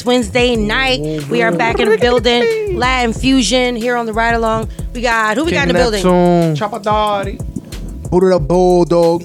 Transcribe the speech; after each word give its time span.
It's 0.00 0.06
Wednesday 0.06 0.56
night. 0.56 1.28
We 1.28 1.42
are 1.42 1.52
back 1.52 1.78
in 1.78 1.86
the 1.90 1.98
building. 1.98 2.78
Latin 2.78 3.12
Fusion 3.12 3.76
here 3.76 3.96
on 3.96 4.06
the 4.06 4.14
ride 4.14 4.32
along. 4.34 4.70
We 4.94 5.02
got 5.02 5.36
who 5.36 5.44
we 5.44 5.50
got 5.52 5.68
in 5.68 5.74
the 5.74 5.78
building? 5.78 6.02
Chapadari. 6.56 7.36
Buddha 8.10 8.30
the 8.30 8.40
Bulldog. 8.40 9.24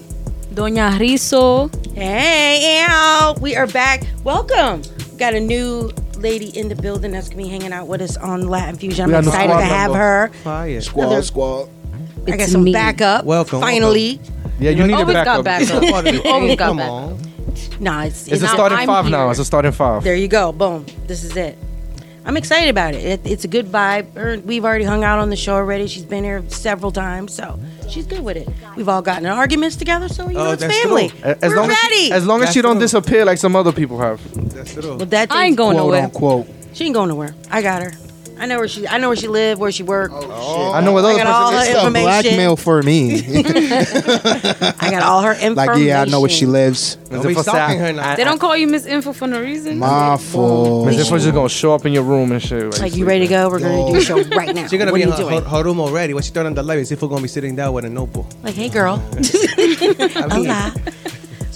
Doña 0.53 0.99
Rhizo. 0.99 1.69
Hey, 1.95 2.85
ow. 2.89 3.35
We 3.39 3.55
are 3.55 3.67
back. 3.67 4.03
Welcome. 4.25 4.81
We 5.13 5.17
got 5.17 5.33
a 5.33 5.39
new 5.39 5.93
lady 6.17 6.49
in 6.59 6.67
the 6.67 6.75
building 6.75 7.11
that's 7.11 7.29
gonna 7.29 7.43
be 7.43 7.47
hanging 7.47 7.71
out 7.71 7.87
with 7.87 8.01
us 8.01 8.17
on 8.17 8.49
Latin 8.49 8.75
Fusion. 8.75 9.05
I'm 9.05 9.11
got 9.11 9.19
a 9.19 9.21
new 9.21 9.29
excited 9.29 9.53
to 9.53 9.61
have 9.63 9.91
member. 9.91 9.97
her. 9.97 10.27
Fire. 10.43 10.81
Squad, 10.81 11.03
Another- 11.05 11.21
squad. 11.21 11.69
I 12.27 12.31
got 12.31 12.39
It's 12.41 12.51
some 12.51 12.65
me. 12.65 12.73
backup. 12.73 13.23
Welcome, 13.23 13.61
Finally. 13.61 14.19
Yeah, 14.59 14.71
you 14.71 14.85
need 14.87 14.91
a 14.91 14.97
Always 14.97 15.13
backup. 15.13 15.45
got 15.45 15.45
backup. 15.45 15.83
You 16.13 16.21
always 16.25 16.55
got 16.57 16.67
Come 16.67 16.77
backup. 16.77 16.91
on. 16.91 17.19
Nah, 17.79 18.03
it's, 18.03 18.27
It's 18.27 18.41
a 18.41 18.45
not- 18.45 18.53
starting 18.53 18.77
I'm 18.77 18.87
five 18.87 19.09
now. 19.09 19.29
It's 19.29 19.39
a 19.39 19.45
starting 19.45 19.71
five. 19.71 20.03
There 20.03 20.15
you 20.15 20.27
go. 20.27 20.51
Boom. 20.51 20.85
This 21.07 21.23
is 21.23 21.35
it. 21.35 21.57
I'm 22.27 22.37
excited 22.37 22.69
about 22.69 22.95
it. 22.95 23.03
it 23.05 23.21
it's 23.31 23.43
a 23.43 23.47
good 23.47 23.67
vibe. 23.67 24.15
Her- 24.15 24.39
We've 24.43 24.65
already 24.65 24.83
hung 24.85 25.03
out 25.03 25.19
on 25.19 25.29
the 25.29 25.35
show 25.35 25.53
already. 25.55 25.85
She's 25.87 26.03
been 26.05 26.23
here 26.23 26.43
several 26.47 26.91
times, 26.91 27.33
so 27.35 27.59
she's 27.87 28.07
good 28.07 28.21
with 28.23 28.35
it. 28.37 28.49
We've 28.75 28.89
all 28.89 29.01
gotten 29.03 29.25
in 29.25 29.31
arguments 29.31 29.75
together, 29.75 30.07
so 30.09 30.27
you 30.29 30.37
Oh, 30.37 30.45
know 30.45 30.51
it's 30.53 30.63
family. 30.63 31.09
true. 31.09 31.19
As 31.41 31.51
We're 31.51 31.55
long 31.57 31.69
as, 31.69 31.77
ready. 31.83 32.11
as 32.11 32.25
long 32.25 32.41
as 32.41 32.49
she 32.51 32.61
That's 32.61 32.63
don't 32.63 32.75
true. 32.77 32.81
disappear 32.81 33.25
like 33.25 33.37
some 33.37 33.55
other 33.55 33.71
people 33.71 33.99
have. 33.99 34.19
That's 34.55 34.73
true. 34.73 34.97
But 34.97 35.11
that 35.11 35.31
I 35.31 35.45
ain't 35.45 35.57
going 35.57 35.75
Quote 35.77 35.85
nowhere. 35.85 36.03
unquote. 36.05 36.47
She 36.73 36.85
ain't 36.85 36.95
going 36.95 37.09
nowhere. 37.09 37.35
I 37.51 37.61
got 37.61 37.83
her. 37.83 37.91
I 38.37 38.45
know 38.47 38.57
where 38.57 38.67
she. 38.67 38.87
I 38.87 38.97
know 38.97 39.09
where 39.09 39.15
she 39.15 39.27
live, 39.27 39.59
where 39.59 39.71
she 39.71 39.83
work. 39.83 40.11
Oh, 40.13 40.71
I 40.73 40.81
know 40.81 40.91
what 40.91 41.05
I 41.05 41.09
other 41.11 41.23
got 41.23 41.27
all 41.27 41.51
person 41.51 41.57
her 41.57 41.63
is. 41.63 41.69
It's 41.69 41.75
a 41.75 41.79
information. 41.87 42.03
blackmail 42.03 42.55
for 42.57 42.81
me. 42.83 43.15
I 44.79 44.91
got 44.91 45.03
all 45.03 45.21
her 45.21 45.31
information. 45.33 45.55
like, 45.55 45.77
yeah, 45.79 46.01
I 46.01 46.05
know 46.05 46.19
where 46.19 46.29
she 46.29 46.45
lives. 46.45 46.95
Don't 47.09 47.25
be 47.25 47.33
stalking 47.35 47.79
her 47.79 47.93
now. 47.93 48.15
They 48.15 48.23
don't 48.23 48.39
call 48.39 48.57
you 48.57 48.67
Miss 48.67 48.85
Info 48.85 49.13
for 49.13 49.27
no 49.27 49.39
reason. 49.39 49.79
My 49.79 50.17
fault. 50.17 50.85
Miss 50.87 50.97
Info's 50.97 51.23
just 51.23 51.33
gonna 51.33 51.49
show 51.49 51.73
up 51.73 51.85
in 51.85 51.93
your 51.93 52.03
room 52.03 52.31
and 52.31 52.41
shit. 52.41 52.79
Like, 52.79 52.95
you 52.95 53.05
ready 53.05 53.25
to 53.25 53.29
go? 53.29 53.49
We're 53.49 53.59
gonna 53.59 53.91
do 53.91 53.95
a 53.97 54.01
show 54.01 54.21
right 54.35 54.53
now. 54.53 54.67
She's 54.67 54.77
gonna 54.79 54.91
what 54.91 54.97
be 54.97 55.03
are 55.03 55.07
in 55.07 55.09
you 55.09 55.23
her, 55.25 55.29
doing? 55.29 55.43
her, 55.43 55.49
her 55.49 55.63
room 55.63 55.79
already. 55.79 56.13
When 56.13 56.23
she 56.23 56.31
turn 56.31 56.45
on 56.45 56.53
the 56.53 56.63
light, 56.63 56.91
if 56.91 57.01
we're 57.01 57.07
gonna 57.07 57.21
be 57.21 57.27
sitting 57.27 57.55
down 57.55 57.73
with 57.73 57.85
a 57.85 57.89
notebook. 57.89 58.25
Like, 58.43 58.55
hey, 58.55 58.69
girl. 58.69 58.97
Hola. 60.29 60.73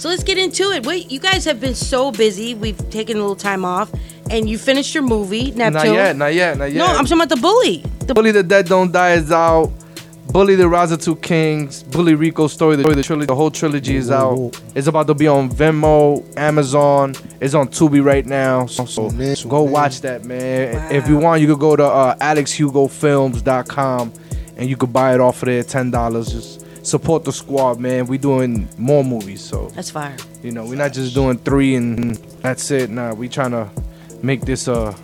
So 0.00 0.08
let's 0.08 0.24
get 0.24 0.38
into 0.38 0.70
it. 0.70 0.86
Wait, 0.86 1.10
you 1.10 1.20
guys 1.20 1.44
have 1.44 1.60
been 1.60 1.74
so 1.74 2.10
busy. 2.10 2.54
We've 2.54 2.88
taken 2.88 3.18
a 3.18 3.20
little 3.20 3.36
time 3.36 3.66
off, 3.66 3.92
and 4.30 4.48
you 4.48 4.56
finished 4.56 4.94
your 4.94 5.02
movie, 5.02 5.50
Neptune. 5.50 5.72
Not 5.72 5.84
yet, 5.94 6.16
not 6.16 6.32
yet, 6.32 6.56
not 6.56 6.72
yet. 6.72 6.78
No, 6.78 6.86
I'm 6.86 7.04
talking 7.04 7.18
about 7.18 7.28
the 7.28 7.36
bully. 7.36 7.84
The 8.06 8.14
Bully 8.14 8.30
the 8.30 8.42
Dead 8.42 8.64
Don't 8.64 8.90
Die 8.90 9.12
is 9.12 9.30
out. 9.30 9.70
Bully 10.28 10.54
the 10.54 10.66
Rise 10.66 10.90
of 10.90 11.02
Two 11.02 11.16
Kings, 11.16 11.82
Bully 11.82 12.14
Rico 12.14 12.46
story, 12.46 12.76
the, 12.76 12.84
the 12.84 13.02
trilogy, 13.02 13.26
the 13.26 13.34
whole 13.34 13.50
trilogy 13.50 13.96
is 13.96 14.10
out. 14.10 14.58
It's 14.74 14.86
about 14.86 15.06
to 15.08 15.14
be 15.14 15.28
on 15.28 15.50
Venmo, 15.50 16.24
Amazon. 16.34 17.14
It's 17.38 17.52
on 17.52 17.68
Tubi 17.68 18.02
right 18.02 18.24
now. 18.24 18.64
So, 18.64 18.86
so 18.86 19.10
man, 19.10 19.36
go 19.48 19.64
man. 19.64 19.72
watch 19.72 20.00
that, 20.00 20.24
man. 20.24 20.90
If 20.90 21.08
you 21.08 21.18
want, 21.18 21.42
you 21.42 21.46
could 21.46 21.60
go 21.60 21.76
to 21.76 21.84
uh, 21.84 22.16
AlexHugoFilms.com 22.16 24.12
and 24.56 24.66
you 24.66 24.78
could 24.78 24.94
buy 24.94 25.12
it 25.12 25.20
off 25.20 25.42
of 25.42 25.46
there, 25.46 25.62
ten 25.62 25.90
dollars. 25.90 26.32
Just 26.32 26.64
support 26.82 27.24
the 27.24 27.32
squad, 27.32 27.78
man. 27.80 28.06
We 28.06 28.18
doing 28.18 28.68
more 28.78 29.04
movies, 29.04 29.40
so 29.42 29.68
That's 29.74 29.90
fire. 29.90 30.16
you 30.42 30.50
know 30.52 30.64
we're 30.64 30.76
not 30.76 30.92
just 30.92 31.14
doing 31.14 31.38
three 31.38 31.74
and 31.74 32.14
that's 32.42 32.70
it. 32.70 32.90
Nah, 32.90 33.14
we 33.14 33.28
trying 33.28 33.50
to 33.52 33.68
make 34.22 34.42
this 34.42 34.68
a 34.68 34.94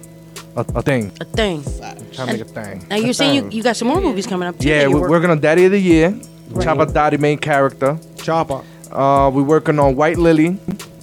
a, 0.57 0.61
a 0.75 0.83
thing. 0.83 1.13
A 1.21 1.25
thing. 1.25 1.63
Trying 1.63 1.97
to 2.15 2.27
make 2.27 2.41
a 2.41 2.45
thing. 2.45 2.87
Now 2.89 2.97
you're 2.97 3.13
saying 3.13 3.35
you, 3.35 3.51
you 3.51 3.63
got 3.63 3.77
some 3.77 3.89
more 3.89 4.01
movies 4.01 4.27
coming 4.27 4.49
up 4.49 4.59
too. 4.59 4.69
Yeah, 4.69 4.85
that 4.85 4.91
you're 4.91 5.01
we're 5.01 5.11
working 5.11 5.31
on 5.31 5.41
Daddy 5.41 5.67
of 5.67 5.73
the 5.73 5.79
Year. 5.81 6.19
Chopper 6.63 6.87
Daddy 6.87 7.17
main 7.19 7.39
character. 7.39 7.99
Chopper. 8.17 8.63
Uh, 8.91 9.31
we're 9.33 9.43
working 9.43 9.79
on 9.79 9.97
White 9.97 10.17
Lily, 10.17 10.53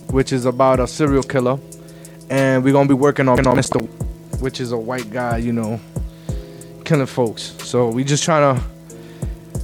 which 0.10 0.32
is 0.34 0.46
about 0.46 0.80
a 0.80 0.88
serial 0.88 1.22
killer, 1.22 1.60
and 2.30 2.64
we're 2.64 2.74
gonna 2.74 2.88
be 2.88 2.96
working 2.96 3.28
on 3.28 3.38
Mr. 3.38 3.88
which 4.40 4.60
is 4.60 4.72
a 4.72 4.78
white 4.78 5.12
guy, 5.12 5.38
you 5.38 5.52
know, 5.54 5.80
killing 6.86 7.06
folks. 7.06 7.56
So 7.60 7.90
we 7.90 8.04
just 8.04 8.24
trying 8.24 8.56
to 8.56 8.64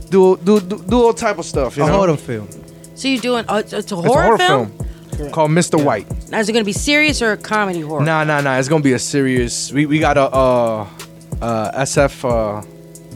do 0.10 0.38
do 0.38 0.60
do, 0.60 0.84
do 0.84 1.02
all 1.04 1.14
type 1.14 1.38
of 1.38 1.46
stuff. 1.46 1.78
You 1.78 1.84
A 1.84 1.88
know, 1.88 1.98
horror 1.98 2.18
film. 2.18 2.48
So 2.96 3.08
you're 3.08 3.22
doing? 3.22 3.46
Oh, 3.48 3.58
it's, 3.58 3.72
it's 3.74 3.92
a 3.92 3.98
it's 3.98 4.08
horror, 4.08 4.22
a 4.22 4.26
horror 4.26 4.38
film. 4.38 4.72
film, 5.12 5.32
called 5.32 5.52
Mr. 5.52 5.84
White. 5.84 6.08
Now 6.30 6.40
is 6.40 6.50
it 6.50 6.54
gonna 6.54 6.66
be 6.66 6.74
serious 6.74 7.22
or 7.22 7.32
a 7.32 7.38
comedy 7.38 7.82
horror? 7.82 8.04
Nah, 8.04 8.24
nah, 8.24 8.42
nah. 8.42 8.58
It's 8.58 8.68
gonna 8.68 8.84
be 8.84 8.94
a 8.94 9.00
serious. 9.00 9.72
We 9.72 9.86
we 9.86 10.00
got 10.00 10.18
a 10.18 10.24
uh, 10.24 10.88
uh, 11.42 11.82
SF 11.84 12.26
uh, 12.30 12.62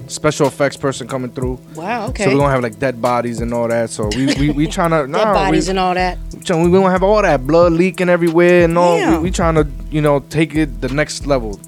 special 0.08 0.48
effects 0.48 0.78
person 0.78 1.08
coming 1.08 1.32
through. 1.32 1.60
Wow. 1.76 2.08
Okay. 2.08 2.24
So 2.24 2.30
we're 2.32 2.38
gonna 2.38 2.52
have 2.54 2.64
like 2.64 2.80
dead 2.80 3.02
bodies 3.02 3.42
and 3.42 3.54
all 3.54 3.68
that. 3.68 3.90
So 3.90 4.08
we 4.16 4.28
we, 4.36 4.50
we 4.52 4.68
trying 4.78 4.92
to 4.92 5.12
Dead 5.12 5.34
bodies 5.34 5.70
and 5.70 5.80
all 5.80 5.94
that. 5.94 6.18
we, 6.50 6.70
we 6.70 6.72
gonna 6.72 6.92
have 6.92 7.04
all 7.04 7.22
that 7.22 7.46
blood 7.46 7.74
leaking 7.74 8.10
everywhere 8.10 8.64
and 8.66 8.78
all. 8.78 8.98
Damn. 8.98 9.14
We, 9.14 9.24
we 9.24 9.32
trying 9.32 9.56
to 9.56 9.68
you 9.92 10.02
know 10.02 10.20
take 10.22 10.56
it 10.56 10.82
the 10.82 10.90
next 10.90 11.26
level, 11.26 11.60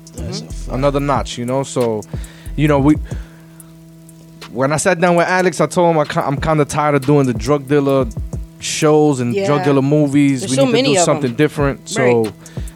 another 0.71 0.99
notch. 0.99 1.37
You 1.37 1.45
know, 1.45 1.63
so 1.63 2.01
you 2.55 2.67
know 2.67 2.79
we. 2.79 2.95
When 4.55 4.71
I 4.71 4.77
sat 4.77 4.99
down 5.01 5.15
with 5.17 5.27
Alex, 5.27 5.59
I 5.59 5.67
told 5.67 5.93
him 5.95 5.99
I 5.99 6.21
I'm 6.21 6.37
kind 6.37 6.61
of 6.61 6.67
tired 6.69 6.95
of 6.95 7.05
doing 7.05 7.25
the 7.27 7.33
drug 7.33 7.67
dealer 7.67 8.05
shows 8.59 9.19
and 9.19 9.33
Yeah. 9.33 9.47
drug 9.47 9.65
dealer 9.65 9.81
movies. 9.81 10.39
There's 10.41 10.51
we 10.51 10.55
so 10.55 10.65
need 10.65 10.83
to 10.85 10.93
do 10.93 10.97
something 10.99 11.27
them. 11.31 11.35
different. 11.35 11.89
So 11.89 12.23
Right. 12.23 12.33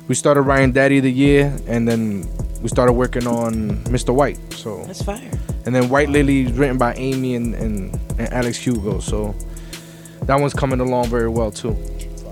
we 0.10 0.16
started 0.16 0.42
writing 0.42 0.74
Daddy 0.74 0.98
of 0.98 1.04
the 1.04 1.12
Year, 1.12 1.54
and 1.68 1.88
then 1.88 2.28
we 2.62 2.68
started 2.68 2.94
working 2.94 3.26
on 3.28 3.78
Mr. 3.86 4.14
White. 4.14 4.38
So 4.54 4.84
That's 4.88 5.02
fire. 5.02 5.22
and 5.66 5.74
then 5.74 5.88
White 5.88 6.10
Lily 6.10 6.42
is 6.48 6.52
written 6.52 6.78
by 6.78 6.94
Amy 6.96 7.36
and, 7.36 7.56
and, 7.56 7.98
and 8.18 8.34
Alex 8.34 8.58
Hugo. 8.58 9.00
So 9.00 9.34
that 10.26 10.38
one's 10.40 10.54
coming 10.54 10.82
along 10.82 11.06
very 11.08 11.30
well 11.30 11.50
too. 11.50 11.78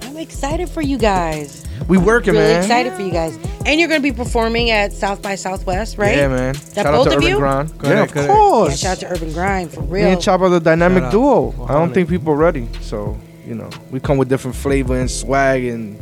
I'm 0.04 0.18
excited 0.18 0.68
for 0.68 0.82
you 0.82 0.98
guys. 0.98 1.64
We 1.88 1.98
working, 1.98 2.34
man. 2.34 2.42
really 2.44 2.54
man. 2.56 2.62
excited 2.64 2.94
for 2.94 3.02
you 3.02 3.12
guys. 3.12 3.38
And 3.66 3.80
you're 3.80 3.90
gonna 3.90 4.02
be 4.02 4.12
performing 4.12 4.72
at 4.72 4.94
South 4.94 5.22
by 5.22 5.36
Southwest, 5.36 5.98
right? 5.98 6.16
Yeah, 6.18 6.28
man. 6.30 6.54
That 6.54 6.74
Shout 6.74 6.86
out 6.88 6.92
both 6.94 7.04
to 7.06 7.12
of 7.12 7.18
Urban 7.18 7.28
you? 7.30 7.38
Grind. 7.38 7.70
Correct, 7.80 7.84
yeah, 7.86 8.04
of 8.04 8.12
correct. 8.12 8.28
Yeah, 8.30 8.36
course. 8.36 8.80
shout 8.80 8.92
out 8.92 9.00
to 9.00 9.08
Urban 9.16 9.34
Grind 9.34 9.72
for 9.72 9.82
real. 9.82 9.90
Me 9.92 10.00
real. 10.04 10.12
and 10.14 10.22
Chop 10.22 10.42
are 10.42 10.50
the 10.50 10.60
dynamic 10.60 11.04
Shout 11.04 11.08
out. 11.08 11.12
duo. 11.12 11.48
I 11.50 11.52
don't 11.52 11.58
100. 11.68 11.94
think 11.94 12.10
people 12.10 12.34
are 12.34 12.38
ready. 12.38 12.68
So, 12.82 13.18
you 13.46 13.56
know, 13.56 13.70
we 13.92 14.00
come 14.00 14.18
with 14.18 14.30
different 14.30 14.56
flavor 14.56 15.00
and 15.00 15.10
swag 15.10 15.66
and 15.66 15.98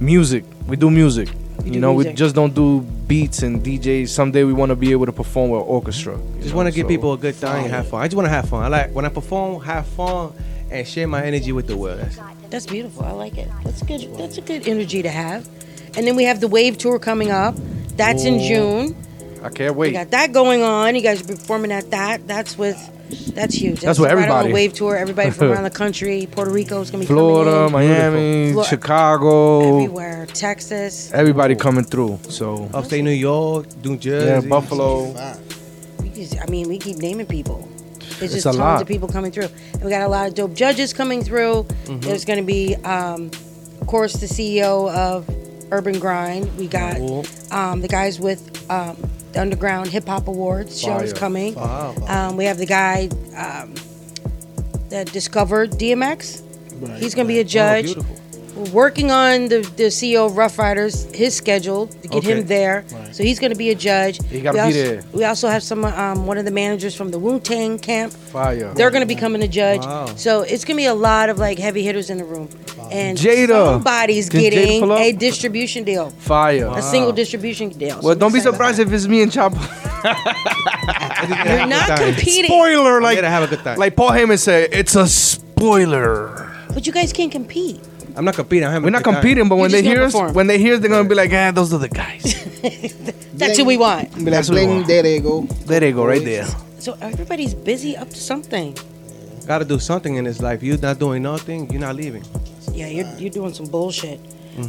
music. 0.00 0.44
We 0.66 0.76
do 0.76 0.90
music. 0.90 1.28
do 1.64 1.70
you 1.70 1.80
know, 1.80 1.94
music. 1.94 2.12
we 2.12 2.16
just 2.16 2.34
don't 2.34 2.54
do 2.54 2.80
beats 3.08 3.42
and 3.42 3.62
DJs. 3.64 4.08
Someday 4.08 4.44
we 4.44 4.52
want 4.52 4.70
to 4.70 4.76
be 4.76 4.92
able 4.92 5.06
to 5.06 5.12
perform 5.12 5.50
with 5.50 5.62
orchestra. 5.62 6.16
you 6.16 6.22
Just 6.40 6.50
know, 6.50 6.56
want 6.58 6.68
to 6.68 6.74
give 6.74 6.84
so- 6.84 6.88
people 6.88 7.12
a 7.14 7.18
good 7.18 7.38
time 7.40 7.64
and 7.64 7.72
have 7.72 7.88
fun. 7.88 8.02
I 8.02 8.06
just 8.06 8.16
want 8.16 8.26
to 8.26 8.30
have 8.30 8.48
fun. 8.48 8.62
I 8.64 8.68
like 8.68 8.94
when 8.94 9.04
I 9.04 9.08
perform, 9.08 9.62
have 9.62 9.86
fun, 9.86 10.32
and 10.70 10.86
share 10.86 11.06
my 11.08 11.22
energy 11.24 11.52
with 11.52 11.66
the 11.66 11.76
world. 11.76 12.00
That's 12.00 12.18
That's 12.50 12.66
beautiful. 12.66 13.04
I 13.04 13.12
like 13.12 13.36
it. 13.38 13.48
That's 13.64 13.82
good. 13.82 14.02
That's 14.16 14.38
a 14.38 14.40
good 14.42 14.66
energy 14.68 15.02
to 15.02 15.10
have. 15.10 15.48
And 15.96 16.06
then 16.06 16.16
we 16.16 16.24
have 16.24 16.40
the 16.40 16.48
Wave 16.48 16.78
Tour 16.78 16.98
coming 16.98 17.30
up. 17.30 17.54
That's 17.96 18.24
in 18.24 18.38
June. 18.40 18.96
I 19.42 19.48
can't 19.50 19.74
wait. 19.76 19.88
We 19.88 19.92
got 19.92 20.10
that 20.10 20.32
going 20.32 20.62
on. 20.62 20.94
You 20.94 21.00
guys 21.00 21.20
are 21.22 21.26
performing 21.26 21.72
at 21.72 21.90
that. 21.90 22.26
That's 22.26 22.56
with. 22.58 22.76
That's 23.34 23.54
huge. 23.54 23.80
That's 23.80 23.98
with 23.98 24.08
right 24.10 24.16
on 24.16 24.22
everybody. 24.24 24.48
the 24.48 24.54
Wave 24.54 24.72
Tour. 24.74 24.96
Everybody 24.96 25.30
from 25.30 25.50
around 25.52 25.64
the 25.64 25.70
country. 25.84 26.28
Puerto 26.30 26.50
Rico 26.50 26.80
is 26.82 26.90
gonna 26.90 27.02
be 27.02 27.06
Florida, 27.06 27.68
coming 27.70 27.88
in. 27.88 27.96
Miami, 27.96 28.52
Flo- 28.52 28.62
Chicago, 28.64 29.60
everywhere. 29.76 30.26
Texas. 30.26 31.10
everybody 31.14 31.54
coming 31.54 31.84
through. 31.84 32.18
So 32.28 32.68
Upstate 32.74 33.04
New 33.04 33.10
York, 33.10 33.66
New 33.82 33.96
Jersey. 33.96 34.26
yeah, 34.26 34.40
Buffalo. 34.50 35.12
We 36.02 36.10
just, 36.10 36.38
I 36.40 36.46
mean, 36.50 36.68
we 36.68 36.76
keep 36.78 36.98
naming 36.98 37.26
people. 37.26 37.66
There's 38.18 38.34
It's 38.34 38.44
just 38.44 38.46
a 38.46 38.50
tons 38.50 38.58
lot. 38.58 38.82
of 38.82 38.88
people 38.88 39.08
coming 39.08 39.30
through. 39.32 39.48
And 39.74 39.84
we 39.84 39.90
got 39.90 40.02
a 40.02 40.08
lot 40.08 40.28
of 40.28 40.34
dope 40.34 40.54
judges 40.54 40.92
coming 40.92 41.22
through. 41.22 41.64
Mm-hmm. 41.84 42.00
There's 42.00 42.24
going 42.24 42.38
to 42.38 42.44
be, 42.44 42.74
um, 42.76 43.30
of 43.80 43.86
course, 43.86 44.14
the 44.14 44.26
CEO 44.26 44.90
of 44.92 45.28
Urban 45.72 45.98
Grind. 45.98 46.56
We 46.58 46.66
got 46.66 46.96
Cool. 46.96 47.24
um, 47.50 47.80
the 47.80 47.88
guys 47.88 48.18
with 48.18 48.68
um, 48.70 48.96
the 49.32 49.40
Underground 49.40 49.88
Hip 49.90 50.06
Hop 50.08 50.26
Awards 50.28 50.80
show 50.80 50.96
is 50.98 51.12
Fire. 51.12 51.20
coming. 51.20 51.56
Um, 51.58 52.36
we 52.36 52.44
have 52.46 52.58
the 52.58 52.66
guy 52.66 53.08
um, 53.36 53.74
that 54.90 55.10
discovered 55.12 55.70
DMX. 55.72 56.42
He's 56.98 57.14
going 57.14 57.26
to 57.26 57.32
be 57.32 57.38
a 57.38 57.42
Oh, 57.42 57.44
judge. 57.44 57.84
beautiful. 57.86 58.16
We're 58.58 58.70
working 58.72 59.10
on 59.12 59.48
the, 59.48 59.60
the 59.76 59.84
CEO 59.84 60.26
of 60.26 60.36
Ruff 60.36 60.58
Ryders, 60.58 61.04
his 61.14 61.34
schedule 61.36 61.86
to 61.86 62.08
get 62.08 62.24
him 62.24 62.38
Okay. 62.38 62.42
there. 62.42 62.84
So 63.12 63.22
he's 63.22 63.38
going 63.38 63.52
to 63.52 63.56
be 63.58 63.70
a 63.70 63.74
judge. 63.74 64.18
He 64.26 64.40
gotta 64.40 64.58
we 64.66 64.72
be 64.72 64.78
also, 64.80 64.82
there. 64.94 65.04
We 65.12 65.24
also 65.24 65.48
have 65.48 65.62
some 65.62 65.84
um, 65.84 66.26
one 66.26 66.38
of 66.38 66.44
the 66.44 66.50
managers 66.50 66.94
from 66.96 67.10
the 67.12 67.18
Wu 67.20 67.38
Tang 67.38 67.78
camp. 67.78 68.12
Fire. 68.12 68.74
They're 68.74 68.90
going 68.90 69.02
to 69.02 69.06
be 69.06 69.14
coming 69.14 69.40
to 69.42 69.48
judge. 69.48 69.80
Wow. 69.82 70.06
So 70.16 70.42
it's 70.42 70.64
going 70.64 70.76
to 70.76 70.80
be 70.82 70.86
a 70.86 70.94
lot 70.94 71.28
of 71.28 71.38
like 71.38 71.58
heavy 71.58 71.82
hitters 71.84 72.10
in 72.10 72.18
the 72.18 72.24
room. 72.24 72.48
And 72.90 73.16
Jada. 73.18 73.48
somebody's 73.74 74.28
Can 74.28 74.40
Jada 74.40 74.50
getting 74.50 74.80
pull 74.80 74.92
up? 74.92 75.00
a 75.00 75.12
distribution 75.12 75.84
deal, 75.84 76.10
Fire. 76.10 76.68
a 76.74 76.80
single 76.82 77.12
distribution 77.12 77.68
deal. 77.68 78.00
Well, 78.02 78.14
So 78.14 78.18
don't 78.18 78.32
be 78.32 78.40
surprised 78.40 78.78
if 78.80 78.90
it's 78.92 79.06
me 79.06 79.22
and 79.22 79.30
Chopper. 79.30 79.56
that. 79.56 81.44
You're 81.58 81.66
not 81.66 81.98
competing, 81.98 82.46
Spoiler, 82.46 83.00
like 83.02 83.14
Here 83.14 83.22
to 83.22 83.28
have 83.30 83.42
a 83.42 83.46
good 83.46 83.62
time. 83.62 83.78
like 83.78 83.94
Paul 83.94 84.10
Heyman 84.10 84.38
said, 84.38 84.70
it's 84.72 84.94
a 84.96 85.06
spoiler. 85.06 86.50
but 86.72 86.86
you 86.86 86.92
guys 86.92 87.12
can't 87.12 87.30
compete. 87.32 87.80
I'm 88.18 88.24
not 88.24 88.34
competing. 88.34 88.64
I'm 88.64 88.72
having 88.72 88.84
We're 88.84 88.90
not 88.90 89.04
good 89.04 89.12
time. 89.12 89.20
competing, 89.22 89.48
but 89.48 89.56
when 89.56 89.70
just 89.70 89.82
they 89.82 89.88
hear 89.88 89.96
gonna 89.96 90.06
us, 90.08 90.12
perform. 90.12 90.34
when 90.34 90.46
they 90.48 90.58
hear, 90.58 90.74
us, 90.74 90.80
they're 90.80 90.90
gonna 90.90 91.08
be 91.08 91.14
like, 91.14 91.32
ah, 91.32 91.52
those 91.52 91.72
are 91.72 91.78
the 91.78 91.88
guys. 91.88 92.24
That's 93.34 93.56
who 93.56 93.64
we 93.64 93.76
want. 93.76 94.12
Be 94.14 94.22
like, 94.22 94.32
That's 94.32 94.48
what 94.48 94.56
we 94.56 94.64
bling, 94.64 94.76
want. 94.78 94.86
there 94.88 95.02
they 95.02 95.20
go. 95.20 95.42
there 95.42 95.80
they 95.80 95.92
go, 95.92 96.04
right 96.04 96.24
there. 96.24 96.46
So 96.80 96.96
everybody's 97.00 97.54
busy 97.54 97.96
up 97.96 98.10
to 98.10 98.16
something. 98.16 98.76
Gotta 99.46 99.64
do 99.64 99.78
something 99.78 100.16
in 100.16 100.24
this 100.24 100.42
life. 100.42 100.62
You're 100.62 100.78
not 100.78 100.98
doing 100.98 101.22
nothing. 101.22 101.70
You're 101.70 101.80
not 101.80 101.94
leaving. 101.96 102.24
Yeah, 102.72 102.88
you're, 102.88 103.08
you're 103.18 103.30
doing 103.30 103.54
some 103.54 103.66
bullshit. 103.66 104.20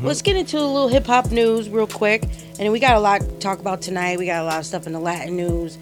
Let's 0.04 0.22
get 0.22 0.36
into 0.36 0.58
a 0.58 0.62
little 0.62 0.88
hip 0.88 1.08
hop 1.08 1.32
news 1.32 1.68
real 1.70 1.88
quick. 1.88 2.22
And 2.24 2.58
then 2.60 2.72
we 2.72 2.80
got 2.80 2.96
a 2.96 3.00
lot 3.00 3.22
to 3.22 3.28
talk 3.40 3.60
about 3.60 3.82
tonight. 3.82 4.20
We 4.20 4.28
got 4.28 4.44
a 4.44 4.46
lot 4.46 4.60
of 4.60 4.66
stuff 4.68 4.86
in 4.86 4.94
the 4.94 5.00
Latin 5.00 5.36
news. 5.36 5.78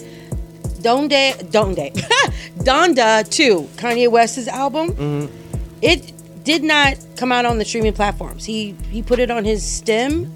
Donde, 0.81 1.11
Donde, 1.51 1.91
Donda 2.59 3.29
2, 3.29 3.61
Kanye 3.75 4.09
West's 4.09 4.47
album. 4.47 5.29
It 5.81 6.13
did 6.47 6.63
not 6.63 6.95
come 7.17 7.31
out 7.31 7.45
on 7.45 7.57
the 7.59 7.65
streaming 7.65 7.93
platforms. 7.93 8.45
He 8.45 8.75
he 8.89 9.01
put 9.03 9.19
it 9.19 9.29
on 9.29 9.43
his 9.45 9.61
stem. 9.63 10.31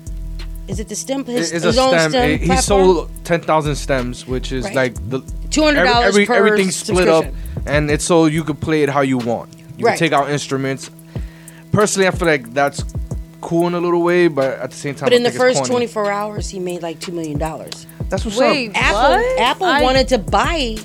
Is 0.68 0.80
it 0.80 0.88
the 0.90 0.96
stem? 0.96 1.26
His, 1.26 1.52
It's 1.52 1.64
his 1.66 1.78
a 1.78 1.82
own 1.82 1.90
stem. 1.90 2.12
stem 2.12 2.40
he 2.40 2.46
platform? 2.46 2.84
sold 2.86 3.10
ten 3.24 3.42
thousand 3.42 3.76
stems, 3.76 4.28
which 4.28 4.52
is 4.52 4.64
Right. 4.66 4.76
like 4.82 4.94
the 5.10 5.20
$200 5.50 6.06
every, 6.06 6.26
per 6.26 6.36
everything's 6.36 6.76
split 6.78 7.08
up, 7.10 7.26
and 7.66 7.90
it's 7.92 8.06
so 8.06 8.26
you 8.26 8.44
could 8.44 8.60
play 8.62 8.84
it 8.84 8.90
how 8.90 9.02
you 9.02 9.18
want. 9.18 9.50
You 9.78 9.86
Right. 9.86 9.98
can 9.98 10.00
take 10.00 10.14
out 10.14 10.30
instruments. 10.30 10.90
Personally, 11.72 12.08
I 12.08 12.12
feel 12.12 12.28
like 12.28 12.54
that's 12.54 12.84
cool 13.42 13.68
in 13.68 13.74
a 13.74 13.80
little 13.80 14.02
way, 14.04 14.28
but 14.28 14.60
at 14.60 14.70
the 14.72 14.78
same 14.78 14.94
time, 14.96 15.08
But 15.08 15.14
in 15.14 15.24
the 15.24 15.32
think 15.32 15.44
it's 15.44 15.58
first 15.60 15.70
24 15.72 16.12
hours, 16.12 16.50
he 16.50 16.60
made 16.60 16.82
like 16.84 17.00
$2 17.00 17.12
million. 17.14 17.38
that's 18.10 18.24
what's 18.26 18.38
Wait, 18.38 18.70
up. 18.70 18.76
Apple 18.78 19.16
What? 19.18 19.40
Apple 19.40 19.66
I- 19.68 19.82
wanted 19.82 20.08
to 20.10 20.18
buy 20.20 20.78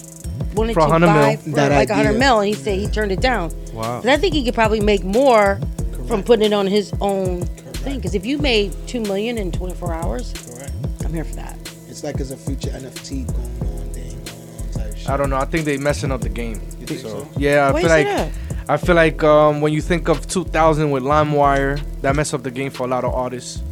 wanted 0.57 0.75
For 0.75 0.81
to 0.81 0.87
100 0.89 1.07
buy 1.07 1.29
mil. 1.29 1.37
for 1.39 1.51
That 1.51 1.73
like 1.73 1.91
a 1.91 1.95
hundred 1.95 2.09
idea. 2.11 2.19
mil, 2.21 2.41
and 2.41 2.49
he 2.49 2.55
said 2.55 2.79
he 2.79 2.89
turned 2.89 3.13
it 3.13 3.21
down. 3.21 3.53
Wow. 3.73 4.01
But 4.03 4.11
I 4.11 4.17
think 4.17 4.35
he 4.35 4.45
could 4.45 4.55
probably 4.55 4.81
make 4.81 5.05
more 5.05 5.61
from 6.09 6.23
putting 6.23 6.47
it 6.47 6.53
on 6.53 6.67
his 6.67 6.93
own 7.01 7.43
thing. 7.43 7.97
Because 7.97 8.15
if 8.15 8.25
you 8.27 8.39
made 8.39 8.75
two 8.89 9.01
million 9.01 9.39
in 9.39 9.53
24 9.53 9.93
hours, 9.95 10.33
Correct. 10.47 10.73
I'm 11.05 11.13
here 11.13 11.25
for 11.25 11.37
that. 11.37 11.57
It's 11.89 12.03
like 12.05 12.17
it's 12.21 12.31
a 12.31 12.37
future 12.37 12.71
NFT 12.71 13.27
going 13.27 13.73
on, 13.81 13.89
thing 13.91 14.19
going 14.25 14.67
on 14.67 14.73
type 14.73 14.97
shit. 14.97 15.09
I 15.09 15.17
don't 15.17 15.31
know. 15.31 15.37
I 15.37 15.45
think 15.45 15.65
they 15.65 15.77
messing 15.79 16.11
up 16.13 16.21
the 16.21 16.29
game. 16.29 16.61
You 16.81 16.87
think 16.87 17.01
so? 17.01 17.27
Yeah, 17.37 17.69
I 17.69 17.73
Why 17.73 17.81
feel 17.83 17.91
you 17.91 17.97
like 17.97 18.07
that? 18.07 18.33
I 18.69 18.77
feel 18.77 18.97
like 18.97 19.23
um, 19.23 19.61
when 19.61 19.73
you 19.73 19.81
think 19.81 20.09
of 20.09 20.27
2000 20.27 20.91
with 20.91 21.05
LimeWire, 21.05 21.81
that 22.03 22.17
messed 22.17 22.35
up 22.35 22.43
the 22.43 22.51
game 22.51 22.71
for 22.73 22.85
a 22.85 22.89
lot 22.89 23.05
of 23.05 23.15
artists. 23.15 23.63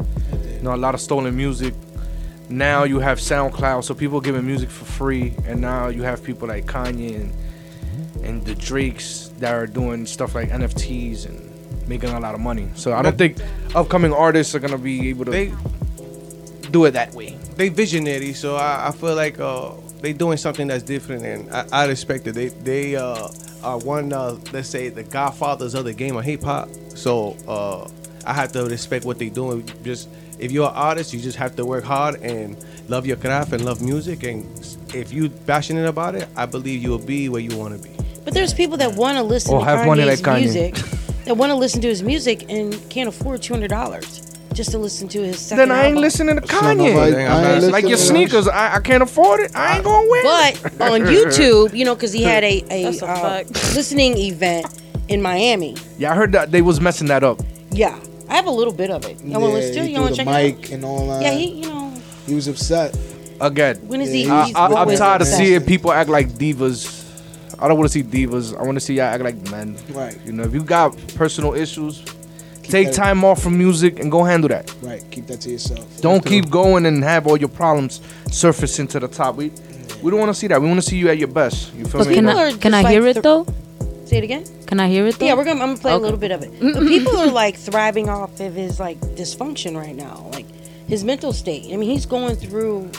You 0.57 0.63
know, 0.63 0.75
a 0.75 0.77
lot 0.77 0.95
of 0.95 1.01
stolen 1.01 1.37
music. 1.37 1.75
Now 2.51 2.85
you 2.85 2.99
have 3.01 3.19
SoundCloud, 3.19 3.85
so 3.85 3.95
people 3.95 4.21
giving 4.21 4.47
music 4.47 4.71
for 4.71 4.85
free, 4.85 5.35
and 5.47 5.61
now 5.61 5.89
you 5.89 6.03
have 6.03 6.23
people 6.23 6.49
like 6.49 6.67
Kanye 6.67 7.17
and 7.17 7.33
and 8.25 8.45
the 8.45 8.55
Drakes 8.55 9.29
that 9.39 9.53
are 9.55 9.67
doing 9.67 10.07
stuff 10.07 10.35
like 10.35 10.49
NFTs 10.49 11.27
and 11.27 11.89
making 11.89 12.11
a 12.11 12.21
lot 12.21 12.35
of 12.35 12.41
money. 12.41 12.69
So 12.75 12.93
I 12.93 13.03
don't 13.03 13.19
think 13.19 13.39
upcoming 13.75 14.13
artists 14.13 14.55
are 14.55 14.59
gonna 14.61 14.79
be 14.79 15.09
able 15.11 15.25
to 15.27 15.31
They 15.31 15.53
do 16.71 16.85
it 16.87 16.93
that 16.93 17.13
way. 17.15 17.37
they 17.57 17.69
visionary, 17.69 18.33
so 18.33 18.57
I, 18.57 18.89
I 18.89 18.91
feel 18.93 19.15
like 19.15 19.39
uh, 19.41 19.73
they 20.01 20.13
doing 20.13 20.37
something 20.37 20.67
that's 20.69 20.83
different, 20.83 21.25
and 21.25 21.51
I, 21.53 21.67
I 21.73 21.87
respect 21.87 22.27
it. 22.27 22.33
They 22.35 22.49
they 22.49 22.97
uh, 22.97 23.29
are 23.63 23.79
one, 23.79 24.13
uh, 24.13 24.39
let's 24.53 24.69
say, 24.69 24.89
the 24.91 25.03
godfathers 25.03 25.75
of 25.75 25.85
the 25.85 25.93
game 25.95 26.17
of 26.17 26.25
hip 26.25 26.43
hop. 26.43 26.69
So 26.95 27.37
uh, 27.49 27.89
I 28.27 28.33
have 28.33 28.53
to 28.53 28.65
respect 28.65 29.05
what 29.05 29.19
they 29.19 29.29
doing. 29.29 29.69
Just 29.83 30.09
if 30.39 30.53
you're 30.53 30.69
an 30.69 30.75
artist, 30.75 31.13
you 31.15 31.21
just 31.21 31.37
have 31.39 31.57
to 31.57 31.65
work 31.65 31.85
hard 31.85 32.21
and 32.23 32.57
love 32.89 33.07
your 33.07 33.17
craft 33.17 33.53
and 33.53 33.65
love 33.65 33.81
music. 33.83 34.23
And 34.25 34.45
if 34.95 35.13
you're 35.13 35.29
passionate 35.31 35.87
about 35.87 36.15
it, 36.15 36.29
I 36.37 36.47
believe 36.47 36.83
you 36.83 36.91
will 36.91 36.99
be 36.99 37.29
where 37.29 37.41
you 37.41 37.57
want 37.57 37.81
to 37.81 37.89
be. 37.89 37.95
But 38.25 38.35
there's 38.35 38.55
people 38.55 38.77
that 38.79 38.95
want 38.95 39.17
to 39.19 39.23
listen 39.23 39.55
Or 39.55 39.61
to 39.61 39.65
have 39.67 39.87
money 39.87 40.03
Kanye's 40.03 40.23
like 40.23 40.37
Kanye. 40.37 40.41
music, 40.41 40.75
that 41.25 41.37
want 41.37 41.51
to 41.51 41.57
listen 41.57 41.81
to 41.83 41.89
his 41.89 42.03
music 42.03 42.51
and 42.51 42.75
can't 42.91 43.09
afford 43.09 43.43
two 43.43 43.53
hundred 43.55 43.69
dollars 43.69 44.21
just 44.55 44.71
to 44.71 44.79
listen 44.79 45.09
to 45.09 45.21
his 45.21 45.39
second 45.39 45.69
Then 45.69 45.77
I 45.77 45.79
ain't 45.87 45.97
album. 45.97 46.01
listening 46.03 46.41
to 46.41 46.47
So 46.47 46.61
nobody- 46.75 47.13
Kanye. 47.17 47.29
I 47.29 47.55
ain't 47.57 47.73
like 47.73 47.87
your 47.89 47.97
sneakers, 47.99 48.47
I, 48.47 48.77
I 48.77 48.81
can't 48.81 49.03
afford 49.03 49.41
it. 49.41 49.51
I 49.55 49.75
ain't 49.77 49.85
gonna 49.85 50.09
wear 50.09 50.51
it. 50.53 50.63
But 50.79 50.93
on 50.93 51.01
YouTube, 51.17 51.75
you 51.75 51.85
know, 51.85 51.95
because 51.97 52.13
he 52.13 52.23
had 52.23 52.45
a, 52.45 52.63
a, 52.71 52.85
That's 52.85 53.03
a 53.03 53.07
uh, 53.07 53.43
listening 53.75 54.17
event 54.17 54.67
in 55.09 55.21
Miami. 55.21 55.77
Yeah, 55.99 56.13
I 56.13 56.15
heard 56.15 56.33
that 56.33 56.51
they 56.53 56.63
was 56.63 56.81
messing 56.81 57.09
that 57.09 57.25
up. 57.25 57.41
Yeah, 57.73 57.99
I 58.29 58.35
have 58.37 58.47
a 58.47 58.51
little 58.51 58.73
bit 58.73 58.91
of 58.91 59.05
it. 59.05 59.21
You 59.23 59.33
want 59.39 59.45
to 59.45 59.49
listen 59.53 59.75
to 59.75 59.81
it? 59.81 59.87
he 59.87 59.95
You 59.95 60.01
want 60.01 60.15
to 60.15 60.25
check 60.25 60.27
the 60.27 60.33
it 60.47 60.65
out? 60.65 60.71
and 60.71 60.85
all 60.85 61.07
that. 61.09 61.23
Yeah, 61.23 61.33
he, 61.33 61.47
you 61.63 61.69
know, 61.69 61.93
he 62.27 62.35
was 62.35 62.49
upset. 62.49 62.97
Again, 63.41 63.77
when 63.89 64.01
is 64.01 64.11
Yeah, 64.11 64.15
he? 64.15 64.23
he- 64.25 64.31
I, 64.31 64.45
he's 64.47 64.55
I, 64.57 64.67
I'm 64.67 64.97
tired 64.97 65.21
of 65.23 65.27
seeing 65.29 65.61
people 65.63 65.93
act 65.93 66.09
like 66.09 66.29
divas. 66.31 67.03
I 67.59 67.69
don't 67.69 67.79
want 67.79 67.91
to 67.91 67.93
see 67.93 68.03
divas. 68.03 68.59
I 68.59 68.63
want 68.63 68.77
to 68.77 68.81
see 68.81 68.95
y'all 68.95 69.05
act 69.07 69.23
like 69.23 69.51
men. 69.51 69.77
Right. 69.91 70.19
You 70.25 70.33
know, 70.33 70.43
if 70.45 70.53
you 70.55 70.63
got 70.63 70.97
personal 71.17 71.55
issues, 71.55 72.03
take 72.63 72.89
that- 72.89 72.95
time 72.95 73.25
off 73.25 73.43
from 73.43 73.59
music 73.59 74.01
and 74.01 74.11
go 74.11 74.25
handle 74.25 74.49
that. 74.49 74.75
Right. 74.83 75.05
Keep 75.11 75.27
that 75.29 75.41
to 75.43 75.51
yourself. 75.51 76.01
Don't 76.01 76.25
keep 76.25 76.49
going 76.51 76.87
and 76.87 77.03
have 77.05 77.27
all 77.27 77.37
your 77.37 77.49
problems 77.51 78.01
surfacing 78.31 78.89
to 78.89 79.01
the 79.01 79.09
top. 79.09 79.37
We 79.37 79.51
we 80.03 80.11
don't 80.11 80.21
want 80.21 80.31
to 80.31 80.35
see 80.39 80.47
that. 80.49 80.61
We 80.61 80.69
want 80.69 80.83
to 80.83 80.87
see 80.89 80.97
you 80.97 81.09
at 81.09 81.19
your 81.19 81.29
best. 81.29 81.75
You 81.75 81.85
feel 81.87 82.01
But 82.01 82.09
me? 82.09 82.15
Can 82.17 82.29
I, 82.29 82.53
can 82.55 82.75
I 82.75 82.83
like 82.83 82.93
hear 82.93 83.03
th- 83.03 83.17
it 83.17 83.23
though? 83.23 83.47
Say 84.05 84.19
it 84.19 84.25
again. 84.25 84.45
Can 84.67 84.81
I 84.81 84.89
hear 84.89 85.07
it 85.07 85.19
though? 85.19 85.27
Yeah, 85.27 85.35
we're 85.35 85.45
gonna. 85.45 85.61
I'm 85.63 85.69
gonna 85.71 85.81
play 85.81 85.93
a 85.93 85.99
little 85.99 86.19
bit 86.19 86.31
of 86.31 86.43
it. 86.43 86.51
But 86.75 86.87
people 86.87 87.17
are 87.17 87.31
like 87.31 87.57
thriving 87.57 88.09
off 88.09 88.39
of 88.41 88.55
his 88.55 88.79
like 88.79 88.99
dysfunction 89.01 89.77
right 89.77 89.95
now, 89.97 90.29
like 90.33 90.47
his 90.89 91.05
mental 91.05 91.33
state. 91.33 91.73
I 91.73 91.77
mean, 91.77 91.89
he's 91.89 92.05
going 92.07 92.37
through, 92.37 92.91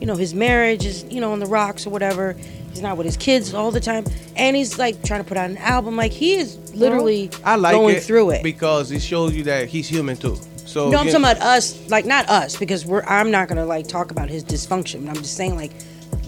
you 0.00 0.06
know, 0.06 0.16
his 0.16 0.34
marriage 0.34 0.84
is 0.84 1.04
you 1.04 1.20
know 1.20 1.32
on 1.32 1.38
the 1.40 1.46
rocks 1.46 1.86
or 1.86 1.90
whatever. 1.90 2.34
He's 2.70 2.82
not 2.82 2.96
with 2.96 3.06
his 3.06 3.16
kids 3.16 3.52
all 3.54 3.70
the 3.70 3.80
time, 3.80 4.04
and 4.36 4.54
he's 4.54 4.78
like 4.78 5.02
trying 5.02 5.22
to 5.22 5.28
put 5.28 5.36
out 5.36 5.48
an 5.50 5.56
album. 5.58 5.96
Like 5.96 6.12
he 6.12 6.34
is 6.34 6.74
literally 6.74 7.30
I 7.42 7.56
like 7.56 7.74
going 7.74 7.96
it 7.96 8.02
through 8.02 8.30
it. 8.30 8.42
because 8.42 8.92
it 8.92 9.00
shows 9.00 9.34
you 9.34 9.42
that 9.44 9.68
he's 9.68 9.88
human 9.88 10.16
too. 10.16 10.36
So 10.66 10.88
No, 10.88 10.98
I'm 10.98 11.06
talking 11.06 11.20
about 11.20 11.38
us, 11.38 11.90
like 11.90 12.04
not 12.04 12.28
us, 12.28 12.56
because 12.56 12.84
we're. 12.86 13.02
I'm 13.02 13.30
not 13.30 13.48
gonna 13.48 13.64
like 13.66 13.88
talk 13.88 14.10
about 14.12 14.28
his 14.28 14.44
dysfunction. 14.44 15.08
I'm 15.08 15.16
just 15.16 15.36
saying 15.36 15.56
like 15.56 15.72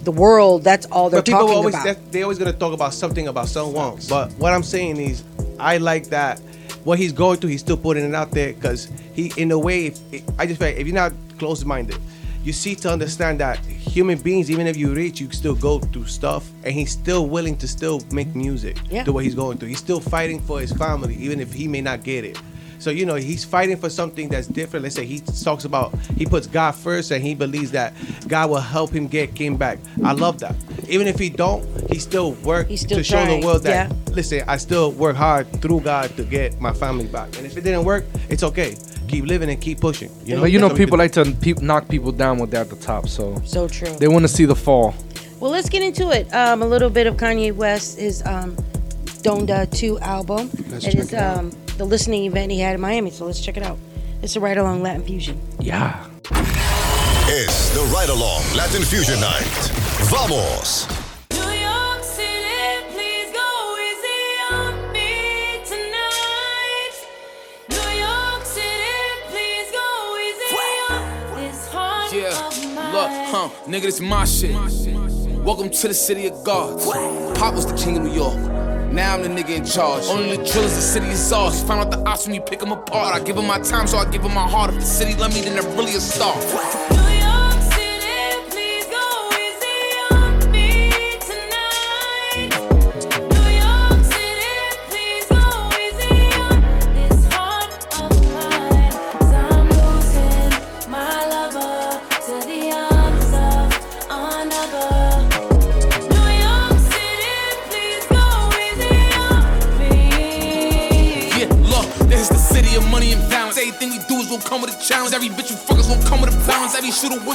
the 0.04 0.12
world. 0.12 0.64
That's 0.64 0.87
all 0.87 1.11
they're 1.11 1.18
But 1.21 1.26
people 1.26 1.40
talking 1.40 1.56
always 1.56 1.75
about. 1.75 1.85
that- 1.87 2.12
they 2.12 2.23
always 2.23 2.38
gonna 2.38 2.52
talk 2.52 2.73
about 2.73 2.94
something 2.94 3.28
about 3.28 3.49
someone. 3.49 3.99
But 4.09 4.32
what 4.32 4.52
I'm 4.52 4.62
saying 4.62 4.97
is, 4.99 5.23
I 5.61 5.78
like 5.78 6.09
that 6.11 6.40
what 6.85 6.99
he's 6.99 7.12
going 7.12 7.38
through. 7.38 7.50
He's 7.50 7.61
still 7.61 7.76
putting 7.76 8.04
it 8.04 8.14
out 8.14 8.30
there 8.32 8.52
because 8.52 8.88
he, 9.14 9.32
in 9.37 9.50
a 9.52 9.59
way, 9.59 9.87
if, 9.87 10.23
I 10.38 10.47
just 10.47 10.59
feel 10.59 10.68
like 10.68 10.78
if 10.78 10.87
you're 10.87 10.94
not 10.94 11.12
close-minded, 11.38 11.97
you 12.44 12.52
see 12.52 12.75
to 12.76 12.90
understand 12.90 13.38
that 13.40 13.59
human 13.59 14.18
beings, 14.18 14.50
even 14.50 14.66
if 14.66 14.76
you're 14.76 14.94
rich, 14.94 15.21
you 15.21 15.30
still 15.30 15.54
go 15.54 15.78
through 15.78 16.06
stuff, 16.06 16.50
and 16.64 16.73
he's 16.75 16.90
still 16.90 17.28
willing 17.28 17.56
to 17.59 17.68
still 17.68 18.00
make 18.11 18.35
music. 18.35 18.76
Yeah. 18.90 19.04
Do 19.04 19.12
what 19.12 19.23
he's 19.23 19.37
going 19.37 19.59
through. 19.59 19.68
He's 19.68 19.78
still 19.78 20.00
fighting 20.00 20.40
for 20.40 20.61
his 20.61 20.73
family, 20.73 21.14
even 21.16 21.38
if 21.38 21.52
he 21.52 21.68
may 21.68 21.80
not 21.80 22.02
get 22.02 22.25
it. 22.25 22.37
So 22.82 22.90
you 22.90 23.06
know 23.06 23.14
he's 23.14 23.44
fighting 23.44 23.76
for 23.76 23.88
something 23.88 24.28
that's 24.28 24.46
different. 24.48 24.82
Let's 24.82 24.96
say 24.96 25.06
he 25.06 25.20
talks 25.20 25.64
about 25.64 25.94
he 26.16 26.26
puts 26.26 26.46
God 26.48 26.72
first 26.72 27.10
and 27.12 27.22
he 27.22 27.34
believes 27.34 27.70
that 27.70 27.94
God 28.26 28.50
will 28.50 28.60
help 28.60 28.90
him 28.90 29.06
get 29.06 29.34
Kim 29.34 29.56
back. 29.56 29.78
I 30.04 30.12
love 30.12 30.38
that. 30.40 30.56
Even 30.88 31.06
if 31.06 31.18
he 31.18 31.30
don't, 31.30 31.62
he 31.90 31.98
still 31.98 32.32
work 32.42 32.66
He's 32.66 32.80
still 32.80 32.98
to 32.98 33.04
show 33.04 33.24
the 33.24 33.44
world 33.46 33.62
that 33.62 33.88
yeah. 33.90 33.96
listen, 34.14 34.42
I 34.48 34.56
still 34.56 34.90
work 34.92 35.14
hard 35.16 35.46
through 35.62 35.80
God 35.80 36.10
to 36.16 36.24
get 36.24 36.60
my 36.60 36.72
family 36.72 37.06
back. 37.06 37.36
And 37.36 37.46
if 37.46 37.56
it 37.56 37.62
didn't 37.62 37.84
work, 37.84 38.04
it's 38.28 38.42
okay. 38.42 38.74
keep 39.08 39.26
living 39.26 39.48
and 39.48 39.60
keep 39.60 39.80
pushing. 39.80 40.10
You 40.24 40.34
know, 40.36 40.40
But 40.42 40.50
you 40.52 40.58
know, 40.58 40.68
people 40.74 40.98
like 40.98 41.12
to 41.12 41.24
pe- 41.40 41.54
knock 41.62 41.88
people 41.88 42.10
down 42.12 42.38
when 42.38 42.50
they're 42.50 42.62
at 42.62 42.70
the 42.70 42.76
top, 42.76 43.08
so 43.08 43.40
So 43.44 43.68
true. 43.68 43.92
they 44.00 44.08
want 44.08 44.22
to 44.24 44.28
see 44.28 44.44
the 44.44 44.56
fall. 44.56 44.94
Well, 45.38 45.50
let's 45.52 45.68
get 45.68 45.82
into 45.82 46.10
it. 46.10 46.32
Um, 46.34 46.62
a 46.62 46.66
little 46.66 46.90
bit 46.90 47.06
of 47.06 47.16
Kanye 47.16 47.52
West, 47.54 47.98
his 48.00 48.24
um, 48.26 48.56
Donda 49.22 49.70
2 49.70 49.98
album. 50.00 50.50
Let's 50.68 50.84
it 50.86 50.90
check 50.92 50.94
is 51.00 51.12
it 51.12 51.18
out. 51.18 51.38
um, 51.38 51.50
the 51.76 51.85
listening 51.85 52.25
event 52.25 52.52
he 52.52 52.61
had 52.61 52.75
in 52.75 52.81
Miami, 52.81 53.11
so 53.11 53.25
let's 53.26 53.41
check 53.41 53.57
it 53.57 53.62
out. 53.62 53.79
It's 54.23 54.37
a 54.37 54.41
ride 54.41 54.59
along 54.59 54.83
Latin 54.83 55.02
Fusion. 55.02 55.41
Yeah. 55.59 56.07
It's 57.35 57.71
The 57.71 57.81
Ride 57.95 58.09
Along 58.11 58.43
Latin 58.55 58.83
Fusion 58.83 59.19
Night. 59.21 59.43
¡Vamos! 60.11 60.87
New 61.31 61.38
York 61.38 62.02
City, 62.02 62.85
please 62.93 63.33
go 63.33 63.76
easy 63.81 64.55
on 64.55 64.93
me 64.93 65.62
tonight. 65.64 66.95
New 67.71 67.91
York 67.99 68.45
City, 68.45 68.99
please 69.31 69.71
go 69.73 70.19
easy 70.21 70.57
on 70.91 71.37
this 71.37 71.69
heart 71.69 72.12
Yeah, 72.12 72.47
of 72.49 72.75
mine. 72.75 72.93
look, 72.93 73.11
huh, 73.31 73.49
nigga, 73.67 73.83
this 73.83 74.00
my 74.00 74.25
shit. 74.26 74.55
Welcome 75.43 75.71
to 75.71 75.88
the 75.88 75.95
city 75.95 76.26
of 76.29 76.45
gods. 76.45 76.85
Pop 77.38 77.55
was 77.55 77.67
the 77.67 77.76
king 77.76 77.97
of 77.97 78.02
New 78.05 78.12
York. 78.12 78.38
Now 78.92 79.14
I'm 79.14 79.22
the 79.22 79.28
nigga 79.28 79.56
in 79.56 79.64
charge. 79.64 80.04
Only 80.04 80.37
the 80.37 80.44
drillers, 80.44 80.75
the 80.75 80.82
city 80.82 81.06
is 81.06 81.32
ours. 81.32 81.62
Find 81.62 81.80
out 81.80 81.90
the 81.90 81.99
ops 82.06 82.26
when 82.26 82.34
you 82.34 82.42
pick 82.42 82.61
them 82.61 82.72
apart. 82.72 83.14
I 83.14 83.25
give 83.25 83.37
them 83.37 83.46
my 83.46 83.58
time, 83.58 83.87
so 83.87 83.96
I 83.96 84.04
give 84.11 84.22
them 84.22 84.34
my 84.34 84.46
heart. 84.46 84.68
If 84.68 84.80
the 84.80 84.82
city 84.82 85.14
love 85.14 85.32
me, 85.32 85.40
then 85.40 85.54
they're 85.54 85.76
really 85.76 85.94
a 85.94 86.00
star. 86.00 86.91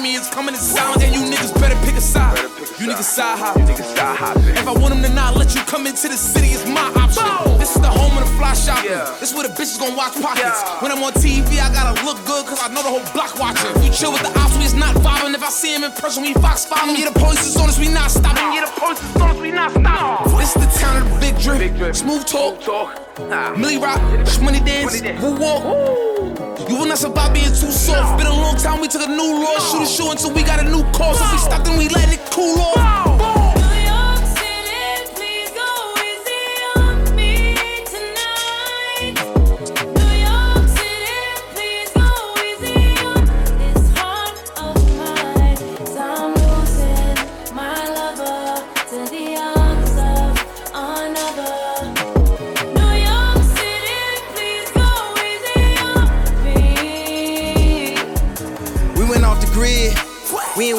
Me 0.08 0.16
is 0.16 0.28
coming 0.30 0.56
in 0.56 0.62
silence. 0.62 1.04
And 1.04 1.14
you 1.14 1.22
niggas 1.22 1.54
better 1.60 1.76
pick 1.86 1.96
a 1.96 2.02
side. 2.02 2.38
You 2.80 2.88
niggas 2.88 3.04
side 3.04 3.38
hop. 3.38 3.58
If 3.58 4.68
I 4.68 4.72
want 4.72 4.94
them 4.94 5.04
to 5.04 5.12
not 5.12 5.36
let 5.36 5.54
you 5.56 5.62
come 5.62 5.88
into 5.88 6.08
the 6.08 6.18
city, 6.18 6.56
it's 6.56 6.66
my 6.68 6.88
option. 6.96 7.28
This 7.60 7.76
is 7.76 7.82
the 7.82 7.90
home 7.90 8.16
of 8.18 8.24
the 8.24 8.32
fly 8.38 8.54
shopping. 8.54 8.92
This 9.20 9.32
is 9.32 9.36
where 9.36 9.48
the 9.48 9.54
bitches 9.54 9.80
gonna 9.80 9.96
watch 9.96 10.16
pockets. 10.22 10.64
When 10.82 10.92
I'm 10.92 11.04
on 11.04 11.14
TV, 11.14 11.60
I 11.60 11.70
gotta 11.74 11.94
look 12.06 12.18
good, 12.26 12.46
cause 12.46 12.62
I 12.62 12.70
know 12.74 12.84
the 12.84 12.94
whole 12.96 13.08
block 13.14 13.38
watching. 13.40 13.68
You 13.84 13.92
chill 13.92 14.12
with 14.12 14.24
the 14.24 14.32
ops, 14.40 14.56
we 14.58 14.66
is 14.66 14.74
not 14.74 14.96
vibing. 14.96 15.34
If 15.34 15.44
I 15.44 15.50
see 15.50 15.76
him 15.76 15.84
in 15.84 15.92
person, 15.92 16.24
we 16.24 16.34
fox 16.34 16.66
five 16.66 16.88
Yeah, 16.98 17.10
the 17.12 17.20
police 17.20 17.46
is 17.46 17.58
on 17.58 17.68
us, 17.70 17.80
we 17.80 17.90
not 17.90 18.12
stopping. 18.12 18.54
Yeah, 18.56 18.66
the 18.66 18.80
police 18.80 19.02
is 19.04 19.16
on 19.22 19.30
us, 19.36 19.40
we 19.42 19.52
not 19.52 19.72
stopping. 19.72 20.38
This 20.38 20.56
is 20.56 20.62
the 20.64 20.72
town 20.80 21.02
of 21.02 21.04
the 21.10 21.20
big 21.20 21.36
drip. 21.40 21.96
Smooth 21.96 22.26
talk. 22.26 22.56
Millie 23.58 23.78
Rock, 23.78 24.00
money 24.42 24.62
dance, 24.62 25.02
woo 25.22 25.36
walk. 25.36 26.17
You 26.66 26.76
will 26.76 26.88
not 26.88 26.98
survive 26.98 27.34
being 27.34 27.46
too 27.46 27.72
soft. 27.72 28.18
Been 28.18 28.28
a 28.28 28.34
long 28.34 28.58
time, 28.58 28.82
we 28.82 28.88
took 28.88 29.04
a 29.04 29.08
new 29.08 29.44
law. 29.44 29.60
Shoot 29.60 29.84
a 29.84 29.86
shoe 29.86 30.12
until 30.12 30.34
we 30.34 30.42
got 30.42 30.60
a 30.60 30.64
new 30.64 30.84
course. 30.92 31.22
If 31.22 31.32
we 31.32 31.38
stop, 31.38 31.64
then 31.64 31.78
we 31.78 31.88
let 31.90 32.12
it 32.12 32.20
cool 32.32 32.60
off. 32.60 33.37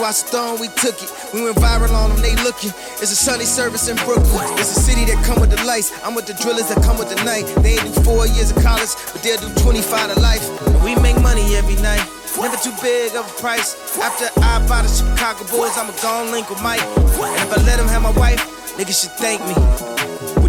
We 0.08 0.68
took 0.68 0.96
it. 1.02 1.12
We 1.34 1.44
went 1.44 1.58
viral 1.58 1.92
on 1.92 2.08
them, 2.08 2.22
they 2.22 2.34
looking. 2.42 2.72
It's 2.96 3.12
a 3.12 3.20
Sunday 3.28 3.44
service 3.44 3.90
in 3.90 3.96
Brooklyn. 4.08 4.48
It's 4.56 4.74
a 4.74 4.80
city 4.80 5.04
that 5.04 5.22
come 5.22 5.38
with 5.38 5.50
the 5.50 5.62
lights. 5.64 5.92
I'm 6.02 6.14
with 6.14 6.24
the 6.24 6.32
drillers 6.32 6.70
that 6.70 6.82
come 6.82 6.96
with 6.96 7.10
the 7.10 7.22
night. 7.24 7.44
They 7.60 7.76
ain't 7.76 7.94
do 7.94 8.00
four 8.00 8.26
years 8.26 8.50
of 8.50 8.56
college, 8.62 8.88
but 9.12 9.22
they'll 9.22 9.36
do 9.36 9.52
25 9.60 10.14
to 10.14 10.20
life. 10.20 10.48
And 10.66 10.82
we 10.82 10.96
make 10.96 11.20
money 11.20 11.56
every 11.56 11.76
night. 11.82 12.00
Never 12.40 12.56
too 12.56 12.72
big 12.80 13.16
of 13.16 13.28
a 13.28 13.34
price. 13.38 13.76
After 14.00 14.32
I 14.40 14.64
buy 14.66 14.80
the 14.80 14.88
Chicago 14.88 15.44
Bulls, 15.50 15.76
I'ma 15.76 15.92
go 16.00 16.24
link 16.32 16.48
with 16.48 16.62
Mike. 16.62 16.80
And 16.80 17.44
if 17.44 17.52
I 17.52 17.60
let 17.68 17.78
him 17.78 17.86
have 17.88 18.00
my 18.00 18.12
wife, 18.16 18.40
niggas 18.80 19.02
should 19.02 19.12
thank 19.20 19.44
me. 19.44 19.97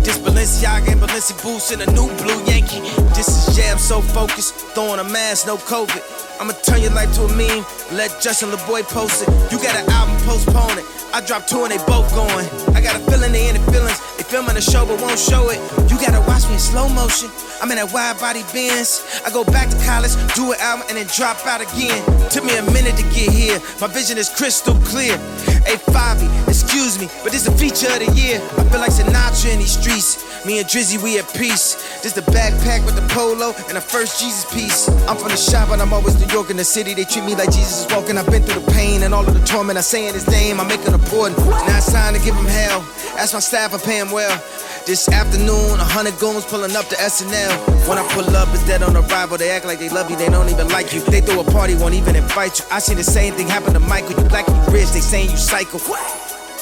This 0.09 0.17
Balenciaga 0.17 0.93
and 0.93 1.01
Balenci 1.01 1.37
boots 1.43 1.69
and 1.69 1.83
a 1.83 1.91
new 1.93 2.09
blue 2.17 2.41
Yankee. 2.49 2.81
This 3.13 3.29
is 3.29 3.55
jam 3.55 3.77
so 3.77 4.01
focused, 4.01 4.55
throwing 4.73 4.99
a 4.99 5.03
mask, 5.03 5.45
no 5.45 5.55
COVID. 5.55 6.01
I'ma 6.41 6.53
turn 6.65 6.81
your 6.81 6.89
life 6.97 7.13
to 7.13 7.25
a 7.25 7.37
meme, 7.37 7.63
let 7.93 8.09
Justin 8.19 8.49
LaBoy 8.49 8.89
post 8.89 9.21
it. 9.21 9.29
You 9.51 9.61
got 9.61 9.77
an 9.77 9.87
album, 9.91 10.17
postpone 10.25 10.79
it. 10.79 10.85
I 11.13 11.21
dropped 11.21 11.47
two 11.47 11.61
and 11.61 11.69
they 11.69 11.77
both 11.85 12.09
going. 12.17 12.49
I 12.73 12.81
got 12.81 12.95
a 12.97 12.99
feeling 13.05 13.33
they 13.33 13.49
in 13.49 13.61
the 13.61 13.71
feelings. 13.71 14.01
Filming 14.29 14.53
the 14.53 14.61
show 14.61 14.85
but 14.85 15.01
won't 15.01 15.17
show 15.17 15.49
it. 15.49 15.57
You 15.89 15.97
gotta 15.97 16.21
watch 16.29 16.45
me 16.45 16.53
in 16.53 16.59
slow 16.59 16.87
motion. 16.87 17.31
I'm 17.61 17.71
in 17.71 17.81
that 17.81 17.91
wide 17.91 18.19
body 18.21 18.45
Benz. 18.53 19.01
I 19.25 19.31
go 19.33 19.43
back 19.43 19.73
to 19.73 19.77
college, 19.89 20.13
do 20.37 20.53
an 20.53 20.59
album, 20.61 20.85
and 20.87 21.01
then 21.01 21.09
drop 21.17 21.41
out 21.49 21.65
again. 21.65 21.97
Took 22.29 22.45
me 22.45 22.53
a 22.55 22.63
minute 22.69 22.93
to 23.01 23.05
get 23.09 23.33
here. 23.33 23.57
My 23.81 23.87
vision 23.87 24.21
is 24.21 24.29
crystal 24.29 24.77
clear. 24.85 25.17
Hey, 25.65 25.81
Fivi, 25.81 26.29
excuse 26.47 27.01
me, 27.01 27.09
but 27.25 27.33
this 27.33 27.49
a 27.49 27.51
feature 27.57 27.89
of 27.89 28.05
the 28.05 28.09
year. 28.13 28.37
I 28.37 28.69
feel 28.69 28.79
like 28.79 28.93
Sinatra 28.93 29.49
in 29.51 29.59
these 29.65 29.73
streets. 29.73 30.21
Me 30.45 30.59
and 30.59 30.67
Drizzy, 30.69 31.01
we 31.01 31.17
at 31.17 31.27
peace. 31.33 31.75
This 32.05 32.13
the 32.13 32.21
backpack 32.29 32.85
with 32.85 32.95
the 32.95 33.05
polo 33.09 33.51
and 33.67 33.75
the 33.75 33.81
first 33.81 34.21
Jesus 34.21 34.45
piece. 34.53 34.87
I'm 35.09 35.17
from 35.17 35.33
the 35.33 35.41
shop, 35.41 35.67
but 35.69 35.81
I'm 35.81 35.91
always 35.91 36.21
New 36.21 36.31
York 36.31 36.49
in 36.49 36.55
the 36.55 36.63
city. 36.63 36.93
They 36.93 37.03
treat 37.03 37.25
me 37.25 37.33
like 37.33 37.51
Jesus 37.51 37.83
is 37.83 37.87
walking. 37.91 38.15
I've 38.15 38.29
been 38.29 38.43
through 38.43 38.61
the 38.61 38.71
pain 38.71 39.03
and 39.03 39.13
all 39.13 39.27
of 39.27 39.33
the 39.33 39.43
torment. 39.43 39.77
I 39.77 39.81
saying 39.81 40.13
his 40.13 40.29
name, 40.29 40.61
I 40.61 40.67
make 40.69 40.85
it 40.85 40.93
important. 40.93 41.37
Now 41.49 41.81
it's 41.81 41.91
time 41.91 42.13
to 42.13 42.21
give 42.21 42.35
him 42.35 42.45
hell. 42.45 42.85
Ask 43.17 43.33
my 43.33 43.41
staff, 43.41 43.73
I 43.73 43.79
pay 43.79 43.99
him 43.99 44.11
well. 44.11 44.18
This 44.85 45.07
afternoon, 45.07 45.79
a 45.79 45.83
hundred 45.83 46.17
goons 46.19 46.45
pulling 46.45 46.75
up 46.75 46.87
to 46.87 46.95
SNL. 46.95 47.87
When 47.87 47.97
I 47.97 48.07
pull 48.11 48.25
up, 48.35 48.49
it's 48.53 48.65
dead 48.65 48.83
on 48.83 48.97
arrival. 48.97 49.37
They 49.37 49.51
act 49.51 49.65
like 49.65 49.79
they 49.79 49.89
love 49.89 50.09
you, 50.09 50.17
they 50.17 50.29
don't 50.29 50.49
even 50.49 50.67
like 50.69 50.93
you. 50.93 51.01
They 51.01 51.21
throw 51.21 51.39
a 51.41 51.43
party, 51.43 51.75
won't 51.75 51.93
even 51.93 52.15
invite 52.15 52.59
you. 52.59 52.65
I 52.71 52.79
see 52.79 52.95
the 52.95 53.03
same 53.03 53.33
thing 53.35 53.47
happen 53.47 53.73
to 53.73 53.79
Michael. 53.79 54.21
You 54.21 54.27
black 54.27 54.47
you 54.47 54.55
rich, 54.73 54.89
they 54.89 54.99
saying 54.99 55.31
you 55.31 55.37
psycho. 55.37 55.77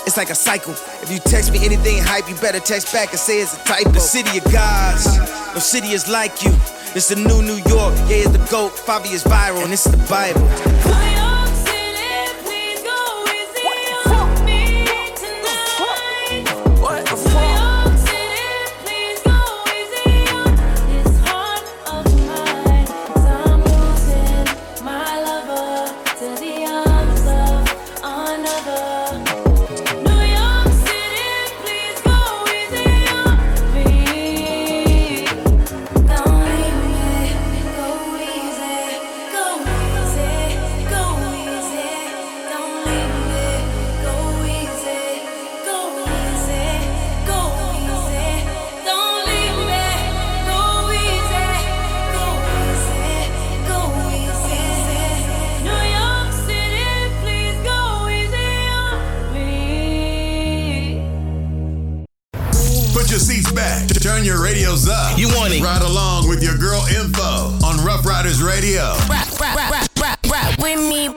It's 0.05 0.17
like 0.17 0.29
a 0.29 0.35
cycle. 0.35 0.73
If 1.01 1.11
you 1.11 1.19
text 1.19 1.51
me 1.51 1.65
anything 1.65 1.97
hype, 2.03 2.29
you 2.29 2.35
better 2.35 2.59
text 2.59 2.93
back 2.93 3.09
and 3.09 3.19
say 3.19 3.41
it's 3.41 3.55
a 3.55 3.63
typo. 3.63 3.91
The 3.91 3.99
city 3.99 4.37
of 4.37 4.43
gods, 4.51 5.17
no 5.53 5.59
city 5.59 5.89
is 5.89 6.07
like 6.07 6.43
you. 6.43 6.51
It's 6.95 7.09
the 7.09 7.15
new 7.15 7.41
New 7.41 7.57
York, 7.69 7.95
yeah, 8.07 8.27
it's 8.27 8.31
the 8.31 8.45
GOAT. 8.51 8.71
Fivi 8.73 9.13
is 9.13 9.23
viral, 9.23 9.63
and 9.63 9.73
is 9.73 9.83
the 9.83 9.97
Bible. 10.09 11.06
Your 64.27 64.43
radios 64.43 64.89
up. 64.89 65.17
You 65.17 65.29
want 65.29 65.53
it. 65.53 65.63
Ride 65.63 65.83
along 65.83 66.27
with 66.27 66.43
your 66.43 66.57
girl 66.57 66.83
info 66.87 67.55
on 67.65 67.79
Ruff 67.85 68.05
Ryders 68.05 68.43
Radio. 68.43 68.81
Rap, 69.07 69.25
rap, 69.39 69.55
rap, 69.55 69.71
rap, 69.71 69.89
rap, 70.01 70.19
rap 70.29 70.59
with 70.61 70.79
me. 70.81 71.07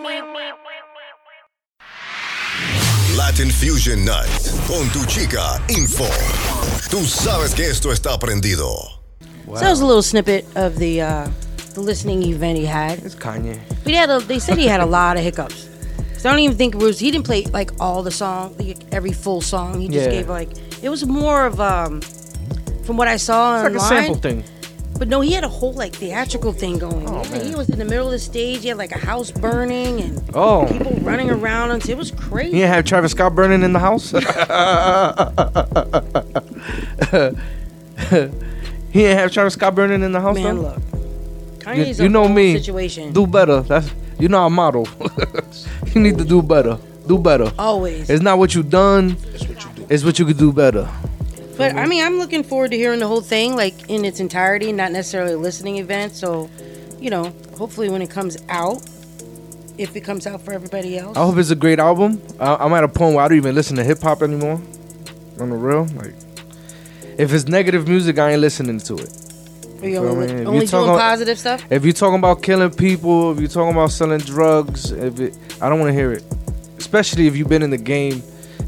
Latin 3.16 3.50
Fusion 3.50 4.04
Night 4.04 4.30
con 4.68 4.88
tu 4.90 5.04
chica 5.06 5.60
Info. 5.70 6.04
Tú 6.88 6.98
sabes 7.04 7.52
que 7.52 7.64
esto 7.68 7.90
está 7.90 8.16
prendido. 8.16 8.76
So 9.46 9.54
that 9.54 9.70
was 9.70 9.80
a 9.80 9.86
little 9.86 10.02
snippet 10.04 10.46
of 10.54 10.78
the 10.78 11.00
uh, 11.00 11.28
the 11.74 11.80
listening 11.80 12.22
event 12.22 12.58
he 12.58 12.64
had. 12.64 13.00
It's 13.00 13.16
Kanye. 13.16 13.58
But 13.82 13.88
he 13.88 13.94
had 13.94 14.08
a, 14.08 14.20
they 14.20 14.38
said 14.38 14.56
he 14.56 14.68
had 14.68 14.78
a 14.78 14.86
lot 14.86 15.16
of 15.16 15.24
hiccups. 15.24 15.68
So 16.16 16.28
I 16.28 16.32
don't 16.32 16.42
even 16.42 16.56
think 16.56 16.76
it 16.76 16.78
was. 16.80 17.00
He 17.00 17.10
didn't 17.10 17.26
play 17.26 17.42
like 17.46 17.72
all 17.80 18.04
the 18.04 18.12
song, 18.12 18.54
like, 18.56 18.78
every 18.92 19.10
full 19.12 19.40
song. 19.40 19.80
He 19.80 19.88
just 19.88 20.06
Yeah. 20.06 20.12
gave 20.12 20.28
like 20.28 20.50
it 20.80 20.88
was 20.88 21.04
more 21.04 21.44
of 21.46 21.60
um, 21.60 22.00
from 22.84 22.96
what 22.96 23.08
I 23.08 23.16
saw 23.16 23.56
It's 23.56 23.64
like 23.64 23.72
a 23.74 23.76
online. 23.84 23.88
sample 24.04 24.14
thing. 24.20 24.44
But 24.98 25.08
no, 25.08 25.20
he 25.22 25.32
had 25.32 25.44
a 25.44 25.48
whole 25.48 25.72
like 25.72 25.94
theatrical 25.94 26.52
thing 26.52 26.78
going. 26.78 27.08
Oh, 27.08 27.22
Yeah. 27.32 27.42
He 27.42 27.54
was 27.54 27.70
in 27.70 27.78
the 27.78 27.84
middle 27.86 28.06
of 28.06 28.12
the 28.12 28.18
stage. 28.18 28.60
He 28.62 28.68
had 28.68 28.76
like 28.76 28.92
a 28.92 28.98
house 28.98 29.30
burning 29.30 30.00
and 30.02 30.20
Oh. 30.34 30.66
people 30.70 30.92
running 31.00 31.30
around. 31.30 31.70
And 31.70 31.88
it 31.88 31.96
was 31.96 32.10
crazy. 32.10 32.50
He 32.52 32.58
didn't 32.58 32.74
have 32.74 32.84
Travis 32.84 33.12
Scott 33.12 33.34
burning 33.34 33.62
in 33.62 33.72
the 33.72 33.78
house. 33.78 34.10
he 34.10 34.18
didn't 38.92 39.18
have 39.18 39.32
Travis 39.32 39.54
Scott 39.54 39.74
burning 39.74 40.02
in 40.02 40.12
the 40.12 40.20
house. 40.20 40.36
Man, 40.36 40.56
though? 40.56 40.62
look, 40.62 40.76
You, 40.92 41.58
Kanye's 41.58 41.98
you 42.00 42.06
a 42.06 42.08
know 42.08 42.28
me. 42.28 42.54
situation. 42.58 43.12
Do 43.12 43.26
better. 43.26 43.60
That's 43.62 43.90
you 44.18 44.28
know 44.28 44.38
our 44.38 44.50
model. 44.50 44.86
you 45.94 46.00
need 46.00 46.18
to 46.18 46.24
do 46.24 46.42
better. 46.42 46.78
Do 47.06 47.18
better. 47.18 47.50
Always. 47.58 48.10
It's 48.10 48.22
not 48.22 48.38
what 48.38 48.54
you 48.54 48.62
done. 48.62 49.16
It's 49.34 49.46
what 49.48 49.64
you 49.64 49.70
do. 49.76 49.86
It's 49.88 50.04
what 50.04 50.18
you 50.18 50.26
could 50.26 50.38
do 50.38 50.52
better. 50.52 50.88
But 51.60 51.72
I 51.72 51.80
mm-hmm. 51.80 51.88
mean, 51.90 52.04
I'm 52.06 52.18
looking 52.18 52.42
forward 52.42 52.70
to 52.70 52.76
hearing 52.78 53.00
the 53.00 53.06
whole 53.06 53.20
thing, 53.20 53.54
like 53.54 53.90
in 53.90 54.06
its 54.06 54.18
entirety, 54.18 54.72
not 54.72 54.92
necessarily 54.92 55.34
a 55.34 55.38
listening 55.38 55.76
event. 55.76 56.14
So, 56.14 56.48
you 56.98 57.10
know, 57.10 57.34
hopefully 57.58 57.90
when 57.90 58.00
it 58.00 58.08
comes 58.08 58.38
out, 58.48 58.82
if 59.76 59.94
it 59.94 60.00
comes 60.00 60.26
out 60.26 60.40
for 60.40 60.54
everybody 60.54 60.96
else. 60.96 61.18
I 61.18 61.26
hope 61.26 61.36
it's 61.36 61.50
a 61.50 61.54
great 61.54 61.78
album. 61.78 62.22
I, 62.40 62.54
I'm 62.54 62.72
at 62.72 62.82
a 62.82 62.88
point 62.88 63.14
where 63.14 63.26
I 63.26 63.28
don't 63.28 63.36
even 63.36 63.54
listen 63.54 63.76
to 63.76 63.84
hip 63.84 64.00
hop 64.00 64.22
anymore. 64.22 64.58
On 65.38 65.50
the 65.50 65.56
real, 65.56 65.84
like, 65.96 66.14
if 67.18 67.30
it's 67.34 67.46
negative 67.46 67.86
music, 67.86 68.18
I 68.18 68.32
ain't 68.32 68.40
listening 68.40 68.78
to 68.80 68.94
it. 68.94 69.10
Are 69.82 69.86
you 69.86 70.00
feel 70.00 70.08
only, 70.08 70.26
me? 70.28 70.40
If 70.40 70.46
only 70.46 70.60
you 70.62 70.66
talking 70.66 70.86
doing 70.86 70.94
about- 70.94 70.98
positive 70.98 71.38
stuff? 71.38 71.62
If 71.70 71.84
you're 71.84 71.92
talking 71.92 72.18
about 72.18 72.42
killing 72.42 72.70
people, 72.70 73.32
if 73.32 73.38
you're 73.38 73.48
talking 73.48 73.72
about 73.72 73.90
selling 73.90 74.20
drugs, 74.20 74.92
if 74.92 75.20
it, 75.20 75.36
I 75.60 75.68
don't 75.68 75.78
want 75.78 75.90
to 75.90 75.94
hear 75.94 76.12
it. 76.12 76.24
Especially 76.78 77.26
if 77.26 77.36
you've 77.36 77.50
been 77.50 77.62
in 77.62 77.68
the 77.68 77.76
game 77.76 78.22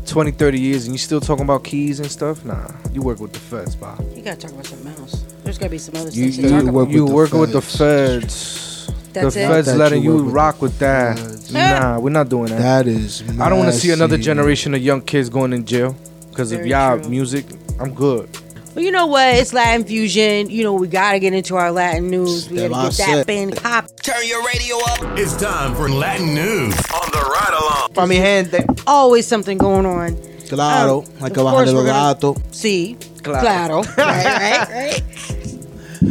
20, 0.07 0.31
30 0.33 0.61
years 0.61 0.85
and 0.87 0.95
you 0.95 0.99
still 0.99 1.21
talking 1.21 1.45
about 1.45 1.65
keys 1.65 2.01
and 2.01 2.11
stuff. 2.11 2.45
Nah, 2.45 2.69
you 2.93 3.03
work 3.03 3.21
with 3.21 3.33
the 3.33 3.39
feds, 3.39 3.77
Bob. 3.77 4.01
You 4.15 4.23
gotta 4.23 4.37
talk 4.41 4.51
about 4.53 4.67
something 4.67 4.93
else. 4.99 5.23
There's 5.45 5.59
gotta 5.59 5.71
be 5.71 5.79
some 5.79 5.97
other 5.97 6.11
You, 6.11 6.33
stuff 6.33 6.45
to 6.45 6.51
talk 6.51 6.63
about. 6.69 6.91
you 6.91 7.07
working 7.07 7.39
with 7.39 7.53
the 7.53 7.63
feds. 7.63 8.91
That's 9.13 9.35
the 9.35 9.43
it? 9.43 9.49
feds 9.49 9.67
That 9.69 9.77
letting 9.77 10.03
you 10.03 10.19
you 10.19 10.25
with 10.25 10.35
rock 10.35 10.63
with 10.63 10.79
that. 10.79 11.19
Nah, 11.53 11.99
we're 11.99 12.11
not 12.11 12.29
doing 12.29 12.47
that. 12.47 12.59
That 12.59 12.87
is 12.87 13.23
I 13.39 13.49
don't 13.49 13.59
want 13.59 13.73
to 13.73 13.79
see 13.79 13.91
another 13.91 14.17
messy. 14.17 14.25
generation 14.25 14.75
of 14.75 14.81
young 14.83 15.03
kids 15.03 15.29
going 15.29 15.53
in 15.53 15.65
jail 15.67 15.95
because 16.31 16.51
of 16.53 16.59
Very 16.59 16.71
y'all 16.71 16.99
true. 16.99 17.11
music. 17.11 17.45
I'm 17.79 17.93
good. 17.95 18.29
Well, 18.75 18.83
you 18.85 18.91
know 18.91 19.07
what? 19.07 19.35
It's 19.35 19.53
Latin 19.53 19.85
fusion. 19.85 20.49
You 20.49 20.65
know, 20.65 20.73
we 20.73 20.89
gotta 20.89 21.19
get 21.19 21.35
into 21.35 21.57
our 21.57 21.71
Latin 21.71 22.09
news. 22.09 22.49
We 22.49 22.57
gotta 22.57 22.97
get 22.97 23.07
that 23.07 23.27
thing 23.27 23.51
pop. 23.51 23.85
Turn 24.03 24.27
your 24.27 24.43
radio 24.47 24.77
up. 24.79 25.19
It's 25.19 25.37
time 25.37 25.75
for 25.75 25.91
Latin 25.91 26.33
news 26.35 26.75
on 26.91 27.11
the 27.13 27.19
ride 27.21 27.59
along. 27.61 27.93
Pa 27.93 28.07
mi 28.07 28.17
gente. 28.17 28.65
Always 28.87 29.27
something 29.27 29.59
going 29.59 29.85
on. 29.85 30.17
Claro, 30.49 31.01
Um, 31.01 31.05
hay 31.19 31.27
of 31.27 31.33
que 31.33 31.43
course 31.43 31.45
bajarle 31.45 31.75
we're 31.75 31.83
los 31.83 31.87
gonna- 31.87 32.15
gatos. 32.15 32.37
See, 32.51 32.97
Claro. 33.23 33.41
claro, 33.43 33.83
right, 33.99 34.69
right, 34.69 35.03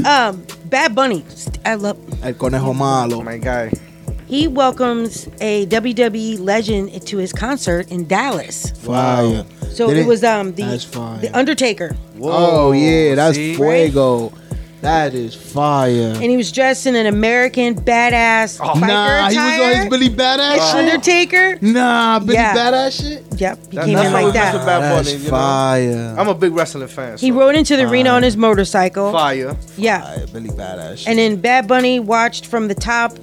right. 0.01 0.05
Um, 0.05 0.45
Bad 0.65 0.95
Bunny. 0.95 1.23
I 1.65 1.75
love. 1.75 1.97
El 2.23 2.33
conejo 2.33 2.73
malo. 2.75 3.21
My 3.23 3.37
guy. 3.37 3.71
He 4.27 4.47
welcomes 4.47 5.27
a 5.41 5.65
WWE 5.65 6.39
legend 6.39 7.05
to 7.07 7.17
his 7.17 7.33
concert 7.33 7.91
in 7.91 8.07
Dallas. 8.07 8.71
Fire. 8.79 9.45
So 9.73 9.87
Did 9.89 9.97
it 9.97 10.05
was 10.07 10.23
um 10.23 10.53
the 10.53 10.63
That's 10.63 10.83
fire. 10.83 11.17
the 11.19 11.29
Undertaker, 11.37 11.95
oh 12.21 12.71
yeah, 12.73 13.15
that's 13.15 13.35
see? 13.37 13.55
fuego. 13.55 14.33
That 14.81 15.13
is 15.13 15.35
fire. 15.35 16.13
and 16.15 16.23
he 16.23 16.35
was 16.37 16.51
dressed 16.51 16.87
in 16.87 16.95
an 16.95 17.05
American 17.05 17.75
badass 17.75 18.57
biker 18.59 18.75
Oh, 18.75 18.79
nah, 18.79 19.29
he 19.29 19.37
was 19.37 19.37
on 19.37 19.53
attire. 19.53 19.75
his 19.75 19.89
Billy 19.89 20.09
Badass 20.09 20.55
The 20.57 20.65
shit. 20.65 20.75
Undertaker. 20.93 21.57
Nah, 21.61 22.19
Billy 22.19 22.33
Yeah. 22.33 22.55
Badass 22.55 22.99
shit. 23.01 23.23
Yep, 23.39 23.59
he 23.69 23.77
That- 23.77 23.85
came 23.85 23.93
that's 23.93 24.07
in 24.07 24.11
how 24.11 24.13
like 24.13 24.25
we 24.25 24.31
mess 24.39 24.53
that. 24.55 24.65
Bad 24.65 24.81
That's 24.81 25.07
Bunny, 25.11 25.17
you 25.19 25.23
know? 25.25 25.29
fire. 25.29 26.15
I'm 26.17 26.27
a 26.29 26.33
big 26.33 26.51
wrestling 26.53 26.87
fan. 26.87 27.17
He 27.19 27.29
so- 27.29 27.35
rode 27.35 27.55
into 27.55 27.77
the 27.77 27.83
arena 27.87 28.09
on 28.09 28.23
his 28.23 28.35
motorcycle. 28.35 29.11
fire. 29.11 29.55
Yeah, 29.77 30.01
Fire, 30.01 30.25
Billy 30.33 30.49
Badass. 30.49 30.97
Shit. 30.97 31.07
and 31.09 31.19
then 31.19 31.35
Bad 31.35 31.67
Bunny 31.67 31.99
watched 31.99 32.47
from 32.47 32.67
the 32.67 32.73
top 32.75 33.13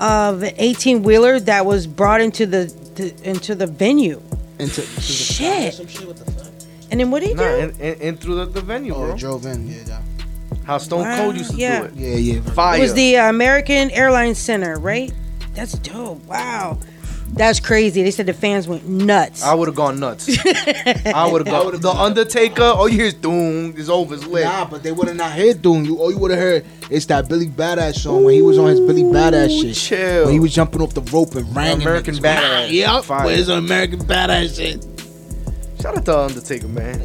of 0.00 0.42
an 0.42 0.52
18 0.58 1.04
wheeler 1.04 1.38
that 1.38 1.64
was 1.64 1.86
brought 1.86 2.20
into 2.22 2.44
the, 2.44 2.72
the 2.96 3.14
into 3.22 3.54
the 3.54 3.68
venue. 3.68 4.20
Into, 4.58 4.82
Shit. 5.00 5.74
Some 5.74 5.86
shit. 5.86 6.06
What 6.06 6.16
the 6.16 6.30
fuck? 6.30 6.52
And 6.90 7.00
then 7.00 7.10
what 7.10 7.20
did 7.20 7.30
he 7.30 7.34
Nah, 7.34 7.42
do? 7.42 7.48
And, 7.60 7.80
in, 7.80 7.94
in 8.00 8.16
through 8.16 8.36
the, 8.36 8.46
the 8.46 8.60
venue, 8.60 8.94
oh, 8.94 9.06
bro. 9.06 9.16
drove 9.16 9.46
in. 9.46 9.68
Yeah, 9.68 9.76
yeah. 9.86 10.02
How 10.64 10.78
Stone 10.78 11.00
Wow, 11.02 11.16
Cold 11.16 11.36
used 11.36 11.50
to 11.52 11.56
yeah. 11.56 11.80
do 11.80 11.84
it. 11.86 11.94
Yeah, 11.94 12.14
yeah. 12.34 12.40
Fire. 12.52 12.78
It 12.78 12.82
was 12.82 12.94
the 12.94 13.16
uh, 13.18 13.28
American 13.28 13.90
Airlines 13.90 14.38
Center, 14.38 14.78
right? 14.78 15.12
That's 15.54 15.72
dope. 15.72 16.24
Wow. 16.26 16.78
That's 17.36 17.58
crazy. 17.58 18.02
They 18.04 18.12
said 18.12 18.26
the 18.26 18.32
fans 18.32 18.68
went 18.68 18.86
nuts. 18.86 19.42
I 19.42 19.54
would 19.54 19.66
have 19.66 19.74
gone 19.74 19.98
nuts. 19.98 20.28
I 21.06 21.28
would 21.30 21.46
have 21.46 21.72
gone. 21.72 21.80
The 21.80 21.90
Undertaker. 21.90 22.62
Oh, 22.62 22.86
you 22.86 22.98
hear 23.02 23.10
Doom. 23.10 23.74
It's 23.76 23.88
over. 23.88 24.14
It's 24.14 24.24
lit. 24.26 24.44
Nah, 24.44 24.66
but 24.66 24.82
they 24.84 24.92
would 24.92 25.08
have 25.08 25.16
not 25.16 25.32
heard 25.32 25.60
Doom. 25.60 25.84
You 25.84 25.98
all 25.98 26.12
you 26.12 26.18
would 26.18 26.30
have 26.30 26.40
heard 26.40 26.64
is 26.90 27.06
that 27.08 27.28
Billy 27.28 27.46
Badass 27.46 27.96
song 27.96 28.22
when 28.24 28.34
he 28.34 28.42
was 28.42 28.56
on 28.56 28.68
his 28.68 28.78
Billy 28.80 29.02
Badass 29.02 29.60
shit. 29.60 29.74
chill. 29.74 30.24
When 30.26 30.34
he 30.34 30.40
was 30.40 30.54
jumping 30.54 30.80
off 30.80 30.94
the 30.94 31.02
rope 31.02 31.34
and 31.34 31.54
rang. 31.56 31.82
American 31.82 32.14
Badass. 32.14 32.70
Yep. 32.70 33.04
Fire. 33.04 33.26
Where's 33.26 33.48
the 33.48 33.56
American 33.56 34.00
Badass 34.00 34.56
shit? 34.56 35.80
Shout 35.80 35.98
out 35.98 36.04
to 36.04 36.18
Undertaker, 36.18 36.68
man. 36.68 37.00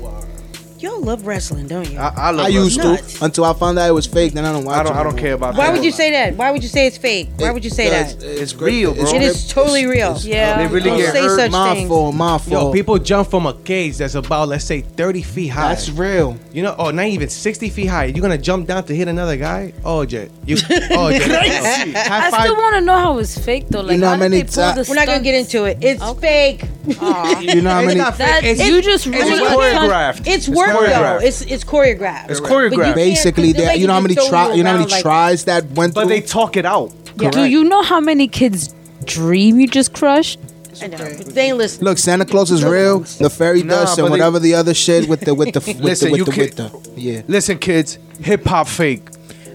Y'all 0.79 1.01
love 1.01 1.27
wrestling, 1.27 1.67
don't 1.67 1.89
you? 1.91 1.99
I, 1.99 2.13
I 2.15 2.31
love 2.31 2.45
I 2.45 2.49
used 2.49 2.77
wrestling. 2.77 2.95
to 2.97 3.01
Nuts. 3.03 3.21
until 3.21 3.43
I 3.43 3.53
found 3.53 3.77
out 3.77 3.89
it 3.89 3.91
was 3.91 4.05
fake. 4.07 4.31
Then 4.31 4.45
I 4.45 4.53
don't 4.53 4.63
watch 4.63 4.77
I 4.77 4.83
don't. 4.83 4.95
it 4.95 4.99
I 4.99 5.03
don't 5.03 5.17
care 5.17 5.33
about 5.33 5.55
Why 5.57 5.67
that. 5.67 5.73
would 5.73 5.83
you 5.83 5.91
say 5.91 6.11
that? 6.11 6.35
Why 6.35 6.51
would 6.51 6.63
you 6.63 6.69
say 6.69 6.87
it's 6.87 6.97
fake? 6.97 7.29
Why 7.37 7.51
would 7.51 7.65
you 7.65 7.69
say 7.69 7.89
that? 7.89 8.23
It's 8.23 8.55
real, 8.55 8.93
bro. 8.95 9.03
It 9.13 9.21
is 9.21 9.47
totally 9.49 9.85
real. 9.87 10.17
Yeah. 10.21 10.57
They 10.57 10.67
really 10.73 10.89
Don't 10.89 10.97
get 10.99 11.11
say 11.11 11.21
hurt. 11.23 11.37
such 11.37 11.51
my 11.51 11.73
things. 11.73 11.89
fault. 11.89 12.15
My 12.15 12.37
fault. 12.37 12.49
Yo, 12.49 12.71
people 12.71 12.97
jump 12.97 13.29
from 13.29 13.45
a 13.45 13.53
cage 13.53 13.97
that's 13.97 14.15
about 14.15 14.47
let's 14.47 14.63
say 14.63 14.79
30 14.79 15.21
feet 15.21 15.47
high. 15.47 15.69
That's 15.69 15.89
real. 15.89 16.37
You 16.53 16.63
know, 16.63 16.75
oh, 16.79 16.91
not 16.91 17.07
even 17.07 17.27
60 17.27 17.69
feet 17.69 17.87
high. 17.87 18.05
You're 18.05 18.21
gonna 18.21 18.37
jump 18.37 18.65
down 18.67 18.85
to 18.85 18.95
hit 18.95 19.09
another 19.09 19.35
guy? 19.35 19.73
Oh, 19.83 20.05
Jay. 20.05 20.29
You, 20.45 20.55
oh, 20.91 21.11
Jay. 21.11 21.93
I 21.95 22.29
still 22.41 22.55
want 22.55 22.75
to 22.75 22.81
know 22.81 22.95
how 22.97 23.17
it's 23.17 23.37
fake 23.37 23.67
though. 23.69 23.81
Like, 23.81 23.99
know 23.99 24.07
how 24.07 24.13
how 24.13 24.19
many 24.19 24.43
they 24.43 24.43
pull 24.43 24.73
ti- 24.73 24.81
the 24.81 24.85
We're 24.87 24.95
not 24.95 25.07
gonna 25.07 25.23
get 25.23 25.35
into 25.35 25.65
it. 25.65 25.77
It's 25.81 26.03
fake. 26.21 26.63
You 26.89 27.61
know 27.61 27.69
how 27.69 27.79
It's 27.79 27.87
many? 27.87 27.95
not 27.99 28.17
That 28.17 28.43
It's- 28.43 28.67
you 28.67 28.81
just 28.81 29.05
It's 29.07 29.15
really 29.15 29.45
choreographed. 29.45 30.27
It's 30.27 30.49
work 30.49 30.67
though. 30.69 30.75
choreographed. 30.79 31.23
It's 31.23 31.41
it's 31.41 31.63
choreographed. 31.63 32.29
It's 32.31 32.39
But 32.39 32.49
you 32.49 32.55
choreographed. 32.55 32.83
can't- 32.83 32.95
Basically, 32.95 33.51
they'll 33.53 33.75
you 33.77 33.87
know 33.87 33.93
how 33.93 33.99
just 33.99 34.03
many 34.03 34.15
throw 34.15 34.29
try, 34.29 34.53
you 34.53 34.63
know 34.63 34.69
how 34.69 34.75
around 34.75 34.79
many 34.81 34.91
like- 34.93 35.01
tries 35.03 35.43
that 35.45 35.71
went 35.71 35.93
But 35.93 36.01
through. 36.01 36.09
they 36.09 36.21
talk 36.21 36.57
it 36.57 36.65
out. 36.65 36.91
Do 37.17 37.43
you 37.45 37.63
know 37.63 37.81
how 37.83 37.99
many 37.99 38.27
kids 38.27 38.73
dream 39.05 39.59
you 39.59 39.67
just 39.67 39.93
crushed? 39.93 40.39
I 40.81 40.87
know, 40.87 40.97
but 40.97 41.35
they 41.35 41.47
ain't 41.47 41.57
listening. 41.57 41.85
Look, 41.85 41.97
Santa 41.97 42.23
Claus 42.25 42.51
is 42.51 42.63
real. 42.63 42.99
The 42.99 43.29
fairy 43.29 43.63
Nah, 43.63 43.73
dust 43.81 43.97
but 43.97 44.05
and 44.05 44.07
they- 44.07 44.11
whatever 44.11 44.39
the 44.39 44.55
other 44.55 44.73
shit 44.73 45.09
with 45.09 45.19
the 45.21 45.33
with 45.35 45.51
the 45.53 45.59
with 45.59 45.79
Listen, 45.81 46.11
the 46.11 46.17
you 46.17 46.23
with 46.25 46.35
the, 46.55 46.63
with 46.63 46.95
the 46.95 47.01
yeah. 47.01 47.21
Listen, 47.27 47.57
kids. 47.57 47.97
Hip 48.21 48.45
hop 48.47 48.67
fake. 48.67 49.03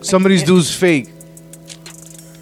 Some 0.03 0.25
of 0.27 0.31
these 0.31 0.43
dudes 0.43 0.75
fake. 0.75 1.09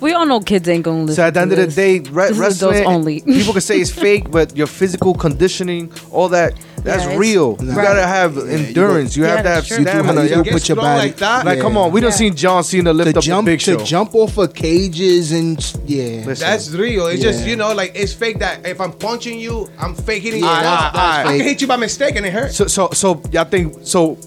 We 0.03 0.13
all 0.15 0.27
know 0.27 0.41
kids 0.41 0.69
ain't 0.69 0.85
gonna 0.85 1.03
listen. 1.03 1.17
So 1.17 1.23
at 1.29 1.35
the 1.35 1.41
end 1.41 1.51
to 1.53 1.55
of 1.55 1.61
the 1.61 1.67
this. 1.67 1.75
day, 1.77 1.99
re- 2.11 2.23
This 2.29 2.31
is 2.33 2.39
wrestling. 2.39 2.75
adults 2.77 2.89
only. 2.89 3.21
people 3.39 3.53
can 3.53 3.63
say 3.63 3.81
it's 3.81 3.91
fake, 3.91 4.31
but 4.31 4.57
your 4.57 4.67
physical 4.67 5.15
conditioning, 5.15 5.93
all 6.11 6.29
that, 6.31 6.55
that's 6.79 7.05
Yeah, 7.05 7.11
it's- 7.11 7.19
real. 7.19 7.57
You 7.61 7.69
Right. 7.71 7.85
gotta 7.85 8.07
have 8.07 8.37
endurance. 8.37 9.17
You, 9.17 9.23
Yeah, 9.25 9.37
have 9.37 9.43
to 9.45 9.49
have 9.49 9.57
that's 9.59 9.69
true. 9.69 9.79
You 9.79 9.85
do, 9.85 9.91
stamina. 9.91 10.23
you 10.23 10.23
You 10.23 10.29
do 10.29 10.35
have- 10.51 10.53
put 10.61 10.69
your 10.69 10.77
body 10.77 11.03
like 11.09 11.17
that? 11.19 11.47
like, 11.47 11.61
come 11.61 11.77
on, 11.77 11.93
we 11.93 12.01
don't 12.01 12.11
Yeah. 12.11 12.17
see 12.17 12.31
John 12.31 12.65
Cena 12.65 12.93
lift 12.93 13.13
to 13.13 13.19
up 13.19 13.25
jump 13.25 13.47
the 13.47 13.53
big 13.53 13.61
to 13.61 13.77
jump 13.85 14.15
off 14.17 14.37
of 14.39 14.53
cages 14.55 15.31
and 15.33 15.59
yeah. 15.87 16.25
Listen. 16.27 16.47
That's 16.49 16.71
real. 16.71 17.07
It's 17.07 17.23
just 17.23 17.47
you 17.47 17.55
know, 17.55 17.73
like 17.73 17.93
it's 17.95 18.13
fake 18.13 18.41
that 18.41 18.67
if 18.67 18.81
I'm 18.81 18.93
punching 18.93 19.39
you, 19.39 19.69
I'm 19.79 19.95
fake 19.95 20.25
hitting 20.25 20.41
you. 20.41 20.47
Alright, 20.47 20.65
once. 20.65 20.97
alright, 20.97 20.97
alright. 20.97 21.27
I 21.27 21.37
can 21.39 21.47
hit 21.47 21.61
you 21.61 21.69
by 21.69 21.77
mistake 21.77 22.17
and 22.17 22.27
it 22.27 22.33
hurts. 22.33 22.57
So, 22.57 22.67
so, 22.67 22.89
so, 22.93 23.23
y'all 23.31 23.45
think 23.45 23.77
so? 23.85 24.19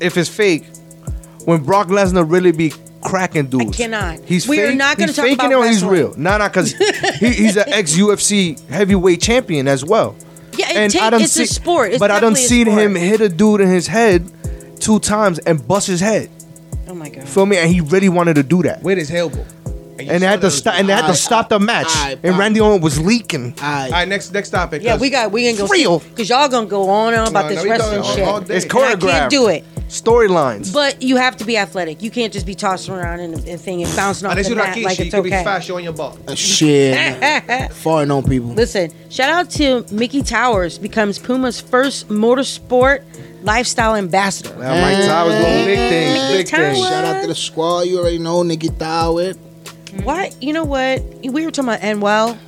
If 0.00 0.18
it's 0.18 0.28
fake, 0.28 0.64
when 1.46 1.62
Brock 1.62 1.88
Lesnar 1.88 2.30
really 2.30 2.52
be 2.52 2.72
cracking 3.04 3.46
dudes, 3.46 3.74
I 3.80 3.82
cannot. 3.82 4.18
He's 4.24 4.48
We 4.48 4.60
are 4.62 4.74
not 4.74 4.96
gonna 4.96 5.08
he's 5.08 5.16
talk 5.16 5.24
faking 5.26 5.38
about 5.46 5.52
it 5.52 5.54
or 5.56 5.66
he's 5.66 5.82
wrestling. 5.84 5.90
real. 5.92 6.14
Nah, 6.16 6.38
nah, 6.38 6.48
because 6.48 6.72
he, 7.20 7.30
he's 7.32 7.56
an 7.56 7.64
ex 7.68 7.94
UFC 7.96 8.58
heavyweight 8.68 9.20
champion 9.20 9.68
as 9.68 9.84
well. 9.84 10.16
Yeah, 10.56 10.66
and 10.70 10.78
it 10.94 10.98
take- 10.98 11.10
done 11.10 11.20
it's 11.22 11.36
a 11.38 11.46
sport. 11.46 11.90
It's 11.90 11.98
but 11.98 12.10
I 12.10 12.20
done 12.20 12.32
definitely 12.34 12.44
a 12.44 12.48
seen 12.48 12.66
sport. 12.66 12.78
him 12.82 12.94
hit 12.94 13.20
a 13.20 13.28
dude 13.28 13.60
in 13.60 13.68
his 13.68 13.86
head 13.86 14.30
two 14.80 14.98
times 15.00 15.38
and 15.40 15.66
bust 15.66 15.86
his 15.86 16.00
head. 16.00 16.30
Oh 16.88 16.94
my 16.94 17.08
god. 17.08 17.28
Feel 17.28 17.46
me? 17.46 17.56
And 17.56 17.70
he 17.72 17.80
really 17.80 18.08
wanted 18.08 18.34
to 18.34 18.42
do 18.42 18.62
that. 18.64 18.82
With 18.82 18.98
his 18.98 19.10
elbow. 19.10 19.38
you 19.38 19.44
And 19.98 20.08
they 20.08 20.18
saw 20.20 20.26
had 20.26 20.40
to 20.42 20.50
stop. 20.50 20.74
And 20.74 20.88
they 20.88 20.92
had 20.92 21.06
to 21.06 21.14
stop 21.14 21.48
the 21.48 21.58
match. 21.58 21.86
alright, 21.86 22.18
and. 22.22 22.38
Randy 22.38 22.60
Orton 22.60 22.80
was 22.82 23.00
leaking. 23.00 23.54
All 23.62 23.90
right, 23.90 24.06
next 24.06 24.32
next 24.32 24.50
topic. 24.50 24.82
Yeah, 24.82 24.92
'cause- 24.92 25.00
we 25.00 25.10
got 25.10 25.32
we 25.32 25.46
ain't 25.48 25.58
gonna 25.58 25.70
Real. 25.70 25.98
because 26.00 26.28
y'all 26.28 26.48
gonna 26.48 26.66
go 26.66 26.88
on 26.88 27.14
and 27.14 27.22
on 27.22 27.28
about 27.28 27.46
No, 27.50 27.54
this 27.54 27.64
no, 27.64 27.70
wrestling 27.70 28.02
shit. 28.02 28.50
It's 28.56 28.64
And 28.64 28.74
And 28.74 28.84
I 28.84 28.96
can't 29.18 29.30
do 29.30 29.48
it 29.48 29.64
storylines. 29.88 30.72
But 30.72 31.02
you 31.02 31.16
have 31.16 31.36
to 31.38 31.44
be 31.44 31.56
athletic. 31.56 32.02
You 32.02 32.10
can't 32.10 32.32
just 32.32 32.46
be 32.46 32.54
tossing 32.54 32.94
around 32.94 33.20
and, 33.20 33.34
and 33.46 33.60
thing 33.60 33.82
and 33.82 33.96
bouncing 33.96 34.28
off 34.28 34.36
the 34.36 34.54
mat 34.54 34.76
like 34.78 35.00
it's 35.00 35.12
you 35.12 35.20
okay. 35.20 35.22
Be 35.22 35.30
fast, 35.30 35.70
on 35.70 35.84
your 35.84 35.92
ball. 35.92 36.18
Uh, 36.26 36.34
shit, 36.34 36.96
farting 37.72 38.16
on 38.16 38.22
people. 38.24 38.48
Listen, 38.50 38.90
shout 39.10 39.30
out 39.30 39.50
to 39.50 39.84
Mickey 39.92 40.22
Towers 40.22 40.78
becomes 40.78 41.18
Puma's 41.18 41.60
first 41.60 42.08
motorsport 42.08 43.04
lifestyle 43.42 43.94
ambassador. 43.94 44.56
Now 44.56 44.74
Myke. 44.74 45.06
Towers 45.06 45.64
big 45.64 45.78
things. 45.78 46.14
Mickey 46.14 46.36
big 46.38 46.46
Towers. 46.46 46.76
things. 46.76 46.88
Shout 46.88 47.04
out 47.04 47.20
to 47.22 47.28
the 47.28 47.34
squad. 47.34 47.80
You 47.82 48.00
already 48.00 48.18
know 48.18 48.42
Nicky 48.42 48.68
Towers. 48.68 49.36
What 50.02 50.42
you 50.42 50.52
know? 50.52 50.64
What 50.64 51.02
we 51.22 51.44
were 51.44 51.50
talking 51.50 51.68
about? 51.68 51.82
And 51.82 52.02
well, 52.02 52.38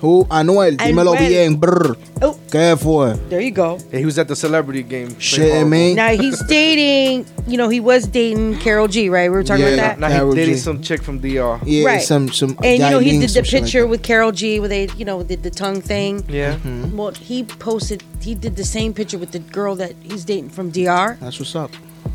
who? 0.00 0.24
Anuel, 0.30 0.76
dímelo 0.76 1.14
Anuel. 1.14 1.28
bien. 1.28 1.56
Brr. 1.56 1.96
Oh. 2.22 2.38
¿Qué 2.50 2.76
fue? 2.78 3.14
There 3.28 3.40
you 3.40 3.50
go. 3.50 3.78
He 3.92 4.04
was 4.04 4.18
at 4.18 4.28
the 4.28 4.36
celebrity 4.36 4.82
game. 4.82 5.18
Shit, 5.18 5.66
man. 5.66 5.94
Now 5.94 6.10
he's 6.10 6.42
dating, 6.48 7.26
you 7.46 7.58
know, 7.58 7.68
he 7.68 7.80
was 7.80 8.06
dating 8.06 8.58
Karol 8.60 8.88
G, 8.88 9.08
right? 9.10 9.30
We 9.30 9.36
were 9.36 9.44
talking 9.44 9.64
yeah, 9.64 9.72
about 9.72 9.82
that. 9.82 9.98
Now 10.00 10.08
Karol 10.08 10.32
he 10.32 10.36
dating 10.36 10.54
G. 10.54 10.60
some 10.60 10.82
chick 10.82 11.02
from 11.02 11.20
DR. 11.20 11.60
Yeah, 11.64 11.84
right. 11.84 12.02
some 12.02 12.30
some. 12.30 12.56
And 12.64 12.82
you 12.82 12.90
know, 12.90 12.98
he 12.98 13.18
did 13.18 13.30
the 13.30 13.42
picture 13.42 13.82
like 13.82 13.90
with 13.90 14.02
Karol 14.02 14.32
G, 14.32 14.58
where 14.58 14.68
they, 14.68 14.88
you 14.96 15.04
know, 15.04 15.22
did 15.22 15.42
the 15.42 15.50
tongue 15.50 15.82
thing. 15.82 16.24
Yeah. 16.28 16.54
Mm-hmm. 16.54 16.96
Well, 16.96 17.12
he 17.12 17.44
posted. 17.44 18.02
He 18.20 18.34
did 18.34 18.56
the 18.56 18.64
same 18.64 18.94
picture 18.94 19.18
with 19.18 19.32
the 19.32 19.38
girl 19.38 19.74
that 19.76 19.94
he's 20.02 20.24
dating 20.24 20.50
from 20.50 20.70
DR. 20.70 21.18
That's 21.20 21.38
what's 21.38 21.54
up. 21.54 21.70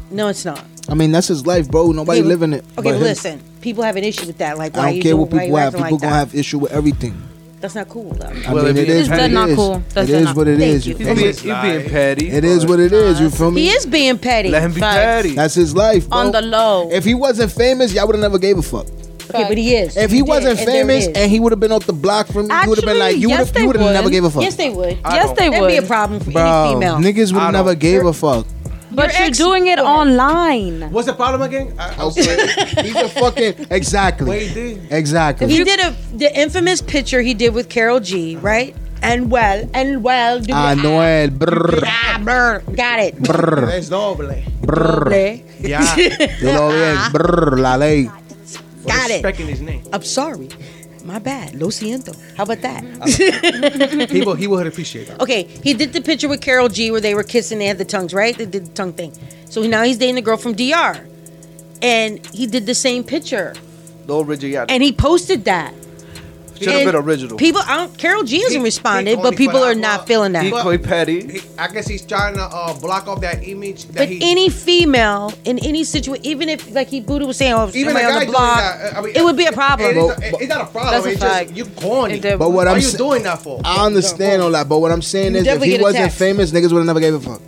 No, 0.09 0.27
it's 0.27 0.45
not. 0.45 0.63
I 0.87 0.93
mean, 0.93 1.11
that's 1.11 1.27
his 1.27 1.45
life, 1.45 1.69
bro. 1.69 1.91
Nobody 1.91 2.19
okay, 2.19 2.27
living 2.27 2.53
it. 2.53 2.65
Okay, 2.77 2.93
listen. 2.93 3.39
Him. 3.39 3.45
People 3.61 3.83
have 3.83 3.95
an 3.95 4.03
issue 4.03 4.27
with 4.27 4.37
that. 4.37 4.57
Like, 4.57 4.75
why 4.75 4.81
I 4.81 4.93
don't 4.93 5.01
care 5.01 5.17
what 5.17 5.31
people 5.31 5.55
have. 5.55 5.73
People 5.73 5.81
like 5.81 5.89
gonna 5.91 6.01
that? 6.01 6.09
have 6.09 6.35
issue 6.35 6.59
with 6.59 6.71
everything. 6.71 7.21
That's 7.65 7.73
not 7.73 7.89
cool 7.89 8.11
though. 8.11 8.27
I 8.27 8.53
well, 8.53 8.65
mean, 8.65 8.77
it 8.77 8.87
is, 8.87 9.09
That's 9.09 9.33
not 9.33 9.49
is. 9.49 9.55
cool. 9.55 9.81
That's 9.95 10.07
it 10.07 10.21
is 10.21 10.33
what 10.35 10.47
it 10.47 10.61
is. 10.61 10.85
You. 10.85 10.93
Being, 10.93 11.15
being 11.15 11.89
petty. 11.89 12.29
It 12.29 12.43
is 12.43 12.63
what 12.63 12.79
it 12.79 12.93
is. 12.93 13.19
You 13.19 13.31
feel 13.31 13.49
me? 13.49 13.61
He 13.61 13.69
is 13.69 13.87
being 13.87 14.19
petty. 14.19 14.49
Let 14.49 14.61
him 14.61 14.71
be 14.71 14.81
Facts. 14.81 14.97
petty. 14.97 15.33
That's 15.33 15.55
his 15.55 15.75
life. 15.75 16.07
Bro. 16.07 16.19
On 16.19 16.31
the 16.31 16.43
low. 16.43 16.91
If 16.91 17.03
he 17.03 17.15
wasn't 17.15 17.51
famous, 17.51 17.91
y'all 17.91 18.05
would 18.05 18.13
have 18.13 18.21
never 18.21 18.37
gave 18.37 18.59
a 18.59 18.61
fuck. 18.61 18.85
Okay, 19.31 19.47
but 19.47 19.57
he 19.57 19.75
is. 19.75 19.97
If 19.97 20.11
he, 20.11 20.17
he 20.17 20.21
wasn't 20.21 20.59
did, 20.59 20.67
famous 20.67 21.07
and, 21.07 21.17
and 21.17 21.31
he 21.31 21.39
would 21.39 21.51
have 21.51 21.59
been 21.59 21.71
off 21.71 21.87
the 21.87 21.93
block 21.93 22.27
from 22.27 22.51
you, 22.51 22.55
he 22.55 22.67
would 22.67 22.77
have 22.77 22.85
been 22.85 22.99
like, 22.99 23.17
you 23.17 23.29
yes, 23.29 23.51
would 23.51 23.75
have 23.75 23.93
never 23.93 24.11
gave 24.11 24.23
a 24.23 24.29
fuck. 24.29 24.43
Yes, 24.43 24.55
they 24.57 24.69
would. 24.69 24.99
I 25.03 25.15
yes, 25.15 25.25
don't. 25.25 25.37
they 25.39 25.49
would. 25.49 25.71
That'd 25.71 25.81
be 25.81 25.85
a 25.85 25.87
problem 25.87 26.19
for 26.19 26.29
Bro, 26.29 26.43
any 26.43 26.73
female. 26.75 26.97
Niggas 26.97 27.33
would 27.33 27.51
never 27.51 27.73
gave 27.73 28.05
a 28.05 28.13
fuck. 28.13 28.45
But 28.95 29.11
your 29.13 29.19
you're 29.19 29.27
ex- 29.29 29.37
doing 29.37 29.67
it 29.67 29.79
online. 29.79 30.91
What's 30.91 31.07
the 31.07 31.13
problem 31.13 31.41
again? 31.41 31.73
I, 31.77 31.89
I 31.97 32.81
He's 32.83 32.95
a 32.95 33.09
fucking 33.09 33.67
exactly. 33.71 34.29
Wait, 34.29 34.53
dude. 34.53 34.87
Exactly. 34.91 35.47
He 35.47 35.63
did 35.63 35.79
a 35.79 35.91
the 36.15 36.31
infamous 36.37 36.81
picture 36.81 37.21
he 37.21 37.33
did 37.33 37.53
with 37.53 37.69
Karol 37.69 37.99
G, 37.99 38.37
right? 38.37 38.75
And 39.01 39.29
well, 39.29 39.69
and 39.73 40.03
well, 40.03 40.39
do 40.39 40.53
Ah, 40.53 40.73
Noel. 40.73 41.29
Brr, 41.29 41.81
Ah, 41.85 42.19
brr, 42.23 42.59
got 42.75 42.99
it. 42.99 43.19
brr, 43.21 43.69
Es 43.69 43.89
doble. 43.89 44.33
brr. 44.61 45.03
Doble. 45.03 45.43
Yeah. 45.59 45.95
Yo 46.41 46.53
lo 46.53 46.69
vi, 46.71 47.09
brr, 47.13 47.57
la 47.59 47.75
ley. 47.75 48.09
Got 48.87 49.09
it. 49.11 49.13
Respecting 49.23 49.47
his 49.47 49.61
name. 49.61 49.83
I'm 49.93 50.03
sorry 50.03 50.47
my 51.05 51.19
bad. 51.19 51.55
Lo 51.55 51.67
siento. 51.67 52.15
How 52.35 52.43
about 52.43 52.61
that? 52.61 54.09
he, 54.11 54.21
will, 54.21 54.35
he 54.35 54.47
would 54.47 54.67
appreciate 54.67 55.07
that. 55.07 55.21
Okay, 55.21 55.43
he 55.43 55.73
did 55.73 55.93
the 55.93 56.01
picture 56.01 56.27
with 56.27 56.41
Karol 56.41 56.67
G 56.67 56.91
where 56.91 57.01
they 57.01 57.13
were 57.13 57.23
kissing, 57.23 57.59
they 57.59 57.67
had 57.67 57.77
the 57.77 57.85
tongues, 57.85 58.13
right? 58.13 58.37
They 58.37 58.45
did 58.45 58.65
the 58.65 58.73
tongue 58.73 58.93
thing. 58.93 59.13
So 59.45 59.61
now 59.63 59.83
he's 59.83 59.97
dating 59.97 60.15
the 60.15 60.21
girl 60.21 60.37
from 60.37 60.55
DR. 60.55 61.05
And 61.81 62.25
he 62.27 62.47
did 62.47 62.65
the 62.65 62.73
same 62.73 63.03
picture. 63.03 63.53
No, 64.07 64.21
Richard, 64.21 64.47
yeah. 64.47 64.65
And 64.67 64.81
he 64.81 64.91
posted 64.91 65.45
that. 65.45 65.73
Should 66.59 66.67
have 66.69 66.85
been 66.85 66.95
original. 66.95 67.37
People, 67.37 67.61
I 67.65 67.77
don't, 67.77 67.97
Karol 67.97 68.23
G 68.23 68.37
hasn't 68.41 68.59
He- 68.59 68.63
responded, 68.63 69.17
he 69.17 69.21
but 69.23 69.35
people 69.35 69.63
are 69.63 69.75
not 69.75 70.07
feeling 70.07 70.31
that. 70.33 70.43
Petty. 70.83 71.33
He, 71.33 71.41
I 71.57 71.67
guess 71.67 71.87
he's 71.87 72.05
trying 72.05 72.35
to 72.35 72.43
uh, 72.43 72.73
block 72.79 73.07
off 73.07 73.21
that 73.21 73.43
image 73.47 73.85
that 73.85 73.95
But 73.95 74.09
he. 74.09 74.19
any 74.21 74.49
female 74.49 75.33
in 75.45 75.59
any 75.59 75.83
situation, 75.83 76.25
even 76.25 76.49
if 76.49 76.71
like 76.73 76.87
he 76.87 77.01
Buddha 77.01 77.25
was 77.25 77.37
saying, 77.37 77.53
oh, 77.53 77.69
even 77.73 77.93
somebody 77.93 78.05
on 78.05 78.19
the 78.19 78.31
block, 78.31 79.05
it 79.15 79.23
would 79.23 79.37
be 79.37 79.45
a 79.45 79.51
problem. 79.51 79.89
It 79.89 79.97
is, 79.97 80.41
it's 80.41 80.49
not 80.49 80.61
a 80.61 80.65
problem. 80.71 80.93
That's 80.93 81.05
a 81.05 81.09
it's 81.11 81.19
fact. 81.21 81.47
just 81.53 81.57
you 81.57 81.65
corny. 81.65 82.15
It 82.15 82.39
But 82.39 82.51
what 82.51 82.67
I'm 82.67 82.79
you 82.79 82.91
doing 82.91 83.23
that 83.23 83.39
for? 83.41 83.61
I 83.63 83.85
understand 83.85 84.41
all 84.41 84.51
that, 84.51 84.69
but 84.69 84.79
what 84.79 84.91
I'm 84.91 85.01
saying 85.01 85.33
You 85.33 85.41
is, 85.41 85.47
if 85.47 85.61
he 85.63 85.77
wasn't 85.81 86.11
famous, 86.13 86.51
niggas 86.51 86.71
would 86.71 86.79
have 86.79 86.85
never 86.85 86.99
gave 86.99 87.13
a 87.15 87.19
fuck. 87.19 87.41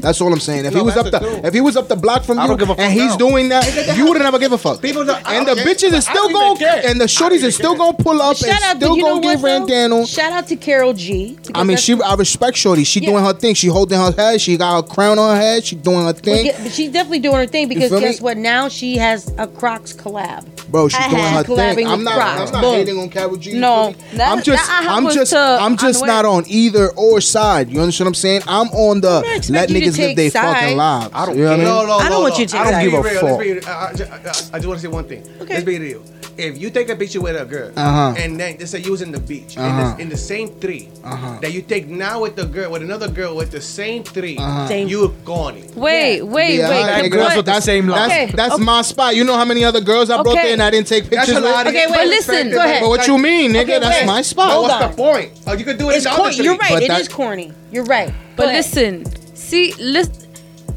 That's 0.00 0.20
all 0.20 0.32
I'm 0.32 0.40
saying. 0.40 0.64
If 0.64 0.72
No, 0.72 0.80
he 0.80 0.84
was 0.84 0.96
up 0.96 1.10
the, 1.10 1.40
if 1.46 1.54
he 1.54 1.60
was 1.60 1.76
up 1.76 1.88
the 1.88 1.96
block 1.96 2.24
from 2.24 2.38
you 2.38 2.52
and 2.78 2.92
he's 2.92 3.10
now. 3.12 3.16
doing 3.16 3.48
that, 3.48 3.96
you 3.96 4.06
would 4.08 4.18
never 4.18 4.38
give 4.38 4.52
a 4.52 4.58
fuck. 4.58 4.80
People 4.80 5.04
don't- 5.04 5.26
and 5.28 5.46
the 5.46 5.54
care. 5.56 5.64
bitches 5.66 5.92
are 5.96 6.00
still 6.00 6.28
going, 6.28 6.62
and 6.62 7.00
the 7.00 7.06
shorties 7.06 7.46
are 7.46 7.50
still 7.50 7.76
going 7.76 7.96
to 7.96 8.02
pull 8.02 8.22
up 8.22 8.36
and 8.36 8.46
Shout 8.46 8.62
out, 8.62 8.76
still 8.76 8.96
going 8.96 9.22
to 9.22 9.28
give? 9.28 9.40
Randano. 9.40 10.06
Shout 10.08 10.32
out 10.32 10.46
to 10.48 10.56
Karol 10.56 10.92
G. 10.92 11.38
I 11.54 11.64
mean, 11.64 11.76
she. 11.76 12.00
I 12.00 12.14
respect 12.14 12.56
Shorty. 12.56 12.84
She 12.84 13.00
Yeah. 13.00 13.10
doing 13.10 13.24
her 13.24 13.32
thing. 13.32 13.54
She 13.54 13.66
holding 13.68 13.98
her 13.98 14.12
head. 14.12 14.40
She 14.40 14.56
got 14.56 14.76
her 14.76 14.82
crown 14.94 15.18
on 15.18 15.36
her 15.36 15.40
head. 15.42 15.64
She 15.64 15.76
doing 15.76 16.04
her 16.06 16.12
thing. 16.12 16.46
Yeah, 16.46 16.60
but 16.62 16.72
she's 16.72 16.90
definitely 16.90 17.20
doing 17.20 17.36
her 17.36 17.46
thing 17.46 17.68
because 17.68 17.90
me? 17.90 18.00
guess 18.00 18.20
what? 18.20 18.36
Now 18.36 18.68
she 18.68 18.96
has 18.96 19.32
a 19.38 19.46
Crocs 19.46 19.92
collab. 19.92 20.46
Bro, 20.68 20.88
she's 20.88 21.06
doing 21.06 21.22
her 21.22 21.42
thing. 21.44 21.86
I'm 21.86 22.04
not, 22.04 22.50
hating 22.62 22.98
on 22.98 23.08
Karol 23.08 23.36
G. 23.36 23.54
No, 23.54 23.94
I'm 24.20 24.42
just, 24.42 24.70
I'm 24.70 25.08
just, 25.10 25.34
I'm 25.34 25.76
just 25.76 26.04
not 26.06 26.24
on 26.24 26.44
either 26.46 26.90
or 26.90 27.20
side. 27.20 27.70
You 27.70 27.80
understand 27.80 28.06
what 28.06 28.10
I'm 28.10 28.14
saying? 28.14 28.42
I'm 28.46 28.68
on 28.68 29.00
the 29.00 29.20
let 29.50 29.70
you 29.70 29.87
niggas 29.94 29.98
live 29.98 30.16
their 30.16 30.30
fucking 30.30 30.76
lives. 30.76 31.10
I 31.14 31.26
don't. 31.26 31.36
You 31.36 31.44
know 31.44 31.52
I? 31.52 31.56
No, 31.56 31.64
no, 31.64 31.86
no, 31.86 31.96
I 31.98 32.08
don't 32.08 32.22
want 32.22 32.38
you 32.38 32.46
to 32.46 32.52
take 32.52 32.60
I 32.60 32.70
don't 32.70 32.84
give 32.84 32.94
a 32.94 33.02
real. 33.02 33.20
fuck. 33.20 33.40
Real. 33.40 33.60
I, 33.66 33.70
I, 33.70 33.74
I, 33.74 34.28
I 34.28 34.58
just 34.58 34.66
want 34.66 34.78
to 34.78 34.78
say 34.78 34.88
one 34.88 35.04
thing. 35.04 35.22
Okay. 35.40 35.54
Let's 35.54 35.64
be 35.64 35.78
real. 35.78 36.02
If 36.38 36.56
you 36.56 36.70
take 36.70 36.88
a 36.88 36.94
picture 36.94 37.20
with 37.20 37.34
a 37.34 37.44
girl, 37.44 37.72
uh-huh. 37.74 38.14
and 38.16 38.38
then 38.38 38.56
let's 38.60 38.70
say 38.70 38.78
you 38.78 38.92
was 38.92 39.02
in 39.02 39.10
the 39.10 39.18
beach, 39.18 39.58
uh-huh. 39.58 39.66
in, 39.66 39.96
the, 39.96 40.02
in 40.02 40.08
the 40.08 40.16
same 40.16 40.48
3 40.48 40.88
uh-huh. 41.02 41.38
that 41.42 41.52
you 41.52 41.62
take 41.62 41.88
now 41.88 42.22
with 42.22 42.36
the 42.36 42.46
girl, 42.46 42.70
with 42.70 42.82
another 42.82 43.10
girl 43.10 43.34
with 43.34 43.50
the 43.50 43.60
same 43.60 44.04
3 44.04 44.36
uh-huh. 44.36 44.72
you're 44.74 45.08
gone. 45.24 45.56
Wait, 45.74 46.18
yeah. 46.18 46.22
wait, 46.22 46.54
yeah, 46.54 46.70
wait. 46.70 47.02
That 47.02 47.10
girls 47.10 47.34
with 47.34 47.46
the 47.46 47.60
same 47.60 47.88
line. 47.88 48.08
That's, 48.08 48.32
that's 48.36 48.54
okay. 48.54 48.62
my 48.62 48.82
spot. 48.82 49.16
You 49.16 49.24
know 49.24 49.34
how 49.34 49.44
many 49.44 49.64
other 49.64 49.80
girls 49.80 50.10
I 50.10 50.14
okay. 50.14 50.22
brought 50.22 50.34
there 50.34 50.52
and 50.52 50.62
I 50.62 50.70
didn't 50.70 50.86
take 50.86 51.10
pictures 51.10 51.34
with? 51.34 51.44
Okay, 51.44 51.86
wait, 51.90 52.06
listen. 52.06 52.50
Go 52.50 52.58
ahead. 52.58 52.82
But 52.82 52.88
what 52.88 53.08
you 53.08 53.18
mean, 53.18 53.52
nigga? 53.52 53.80
That's 53.80 54.06
my 54.06 54.22
spot. 54.22 54.62
What's 54.62 54.96
the 54.96 55.02
point? 55.02 55.32
Oh, 55.44 55.54
You 55.54 55.64
could 55.64 55.78
do 55.78 55.90
it 55.90 55.96
in 55.96 56.02
the 56.04 56.10
other 56.10 56.30
You're 56.30 56.56
right. 56.56 56.82
It 56.82 56.90
is 56.90 57.08
corny. 57.08 57.52
You're 57.72 57.84
right. 57.84 58.14
But 58.36 58.46
listen, 58.46 59.04
See, 59.38 59.72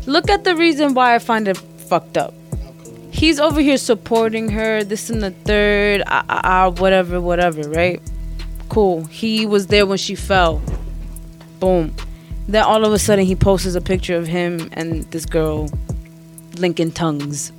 look 0.06 0.30
at 0.30 0.44
the 0.46 0.56
reason 0.56 0.94
why 0.94 1.16
I 1.16 1.20
find 1.20 1.48
it 1.48 1.58
fucked 1.58 2.16
up. 2.16 2.34
He's 3.12 3.40
over 3.40 3.60
here 3.60 3.78
supporting 3.78 4.50
her, 4.50 4.84
this 4.84 5.10
and 5.10 5.22
the 5.22 5.32
third, 5.32 6.04
ah, 6.08 6.24
ah, 6.30 6.42
ah, 6.44 6.70
whatever, 6.70 7.20
whatever, 7.20 7.68
right? 7.70 8.02
Cool. 8.70 9.04
He 9.06 9.46
was 9.46 9.68
there 9.68 9.86
when 9.86 9.98
she 9.98 10.16
fell. 10.16 10.62
Boom. 11.60 11.94
Then 12.48 12.64
all 12.64 12.86
of 12.86 12.94
a 12.94 13.00
sudden 13.00 13.26
he 13.26 13.36
posts 13.36 13.76
a 13.76 13.82
picture 13.82 14.16
of 14.16 14.28
him 14.28 14.70
and 14.74 15.04
this 15.12 15.26
girl 15.26 15.70
linking 16.58 16.92
tongues. 16.92 17.52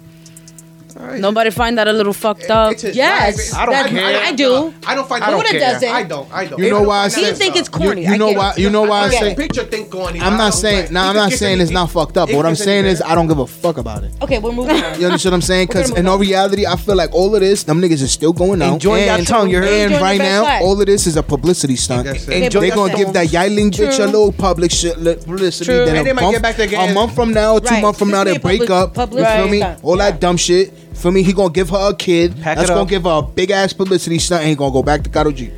Right. 0.97 1.21
Nobody 1.21 1.51
find 1.51 1.79
that 1.79 1.89
a 1.89 1.93
little 1.93 2.13
fucked 2.13 2.51
up. 2.51 2.73
It's 2.73 2.83
his 2.83 2.97
yes. 2.97 3.55
I 3.55 3.65
don't 3.67 3.73
that, 3.73 3.91
care. 3.91 4.05
I, 4.05 4.29
I 4.29 4.33
do. 4.33 4.75
I 4.87 4.95
don't 4.95 5.09
find. 5.09 5.23
I 5.23 5.31
don't. 5.31 5.43
Doesn't. 5.43 5.89
I 5.89 6.03
don't. 6.03 6.33
I 6.33 6.47
don't. 6.47 6.59
You 6.61 6.71
know 6.71 6.83
why 6.83 7.05
I 7.05 7.09
say? 7.09 7.27
He 7.27 7.33
think 7.33 7.57
it's 7.57 7.69
corny. 7.69 8.05
You, 8.05 8.13
you 8.13 8.19
know 8.19 8.33
why? 8.33 8.55
You 8.57 8.71
know 8.71 8.83
why 8.83 9.03
I, 9.03 9.07
I 9.07 9.11
say? 9.11 9.35
Picture 9.35 9.65
think 9.65 9.91
corny. 9.91 10.21
I'm 10.21 10.37
not 10.37 10.55
saying. 10.55 10.93
Now 10.93 11.11
I'm 11.11 11.17
not 11.17 11.33
saying 11.33 11.61
it's 11.61 11.71
not 11.71 11.91
fucked 11.91 12.17
up. 12.17 12.33
What 12.33 12.47
I'm 12.47 12.57
saying 12.57 12.87
is, 12.87 13.03
I 13.03 13.15
don't 13.15 13.29
give 13.29 13.39
a 13.39 13.47
fuck 13.47 13.79
about 13.79 14.05
it. 14.05 14.13
Okay, 14.23 14.39
we're 14.39 14.53
moving. 14.53 14.77
on. 14.77 15.01
You 15.01 15.07
understand 15.07 15.33
what 15.33 15.37
I'm 15.37 15.43
saying? 15.43 15.67
Because 15.69 15.91
in 15.91 16.07
all 16.07 16.19
reality, 16.19 16.67
I 16.67 16.77
feel 16.77 16.97
like 16.97 17.13
all 17.13 17.35
of 17.35 17.41
this, 17.41 17.65
them 17.65 17.81
niggas 17.81 18.03
is 18.03 18.13
still 18.13 18.33
going 18.33 18.63
out. 18.63 18.75
Enjoy 18.75 19.05
your 19.05 19.25
tongue. 19.25 19.51
You're 19.51 19.65
and 19.65 19.93
right 19.95 20.19
now, 20.19 20.61
all 20.61 20.81
of 20.81 20.87
this 20.87 21.07
is 21.07 21.17
a 21.17 21.23
publicity 21.23 21.77
stunt. 21.77 22.07
They're 22.27 22.51
gonna 22.51 22.95
give 22.97 23.13
that 23.13 23.33
Yiling 23.33 23.71
bitch 23.71 23.99
a 23.99 24.07
little 24.07 24.33
public 24.33 24.71
shit 24.71 24.95
publicity. 25.25 25.73
Then 25.73 26.07
a 26.07 26.95
month 26.95 27.15
from 27.15 27.33
now, 27.33 27.59
two 27.59 27.81
months 27.81 27.99
from 27.99 28.11
now, 28.11 28.25
they 28.25 28.39
break 28.39 28.71
up. 28.71 28.97
You 28.97 29.25
feel 29.25 29.49
me? 29.49 29.63
All 29.83 29.97
that 29.97 30.21
dumb 30.21 30.37
shit. 30.37 30.73
For 30.95 31.11
me, 31.11 31.23
he 31.23 31.33
gonna 31.33 31.53
give 31.53 31.71
her 31.71 31.91
a 31.91 31.95
kid. 31.95 32.41
Pack 32.41 32.59
that's 32.59 32.71
gonna 32.71 32.89
give 32.89 33.05
her 33.05 33.19
a 33.19 33.23
big 33.23 33.51
ass 33.51 33.73
publicity 33.73 34.19
stunt, 34.19 34.43
Ain't 34.43 34.51
he 34.51 34.55
gonna 34.57 34.73
go 34.73 34.83
back 34.83 35.03
to 35.03 35.11
Karol 35.11 35.33
G 35.33 35.51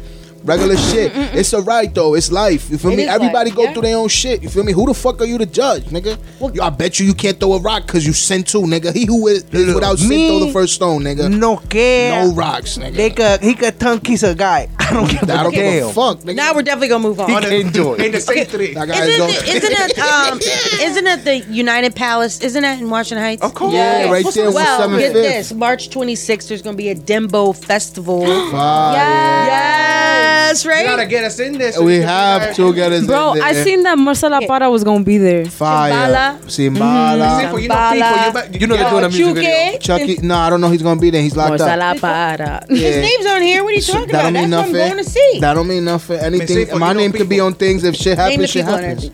regular 0.44 0.76
shit. 0.76 1.12
it's 1.14 1.52
alright 1.54 1.92
though. 1.94 2.14
It's 2.14 2.30
life. 2.30 2.70
You 2.70 2.78
feel 2.78 2.92
It 2.92 2.96
me? 2.96 3.06
life, 3.06 3.16
Everybody 3.16 3.50
go 3.50 3.64
yeah. 3.64 3.72
through 3.72 3.82
their 3.82 3.96
own 3.96 4.08
shit. 4.08 4.42
You 4.42 4.48
feel 4.48 4.62
me? 4.64 4.72
Who 4.72 4.86
the 4.86 4.94
fuck 4.94 5.20
are 5.20 5.24
you 5.24 5.38
to 5.38 5.46
judge, 5.46 5.84
nigga? 5.84 6.18
I 6.60 6.70
bet 6.70 7.00
you 7.00 7.06
you 7.06 7.14
can't 7.14 7.38
throw 7.38 7.54
a 7.54 7.60
rock 7.60 7.86
because 7.86 8.06
you 8.06 8.12
sent 8.12 8.46
too, 8.48 8.62
nigga. 8.62 8.92
He 8.94 9.06
who 9.06 9.26
is, 9.28 9.44
is 9.44 9.74
without 9.74 9.98
sin 9.98 10.28
throw 10.28 10.46
the 10.46 10.52
first 10.52 10.74
stone, 10.74 11.02
nigga. 11.02 11.30
No 11.34 11.56
care. 11.56 12.24
No 12.24 12.32
rocks, 12.34 12.78
nigga. 12.78 12.94
They 12.94 13.10
could, 13.10 13.40
he 13.42 13.54
could 13.54 13.78
tongue 13.80 14.00
kiss 14.00 14.22
a 14.22 14.34
guy. 14.34 14.68
I 14.78 14.92
don't 14.92 15.10
give 15.10 15.22
I 15.30 15.42
don't 15.42 15.52
give 15.52 15.62
damn. 15.62 15.88
a 15.88 15.92
fuck, 15.92 16.18
nigga. 16.18 16.36
Now 16.36 16.54
we're 16.54 16.62
definitely 16.62 16.88
gonna 16.88 17.02
move 17.08 17.20
on. 17.20 17.30
Isn't 17.30 17.66
Enjoy. 17.68 17.94
In 17.94 18.12
the 18.12 18.20
same 18.20 18.44
three. 18.46 18.70
Isn't 18.70 18.90
it, 18.90 19.48
isn't 19.48 19.72
it 19.72 19.98
um 19.98 20.38
isn't 20.38 21.06
it 21.06 21.24
the 21.24 21.38
United 21.52 21.94
Palace? 21.96 22.40
Isn't 22.40 22.62
that 22.62 22.80
in 22.80 22.90
Washington 22.90 23.24
Heights? 23.24 23.42
Of 23.42 23.54
course. 23.54 23.72
Yeah, 23.72 24.10
right 24.10 24.24
there 24.34 24.50
well, 24.50 24.98
get 24.98 25.12
this. 25.12 25.52
March 25.52 25.88
26th, 25.90 26.48
there's 26.48 26.62
gonna 26.62 26.76
be 26.76 26.90
a 26.90 26.94
Dembow 26.94 27.56
Festival. 27.56 28.22
yeah. 28.26 29.46
Yes. 29.46 30.33
Yes, 30.34 30.66
right. 30.66 30.80
You 30.80 30.86
gotta 30.86 31.06
get 31.06 31.24
us 31.24 31.38
in 31.38 31.58
there. 31.58 31.72
So 31.72 31.84
we, 31.84 31.96
have 31.98 32.54
to 32.56 32.74
get 32.74 32.92
us. 32.92 33.06
Bro, 33.06 33.32
in 33.32 33.38
there. 33.38 33.48
I 33.48 33.52
seen 33.52 33.82
that 33.84 33.98
Marcela 33.98 34.40
Parra 34.46 34.70
was 34.70 34.84
gonna 34.84 35.04
be 35.04 35.18
there. 35.18 35.44
Fire. 35.46 36.38
Chimbala. 36.46 37.40
Mm-hmm. 37.40 37.58
You 37.58 37.68
know, 37.68 37.84
people, 38.30 38.52
you, 38.52 38.60
you 38.60 38.66
know 38.66 38.76
they're 38.76 38.90
doing 38.90 39.04
a 39.04 39.08
music 39.08 39.34
video. 39.34 39.78
Chucky. 39.78 40.16
No, 40.22 40.36
I 40.36 40.50
don't 40.50 40.60
know. 40.60 40.70
He's 40.70 40.82
gonna 40.82 41.00
be 41.00 41.10
there. 41.10 41.22
He's 41.22 41.36
locked 41.36 41.58
Marcela 41.58 41.92
up. 41.92 41.98
Parra. 41.98 42.64
Yeah. 42.68 42.76
His 42.76 42.96
name's 42.96 43.26
on 43.26 43.42
here. 43.42 43.62
What 43.62 43.72
are 43.72 43.76
you 43.76 43.82
talking 43.82 44.08
that 44.08 44.20
about? 44.20 44.32
That's 44.32 44.48
nothing. 44.48 44.72
what 44.72 44.82
I'm 44.82 44.92
going 44.92 45.04
to 45.04 45.10
see. 45.10 45.38
That 45.40 45.54
don't 45.54 45.68
mean 45.68 45.84
nothing. 45.84 46.18
Anything. 46.18 46.66
Sifo, 46.66 46.78
My 46.78 46.92
name 46.92 47.12
could 47.12 47.28
be 47.28 47.40
on 47.40 47.54
things. 47.54 47.84
If 47.84 47.96
shit 47.96 48.18
happens, 48.18 48.50
shit 48.50 48.64
happens. 48.64 49.10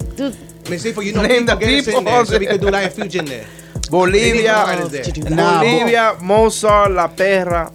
Miss 0.69 0.85
Sifo, 0.85 1.05
you 1.05 1.13
know 1.13 1.23
name 1.23 1.47
people 1.47 1.57
the 1.57 1.67
get 1.67 1.85
people. 1.85 1.95
us 1.95 1.99
in 1.99 2.05
there, 2.05 2.25
so 2.25 2.39
we 2.39 2.47
could 2.47 2.61
do 2.61 2.71
live 2.71 2.95
fusion 2.95 3.25
there. 3.25 3.47
Bolivia, 3.91 4.65
Bolivia, 4.79 6.17
Mozart, 6.21 6.93
La 6.93 7.09
Perra, 7.09 7.73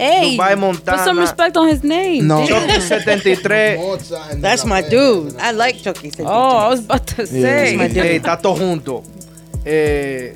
Hey, 0.00 0.36
Dubai 0.36 0.56
Montana. 0.56 0.96
Put 0.98 1.04
some 1.04 1.18
respect 1.18 1.56
on 1.56 1.68
his 1.68 1.82
name. 1.84 2.26
No. 2.26 2.46
Chucky 2.46 2.80
73. 2.80 3.76
That's 4.40 4.64
my 4.64 4.80
dude. 4.82 5.36
I 5.38 5.50
like 5.52 5.76
Chucky 5.82 6.10
73. 6.10 6.26
Oh, 6.26 6.56
I 6.56 6.68
was 6.68 6.80
about 6.84 7.06
to 7.08 7.26
say. 7.26 7.76
Yeah. 7.76 7.88
Hey, 7.88 8.16
está 8.18 8.40
todo 8.40 8.56
junto. 8.56 9.02
Eh, 9.64 10.34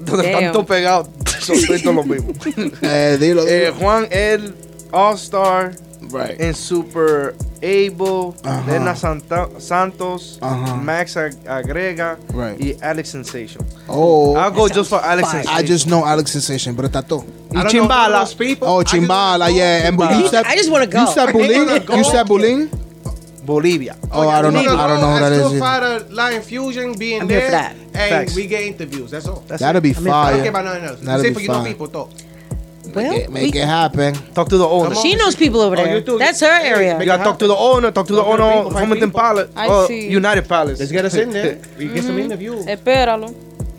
Donde 0.00 0.24
están 0.26 0.52
todos 0.52 0.66
pegados, 0.66 1.08
son 1.40 1.56
todos 1.66 1.84
los 1.84 2.06
mismos. 2.06 2.36
eh, 2.82 3.16
dilo, 3.20 3.44
dilo. 3.44 3.48
Eh, 3.48 3.72
Juan, 3.78 4.06
el 4.10 4.54
All 4.92 5.14
Star. 5.14 5.72
Right. 6.10 6.40
en 6.40 6.54
Super 6.54 7.34
Able, 7.62 8.34
Ajá. 8.44 8.70
Lena 8.70 8.94
Santa- 8.96 9.48
Santos, 9.58 10.38
Ajá. 10.40 10.74
Max 10.76 11.16
Ag- 11.16 11.36
Agrega 11.48 12.16
Right. 12.32 12.60
y 12.60 12.76
Alex 12.82 13.08
Sensation. 13.10 13.64
Oh, 13.88 14.36
I'll 14.36 14.50
go 14.52 14.68
just 14.68 14.88
for 14.90 15.00
Alex 15.02 15.28
I 15.28 15.42
Sensation. 15.42 15.66
just 15.66 15.86
know 15.86 16.04
Alex 16.04 16.30
Sensation, 16.30 16.74
pero 16.76 16.88
está 16.88 17.02
todo. 17.02 17.24
y 17.50 17.62
Chimbala. 17.68 18.22
Oh, 18.62 18.82
Chimbala, 18.84 19.50
yeah. 19.50 19.86
And 19.88 19.96
Chimbala. 19.98 20.20
you 20.20 20.28
said, 20.28 20.44
I 20.46 20.56
just 20.56 20.70
wanna 20.70 20.86
go. 20.86 21.00
You 21.00 21.06
said 21.08 21.28
I 21.28 21.32
Bulín? 21.32 21.96
You 21.96 22.04
said 22.04 22.26
Bulín? 22.26 22.68
Bolivia. 23.44 23.96
Oh, 24.10 24.28
I 24.28 24.42
don't 24.42 24.52
know. 24.52 24.58
I 24.60 24.88
don't 24.88 25.00
know 25.00 25.12
who 25.12 25.20
that 25.20 25.32
is. 25.32 25.46
Still 25.46 25.58
fighter 25.60 26.04
Lion 26.10 26.42
Fusion 26.42 26.94
being 26.98 27.22
I'm 27.22 27.28
here 27.28 27.38
there, 27.38 27.46
for 27.46 27.52
that. 27.52 27.72
and 27.94 28.10
Facts. 28.26 28.34
we 28.34 28.46
get 28.48 28.62
interviews. 28.64 29.12
That's 29.12 29.28
all. 29.28 29.44
That's 29.46 29.60
That'll 29.62 29.78
it. 29.78 29.82
be 29.82 29.90
I 30.10 30.32
don't 30.32 30.40
care 30.42 30.48
about 30.50 30.64
nothing 30.64 30.84
else. 30.84 31.00
That'd 31.00 31.22
Say 31.22 31.28
be 31.28 31.34
for 31.34 31.40
you 31.42 31.48
know 31.48 31.62
people 31.64 31.86
talk. 31.86 32.10
Well, 32.96 33.12
Make 33.12 33.22
it, 33.24 33.30
make 33.30 33.54
we- 33.54 33.60
it 33.60 33.66
happen. 33.66 34.14
Talk 34.34 34.48
to 34.48 34.56
the 34.58 34.66
owner. 34.66 34.94
She 34.94 35.14
knows 35.16 35.36
people 35.36 35.60
over 35.60 35.76
Oh, 35.78 35.84
there. 35.84 35.96
you 35.96 36.00
do. 36.02 36.18
That's 36.18 36.40
her 36.40 36.46
area. 36.74 36.94
Make 36.94 37.00
You 37.06 37.12
gotta 37.12 37.24
talk 37.24 37.38
to 37.40 37.46
the 37.46 37.54
owner. 37.54 37.90
Talk 37.92 38.06
to 38.06 38.14
the 38.14 38.22
Talk 38.22 38.36
to 38.36 38.42
the 38.42 38.42
owner. 38.42 38.56
people, 38.56 38.70
find 38.72 38.84
Hamilton. 38.88 39.10
Palace. 39.12 39.50
I 39.54 39.66
uh, 39.68 39.86
see. 39.86 40.08
United 40.08 40.48
Palace. 40.48 40.78
Let's 40.80 40.92
get 40.92 41.04
us 41.04 41.14
in 41.14 41.30
there. 41.30 41.58
We 41.78 41.88
get 41.88 42.04
some 42.04 42.18
interviews. 42.18 42.64
Espéralo. 42.66 43.28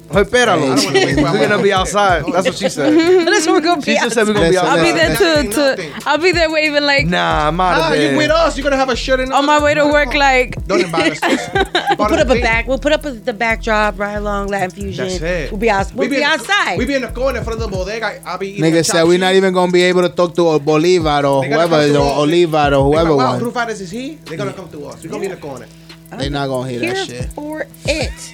Espéralo. 0.10 0.62
Hey. 0.62 0.72
I 0.72 0.76
don't 0.76 0.86
wanna 0.86 1.06
wait 1.06 1.16
for- 1.16 1.22
We're 1.40 1.48
gonna 1.50 1.64
be 1.64 1.74
outside. 1.74 2.26
That's 2.32 2.46
what 2.48 2.56
she 2.56 2.70
said. 2.70 2.94
That's 3.28 3.46
what 3.46 3.54
we're 3.56 3.62
gonna 3.62 3.82
be. 3.82 3.94
She 3.94 4.00
just 4.00 4.16
said 4.16 4.28
we're 4.28 4.34
gonna 4.34 4.50
be 4.50 4.56
Listen, 4.56 4.68
I'll 4.70 4.84
be 4.84 4.92
there 4.92 5.16
to, 5.16 5.50
to. 5.52 5.92
I'll 6.06 6.18
be 6.18 6.32
there 6.32 6.50
waving 6.52 6.84
like 6.84 7.06
Nah, 7.08 7.48
I'm 7.50 7.60
out 7.60 7.78
Ah, 7.82 7.94
of 7.94 8.00
you 8.00 8.18
with 8.18 8.32
us? 8.32 8.58
You're 8.58 8.64
gonna 8.64 8.78
have 8.78 8.90
a 8.90 8.96
shirt 8.96 9.20
in. 9.20 9.32
on 9.34 9.46
my 9.46 9.62
way 9.62 9.74
to 9.74 9.86
work 9.86 10.14
like 10.14 10.56
Don't 10.68 10.82
embarrass 10.82 11.22
us. 11.24 11.50
We'll 11.98 12.10
put 12.10 12.20
up 12.20 12.30
a 12.30 12.40
back. 12.42 12.68
We'll 12.68 12.78
put 12.80 12.92
up 12.92 13.02
the 13.02 13.34
backdrop. 13.34 13.98
Right 14.00 14.14
along 14.16 14.48
Latin 14.48 14.70
Fusion. 14.72 15.08
That's 15.08 15.22
it. 15.22 15.52
We'll 15.52 15.60
be 15.60 15.70
out. 15.70 15.92
We'll 15.94 16.08
be, 16.10 16.16
in 16.18 16.22
the- 16.22 16.28
outside. 16.28 16.78
We 16.78 16.86
be 16.86 16.94
in 16.96 17.02
the 17.02 17.08
corner 17.10 17.40
in 17.40 17.44
front 17.44 17.62
of 17.62 17.70
the 17.70 17.76
bodega. 17.76 18.22
I'll 18.26 18.38
be 18.38 18.50
eating 18.50 18.64
Nigga 18.64 18.80
a 18.80 18.84
said 18.84 19.04
we're 19.04 19.18
not 19.20 19.34
even 19.36 19.54
gonna 19.54 19.72
be 19.72 19.82
able 19.84 20.04
to 20.04 20.10
talk 20.10 20.36
to 20.36 20.60
Bolivar 20.60 21.26
or 21.26 21.44
whoever, 21.44 21.88
come 21.92 21.96
or. 22.02 22.26
Olivar 22.28 22.72
or 22.78 22.84
whoever 22.92 23.16
Wow, 23.16 23.32
one. 23.32 23.40
Blue 23.40 23.52
Fighters 23.52 23.82
is 23.82 23.90
he? 23.92 24.16
They're 24.26 24.38
gonna 24.38 24.54
come 24.54 24.70
to 24.70 24.86
us. 24.88 25.04
We're 25.04 25.10
gonna 25.10 25.22
be 25.22 25.26
in 25.26 25.32
the 25.32 25.38
corner. 25.38 25.66
They're 26.12 26.30
not 26.30 26.48
gonna 26.48 26.70
hear 26.70 26.80
that 26.94 27.08
shit. 27.08 27.26
for 27.34 27.66
it. 27.86 28.34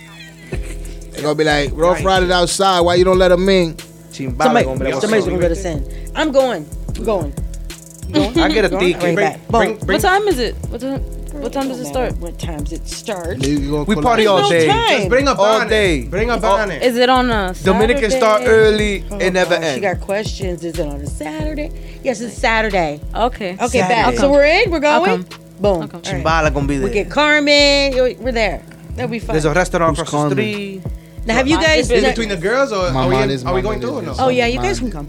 They 1.14 1.22
gonna 1.22 1.36
be 1.36 1.44
like, 1.44 1.72
Ruff 1.74 2.04
Ryders 2.04 2.32
outside. 2.32 2.82
Why 2.82 2.96
you 2.96 3.04
don't 3.04 3.18
let 3.20 3.30
them 3.30 3.48
in? 3.50 3.74
Chimbala, 3.76 4.44
Somebody, 4.44 4.66
hombre. 4.68 4.90
What's 4.90 5.02
somebody's 5.02 5.26
gonna 5.26 5.38
let 5.38 5.52
us 5.52 5.66
in. 5.66 6.12
I'm 6.16 6.32
going. 6.32 6.68
I'm 6.96 7.04
going. 7.04 7.34
Going? 8.12 8.38
I 8.40 8.50
get 8.50 8.66
a 8.66 8.70
Going? 8.70 8.94
ticket. 8.94 9.02
Right 9.02 9.02
Bring, 9.02 9.16
back. 9.16 9.48
bring, 9.48 9.78
bring, 9.80 10.02
what 10.02 10.02
time 10.02 10.28
is 10.28 10.38
it? 10.40 10.56
What 10.70 10.82
time 10.82 11.00
what 11.42 11.52
time 11.52 11.68
does 11.68 11.80
it 11.80 11.86
start? 11.88 12.16
What 12.18 12.38
times 12.38 12.72
it 12.72 12.88
starts? 12.88 13.48
You 13.48 13.72
gonna 13.72 13.84
We 13.86 13.96
party 13.96 14.28
all 14.28 14.48
day. 14.48 14.68
time. 14.68 14.98
Just 14.98 15.10
bring 15.10 15.28
a 15.28 15.34
All 15.34 15.68
day. 15.68 16.04
Bring 16.04 16.30
a 16.30 16.34
All- 16.34 16.40
bonnet. 16.40 16.84
Is 16.84 16.96
it 16.96 17.10
on 17.10 17.32
a 17.32 17.56
Dominican 17.64 18.12
start 18.12 18.44
early 18.46 19.04
Oh, 19.10 19.18
and 19.18 19.34
never 19.34 19.58
gosh, 19.58 19.74
She 19.74 19.80
got 19.80 20.00
questions. 20.00 20.64
Is 20.64 20.78
it 20.78 20.88
on 20.88 21.02
a 21.02 21.08
Saturday? 21.08 21.72
Yes, 22.04 22.22
it's 22.22 22.36
Saturday. 22.38 23.00
Okay. 23.16 23.54
Okay, 23.54 23.80
Saturday. 23.80 23.88
bad. 23.88 24.18
So 24.20 24.32
we're 24.32 24.44
in. 24.46 24.70
We're 24.70 24.80
going. 24.80 24.94
I'll 24.94 25.06
come. 25.06 25.26
Boom. 25.60 25.82
I'll 25.82 25.88
come. 25.88 26.02
All 26.06 26.14
right. 26.14 26.24
Chimbala 26.24 26.54
gonna 26.54 26.68
be 26.68 26.78
there. 26.78 26.88
We 26.88 26.94
get 26.94 27.10
Carmen. 27.10 27.94
We're 28.22 28.32
there. 28.32 28.62
That'll 28.96 29.10
be 29.10 29.18
fun. 29.18 29.34
There's 29.34 29.46
a 29.46 29.54
restaurant 29.54 29.98
Who's 29.98 30.08
across 30.08 30.30
the 30.30 30.36
street. 30.36 30.84
Now, 31.26 31.36
have 31.36 31.48
you 31.48 31.58
guys? 31.58 31.86
is 31.86 31.92
Is 31.92 32.04
it 32.04 32.10
between 32.10 32.30
the 32.30 32.38
girls 32.38 32.72
or 32.72 32.92
My 32.92 33.04
are 33.04 33.08
we, 33.10 33.14
mind 33.16 33.32
in- 33.32 33.36
is- 33.36 33.44
are 33.44 33.48
my 33.48 33.54
we 33.54 33.62
going 33.62 33.80
mind 33.80 33.82
to 33.84 33.90
or 34.10 34.12
is- 34.12 34.18
no? 34.20 34.26
oh 34.26 34.30
yeah, 34.30 34.48
you 34.48 34.60
guys 34.60 34.80
can 34.80 34.92
come. 34.92 35.08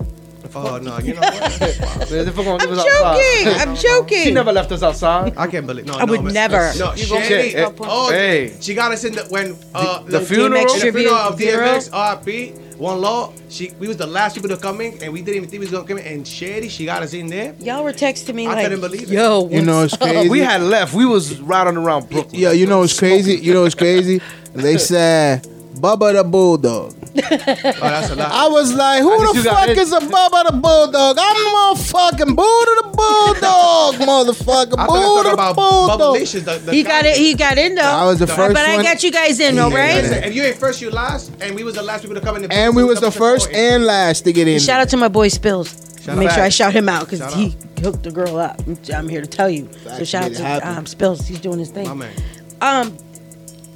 Oh 0.57 0.79
no, 0.79 0.99
you 0.99 1.15
know 1.15 1.21
what? 1.21 2.09
They're 2.09 2.25
gonna 2.25 2.55
leave 2.55 2.71
us 2.71 2.79
I'm 2.79 2.87
joking. 2.87 3.49
outside. 3.49 3.69
I'm 3.69 3.75
joking. 3.89 4.23
She 4.23 4.31
never 4.31 4.53
left 4.53 4.71
us 4.71 4.85
outside. 4.85 5.35
I 5.37 5.49
can't 5.49 5.67
believe. 5.67 5.87
No, 5.87 5.95
I 5.95 6.05
no, 6.05 6.13
would 6.13 6.23
but- 6.25 6.33
never. 6.33 6.73
No, 6.79 6.93
You 6.93 6.99
she, 7.05 7.11
gonna 7.11 7.27
check, 7.27 7.55
eh, 7.57 7.71
oh, 7.81 8.11
hey. 8.13 8.57
she 8.61 8.73
got 8.75 8.93
us 8.93 9.03
in 9.03 9.15
the 9.15 9.25
when 9.31 9.57
uh, 9.75 10.03
The- 10.05 10.11
the 10.13 10.19
in 10.21 10.25
funeral? 10.27 10.61
in 10.63 10.69
the 10.69 10.75
tribute 10.79 11.01
funeral 11.09 11.17
of 11.17 11.39
funeral? 11.39 11.69
DMX 11.71 11.91
RP 11.91 12.77
One 12.79 13.01
Law. 13.01 13.33
She 13.49 13.73
we 13.81 13.89
was 13.89 13.97
the 13.97 14.07
last 14.07 14.35
people 14.35 14.49
to 14.51 14.57
come 14.57 14.81
in, 14.81 15.03
and 15.03 15.13
we 15.13 15.23
didn't 15.23 15.37
even 15.39 15.49
think 15.49 15.59
we 15.61 15.67
was 15.67 15.73
gonna 15.73 15.89
come 15.89 15.99
in. 15.99 16.07
And 16.07 16.29
Shady, 16.29 16.69
she 16.69 16.85
got 16.85 17.03
us 17.03 17.15
in 17.15 17.27
there. 17.27 17.57
Y'all 17.59 17.83
were 17.83 17.93
texting 17.93 18.35
me 18.37 18.47
I 18.47 18.55
like, 18.55 18.65
couldn't 18.67 18.81
believe 18.81 19.05
it. 19.05 19.09
"Yo, 19.09 19.49
You 19.49 19.63
know 19.63 19.83
it's 19.83 19.97
crazy. 19.97 20.29
We 20.29 20.39
had 20.39 20.61
left. 20.63 20.95
We 20.95 21.05
was 21.07 21.41
riding 21.41 21.77
around 21.77 22.09
Brooklyn. 22.11 22.41
Yeah, 22.41 22.53
you 22.53 22.67
know 22.67 22.85
it's 22.85 22.97
crazy. 22.97 23.35
You 23.37 23.55
know 23.55 23.65
it's 23.65 23.75
crazy. 23.75 24.21
They 24.55 24.79
said 24.79 25.49
Bubba 25.75 26.13
the 26.15 26.25
Bulldog. 26.25 26.95
Oh, 27.17 27.21
that's 27.21 28.11
a 28.11 28.17
lot. 28.17 28.31
I 28.33 28.49
was 28.49 28.75
like, 28.75 29.01
who 29.01 29.33
the 29.35 29.43
fuck 29.45 29.69
is 29.69 29.93
a 29.93 30.01
Bubba 30.01 30.45
the 30.47 30.53
Bulldog? 30.61 31.17
I'm 31.19 31.37
motherfucking 31.77 32.35
Buddha 32.37 32.73
the 32.83 32.91
Bulldog, 32.93 33.95
motherfucker. 34.37 34.75
I 34.79 34.87
thought 34.87 34.89
Buddha 34.89 35.21
I 35.21 35.23
the 35.23 35.35
about 35.35 35.57
Bulldog. 35.57 36.01
Bubblicious. 36.17 36.45
The, 36.45 36.59
the 36.59 36.73
He 36.73 36.83
got 36.83 37.05
it. 37.07 37.17
He 37.17 37.35
got 37.35 37.57
in 37.59 37.75
though. 37.77 37.83
I 37.83 38.05
was 38.05 38.19
the 38.19 38.27
But 38.27 38.37
first 38.37 38.55
but 38.55 38.65
I 38.69 38.83
got 38.83 39.03
you 39.03 39.13
guys 39.13 39.39
in, 39.41 39.55
though, 39.55 39.69
Yeah. 39.69 39.77
right? 39.79 40.03
Listen, 40.03 40.25
if 40.25 40.35
you 40.35 40.43
ain't 40.43 40.57
first, 40.57 40.81
you 40.81 40.91
last, 40.91 41.33
and 41.41 41.55
we 41.55 41.63
was 41.65 41.75
the 41.77 41.83
last 41.83 42.03
people 42.03 42.17
to 42.17 42.21
come 42.21 42.37
in. 42.37 42.43
The 42.43 42.53
And 42.53 42.75
we 42.75 42.83
was 42.85 43.01
the 43.01 43.11
first 43.13 43.51
and 43.53 43.85
last 43.85 44.23
to 44.23 44.33
get 44.33 44.49
in. 44.49 44.59
Shout 44.59 44.81
out 44.81 44.89
to 44.91 44.97
my 44.97 45.09
boy 45.09 45.29
Spills. 45.29 45.69
Shout 46.03 46.19
Make 46.19 46.29
out. 46.31 46.35
sure 46.35 46.45
I 46.45 46.49
shout 46.51 46.73
him 46.73 46.89
out 46.89 47.05
because 47.09 47.21
Shout 47.21 47.33
he 47.35 47.57
hooked 47.81 48.03
the 48.03 48.11
girl 48.11 48.37
up. 48.39 48.61
I'm 48.93 49.09
here 49.09 49.21
to 49.23 49.27
tell 49.27 49.49
you. 49.49 49.69
So 49.97 50.05
shout 50.05 50.25
out 50.25 50.61
to 50.63 50.69
um, 50.69 50.87
Spills. 50.87 51.27
He's 51.27 51.41
doing 51.41 51.59
his 51.61 51.71
thing. 51.71 51.87
My 51.89 51.95
man. 51.95 52.15
Um, 52.61 52.97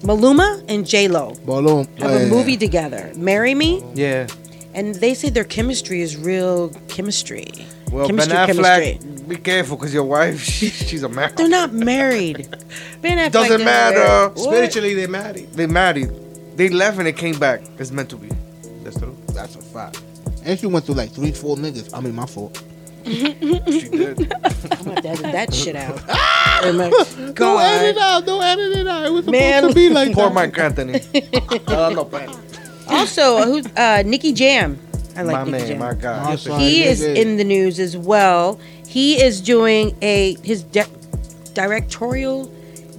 Maluma 0.03 0.63
and 0.69 0.87
J 0.87 1.09
Lo 1.09 1.35
Balloon. 1.45 1.87
have 1.99 2.11
a 2.23 2.27
movie 2.27 2.57
together. 2.57 3.13
Marry 3.17 3.55
Me, 3.55 3.83
Yeah. 3.95 4.27
and 4.75 4.95
they 4.97 5.15
say 5.15 5.29
their 5.31 5.45
chemistry 5.45 6.01
is 6.03 6.17
real 6.17 6.71
chemistry. 6.89 7.47
Well, 7.91 8.07
chemistry, 8.07 8.35
Ben 8.35 8.49
Affleck, 8.57 8.83
chemistry. 9.01 9.25
be 9.29 9.37
careful 9.37 9.77
because 9.77 9.93
your 9.95 10.05
wife, 10.05 10.41
she, 10.55 10.69
she's 10.69 11.03
a 11.03 11.09
man. 11.09 11.33
They're 11.37 11.49
not 11.49 11.73
married. 11.73 12.49
Ben 13.03 13.19
Affleck 13.19 13.33
Doesn't 13.33 13.65
matter. 13.65 13.99
marry- 13.99 14.29
What? 14.29 14.39
Spiritually, 14.39 14.95
they 14.95 15.07
married. 15.07 15.53
They 15.53 15.67
married. 15.67 16.11
They 16.57 16.69
left 16.69 16.99
and 16.99 17.07
they 17.07 17.13
came 17.13 17.39
back. 17.39 17.63
It's 17.79 17.91
meant 17.91 18.11
to 18.11 18.17
be. 18.17 18.29
That's 18.85 18.99
true. 18.99 19.17
That's 19.29 19.55
a 19.57 19.63
fact. 19.63 20.03
And 20.45 20.59
she 20.59 20.67
went 20.67 20.85
through 20.85 20.97
like 20.97 21.11
three, 21.11 21.33
four 21.33 21.57
niggas. 21.57 21.91
I 21.95 22.01
mean, 22.01 22.15
my 22.15 22.27
fault. 22.27 22.63
She 23.09 23.89
did. 23.89 24.33
I'm 24.45 24.85
gonna 24.85 24.95
have 24.95 25.03
to 25.03 25.09
edit 25.09 25.33
that 25.33 25.55
shit 25.55 25.77
out. 25.77 25.99
Very 26.63 26.73
much. 26.77 26.93
Don't 27.35 27.61
edit 27.61 27.97
it 27.97 27.99
out. 27.99 28.27
Don't 28.27 28.43
edit 28.43 28.77
it 28.77 28.87
out. 28.87 29.07
It 29.07 29.11
was 29.11 29.25
supposed 29.25 29.33
Man. 29.41 29.63
to 29.69 29.75
be 29.75 29.89
like 29.91 30.13
Poor 30.13 30.25
that. 30.29 30.35
Mike 30.35 30.59
Anthony. 30.59 31.01
Uh, 31.69 31.91
no, 31.91 32.05
man. 32.07 32.31
Also, 32.89 33.45
who's 33.45 33.67
uh, 33.77 34.03
Nicky 34.07 34.33
Jam? 34.33 34.79
I 35.17 35.23
like 35.23 35.35
my 35.37 35.45
Nicky 35.45 35.51
man, 35.51 35.67
Jam. 35.69 35.79
my 35.79 35.95
God. 35.95 36.33
Awesome. 36.33 36.59
he 36.59 36.85
is 36.85 37.03
in 37.03 37.37
the 37.37 37.45
news 37.45 37.79
as 37.79 37.97
well. 37.97 38.59
He 38.87 39.21
is 39.23 39.41
doing 39.41 39.97
a 40.03 40.35
his 40.43 40.63
de- 40.63 40.87
directorial 41.55 42.47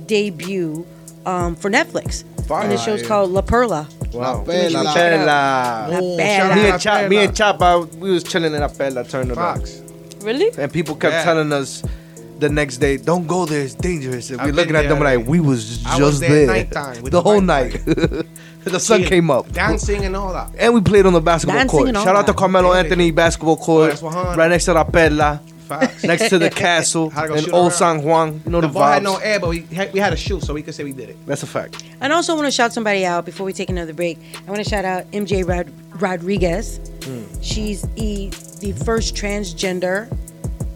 debut 0.05 0.85
um, 1.25 1.55
for 1.55 1.69
Netflix, 1.69 2.23
and 2.51 2.71
the 2.71 2.77
show's 2.77 3.01
Fire. 3.01 3.07
called 3.07 3.31
La 3.31 3.41
Perla. 3.41 3.87
Wow. 4.13 4.43
La 4.43 4.43
Perla. 4.43 5.25
La 5.25 5.87
Oh, 5.91 6.17
Perla. 6.17 6.55
Me 6.55 6.69
and, 6.69 6.81
Chop, 6.81 7.09
me 7.09 7.17
and 7.17 7.35
Chapa, 7.35 7.87
we 7.97 8.11
was 8.11 8.23
chilling 8.23 8.53
in 8.53 8.59
La 8.59 8.67
Perla, 8.67 9.03
turning 9.03 9.31
it 9.31 9.37
on. 9.37 9.57
Fox. 9.59 9.81
Really? 10.29 10.49
And 10.61 10.71
people 10.71 10.95
kept 10.95 11.13
Yeah. 11.13 11.23
telling 11.23 11.51
us 11.51 11.81
the 12.39 12.49
next 12.49 12.77
day, 12.77 12.97
don't 12.97 13.25
go 13.27 13.45
there, 13.45 13.61
it's 13.67 13.73
dangerous. 13.73 14.29
And 14.29 14.39
I've 14.39 14.47
we're 14.47 14.53
looking 14.59 14.73
been 14.73 14.85
at 14.85 14.89
them 14.89 14.99
there 14.99 15.17
like, 15.17 15.27
we 15.27 15.39
was 15.39 15.83
I 15.85 15.97
just 15.97 16.01
was 16.01 16.19
there 16.19 16.29
there. 16.29 16.47
nighttime 16.47 17.01
with 17.03 17.11
the 17.11 17.17
the 17.17 17.21
whole 17.21 17.41
night. 17.41 17.71
the 18.75 18.79
sun 18.79 19.03
came 19.03 19.31
up. 19.31 19.51
dancing 19.51 20.05
and 20.05 20.15
all 20.15 20.31
that. 20.33 20.49
And 20.57 20.73
we 20.75 20.81
played 20.81 21.05
on 21.07 21.13
the 21.13 21.21
basketball 21.21 21.57
Dancing 21.57 21.77
court. 21.77 21.87
and 21.89 21.97
all 21.97 22.05
Shout 22.05 22.15
out 22.15 22.25
to 22.27 22.33
that. 22.33 22.37
Carmelo 22.37 22.73
Yeah, 22.73 22.79
Anthony 22.81 23.09
basketball 23.11 23.57
court. 23.57 23.85
Oh, 23.85 23.89
that's 23.89 24.01
100. 24.03 24.37
right 24.37 24.49
next 24.51 24.65
to 24.65 24.73
La 24.73 24.83
Perla. 24.83 25.41
Facts. 25.69 26.03
next 26.11 26.29
to 26.29 26.37
the 26.39 26.49
castle 26.49 27.09
Had 27.11 27.21
to 27.23 27.27
go 27.29 27.33
in 27.35 27.43
shoot 27.45 27.53
Old 27.53 27.71
around. 27.71 27.77
San 27.77 28.03
Juan. 28.03 28.41
You 28.45 28.51
know 28.51 28.61
The 28.61 28.67
the, 28.67 28.73
ball 28.73 28.91
had 28.91 29.03
no 29.03 29.17
air, 29.17 29.39
but 29.39 29.49
we 29.49 29.61
had, 29.61 29.93
we 29.93 29.99
had 29.99 30.11
a 30.13 30.17
shoe, 30.17 30.41
so 30.41 30.53
we 30.53 30.61
could 30.63 30.73
say 30.75 30.83
we 30.83 30.91
did 30.93 31.09
it. 31.09 31.17
That's 31.25 31.43
a 31.43 31.47
fact. 31.47 31.83
And 32.01 32.11
also 32.11 32.35
want 32.35 32.47
to 32.47 32.51
shout 32.51 32.73
somebody 32.73 33.05
out 33.05 33.23
before 33.25 33.45
we 33.45 33.53
take 33.53 33.69
another 33.69 33.93
break. 33.93 34.17
I 34.47 34.51
want 34.51 34.63
to 34.63 34.69
shout 34.69 34.83
out 34.83 35.09
MJ 35.11 35.47
Rod- 35.47 35.71
Rodriguez. 36.01 36.79
She's 37.41 37.81
the, 37.93 38.29
the 38.59 38.71
first 38.83 39.15
transgender 39.15 40.11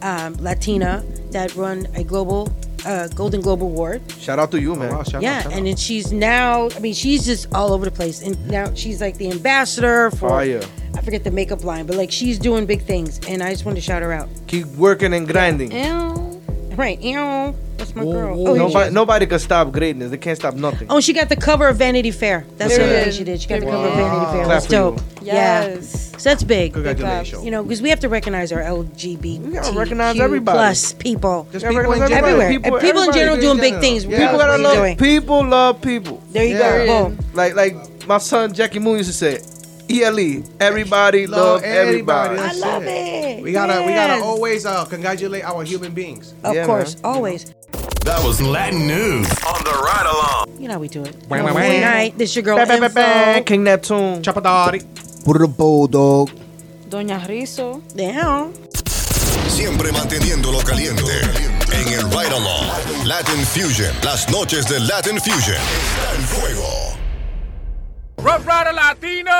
um, 0.02 0.34
Latina 0.34 1.04
that 1.30 1.54
won 1.56 1.86
a 1.94 2.04
global 2.04 2.52
uh, 2.86 3.08
Golden 3.08 3.40
Globe 3.40 3.62
Award. 3.62 4.02
Shout 4.20 4.38
out 4.38 4.50
to 4.50 4.60
you, 4.60 4.74
man. 4.74 4.92
wow, 4.94 5.02
shout 5.02 5.22
yeah, 5.22 5.38
out, 5.38 5.42
shout 5.44 5.52
and 5.52 5.60
out. 5.60 5.64
then 5.64 5.76
she's 5.76 6.12
now. 6.12 6.68
I 6.76 6.78
mean, 6.80 6.92
she's 6.94 7.24
just 7.24 7.52
all 7.54 7.72
over 7.72 7.84
the 7.84 7.90
place, 7.90 8.22
and 8.22 8.36
now 8.50 8.72
she's 8.74 9.00
like 9.00 9.16
the 9.16 9.30
ambassador 9.30 10.10
for. 10.10 10.28
Fire. 10.28 10.60
I 10.96 11.00
forget 11.02 11.24
the 11.24 11.30
makeup 11.30 11.64
line, 11.64 11.86
but 11.86 11.96
like 11.96 12.10
she's 12.10 12.38
doing 12.38 12.66
big 12.66 12.82
things, 12.82 13.20
and 13.28 13.42
I 13.42 13.50
just 13.50 13.64
wanted 13.64 13.76
to 13.76 13.80
shout 13.82 14.02
her 14.02 14.12
out. 14.12 14.28
Keep 14.46 14.66
working 14.76 15.12
and 15.12 15.26
grinding. 15.28 15.72
Ew. 15.72 16.40
Right, 16.76 17.00
ew. 17.00 17.54
That's 17.76 17.94
my 17.94 18.02
Whoa, 18.02 18.12
girl. 18.12 18.36
whoa. 18.36 18.50
Oh, 18.52 18.54
Nobody, 18.54 18.88
she, 18.90 18.94
nobody 18.94 19.26
can 19.26 19.38
stop 19.38 19.70
greatness. 19.72 20.10
They 20.10 20.16
can't 20.16 20.36
stop 20.38 20.54
nothing. 20.54 20.88
oh, 20.90 21.00
she 21.00 21.12
got 21.12 21.28
the 21.28 21.36
cover 21.36 21.68
of 21.68 21.76
Vanity 21.76 22.10
Fair. 22.10 22.44
That's 22.56 22.76
There 22.76 22.84
the 22.86 22.92
it 22.92 22.96
other 22.96 23.00
thing 23.00 23.08
is. 23.10 23.16
she 23.16 23.24
did. 23.24 23.40
She 23.42 23.48
got 23.48 23.60
the 23.60 23.66
There 23.66 23.74
cover 23.74 23.86
of 23.88 23.92
it 23.98 24.00
is. 24.02 24.08
Vanity 24.08 24.24
Fair. 24.32 24.44
Clap 24.44 24.48
That's 24.48 24.66
for 24.66 24.72
you. 24.72 24.78
dope. 24.78 25.00
Yeah. 25.22 25.80
So 25.80 26.30
that's 26.30 26.42
big. 26.44 26.72
Congratulations. 26.72 27.44
You 27.44 27.50
know, 27.50 27.62
because 27.62 27.82
we 27.82 27.90
have 27.90 28.00
to 28.00 28.08
recognize 28.08 28.50
our 28.52 28.60
LGBT. 28.60 29.52
gotta 29.54 29.78
recognize 29.78 30.18
everybody. 30.18 30.56
plus 30.56 30.92
people. 30.94 31.46
Just 31.52 31.64
people 31.66 31.80
in 31.80 31.86
recognize 32.00 32.08
general. 32.10 32.40
everywhere. 32.40 32.48
People- 32.50 32.74
and 32.74 32.80
people 32.82 33.02
in 33.02 33.08
everybody 33.08 33.18
general 33.18 33.34
in 33.36 33.40
doing 33.40 33.58
big 33.72 33.80
things. 33.80 34.04
Yeah, 34.04 34.10
People 34.10 34.26
People 34.26 34.38
gotta 34.38 34.50
gotta 34.52 34.62
that's 34.62 34.74
love. 34.74 34.84
doing. 34.84 34.96
People 34.96 35.44
love 35.46 35.80
people. 35.82 36.22
There 36.30 36.44
you 36.44 36.56
Yeah. 36.56 36.86
go. 36.86 37.08
Boom. 37.08 37.18
Like 37.34 37.54
like 37.54 37.76
my 38.08 38.18
son 38.18 38.52
Jackie 38.52 38.78
Moon 38.78 38.98
used 38.98 39.10
to 39.10 39.14
say, 39.16 39.38
ELE. 39.88 40.42
Everybody 40.60 41.26
Love 41.26 41.60
love 41.60 41.62
everybody. 41.62 42.38
everybody. 42.38 42.38
I 42.40 42.52
love 42.58 42.82
it. 42.84 43.38
it. 43.38 43.42
We 43.42 43.52
gotta 43.52 43.82
we 43.86 43.92
gotta 43.92 44.22
always 44.22 44.64
uh, 44.66 44.84
congratulate 44.86 45.44
our 45.44 45.62
human 45.64 45.92
beings. 45.92 46.34
Of 46.44 46.54
Yeah, 46.54 46.66
course, 46.66 46.94
man. 46.96 47.04
always. 47.14 47.54
That 48.04 48.22
was 48.24 48.40
Latin 48.42 48.86
news 48.86 49.26
on 49.46 49.64
the 49.64 49.70
ride 49.82 50.06
along. 50.06 50.60
You 50.60 50.68
know 50.68 50.74
how 50.74 50.80
we 50.80 50.88
do 50.88 51.02
it. 51.04 51.16
Wah, 51.28 51.38
wah, 51.38 51.44
wah. 51.46 51.54
Wednesday 51.54 51.80
night. 51.80 52.18
This 52.18 52.34
your 52.36 52.42
girl 52.42 52.56
Ba, 52.56 52.66
ba, 52.66 52.78
ba, 52.80 52.90
ba. 52.90 53.42
King 53.44 53.64
Neptune. 53.64 54.22
Chapadari. 54.22 54.80
Buddha 55.24 55.38
the 55.40 55.48
Bulldog. 55.48 56.30
Doña 56.88 57.18
Rhizo. 57.26 57.80
Damn. 57.96 58.52
Siempre 59.48 59.90
manteniéndolo 59.92 60.58
caliente. 60.60 61.02
En 61.72 61.88
el 61.94 62.04
Ride 62.10 62.34
Along. 62.34 63.06
Latin 63.06 63.44
Fusion. 63.46 63.94
Las 64.02 64.28
noches 64.30 64.68
de 64.68 64.80
Latin 64.80 65.18
Fusion. 65.18 65.56
Está 65.56 66.14
en 66.14 66.22
fuego. 66.22 66.83
Rough 68.24 68.46
Latino. 68.46 69.30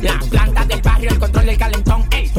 La 0.00 0.18
planta 0.30 0.64
del 0.64 0.80
barrio, 0.80 1.10
el 1.10 1.18
control 1.18 1.46
del 1.46 1.58
calentón. 1.58 2.08
ey. 2.12 2.32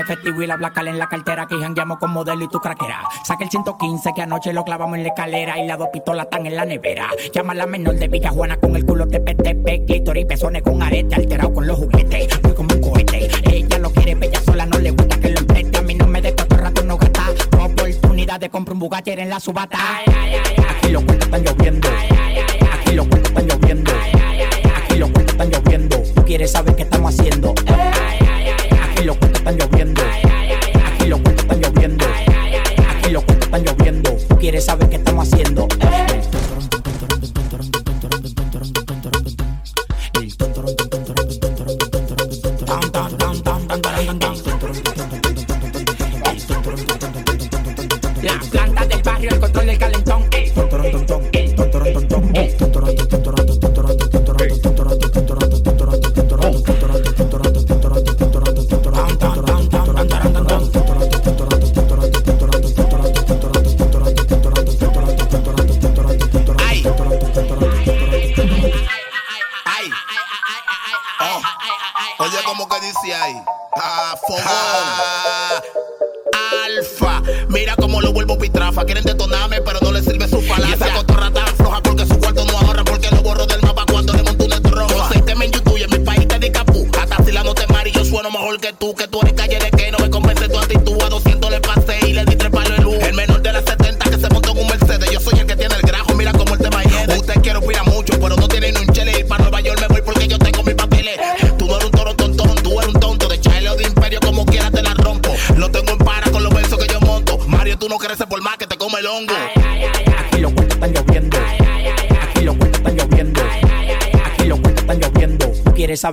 Efectivo 0.00 0.42
y 0.42 0.46
la 0.46 0.56
blacal 0.56 0.88
en 0.88 0.98
la 0.98 1.08
cartera 1.08 1.46
que 1.46 1.56
jangueamos 1.56 1.98
con 1.98 2.10
modelo 2.10 2.44
y 2.44 2.48
tu 2.48 2.58
craquera. 2.58 3.02
Saca 3.24 3.44
el 3.44 3.50
115 3.50 4.12
que 4.14 4.22
anoche 4.22 4.52
lo 4.52 4.64
clavamos 4.64 4.96
en 4.96 5.04
la 5.04 5.10
escalera 5.10 5.58
y 5.58 5.66
las 5.66 5.78
dos 5.78 5.88
pistolas 5.92 6.24
están 6.24 6.46
en 6.46 6.56
la 6.56 6.64
nevera. 6.64 7.08
Llama 7.32 7.52
a 7.52 7.56
la 7.56 7.66
menor 7.66 7.94
de 7.96 8.08
Villa 8.08 8.30
Juana 8.30 8.56
con 8.58 8.76
el 8.76 8.84
culo 8.84 9.06
tepe 9.06 9.34
tepe, 9.34 9.84
clítoris, 9.84 10.26
pezones 10.26 10.62
con 10.62 10.82
arete, 10.82 11.14
alterado 11.14 11.52
con 11.52 11.66
los 11.66 11.78
juguetes. 11.78 12.42
Muy 12.42 12.52
como 12.54 12.74
un 12.74 12.80
cohete. 12.80 13.28
Ella 13.44 13.78
lo 13.78 13.90
quiere, 13.90 14.14
bella 14.14 14.40
sola, 14.40 14.66
no 14.66 14.78
le 14.78 14.90
gusta 14.90 15.18
que 15.20 15.30
lo 15.30 15.40
empreste. 15.40 15.78
A 15.78 15.82
mí 15.82 15.94
no 15.94 16.06
me 16.06 16.20
de 16.20 16.34
cuatro 16.34 16.58
rato 16.58 16.82
no 16.84 16.96
gasta. 16.96 17.26
Oportunidad 17.60 18.40
de 18.40 18.50
comprar 18.50 18.74
un 18.74 18.80
Bugatti 18.80 19.10
en 19.10 19.30
la 19.30 19.40
subata. 19.40 19.78
Aquí 20.68 20.90
los 20.90 21.04
cuentos 21.04 21.26
están 21.26 21.44
lloviendo. 21.44 21.88
Aquí 21.88 22.94
los 22.94 23.06
cuentos 23.06 23.30
están 23.30 23.46
lloviendo. 23.48 23.92
Aquí 24.76 24.96
los 24.96 25.10
cuentos 25.10 25.34
están 25.34 25.50
lloviendo. 25.50 26.02
Tú 26.14 26.24
quieres 26.24 26.52
saber 26.52 26.76
qué 26.76 26.82
estamos 26.82 26.99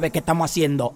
sabe 0.07 0.11
qué 0.11 0.19
estamos 0.19 0.49
haciendo. 0.49 0.95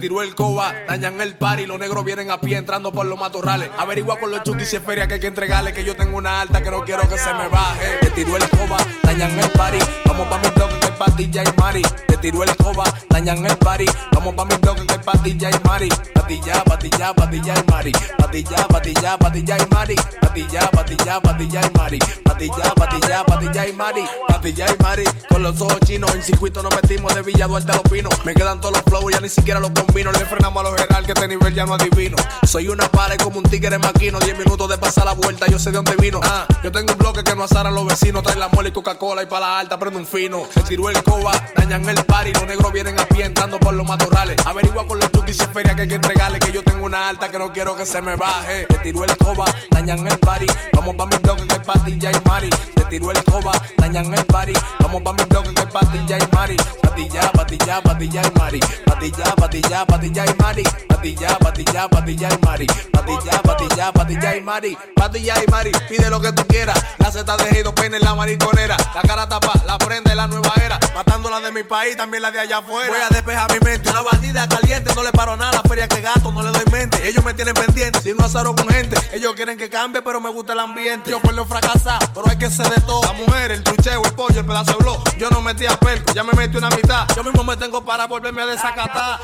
Tiró 0.00 0.22
el 0.22 0.34
coba, 0.34 0.74
dañan 0.88 1.20
el 1.20 1.34
party, 1.34 1.66
los 1.66 1.78
negros 1.78 2.04
vienen 2.04 2.30
a 2.30 2.40
pie 2.40 2.56
entrando 2.56 2.90
por 2.90 3.06
los 3.06 3.18
matorrales. 3.18 3.70
Averigua 3.78 4.18
con 4.18 4.30
los 4.30 4.42
chukis 4.42 4.68
si 4.68 4.76
es 4.76 4.82
feria 4.82 5.06
que 5.06 5.14
hay 5.14 5.20
que 5.20 5.26
entregarle, 5.26 5.72
que 5.72 5.84
yo 5.84 5.94
tengo 5.94 6.16
una 6.16 6.40
alta 6.40 6.62
que 6.62 6.70
no 6.70 6.82
quiero 6.82 7.08
que 7.08 7.18
se 7.18 7.32
me 7.34 7.48
baje. 7.48 7.98
Te 8.00 8.10
tiró 8.10 8.36
el 8.36 8.48
coba, 8.48 8.78
dañan 9.02 9.38
el 9.38 9.50
party, 9.50 9.78
vamos 10.06 10.26
pa' 10.28 10.38
mi 10.38 10.48
bloque 10.48 10.80
que 10.80 10.86
hay 10.86 10.92
patilla 10.98 11.42
y 11.44 11.60
mari. 11.60 11.82
Te 12.08 12.16
tiró 12.16 12.42
el 12.42 12.56
coba, 12.56 12.84
dañan 13.10 13.44
el 13.44 13.56
party, 13.58 13.86
vamos 14.12 14.34
pa' 14.34 14.44
mi 14.46 14.56
bloque 14.56 14.86
que 14.86 14.92
hay 14.94 15.00
patilla 15.00 15.50
y 15.50 15.68
mari. 15.68 15.88
Patilla, 16.14 16.64
patilla, 16.64 17.14
patilla 17.14 17.54
y 17.54 17.70
mari. 17.70 17.92
Patilla, 18.18 18.68
patilla, 18.68 19.18
patilla 19.18 19.56
y 19.58 19.66
mari. 19.74 19.96
Patilla, 20.20 20.70
patilla, 20.70 21.20
patilla 21.20 21.60
y 21.66 21.78
mari. 21.78 21.98
Patilla, 22.24 22.74
patilla, 22.74 23.24
patilla 23.24 23.66
y 23.66 23.72
mari. 23.72 24.04
Patilla 24.28 24.66
y 24.70 24.82
mari, 24.82 25.04
con 25.28 25.42
los 25.42 25.60
ojos 25.60 25.80
chinos, 25.84 26.14
en 26.14 26.22
circuito 26.22 26.62
nos 26.62 26.74
metimos 26.74 27.14
de 27.14 27.22
Villa 27.22 27.46
Duarte 27.46 27.72
a 27.72 27.74
los 27.74 27.84
pinos. 27.90 28.24
Me 28.24 28.32
quedan 28.32 28.60
todos 28.60 28.76
los 28.76 28.82
flows, 28.84 29.12
ya 29.12 29.20
ni 29.20 29.28
siquiera 29.28 29.60
los 29.60 29.72
combino. 29.90 30.12
Le 30.12 30.24
frenamos 30.24 30.60
a 30.60 30.70
los 30.70 30.80
general 30.80 31.04
que 31.04 31.12
este 31.12 31.28
nivel 31.28 31.54
ya 31.54 31.66
no 31.66 31.74
adivino. 31.74 32.16
Soy 32.46 32.68
una 32.68 32.88
pared 32.88 33.16
como 33.18 33.38
un 33.38 33.44
tigre 33.44 33.78
maquino. 33.78 34.18
10 34.18 34.38
minutos 34.38 34.68
de 34.68 34.78
pasar 34.78 35.04
la 35.04 35.14
vuelta, 35.14 35.46
yo 35.46 35.58
sé 35.58 35.70
de 35.70 35.76
dónde 35.76 35.96
vino. 35.96 36.20
Ah, 36.22 36.46
yo 36.62 36.70
tengo 36.70 36.92
un 36.92 36.98
bloque 36.98 37.24
que 37.24 37.34
no 37.34 37.44
asara 37.44 37.68
a 37.68 37.72
los 37.72 37.86
vecinos. 37.86 38.22
Trae 38.22 38.36
la 38.36 38.48
mole 38.48 38.68
y 38.68 38.72
Coca-Cola 38.72 39.22
y 39.22 39.26
para 39.26 39.46
la 39.46 39.58
alta 39.58 39.78
prende 39.78 39.98
un 39.98 40.06
fino. 40.06 40.46
Se 40.54 40.62
tiró 40.62 40.88
el 40.90 41.02
coba, 41.02 41.32
dañan 41.56 41.88
el 41.88 42.04
party. 42.04 42.32
Los 42.34 42.46
negros 42.46 42.72
vienen 42.72 42.98
a 42.98 43.04
pie 43.06 43.24
entrando 43.24 43.58
por 43.58 43.74
los 43.74 43.86
matorrales. 43.86 44.36
Averigua 44.46 44.86
con 44.86 44.98
los 44.98 45.10
es 45.26 45.48
feria 45.52 45.74
que 45.74 45.82
hay 45.82 45.88
que 45.88 45.94
entregarle. 45.94 46.38
Que 46.38 46.52
yo 46.52 46.62
tengo 46.62 46.86
una 46.86 47.08
alta 47.08 47.30
que 47.30 47.38
no 47.38 47.52
quiero 47.52 47.76
que 47.76 47.86
se 47.86 48.00
me 48.00 48.16
baje. 48.16 48.66
Te 48.66 48.78
tiró 48.78 49.04
el 49.04 49.16
coba, 49.16 49.44
dañan 49.70 50.06
el 50.06 50.18
party. 50.18 50.46
Vamos 50.72 50.94
pa' 50.96 51.06
mi 51.06 51.16
bloque 51.18 51.46
que 51.46 51.54
hay 51.54 51.60
patilla 51.60 52.10
y 52.10 52.28
mari. 52.28 52.50
Te 52.74 52.84
tiró 52.84 53.10
el 53.10 53.24
coba, 53.24 53.52
dañan 53.76 54.12
el 54.12 54.24
party. 54.26 54.52
Vamos 54.80 55.02
pa' 55.02 55.12
mi 55.12 55.24
bloque 55.24 55.54
que 55.54 55.60
hay 55.60 55.66
patilla 55.66 56.18
y 56.18 56.34
mari. 56.34 56.56
Patilla, 56.82 57.32
patilla, 57.32 57.82
patilla 57.82 58.22
y 58.22 58.38
mari. 58.38 58.60
Patilla, 58.84 59.34
patilla, 59.36 59.79
patilla 59.86 60.24
y 60.26 60.34
mari. 60.42 60.62
Patilla, 60.88 61.38
patilla, 61.38 61.88
patilla 61.88 62.28
y 62.30 62.44
mari. 62.44 62.66
Patilla, 62.66 63.42
patilla, 63.42 63.92
patilla 63.92 64.36
y 64.36 64.40
mari. 64.40 64.78
Patilla 64.94 65.34
y 65.42 65.50
mari, 65.50 65.72
pide 65.88 66.10
lo 66.10 66.20
que 66.20 66.32
tú 66.32 66.44
quieras. 66.46 66.78
La 66.98 67.10
zeta 67.10 67.36
de 67.36 67.44
Jido 67.46 67.74
Peine 67.74 67.96
en 67.96 68.04
la 68.04 68.14
mariconera. 68.14 68.76
La 68.94 69.02
cara 69.02 69.28
tapa, 69.28 69.52
la 69.66 69.78
prende 69.78 70.14
la 70.14 70.26
nueva 70.26 70.52
era. 70.62 70.78
Matando 70.94 71.30
la 71.30 71.40
de 71.40 71.52
mi 71.52 71.62
país, 71.62 71.96
también 71.96 72.22
la 72.22 72.30
de 72.30 72.40
allá 72.40 72.58
afuera. 72.58 72.88
Voy 72.88 73.00
a 73.00 73.08
despejar 73.08 73.50
mi 73.52 73.58
mente. 73.60 73.88
Una 73.90 74.02
bandida 74.02 74.48
caliente, 74.48 74.94
no 74.94 75.02
le 75.02 75.12
paro 75.12 75.36
nada. 75.36 75.62
Feria 75.68 75.88
que 75.88 76.00
gasto, 76.00 76.30
no 76.32 76.42
le 76.42 76.50
doy 76.50 76.64
mente. 76.70 77.08
Ellos 77.08 77.24
me 77.24 77.32
tienen 77.34 77.54
pendiente, 77.54 78.00
si 78.00 78.12
no 78.12 78.24
azaro 78.24 78.54
con 78.54 78.68
gente. 78.68 78.96
Ellos 79.12 79.34
quieren 79.34 79.56
que 79.56 79.70
cambie, 79.70 80.02
pero 80.02 80.20
me 80.20 80.28
gusta 80.30 80.52
el 80.52 80.60
ambiente. 80.60 81.10
Yo 81.10 81.20
puedo 81.20 81.44
fracasar, 81.46 81.98
pero 82.12 82.28
hay 82.28 82.36
que 82.36 82.50
ser 82.50 82.68
de 82.68 82.80
todo. 82.82 83.00
La 83.02 83.12
mujer, 83.12 83.52
el 83.52 83.62
trucheo, 83.62 84.02
el 84.04 84.12
pollo, 84.12 84.40
el 84.40 84.46
pedazo 84.46 84.72
de 84.72 84.78
blog. 84.78 85.16
Yo 85.16 85.30
no 85.30 85.40
metí 85.40 85.66
a 85.66 85.78
perco, 85.78 86.12
ya 86.12 86.22
me 86.24 86.32
metí 86.32 86.56
una 86.58 86.68
mitad. 86.70 87.06
Yo 87.16 87.24
mismo 87.24 87.42
me 87.44 87.56
tengo 87.56 87.84
para 87.84 88.06
volverme 88.06 88.42
a 88.42 88.46
desacatar 88.46 89.18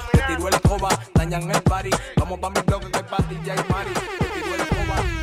contigo 0.51 0.88
la 0.88 0.99
dañan 1.14 1.51
el 1.51 1.62
party. 1.62 1.90
Vamos 2.16 2.38
pa' 2.38 2.51
mi 2.51 2.61
blog 2.61 2.90
que 2.90 3.05
party, 3.05 3.38
ya 3.44 3.53
hay 3.55 3.62
party. 3.62 3.90
El 3.90 4.26
party. 4.86 5.16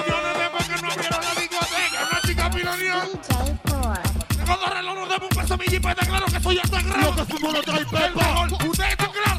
millones 0.00 0.86
no 0.86 0.94
quiero 0.94 1.16
la 5.48 5.56
discoteca, 5.56 6.06
claro 6.06 6.26
que 6.26 6.40
soy 6.40 6.58
hasta 6.58 6.82
grande. 6.82 7.22
Ustedes. 7.22 8.90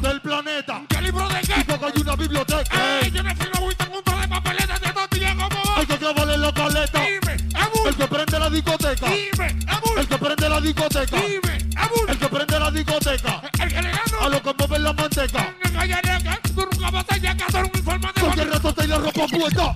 Del 0.02 0.20
planeta. 0.20 0.82
¿Qué 0.88 1.00
libro 1.00 1.28
de 1.28 1.40
qué? 1.42 1.54
Y 1.60 1.64
hay 1.84 2.02
una 2.02 2.16
biblioteca. 2.16 3.00
Yo 3.12 3.22
no 3.22 3.30
un 3.30 3.74
de 3.78 3.86
de 4.66 5.36
como 5.36 5.76
Hay 5.76 5.86
que 5.86 5.96
grabarle 5.96 6.38
la 6.38 6.52
caleta. 6.52 7.00
Dime, 7.00 7.36
El 7.86 7.96
que 7.96 8.06
prende 8.08 8.38
la 8.38 8.50
discoteca. 8.50 9.06
Dime, 9.06 9.56
El 9.96 10.08
que 10.08 10.18
prende 10.18 10.48
la 10.48 10.60
discoteca. 10.60 11.16
Dime, 11.16 11.58
El 12.08 12.18
que 12.18 12.28
prende 12.28 12.58
la 12.58 12.70
discoteca. 12.72 13.42
A 14.22 14.28
lo 14.28 14.40
que 14.40 14.54
mueven 14.54 14.84
la 14.84 14.92
manteca. 14.92 15.52
Porque 18.20 18.68
está 18.68 18.84
y 18.84 18.86
la 18.86 18.98
ropa 18.98 19.26
puesta. 19.26 19.74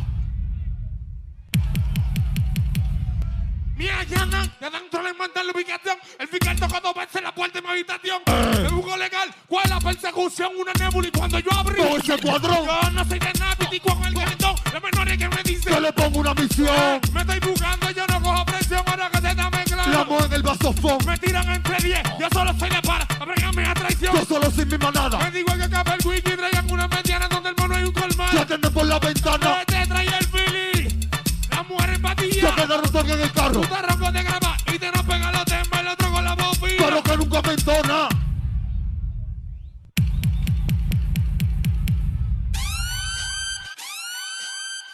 Mira, 3.76 4.04
ya 4.04 4.24
dan, 4.24 4.52
ya 4.60 4.70
dan 4.70 4.82
solo 4.88 5.08
en 5.08 5.18
mandar 5.18 5.44
la 5.44 5.52
ubicación. 5.52 5.98
El 6.20 6.28
fiscal 6.28 6.60
tocó 6.60 6.80
dos 6.80 6.94
veces 6.94 7.22
la 7.22 7.34
puerta 7.34 7.60
de 7.60 7.66
mi 7.66 7.72
habitación. 7.72 8.22
Eh. 8.26 8.58
Me 8.62 8.68
busco 8.68 8.96
legal. 8.96 9.34
¿Cuál 9.48 9.64
es 9.64 9.70
la 9.70 9.80
persecución? 9.80 10.52
Una 10.56 10.72
nébula 10.74 11.08
y 11.08 11.10
cuando 11.10 11.38
yo 11.40 11.50
abrí. 11.52 11.82
Todo 11.82 11.96
ese 11.96 12.18
cuadrón. 12.18 12.66
Yo 12.66 12.90
no 12.90 13.04
soy 13.04 13.18
de 13.18 13.32
nada, 13.40 13.56
piti 13.56 13.80
con 13.80 14.04
el 14.04 14.14
calentón. 14.14 14.54
Los 14.72 14.82
menores 14.82 15.18
que 15.18 15.28
me 15.28 15.42
dicen. 15.42 15.72
Yo 15.74 15.80
le 15.80 15.92
pongo 15.92 16.20
una 16.20 16.34
misión. 16.34 17.00
Me 17.12 17.20
estoy 17.22 17.40
buscando, 17.40 17.90
yo 17.90 18.06
no 18.06 18.22
cojo 18.22 18.44
presión. 18.46 18.82
Ahora 18.86 19.10
que 19.10 19.18
se 19.18 19.34
dame 19.34 19.64
claro. 19.64 20.06
La 20.08 20.24
en 20.24 20.32
el 20.32 20.42
vasofón. 20.42 20.98
Me 21.04 21.18
tiran 21.18 21.50
entre 21.50 21.76
10. 21.78 22.02
Yo 22.20 22.28
solo 22.32 22.54
soy 22.56 22.70
de 22.70 22.82
para. 22.82 23.05
Abrégame 23.20 23.66
a 23.66 23.74
traición. 23.74 24.14
Yo 24.14 24.24
solo 24.24 24.50
sin 24.50 24.68
mi 24.68 24.78
manada. 24.78 25.18
Me 25.18 25.30
digo 25.30 25.54
que 25.56 25.62
acaba 25.62 25.94
el 25.94 26.06
wiki. 26.06 26.30
Traigan 26.30 26.70
una 26.70 26.88
mediana 26.88 27.28
donde 27.28 27.48
el 27.50 27.56
mono 27.56 27.74
hay 27.74 27.84
un 27.84 27.92
colmado. 27.92 28.32
Ya 28.32 28.42
atende 28.42 28.70
por 28.70 28.86
la 28.86 28.98
ventana. 28.98 29.58
No 29.58 29.64
te 29.66 29.86
trae 29.86 30.06
el 30.06 30.26
fili. 30.26 31.08
La 31.50 31.62
mujer 31.62 31.90
en 31.90 32.02
patilla. 32.02 32.42
Yo 32.42 32.54
quedé 32.54 32.76
rotón 32.76 33.10
en 33.10 33.20
el 33.20 33.32
carro. 33.32 33.60
Tú 33.60 33.68
te 33.68 33.82
roncos 33.82 34.12
de 34.12 34.22
grava 34.22 34.56
y 34.72 34.78
te 34.78 34.92
no 34.92 35.04
pega 35.04 35.32
los 35.32 35.44
temas. 35.44 35.80
El 35.80 35.88
otro 35.88 36.12
con 36.12 36.24
la 36.24 36.34
bobina. 36.34 36.76
Pero 36.78 37.02
que 37.02 37.16
nunca 37.16 37.42
me 37.42 37.52
entona. 37.52 38.08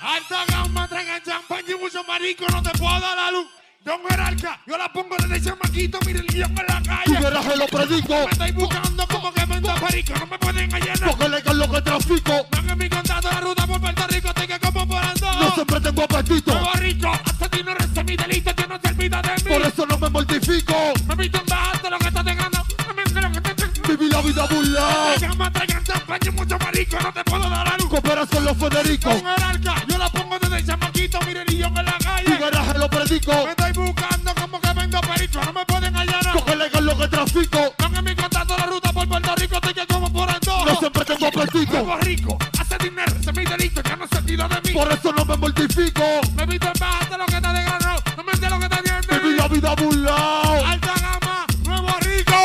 Alta 0.00 0.44
gama, 0.48 0.88
traigan 0.88 1.22
champán 1.22 1.64
y 1.68 1.74
mucho 1.80 2.02
marico, 2.04 2.44
no 2.50 2.60
te 2.62 2.70
puedo 2.76 3.00
dar 3.00 3.16
la 3.16 3.30
luz. 3.30 3.46
Don 3.84 3.98
Jerarca, 4.08 4.60
yo 4.64 4.78
la 4.78 4.92
pongo 4.92 5.16
desde 5.16 5.42
chamaquito, 5.42 5.98
mi 6.06 6.12
religión 6.12 6.50
en 6.56 6.66
la 6.68 6.82
calle. 6.82 7.20
garaje 7.20 7.56
lo 7.56 7.66
predico. 7.66 8.14
Me 8.14 8.30
estoy 8.30 8.52
buscando 8.52 9.06
como 9.08 9.32
que 9.32 9.44
vendo 9.44 9.74
perico, 9.74 10.12
no 10.20 10.26
me 10.26 10.38
pueden 10.38 10.72
allanar. 10.72 11.10
Porque 11.10 11.28
legal 11.28 11.58
lo 11.58 11.68
que 11.68 11.82
trafico. 11.82 12.46
En 12.52 12.78
mi 12.78 12.88
contacto 12.88 13.28
la 13.28 13.40
ruta 13.40 13.66
por 13.66 13.80
Puerto 13.80 14.06
Rico, 14.06 14.28
estoy 14.28 14.46
que 14.46 14.58
como 14.60 14.86
por 14.86 15.04
ando. 15.04 15.32
No 15.32 15.54
siempre 15.54 15.80
tengo 15.80 16.02
apetito. 16.04 16.52
Nuevo 16.52 16.72
rico, 16.74 17.12
asesino, 17.24 17.74
rece 17.74 18.04
mi 18.04 18.16
delito, 18.16 18.52
Dios 18.52 18.68
no 18.68 18.80
se 18.80 18.88
olvida 18.88 19.22
de 19.22 19.34
mí. 19.34 19.50
Por 19.50 19.62
eso 19.62 19.86
no 19.86 19.98
me 19.98 20.10
mortifico. 20.10 20.74
Me 21.08 21.14
visto 21.16 21.38
en 21.40 21.46
baja 21.46 21.90
lo 21.90 21.98
que 21.98 22.06
estás 22.06 22.24
dejando, 22.24 22.58
no 22.86 22.94
me 22.94 23.02
que 23.42 23.88
Viví 23.88 24.08
la 24.10 24.22
vida 24.22 24.46
burlada. 24.46 25.16
Llama, 25.16 25.52
traigan 25.52 25.82
champán 25.82 26.20
y 26.24 26.30
mucho 26.30 26.56
marico, 26.56 27.00
no 27.00 27.12
te 27.12 27.24
puedo 27.24 27.50
dar 27.50 27.80
luz. 27.80 27.88
Cooperación 27.88 28.44
los 28.44 28.56
Federico. 28.56 29.08
Don 29.08 29.24
Jerarca, 29.24 29.74
yo 29.88 29.98
la 29.98 30.08
pongo 30.08 30.38
desde 30.38 30.66
chamaquito, 30.66 31.18
mi 31.26 31.34
religión 31.34 31.76
en 31.76 31.84
la 31.84 31.98
calle. 31.98 32.31
Garaje 32.42 32.78
lo 32.78 32.88
predico. 32.88 33.32
Me 33.44 33.50
estoy 33.50 33.72
buscando 33.72 34.34
como 34.34 34.60
que 34.60 34.72
vendo 34.72 35.00
perico, 35.00 35.40
no 35.44 35.52
me 35.52 35.64
pueden 35.66 35.96
allanar. 35.96 36.32
Porque 36.32 36.56
legal 36.56 36.84
lo 36.86 36.98
que 36.98 37.08
trafico. 37.08 37.74
Dan 37.78 37.96
en 37.96 38.04
mi 38.04 38.14
contacto 38.16 38.56
la 38.56 38.66
ruta 38.66 38.92
por 38.92 39.08
Puerto 39.08 39.34
Rico, 39.36 39.54
estoy 39.56 39.74
que 39.74 39.86
como 39.86 40.12
por 40.12 40.28
ando. 40.28 40.64
No 40.66 40.76
siempre 40.76 41.04
tengo 41.04 41.26
apetito. 41.26 41.96
Rico, 42.00 42.38
hace 42.60 42.78
dinero, 42.78 43.12
es 43.20 43.34
mi 43.36 43.44
delito, 43.44 43.80
ya 43.82 43.96
no 43.96 44.06
se 44.08 44.18
olvida 44.18 44.48
de 44.48 44.60
mí. 44.62 44.72
Por 44.78 44.92
eso 44.92 45.12
no 45.12 45.24
me 45.24 45.36
mortifico. 45.36 46.02
Me 46.36 46.46
visto 46.46 46.66
en 46.66 46.72
baja 46.80 47.04
de 47.10 47.18
lo 47.18 47.26
que 47.26 47.36
está 47.36 47.52
de 47.52 47.62
grano, 47.62 47.96
no 48.16 48.24
me 48.24 48.32
entero 48.32 48.50
lo 48.50 48.58
que 48.58 48.64
está 48.64 48.82
Viví 48.82 49.22
viendo. 49.28 49.42
la 49.42 49.48
vida 49.48 49.74
burlada. 49.76 50.70
Alta 50.72 50.94
gama, 51.00 51.46
nuevo 51.64 51.96
rico. 52.00 52.36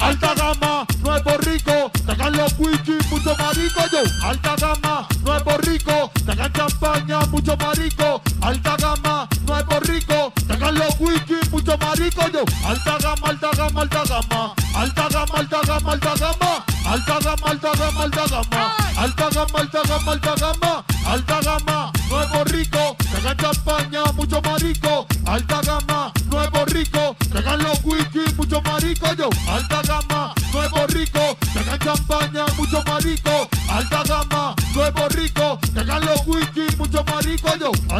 Alta 0.00 0.34
gama, 0.34 0.86
nuevo 1.02 1.38
rico, 1.38 1.90
sacan 2.06 2.36
los 2.36 2.54
whisky, 2.58 2.96
mucho 3.10 3.36
marico 3.36 3.82
yo. 3.92 4.26
Alta 4.26 4.54
gama, 4.56 5.08
nuevo 5.24 5.58
rico, 5.58 6.10
sacan 6.40 6.52
champaña, 6.52 7.20
mucho 7.26 7.56
marico. 7.56 8.22
Alta 8.40 8.76
gama, 8.76 9.28
nuevo 9.46 9.80
rico, 9.80 10.32
sacan 10.48 10.74
los 10.74 10.98
whisky, 10.98 11.34
mucho 11.50 11.76
marico 11.78 12.28
yo. 12.32 12.44
Alta 12.64 12.96
gama, 12.98 13.28
alta 13.28 13.50
gama, 13.56 13.80
alta 13.82 14.02
gama. 14.08 14.54
Alta 14.74 15.08
gama, 15.10 15.34
alta 15.34 15.60
gama, 15.66 15.92
alta 15.92 16.14
gama. 16.18 16.64
Alta 16.86 17.18
gama, 17.20 17.50
alta 17.50 17.72
gama, 17.78 18.02
alta 18.02 18.24
gama. 18.30 18.76
Alta 18.96 19.28
gama, 19.30 19.58
alta 19.58 19.82
gama, 19.88 20.12
alta 20.12 20.34
gama. 20.40 20.84
Alta 21.06 21.40
gama, 21.40 21.92
nuevo 22.08 22.44
rico, 22.44 22.96
sacan 23.12 23.36
champaña, 23.36 24.04
mucho 24.14 24.40
marico. 24.42 25.06
Alta 25.26 25.60
gama, 25.62 26.12
nuevo 26.30 26.64
rico, 26.66 27.16
sacan 27.32 27.62
los 27.62 27.84
whisky, 27.84 28.32
mucho 28.36 28.62
marico 28.62 29.12
yo. 29.14 29.28
Alta 29.48 29.82
gama, 29.82 30.09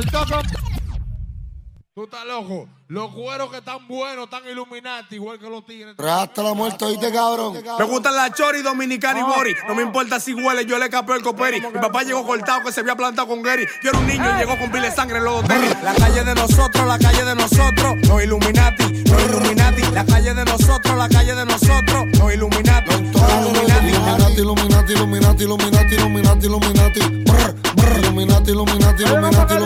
marico 0.00 0.24
yo. 0.30 0.69
Estás 2.10 2.26
loco. 2.26 2.66
Los 2.88 3.14
cueros 3.14 3.52
que 3.52 3.58
están 3.58 3.86
buenos, 3.86 4.24
están 4.24 4.42
iluminati, 4.50 5.14
igual 5.14 5.38
que 5.38 5.48
los 5.48 5.64
tigres. 5.64 5.94
Hasta 5.96 6.42
la 6.42 6.54
muerte, 6.54 6.84
oíste, 6.84 7.12
cabrón. 7.12 7.62
Me 7.78 7.84
gustan 7.84 8.16
la 8.16 8.34
chori, 8.34 8.62
dominicana 8.62 9.20
y 9.20 9.22
bori. 9.22 9.54
No 9.68 9.76
me 9.76 9.82
importa 9.82 10.18
si 10.18 10.34
huele, 10.34 10.66
yo 10.66 10.76
le 10.76 10.90
capé 10.90 11.12
el 11.12 11.22
coperi. 11.22 11.60
Mi 11.60 11.78
papá 11.78 12.02
llegó 12.02 12.26
cortado 12.26 12.64
que 12.64 12.72
se 12.72 12.80
había 12.80 12.96
plantado 12.96 13.28
con 13.28 13.42
Gary. 13.42 13.64
Yo 13.84 13.90
era 13.90 13.98
un 14.00 14.08
niño 14.08 14.28
y 14.28 14.38
llegó 14.40 14.58
con 14.58 14.72
pile 14.72 14.90
de 14.90 14.96
sangre 14.96 15.18
en 15.18 15.24
los 15.24 15.44
tenis. 15.44 15.70
La 15.84 15.94
calle 15.94 16.24
de 16.24 16.34
nosotros, 16.34 16.84
la 16.84 16.98
calle 16.98 17.24
de 17.24 17.34
nosotros. 17.36 17.94
Los 18.08 18.24
Illuminati, 18.24 19.04
los 19.04 19.22
Illuminati. 19.22 19.82
La 19.92 20.04
calle 20.04 20.34
de 20.34 20.44
nosotros, 20.44 20.96
la 20.96 21.08
calle 21.08 21.34
de 21.36 21.46
nosotros. 21.46 22.06
Los 22.18 22.34
Illuminati, 22.34 22.90
los 22.90 23.02
Illuminati. 23.04 24.40
Illuminati, 24.40 24.92
Illuminati, 24.94 25.44
Illuminati, 25.44 25.94
Illuminati, 25.94 26.46
Illuminati. 26.46 27.00
Brr, 27.22 27.54
brr. 27.76 27.98
Illuminati, 28.00 28.50
Illuminati, 28.50 29.02
Illuminati, 29.04 29.60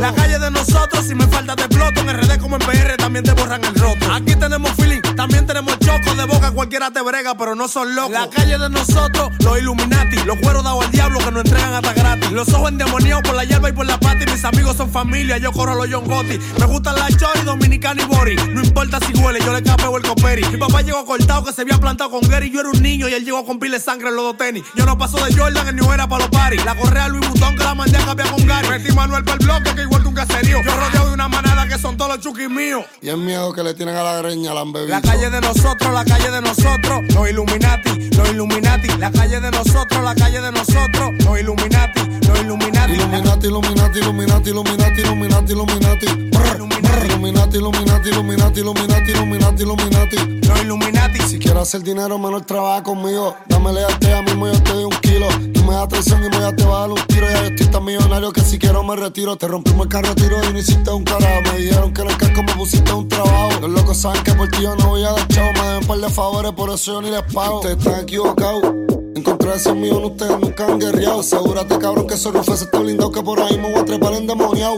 La 0.00 0.12
calle 0.12 0.38
de 0.38 0.50
nosotros, 0.50 1.04
si 1.06 1.14
me 1.14 1.26
falta 1.26 1.56
de 1.56 1.62
exploto. 1.62 2.00
En 2.00 2.08
RD 2.08 2.38
como 2.38 2.56
en 2.56 2.62
PR, 2.62 2.96
también 2.96 3.24
te 3.24 3.32
borran 3.32 3.64
el 3.64 3.74
roto. 3.74 4.12
Aquí 4.12 4.36
tenemos 4.36 4.70
feeling, 4.72 5.00
también 5.28 5.46
tenemos 5.46 5.78
choco 5.78 6.14
de 6.14 6.24
boca, 6.24 6.50
cualquiera 6.52 6.90
te 6.90 7.02
brega, 7.02 7.34
pero 7.36 7.54
no 7.54 7.68
son 7.68 7.94
locos. 7.94 8.12
La 8.12 8.30
calle 8.30 8.56
de 8.56 8.70
nosotros, 8.70 9.30
los 9.40 9.58
Illuminati, 9.58 10.16
los 10.24 10.38
cueros 10.38 10.64
dados 10.64 10.86
al 10.86 10.90
diablo 10.90 11.18
que 11.18 11.30
nos 11.30 11.44
entregan 11.44 11.74
hasta 11.74 11.92
gratis. 11.92 12.32
Los 12.32 12.48
ojos 12.54 12.70
endemoniados 12.70 13.22
por 13.24 13.34
la 13.34 13.44
hierba 13.44 13.68
y 13.68 13.72
por 13.72 13.84
la 13.84 14.00
pata, 14.00 14.24
y 14.26 14.32
mis 14.32 14.42
amigos 14.42 14.76
son 14.76 14.90
familia, 14.90 15.36
yo 15.36 15.52
corro 15.52 15.72
a 15.72 15.74
los 15.74 15.88
John 15.92 16.06
Gotti. 16.06 16.38
Me 16.58 16.66
gustan 16.66 16.96
la 16.96 17.08
chori, 17.08 17.42
dominicana 17.44 18.02
y 18.02 18.06
bori. 18.06 18.36
No 18.36 18.62
importa 18.62 18.98
si 19.00 19.12
huele, 19.20 19.40
yo 19.40 19.52
le 19.52 19.62
capeo 19.62 19.98
el 19.98 20.02
coperi. 20.02 20.44
Mi 20.46 20.56
papá 20.56 20.80
llegó 20.80 21.04
cortado 21.04 21.44
que 21.44 21.52
se 21.52 21.62
había 21.62 21.78
plantado 21.78 22.10
con 22.10 22.22
Gary, 22.22 22.50
yo 22.50 22.60
era 22.60 22.70
un 22.70 22.82
niño 22.82 23.06
y 23.08 23.12
él 23.12 23.24
llegó 23.24 23.44
con 23.44 23.58
pile 23.58 23.78
de 23.78 23.84
sangre 23.84 24.08
en 24.08 24.16
los 24.16 24.24
dos 24.24 24.36
tenis. 24.38 24.64
Yo 24.76 24.86
no 24.86 24.96
paso 24.96 25.22
de 25.22 25.34
Jordan, 25.36 25.68
en 25.68 25.76
New 25.76 25.92
Era 25.92 26.08
para 26.08 26.24
los 26.24 26.30
paris. 26.30 26.64
La 26.64 26.74
correa 26.74 27.08
Louis 27.08 27.28
Vuitton 27.28 27.54
que 27.54 27.64
la 27.64 27.74
mandé 27.74 27.98
a 27.98 28.06
cambiar 28.06 28.30
con 28.30 28.46
Gary. 28.46 28.68
Metí 28.68 28.92
Manuel 28.94 29.24
para 29.24 29.36
el 29.38 29.44
bloque 29.44 29.74
que 29.74 29.82
igual 29.82 30.00
que 30.00 30.08
un 30.08 30.14
caserío. 30.14 30.62
Yo 30.64 30.74
rodeado 30.74 31.08
de 31.08 31.12
una 31.12 31.28
manada 31.28 31.68
que 31.68 31.76
son 31.76 31.98
todos 31.98 32.16
los 32.16 32.20
chuquis 32.20 32.48
míos. 32.48 32.84
Y 33.02 33.10
el 33.10 33.18
miedo 33.18 33.52
que 33.52 33.62
le 33.62 33.74
tienen 33.74 33.94
a 33.94 34.02
la 34.02 34.16
greña, 34.18 34.54
la 34.54 34.62
han 34.62 34.72
bebido. 34.72 34.96
La 35.18 35.24
calle 35.24 35.40
de 35.40 35.48
nosotros, 35.48 35.92
la 35.92 36.04
calle 36.04 36.30
de 36.30 36.40
nosotros, 36.40 37.02
los 37.12 37.28
Illuminati, 37.28 38.08
los 38.16 38.30
Illuminati. 38.30 38.88
La 38.98 39.10
calle 39.10 39.40
de 39.40 39.50
nosotros, 39.50 40.04
la 40.04 40.14
calle 40.14 40.40
de 40.40 40.52
nosotros, 40.52 41.12
los 41.24 41.40
Illuminati, 41.40 42.02
los 42.24 42.40
Illuminati. 42.40 42.92
Illuminati, 42.92 43.46
Illuminati, 43.48 43.98
Illuminati, 43.98 44.50
Illuminati, 44.50 45.00
Illuminati, 45.00 45.52
Illuminati. 45.52 46.06
Illuminati, 46.06 47.56
Illuminati, 47.56 48.08
Illuminati, 48.08 48.60
Illuminati, 48.60 49.10
Illuminati, 49.10 49.62
Illuminati. 49.62 50.16
Los 50.46 50.60
Illuminati. 50.62 51.18
Si 51.28 51.38
quieres 51.40 51.62
hacer 51.62 51.82
dinero, 51.82 52.16
menos 52.18 52.46
trabaja 52.46 52.84
conmigo. 52.84 53.34
Dámele 53.48 53.84
a 53.84 53.98
ya 53.98 54.22
mismo, 54.22 54.46
yo 54.46 54.62
te 54.62 54.72
doy 54.72 54.84
un 54.84 54.96
kilo. 55.00 55.26
Tú 55.52 55.64
me 55.64 55.74
das 55.74 55.88
traición 55.88 56.24
y 56.24 56.28
me 56.28 56.38
ya 56.38 56.54
te 56.54 56.64
va 56.64 56.76
a 56.76 56.80
dar 56.82 56.90
un 56.90 57.06
tiro. 57.08 57.28
Ya 57.28 57.40
yo 57.42 57.48
estoy 57.48 57.66
tan 57.66 57.84
millonario 57.84 58.32
que 58.32 58.40
si 58.40 58.56
quiero 58.58 58.84
me 58.84 58.94
retiro. 58.94 59.36
Te 59.36 59.48
rompimos 59.48 59.86
el 59.86 59.88
carro, 59.88 60.14
tiro 60.14 60.38
y 60.48 60.52
no 60.52 60.58
hiciste 60.58 60.90
un 60.90 61.02
carajo. 61.02 61.42
Me 61.42 61.58
dijeron 61.58 61.92
que 61.92 62.02
en 62.02 62.10
el 62.10 62.16
casco 62.16 62.42
me 62.44 62.54
pusiste 62.54 62.92
un 62.92 63.08
trabajo. 63.08 63.60
Los 63.60 63.70
locos 63.70 63.96
saben 63.98 64.22
que 64.22 64.32
por 64.34 64.48
ti 64.48 64.62
yo 64.62 64.76
no 64.76 64.88
voy 64.88 64.97
chavo. 65.28 65.52
Me 65.52 65.68
deben 65.68 65.86
par 65.86 66.10
favores, 66.10 66.52
por 66.52 66.70
eso 66.70 66.92
yo 66.92 67.02
ni 67.02 67.10
les 67.10 67.22
pago. 67.32 67.56
Ustedes 67.56 67.78
están 67.78 68.00
equivocados. 68.02 68.62
Encontré 69.14 69.54
ese 69.54 69.74
mío, 69.74 69.98
ustedes 70.06 70.38
nunca 70.38 70.66
han 70.66 70.78
guerreado. 70.78 71.20
Asegúrate, 71.20 71.78
cabrón, 71.78 72.06
que 72.06 72.14
esos 72.14 72.32
rufes 72.32 72.62
está 72.62 72.78
blindado. 72.78 73.10
Que 73.10 73.22
por 73.22 73.40
ahí 73.40 73.58
me 73.58 73.72
voy 73.72 73.80
a 73.80 73.84
trepar 73.84 74.14
endemoniado. 74.14 74.76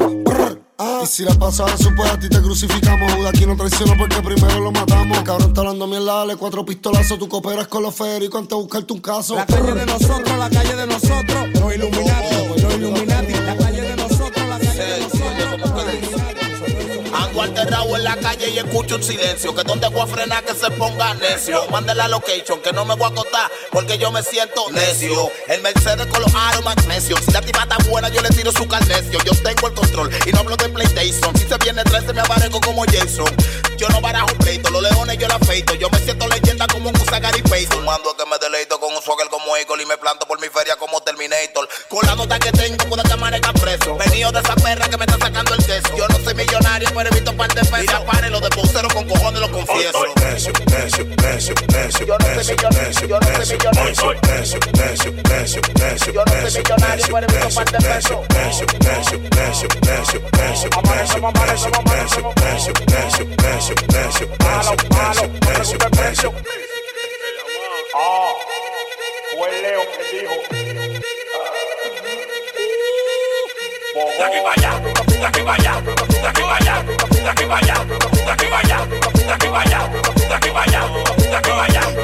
Ah, 0.83 1.05
si 1.05 1.25
la 1.25 1.35
pasada 1.35 1.75
eso 1.75 1.91
pues 1.95 2.11
a 2.11 2.19
ti 2.19 2.27
te 2.31 2.41
crucificamos. 2.41 3.13
Judas 3.13 3.35
aquí 3.35 3.45
no 3.45 3.55
traiciono 3.55 3.93
porque 3.99 4.17
primero 4.23 4.61
lo 4.61 4.73
matamos. 4.73 5.19
Cabrón, 5.25 5.49
está 5.49 5.61
hablando 5.61 5.87
mierda, 5.87 6.15
dale 6.21 6.37
cuatro 6.37 6.65
pistolazos. 6.65 7.19
Tú 7.19 7.29
cooperas 7.29 7.69
con 7.69 7.83
los 7.83 7.95
Federico 7.95 8.39
antes 8.39 8.57
de 8.57 8.63
buscarte 8.63 8.93
un 8.95 9.01
caso. 9.01 9.35
La 9.35 9.45
calle 9.45 9.75
de 9.75 9.85
nosotros, 9.85 10.39
la 10.39 10.49
calle 10.49 10.75
de 10.75 10.87
nosotros, 10.87 11.51
los 11.61 11.75
Illuminati, 11.75 12.40
acuarterrado 17.41 17.97
en 17.97 18.05
la 18.05 18.17
calle 18.17 18.51
y 18.51 18.59
escucho 18.59 18.97
un 18.97 19.03
silencio. 19.03 19.55
Que 19.55 19.63
donde 19.65 19.89
voy 19.89 20.03
a 20.03 20.07
frenar 20.07 20.45
que 20.45 20.55
se 20.55 20.71
ponga 20.73 21.15
necio. 21.15 21.67
Mande 21.69 21.95
la 21.95 22.09
location 22.09 22.61
que 22.61 22.73
no 22.73 22.85
me 22.85 22.95
voy 22.95 23.05
a 23.05 23.09
acotar 23.09 23.51
porque 23.71 23.99
yo 23.99 24.13
me 24.13 24.23
siento 24.23 24.71
necio. 24.71 25.31
El 25.49 25.63
Mercedes 25.63 26.07
con 26.07 26.23
los 26.23 26.35
aros 26.35 26.65
magnesio. 26.65 27.17
Si 27.25 27.31
la 27.33 27.41
tipa 27.41 27.63
está 27.63 27.79
buena, 27.89 28.09
yo 28.09 28.21
le 28.21 28.29
tiro 28.31 28.53
su 28.53 28.67
carnesio. 28.69 29.19
Yo 29.25 29.33
tengo 29.43 29.69
el 29.69 29.75
control 29.75 30.11
y 30.27 30.33
no 30.33 30.41
hablo 30.41 30.57
de 30.57 30.69
PlayStation. 30.69 31.35
Si 31.37 31.47
se 31.47 31.57
viene 31.59 31.83
13, 31.83 32.13
me 32.13 32.21
aparezco 32.21 32.61
como 32.61 32.85
Jason. 32.85 33.35
Yo 33.77 33.89
no 33.89 34.01
barajo 34.01 34.35
pleito, 34.39 34.69
los 34.71 34.83
leones 34.83 35.17
yo 35.19 35.27
la 35.27 35.37
afeito. 35.37 35.75
Yo 35.75 35.89
me 35.89 35.99
siento 35.99 36.29
leyenda 36.29 36.67
como 36.67 36.91
un 36.91 36.97
Usagari 36.97 37.43
Payton. 37.43 37.85
Mando 37.85 38.11
a 38.11 38.17
que 38.17 38.27
me 38.27 38.37
deleito 38.39 38.79
con 38.79 38.95
un 38.95 39.03
swagger 39.03 39.29
como 39.29 39.57
Eagle 39.57 39.83
y 39.83 39.87
me 39.87 39.97
planto 39.97 40.27
por 40.27 40.39
mi 40.41 40.49
feria 40.49 40.77
como 40.77 41.01
Terminator. 41.01 41.67
Con 41.89 42.07
la 42.07 42.15
nota 42.15 42.39
que 42.39 42.53
tengo, 42.53 42.85
puedo 42.87 43.03
amanezca 43.11 43.53
preso. 43.77 43.97
Venido 43.97 44.33
de 44.33 44.41
esa 44.41 44.55
perra 44.57 44.89
que 44.89 44.97
me 44.97 45.05
está 45.05 45.19
sacando 45.19 45.55
el 45.55 45.65
queso. 45.65 45.97
Yo 45.97 46.09
no 46.09 46.19
soy 46.25 46.35
millonario, 46.35 46.89
pero 46.95 47.11
he 47.11 47.15
visto 47.15 47.31
un 47.31 47.37
par 47.37 47.53
de 47.53 47.61
pesos. 47.61 48.01
Pare 48.01 48.31
lo 48.31 48.41
de 48.41 48.51
con 48.93 49.09
cojones, 49.09 49.41
lo 49.41 49.51
confieso. 49.51 49.93
Yo 49.93 50.07
no 52.19 52.35
millonario, 52.35 53.07
yo 53.07 53.21
no 53.21 53.31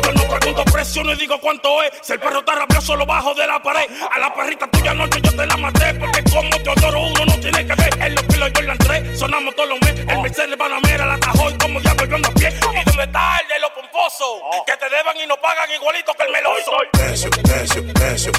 Yo 0.02 0.12
no 0.12 0.22
pregunto 0.22 0.64
precio 0.72 1.04
ni 1.04 1.14
digo 1.16 1.38
cuánto 1.40 1.82
es. 1.82 1.90
Si 2.00 2.14
el 2.14 2.20
perro 2.20 2.38
está 2.38 2.54
rabioso 2.54 2.96
lo 2.96 3.04
bajo 3.04 3.34
de 3.34 3.46
la 3.46 3.62
pared. 3.62 3.86
A 4.10 4.18
la 4.18 4.32
perrita 4.34 4.66
tuya 4.68 4.92
anoche 4.92 5.20
yo 5.20 5.30
te 5.36 5.46
la 5.46 5.56
maté. 5.58 5.92
Porque 5.94 6.22
como 6.24 6.48
te 6.48 6.70
adoro 6.70 7.00
uno 7.00 7.24
no 7.26 7.38
tiene 7.38 7.66
que 7.66 7.74
ver. 7.74 7.90
En 8.00 8.14
los 8.14 8.24
kilos 8.24 8.50
yo 8.54 8.62
la 8.62 8.72
entré, 8.72 9.16
sonamos 9.16 9.54
todos 9.54 9.68
los 9.68 9.80
meses. 9.82 10.06
El 10.08 10.22
Mercedes 10.22 10.56
Panamera 10.56 10.85
la 10.85 10.85
Oh. 14.28 14.64
Que 14.66 14.76
te 14.76 14.88
deban 14.88 15.16
y 15.16 15.26
no 15.26 15.36
pagan 15.40 15.70
igualito 15.70 16.12
que 16.14 16.24
el 16.24 16.32
meloso. 16.32 16.72
Necio, 16.98 17.30
necio, 17.44 17.82
necio, 17.82 18.32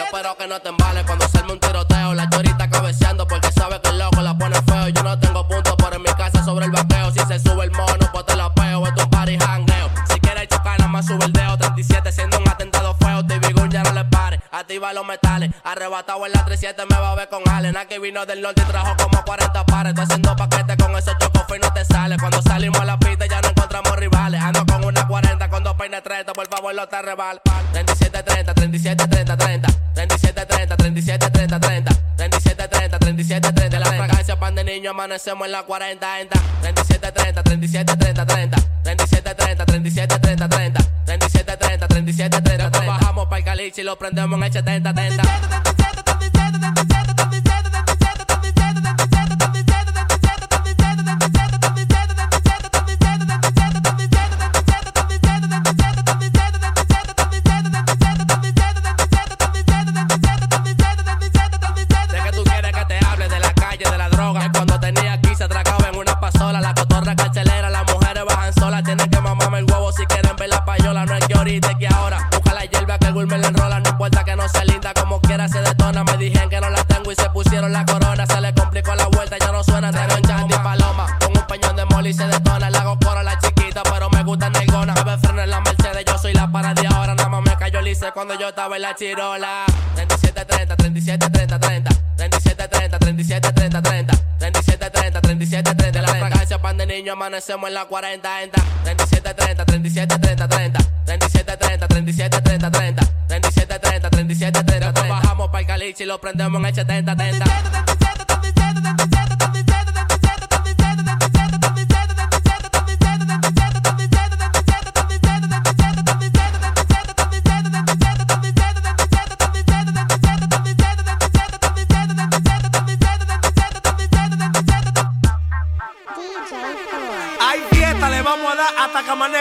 Yo 0.00 0.06
espero 0.06 0.34
que 0.34 0.46
no 0.46 0.58
te 0.60 0.70
embales 0.70 1.04
cuando 1.04 1.28
salme 1.28 1.52
un 1.52 1.60
tiroteo. 1.60 2.14
La 2.14 2.26
chorita 2.30 2.70
cabeceando 2.70 3.26
porque 3.26 3.52
sabe 3.52 3.78
que 3.82 3.90
el 3.90 3.98
loco 3.98 4.22
la 4.22 4.32
pone 4.32 4.56
feo. 4.62 4.88
Yo 4.88 5.02
no 5.02 5.18
tengo 5.18 5.46
puntos, 5.46 5.74
pero 5.76 5.96
en 5.96 6.00
mi 6.00 6.08
casa 6.14 6.42
sobre 6.42 6.64
el 6.64 6.70
vaqueo. 6.70 7.10
Si 7.12 7.18
se 7.18 7.38
sube 7.38 7.64
el 7.64 7.70
mono, 7.72 8.10
pues 8.10 8.24
te 8.24 8.34
la 8.34 8.50
peo. 8.54 8.86
Esto 8.86 8.98
es 8.98 9.04
un 9.04 9.10
party 9.10 9.38
jangueo. 9.38 9.90
Si 10.10 10.18
quieres 10.18 10.48
chocar, 10.48 10.78
nada 10.78 10.90
más 10.90 11.04
sube 11.04 11.22
el 11.22 11.32
dedo. 11.34 11.58
37 11.58 12.12
siendo 12.12 12.38
un 12.38 12.48
atentado 12.48 12.94
feo. 12.94 13.26
TV 13.26 13.52
ya 13.68 13.82
no 13.82 13.92
le 13.92 14.06
pare. 14.06 14.40
Activa 14.50 14.94
los 14.94 15.04
metales. 15.04 15.50
Arrebatado 15.64 16.24
en 16.24 16.32
la 16.32 16.46
37 16.46 16.82
me 16.88 16.98
va 16.98 17.12
a 17.12 17.14
ver 17.16 17.28
con 17.28 17.46
Allen. 17.50 17.76
Aquí 17.76 17.98
vino 17.98 18.24
del 18.24 18.40
norte 18.40 18.62
y 18.62 18.70
trajo 18.70 18.96
como 18.96 19.22
40 19.22 19.66
pares. 19.66 19.90
Estoy 19.90 20.04
haciendo 20.04 20.34
paquetes 20.34 20.76
con 20.76 20.96
esos 20.96 21.14
chocos 21.18 21.44
y 21.54 21.58
no 21.60 21.70
te 21.74 21.84
sale. 21.84 22.16
Cuando 22.16 22.40
salimos 22.40 22.80
a 22.80 22.86
la 22.86 22.98
pista 22.98 23.26
ya 23.26 23.42
no 23.42 23.50
encontramos 23.50 23.94
rivales. 23.96 24.09
Ando 25.10 25.18
con 25.18 25.18
una 25.18 25.48
40 25.48 25.50
con 25.50 25.64
dos 25.64 25.74
peines 25.74 26.02
30. 26.02 26.32
Por 26.32 26.48
favor, 26.48 26.74
no 26.74 26.86
te 26.88 27.02
rebales. 27.02 27.42
37, 27.72 28.22
30, 28.22 28.54
37, 28.54 29.08
30, 29.08 29.36
30. 29.36 29.68
37, 29.94 30.46
30, 30.46 30.76
37, 30.76 31.30
30, 31.30 31.60
30. 31.60 31.94
37, 32.16 32.68
30, 32.68 32.98
37, 32.98 33.52
30. 33.52 33.78
La 33.80 33.86
fragancia 33.86 34.38
pan 34.38 34.54
de 34.54 34.64
niño 34.64 34.90
amanecemos 34.90 35.46
en 35.46 35.52
la 35.52 35.62
40, 35.64 36.20
enta. 36.20 36.40
37, 36.62 37.12
30, 37.12 37.42
37, 37.42 37.96
30, 37.96 38.26
30. 38.26 38.56
37, 38.82 39.34
30, 39.34 39.66
37, 39.66 40.18
30, 40.18 40.48
30. 40.48 40.80
37, 41.06 41.56
30, 41.56 41.88
37, 41.88 42.40
30. 42.42 42.70
Después 42.70 42.86
bajamos 42.86 43.26
para 43.26 43.38
el 43.38 43.44
caliche 43.44 43.80
y 43.80 43.84
lo 43.84 43.98
prendemos 43.98 44.36
en 44.38 44.44
el 44.44 44.52
70, 44.52 44.94
30. 44.94 45.89
pusieron 77.42 77.72
la 77.72 77.86
corona, 77.86 78.26
se 78.26 78.38
le 78.40 78.52
complicó 78.52 78.94
la 78.94 79.06
vuelta, 79.06 79.38
ya 79.38 79.50
no 79.50 79.64
suena, 79.64 79.90
negro 79.90 80.16
en 80.16 80.22
Chandy 80.24 80.54
Paloma. 80.56 81.06
Con 81.20 81.36
un 81.36 81.46
peñón 81.46 81.74
de 81.74 81.86
moli 81.86 82.12
se 82.12 82.26
detona, 82.26 82.68
le 82.68 82.76
hago 82.76 82.98
coro 82.98 83.20
a 83.20 83.22
la 83.22 83.38
chiquita, 83.38 83.82
pero 83.82 84.10
me 84.10 84.22
gusta 84.22 84.50
negona. 84.50 84.92
Bebe 84.92 85.16
freno 85.18 85.42
en 85.42 85.50
la 85.50 85.60
Mercedes, 85.60 86.04
yo 86.04 86.18
soy 86.18 86.34
la 86.34 86.52
para 86.52 86.74
ahora, 86.90 87.14
nada 87.14 87.28
más 87.30 87.42
me 87.42 87.56
cayó 87.56 87.80
lice 87.80 88.12
cuando 88.12 88.38
yo 88.38 88.48
estaba 88.48 88.76
en 88.76 88.82
la 88.82 88.94
chirola. 88.94 89.64
37, 89.94 90.44
30, 90.44 90.76
37, 90.76 91.30
30, 91.30 91.58
30, 91.58 91.90
37, 92.16 92.68
30, 92.68 92.98
37, 92.98 93.52
30, 93.52 93.82
30, 93.82 94.14
37, 94.38 94.90
30, 94.90 95.20
37, 95.20 95.74
30, 95.74 96.02
la 96.02 96.08
fragancia 96.08 96.60
pan 96.60 96.76
de 96.76 96.86
niño, 96.86 97.14
amanecemos 97.14 97.68
en 97.68 97.74
la 97.74 97.86
40, 97.86 98.28
37, 98.84 99.34
30, 99.34 99.64
37, 99.64 100.18
30, 100.18 100.48
30, 100.48 100.78
37, 101.06 101.56
30, 101.56 101.88
37, 101.88 102.40
30, 102.42 102.70
30, 102.70 103.02
37, 103.28 103.78
30, 103.78 104.10
37, 104.10 104.64
30, 104.64 104.92
30. 104.92 105.29
Cali 105.80 105.94
si 105.94 106.04
lo 106.04 106.20
prendemos 106.20 106.60
en 106.60 106.66
el 106.66 106.74
70-30. 107.06 108.29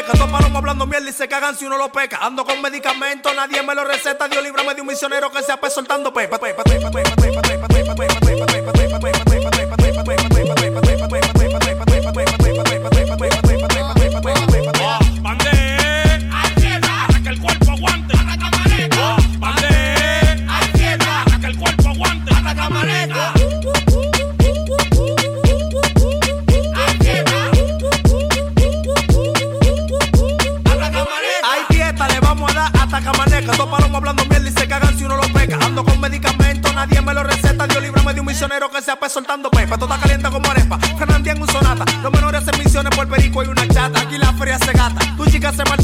Camaneca. 0.03 0.11
Todos 0.13 0.31
paramos 0.31 0.57
hablando 0.57 0.85
mierda 0.85 1.09
y 1.09 1.13
se 1.13 1.27
cagan 1.27 1.55
si 1.55 1.65
uno 1.65 1.77
lo 1.77 1.91
peca. 1.91 2.19
Ando 2.21 2.45
con 2.45 2.61
medicamentos, 2.61 3.33
nadie 3.35 3.61
me 3.63 3.75
lo 3.75 3.83
receta. 3.83 4.27
Dios 4.27 4.43
líbrame 4.43 4.73
de 4.75 4.81
un 4.81 4.87
misionero 4.87 5.31
que 5.31 5.43
se 5.43 5.51
ape 5.51 5.69
soltando 5.69 6.13
pepa. 6.13 6.39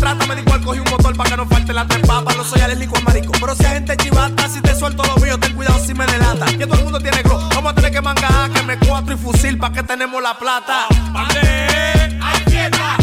Chica 0.05 0.11
se 0.11 0.15
maltrata. 0.15 0.25
Me 0.27 0.35
dijo 0.35 0.53
al 0.53 0.61
cogí 0.61 0.79
un 0.79 0.89
motor 0.89 1.15
para 1.15 1.29
que 1.29 1.37
no 1.37 1.45
falte 1.47 1.73
la 1.73 1.87
tres. 1.87 2.01
No 2.07 2.43
soy 2.43 2.61
alérgico 2.61 2.97
al 2.97 3.03
marico. 3.03 3.31
Pero 3.39 3.55
si 3.55 3.65
hay 3.65 3.73
gente 3.75 3.97
chivata, 3.97 4.49
si 4.49 4.61
te 4.61 4.75
suelto 4.75 5.03
lo 5.03 5.15
mío, 5.17 5.37
ten 5.39 5.53
cuidado 5.53 5.79
si 5.83 5.93
me 5.93 6.05
delata. 6.05 6.45
Que 6.45 6.65
todo 6.65 6.77
el 6.77 6.83
mundo 6.83 6.99
tiene 6.99 7.21
glow. 7.23 7.39
Vamos 7.49 7.71
a 7.71 7.75
tener 7.75 7.91
que 7.91 8.01
mangar 8.01 8.51
que 8.51 8.61
me 8.63 8.77
cuatro 8.79 9.13
y 9.13 9.17
fusil 9.17 9.57
pa' 9.57 9.71
que 9.71 9.83
tenemos 9.83 10.21
la 10.21 10.37
plata. 10.37 10.87
Bande, 11.11 12.19
hay 12.21 12.51
fiesta, 12.51 12.97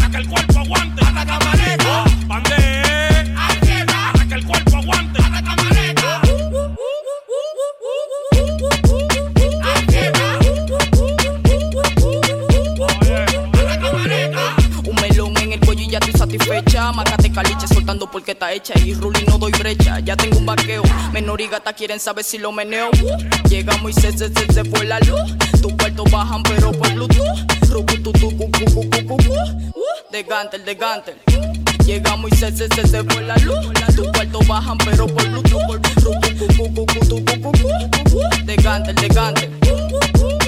preguntando 17.93 18.11
por 18.11 18.23
qué 18.23 18.31
está 18.31 18.51
hecha 18.51 18.73
y 18.79 18.93
Ruli 18.93 19.23
no 19.27 19.37
doy 19.37 19.51
brecha. 19.51 19.99
Ya 19.99 20.15
tengo 20.15 20.37
un 20.37 20.45
vaqueo. 20.45 20.83
Menor 21.11 21.41
y 21.41 21.47
gata 21.47 21.73
quieren 21.73 21.99
saber 21.99 22.23
si 22.23 22.37
lo 22.37 22.51
meneo. 22.51 22.89
Uh, 22.89 23.49
Llegamos 23.49 23.91
y 23.91 23.93
se, 23.93 24.11
se, 24.17 24.29
se, 24.29 24.53
se 24.53 24.63
fue 24.65 24.85
la 24.85 24.99
luz. 24.99 25.37
Tus 25.61 25.73
cuartos 25.73 26.09
bajan 26.11 26.41
pero 26.43 26.71
por 26.71 26.91
Bluetooth. 26.93 27.47
Tu, 27.71 27.83
tu. 28.01 28.09
Uh, 28.09 28.51
De 30.11 30.23
Gantel, 30.23 30.65
de 30.65 30.75
Gantel. 30.75 31.15
Llegamos 31.85 32.31
y 32.31 32.35
se, 32.35 32.51
se, 32.51 32.67
se, 32.67 33.03
fue 33.03 33.21
la 33.23 33.35
luz. 33.37 33.59
Tus 33.95 34.07
cuartos 34.11 34.47
bajan 34.47 34.77
pero 34.79 35.07
por 35.07 35.27
Bluetooth. 35.29 35.61
Rucu, 36.03 36.47
cu, 36.47 37.07
tu. 37.07 37.17
Uh, 37.17 38.45
De 38.45 38.55
Gantel, 38.55 38.95
de 38.95 39.07
Gantel. 39.07 39.51
Ah, 39.65 40.42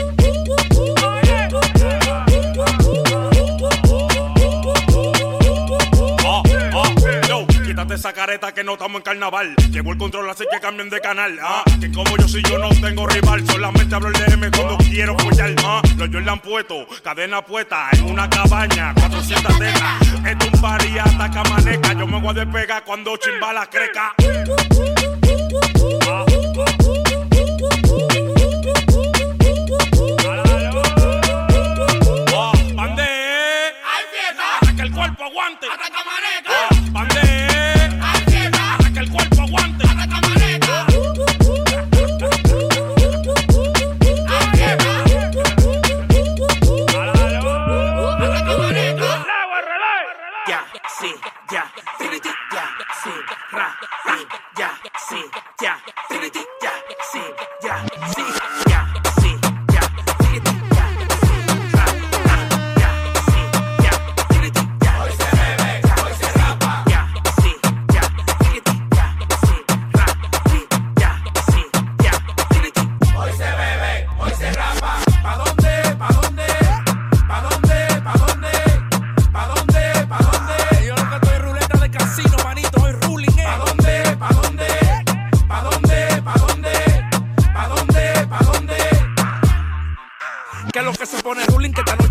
careta 8.14 8.54
que 8.54 8.64
no 8.64 8.74
estamos 8.74 8.98
en 8.98 9.04
carnaval. 9.04 9.56
Llegó 9.72 9.92
el 9.92 9.98
control, 9.98 10.30
así 10.30 10.44
que 10.52 10.60
cambien 10.60 10.90
de 10.90 11.00
canal. 11.00 11.38
Ah, 11.42 11.64
que 11.80 11.92
como 11.92 12.18
yo 12.18 12.28
si 12.28 12.42
yo 12.44 12.58
no 12.58 12.70
tengo 12.70 13.08
rival, 13.08 13.46
solamente 13.46 13.96
hablo 13.96 14.10
el 14.10 14.14
DM 14.14 14.52
cuando 14.52 14.78
quiero 14.78 15.18
follar. 15.18 15.54
Ah, 15.64 15.82
los 15.98 16.10
Jordan 16.10 16.40
puesto, 16.40 16.88
cadena 17.04 17.42
puesta 17.44 17.90
en 17.94 18.04
una 18.04 18.30
cabaña, 18.30 18.94
400 18.94 19.60
tejas. 19.60 20.02
Esto 20.26 20.46
un 20.52 20.62
party 20.62 20.98
hasta 20.98 21.32
camaneca. 21.32 21.94
Yo 21.94 22.08
me 22.08 22.20
voy 22.20 22.30
a 22.30 22.46
despegar 22.46 22.84
cuando 22.84 23.18
chimba 23.18 23.54
la 23.54 23.66
creca. 23.68 24.14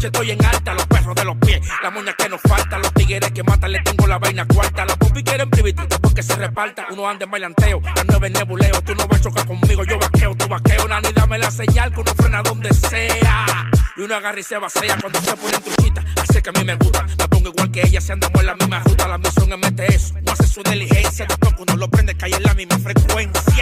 Noche 0.05 0.07
estoy 0.07 0.31
en 0.31 0.45
alta, 0.45 0.75
los 0.75 0.87
perros 0.87 1.15
de 1.15 1.25
los 1.25 1.37
pies, 1.37 1.61
la 1.83 1.91
moña 1.91 2.13
que 2.15 2.29
nos 2.29 2.41
falta, 2.43 2.79
los 2.79 2.93
tigres 2.95 3.31
que 3.33 3.43
matan, 3.43 3.73
le 3.73 3.81
tengo 3.81 4.07
la 4.07 4.19
vaina 4.19 4.47
cuarta, 4.47 4.85
la 4.85 4.97
pupi 4.97 5.23
quieren 5.23 5.49
privitito 5.51 5.99
porque 6.01 6.23
se 6.23 6.35
reparta, 6.37 6.87
uno 6.91 7.09
anda 7.09 7.25
en 7.25 7.31
bailanteo, 7.31 7.81
las 7.81 8.05
nueve 8.07 8.31
nebuleo, 8.31 8.83
tú 8.83 8.95
no 8.95 9.07
vas 9.07 9.21
a 9.21 9.25
chocar 9.25 9.47
conmigo, 9.47 9.85
yo 9.85 9.99
vaqueo, 9.99 10.35
tú 10.35 10.47
vaqueo, 10.49 10.89
nani, 10.89 11.09
dame 11.15 11.39
la 11.39 11.51
señal 11.51 11.93
que 11.93 12.01
uno 12.01 12.13
frena 12.17 12.43
donde 12.43 12.73
sea, 12.73 13.71
y 13.97 14.01
uno 14.03 14.15
agarra 14.15 14.41
y 14.41 14.43
se 14.43 14.59
vacía 14.59 14.97
cuando 15.01 15.21
se 15.21 15.37
pone 15.37 15.57
en 15.57 15.63
truchita, 15.63 16.05
así 16.23 16.43
que 16.43 16.51
a 16.51 16.53
mí 16.53 16.65
me 16.65 16.75
gusta, 16.75 17.07
me 17.19 17.29
pongo 17.29 17.49
igual 17.49 17.71
que 17.71 17.83
ella, 17.83 18.01
si 18.01 18.13
andamos 18.13 18.41
en 18.41 18.47
la 18.47 18.55
misma 18.57 18.81
ruta, 18.81 19.09
la 19.09 19.19
misión 19.19 19.53
es 19.53 19.59
meter 19.59 19.91
eso, 19.93 20.15
no 20.23 20.33
hace 20.33 20.47
su 20.47 20.63
diligencia, 20.63 21.27
después 21.27 21.55
uno 21.59 21.77
lo 21.77 21.89
prende, 21.89 22.17
cae 22.17 22.35
en 22.35 22.43
la 22.43 22.55
misma 22.55 22.79
frecuencia, 22.79 23.54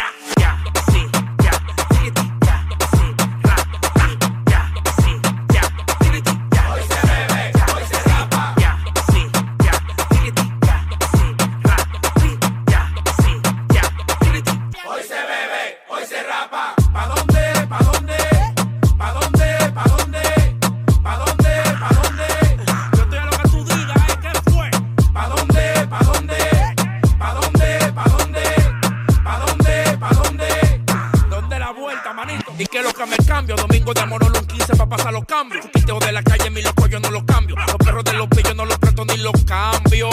Domingo 33.83 34.01
de 34.01 34.07
Manolo 34.07 34.39
un 34.39 34.47
15 34.47 34.77
para 34.77 34.89
pasar 34.91 35.13
los 35.13 35.25
cambios. 35.25 35.65
Chupiteo 35.65 35.99
de 35.99 36.13
la 36.13 36.23
calle, 36.23 36.51
mi 36.51 36.63
loco, 36.63 36.87
yo 36.87 37.01
no 37.01 37.11
los 37.11 37.25
cambio. 37.25 37.57
Los 37.57 37.77
perros 37.79 38.05
de 38.05 38.13
los 38.13 38.29
pillos 38.29 38.55
no 38.55 38.65
los 38.65 38.79
presto 38.79 39.05
ni 39.05 39.17
los 39.17 39.33
cambio. 39.45 40.09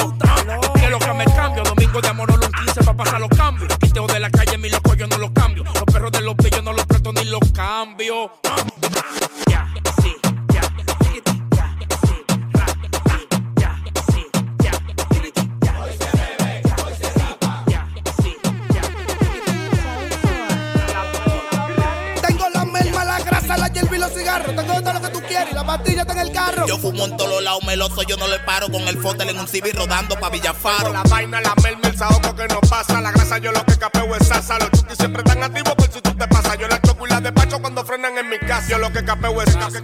¿Qué 0.74 0.86
es 0.86 0.89
lo 0.89 0.97
que 0.97 1.13
me 1.13 1.26
cambio? 1.26 1.61
Domingo 1.63 2.01
de 2.01 2.13
Manolo 2.13 2.47
un 2.47 2.51
15 2.51 2.84
para 2.84 2.97
pasar 2.97 3.22
los 3.22 3.30
cambios. 3.30 3.67
Chupiteo 3.70 4.07
de 4.07 4.20
la 4.22 4.32
calle, 4.32 4.57
mi 4.57 4.72
loco, 4.72 4.95
yo 4.95 5.05
no 5.05 5.20
los 5.20 5.30
cambio. 5.32 5.63
Los 5.65 5.84
perros 5.84 6.11
de 6.11 6.22
los 6.22 6.34
pillos 6.34 6.63
no 6.63 6.74
los 6.74 6.86
presto 6.88 7.13
ni 7.13 7.26
los 7.26 7.41
cambio. 7.53 8.32
Cigarros. 24.70 24.76
Tengo 24.76 24.82
todo 24.82 24.93
lo 24.93 25.01
que 25.01 25.09
tú 25.09 25.28
quieres 25.28 25.51
y 25.51 25.55
la 25.55 25.65
pastilla 25.65 26.01
está 26.01 26.13
en 26.13 26.20
el 26.20 26.32
carro. 26.32 26.67
Yo 26.67 26.78
fumo 26.78 27.05
en 27.05 27.17
todos 27.17 27.43
lados 27.43 27.63
meloso, 27.63 28.03
yo 28.03 28.17
no 28.17 28.28
le 28.28 28.39
paro 28.39 28.70
con 28.70 28.88
el 28.88 28.97
fotel 29.01 29.30
en 29.30 29.39
un 29.39 29.47
civil 29.47 29.74
rodando 29.74 30.20
pa' 30.20 30.30
Villafaro. 30.30 30.93
La 30.93 31.03
vaina, 31.03 31.41
la 31.41 31.53
merma, 31.63 31.88
el 31.88 31.97
saoco 31.97 32.36
que 32.36 32.47
no 32.47 32.59
pasa. 32.61 33.01
La 33.01 33.11
grasa, 33.11 33.38
yo 33.38 33.51
lo 33.51 33.65
que 33.65 33.78
capeo 33.78 34.15
es 34.15 34.28
salsa. 34.28 34.59
Los 34.59 34.72
chutis 34.72 34.97
siempre 34.97 35.24
están 35.26 35.43
activos 35.43 35.76
por 35.76 35.91
si 35.91 36.01
tú 36.01 36.13
te 36.13 36.28
pasas. 36.28 36.57
Yo 36.57 36.67
la 36.67 36.82
choco 36.82 37.07
y 37.07 37.09
la 37.09 37.22
despacho 37.22 37.59
cuando 37.59 37.84
frenan 37.86 38.17
en 38.17 38.30
mi 38.30 38.39
casa. 38.39 38.67
Yo 38.70 38.78
lo 38.78 38.91
que 38.91 39.03
capeo 39.03 39.41
es 39.41 39.53
salsa. 39.53 39.80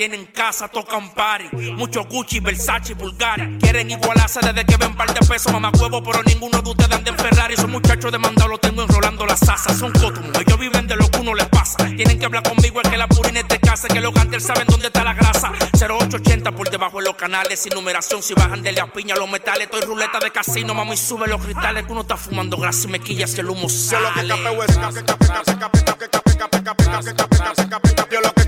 tienen 0.00 0.24
casa, 0.32 0.66
tocan 0.66 1.10
party. 1.10 1.72
Mucho 1.72 2.04
Gucci, 2.04 2.40
Versace, 2.40 2.94
Bulgari. 2.94 3.58
Quieren 3.58 3.90
igualarse 3.90 4.40
desde 4.40 4.64
que 4.64 4.78
ven 4.78 4.96
par 4.96 5.12
de 5.12 5.20
pesos, 5.26 5.52
mamá 5.52 5.70
huevo, 5.78 6.02
pero 6.02 6.22
ninguno 6.22 6.62
de 6.62 6.70
ustedes 6.70 6.90
anda 6.90 7.10
en 7.10 7.18
Ferrari. 7.18 7.54
Son 7.54 7.70
muchachos 7.70 8.10
demandados, 8.10 8.50
los 8.50 8.60
tengo 8.62 8.82
enrolando 8.82 9.26
las 9.26 9.42
asas. 9.42 9.76
Son 9.76 9.92
cotumos, 9.92 10.30
ellos 10.40 10.58
viven 10.58 10.86
de 10.86 10.96
lo 10.96 11.06
que 11.10 11.18
uno 11.18 11.34
les 11.34 11.46
pasa. 11.48 11.84
Tienen 11.84 12.18
que 12.18 12.24
hablar 12.24 12.42
conmigo, 12.44 12.80
es 12.80 12.88
que 12.88 12.96
la 12.96 13.08
purina 13.08 13.46
te 13.46 13.60
casa, 13.60 13.88
que 13.88 14.00
los 14.00 14.14
gantel 14.14 14.40
saben 14.40 14.66
dónde 14.68 14.86
está 14.86 15.04
la 15.04 15.12
grasa. 15.12 15.52
0880 15.78 16.52
por 16.52 16.70
debajo 16.70 16.96
de 16.96 17.04
los 17.04 17.16
canales, 17.16 17.60
sin 17.60 17.74
numeración, 17.74 18.22
si 18.22 18.32
bajan 18.32 18.62
de 18.62 18.72
la 18.72 18.90
piña 18.90 19.16
los 19.16 19.30
metales. 19.30 19.64
Estoy 19.64 19.82
ruleta 19.82 20.18
de 20.18 20.30
casino, 20.30 20.72
mami, 20.72 20.96
sube 20.96 21.28
los 21.28 21.44
cristales, 21.44 21.84
que 21.84 21.92
uno 21.92 22.00
está 22.00 22.16
fumando 22.16 22.56
grasa 22.56 22.88
y 22.88 22.92
mequilla 22.92 23.26
si 23.26 23.40
el 23.40 23.50
humo 23.50 23.68
sale. 23.68 24.06
Yo 28.10 28.20
lo 28.22 28.32
que 28.32 28.40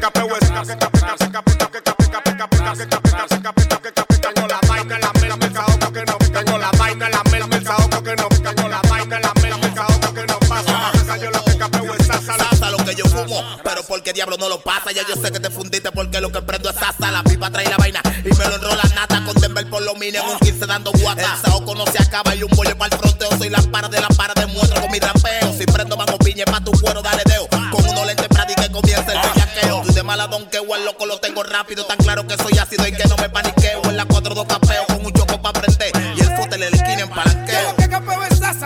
porque 14.03 14.15
diablo 14.15 14.37
no 14.37 14.49
lo 14.49 14.61
pasa. 14.61 14.91
Ya 14.91 15.03
yo 15.07 15.15
sé 15.15 15.31
que 15.31 15.39
te 15.39 15.49
fundiste 15.49 15.93
porque 15.93 16.21
lo 16.21 16.33
que 16.33 16.43
prendo 16.43 16.69
es 16.69 16.77
asa. 16.77 17.13
La 17.13 17.23
pipa 17.23 17.51
trae 17.53 17.67
la 17.67 17.77
vaina 17.77 18.03
y 18.25 18.35
me 18.35 18.45
lo 18.49 18.57
enrola 18.57 18.83
nata. 18.97 19.25
Con 19.25 19.41
Denver 19.41 19.65
por 19.71 19.81
lo 19.81 19.95
mínimo 19.95 20.25
un 20.29 20.39
15 20.41 20.67
dando 20.67 20.91
guata. 20.91 21.23
Eh. 21.23 21.27
El 21.37 21.51
saoco 21.51 21.73
no 21.77 21.87
se 21.87 22.03
acaba 22.03 22.35
y 22.35 22.43
un 22.43 22.51
bollo 22.51 22.77
para 22.77 22.97
el 22.97 23.01
fronteo. 23.01 23.29
Soy 23.39 23.49
la 23.49 23.63
para 23.63 23.89
de 23.89 24.01
la 24.01 24.09
para 24.09 24.35
de 24.35 24.47
muestro 24.47 24.81
con 24.81 24.91
mi 24.91 24.99
rapeo. 24.99 25.57
Si 25.57 25.67
prendo 25.67 25.97
mango 25.97 26.19
piña 26.19 26.45
pa' 26.47 26.61
tu 26.65 26.73
cuero, 26.73 27.01
dale 27.01 27.23
deo. 27.27 27.47
Con 27.71 27.89
uno 27.89 28.05
lente 28.05 28.25
y 28.25 28.55
que 28.61 28.73
comienza 28.73 29.13
el 29.13 29.19
eh. 29.19 29.31
bellaqueo. 29.35 29.83
Tú 29.83 29.93
de 29.93 30.03
mala 30.03 30.27
don 30.27 30.47
que 30.47 30.57
el 30.57 30.85
loco 30.85 31.07
lo 31.07 31.21
tengo 31.21 31.45
rápido. 31.45 31.87
Tan 31.87 31.99
claro 31.99 32.27
que 32.27 32.37
soy 32.39 32.59
ácido 32.59 32.85
y 32.89 32.93
que 32.93 33.05
no 33.05 33.17
me 33.19 33.29
paniqueo. 33.29 33.83
En 33.85 33.97
la 33.97 34.09
4-2 34.09 34.49
capeo 34.49 34.85
con 34.89 35.07
un 35.07 35.13
choco 35.13 35.41
pa' 35.41 35.53
prender. 35.53 35.93
Y 36.17 36.21
el 36.23 36.37
fotel 36.37 36.59
le 36.59 36.67
esquina 36.67 37.03
en 37.03 37.11
palanqueo 37.11 37.83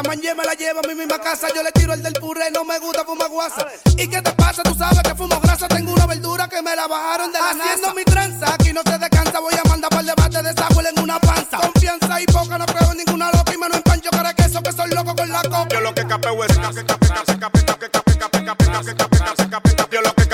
man 0.03 0.21
me 0.37 0.45
la 0.45 0.55
lleva 0.55 0.81
a 0.85 0.89
mi 0.89 0.95
misma 0.95 1.19
casa. 1.21 1.49
Yo 1.55 1.63
le 1.63 1.73
tiro 1.73 1.93
el 1.95 2.03
del 2.03 2.15
puré, 2.15 2.51
no 2.51 2.65
me 2.65 2.79
gusta 2.79 3.05
fumar 3.05 3.29
guasa. 3.29 3.67
¿Y 3.97 4.09
que 4.09 4.21
te 4.21 4.33
Yo 15.71 15.81
lo 15.81 15.95
que 15.95 16.07
capeo 16.07 16.45
es 16.45 16.57
Yo 19.91 20.01
lo 20.01 20.15
que 20.15 20.27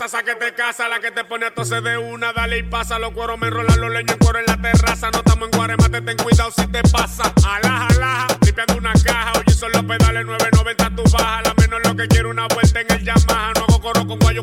Sasa 0.00 0.22
que 0.22 0.34
te 0.34 0.54
casa, 0.54 0.88
la 0.88 0.98
que 0.98 1.10
te 1.10 1.24
pone 1.24 1.44
a 1.44 1.50
de 1.82 1.98
una, 1.98 2.32
dale 2.32 2.56
y 2.56 2.62
pasa. 2.62 2.98
Los 2.98 3.10
cueros 3.10 3.38
me 3.38 3.48
enrolan 3.48 3.78
los 3.78 3.90
leños 3.90 4.12
en 4.12 4.18
cuero 4.18 4.38
en 4.38 4.46
la 4.46 4.56
terraza. 4.56 5.10
No 5.10 5.18
estamos 5.18 5.50
en 5.52 5.58
guaremate, 5.58 6.00
ten 6.00 6.16
cuidado 6.16 6.50
si 6.56 6.66
te 6.68 6.82
pasa. 6.84 7.30
A 7.46 7.60
la 7.60 7.69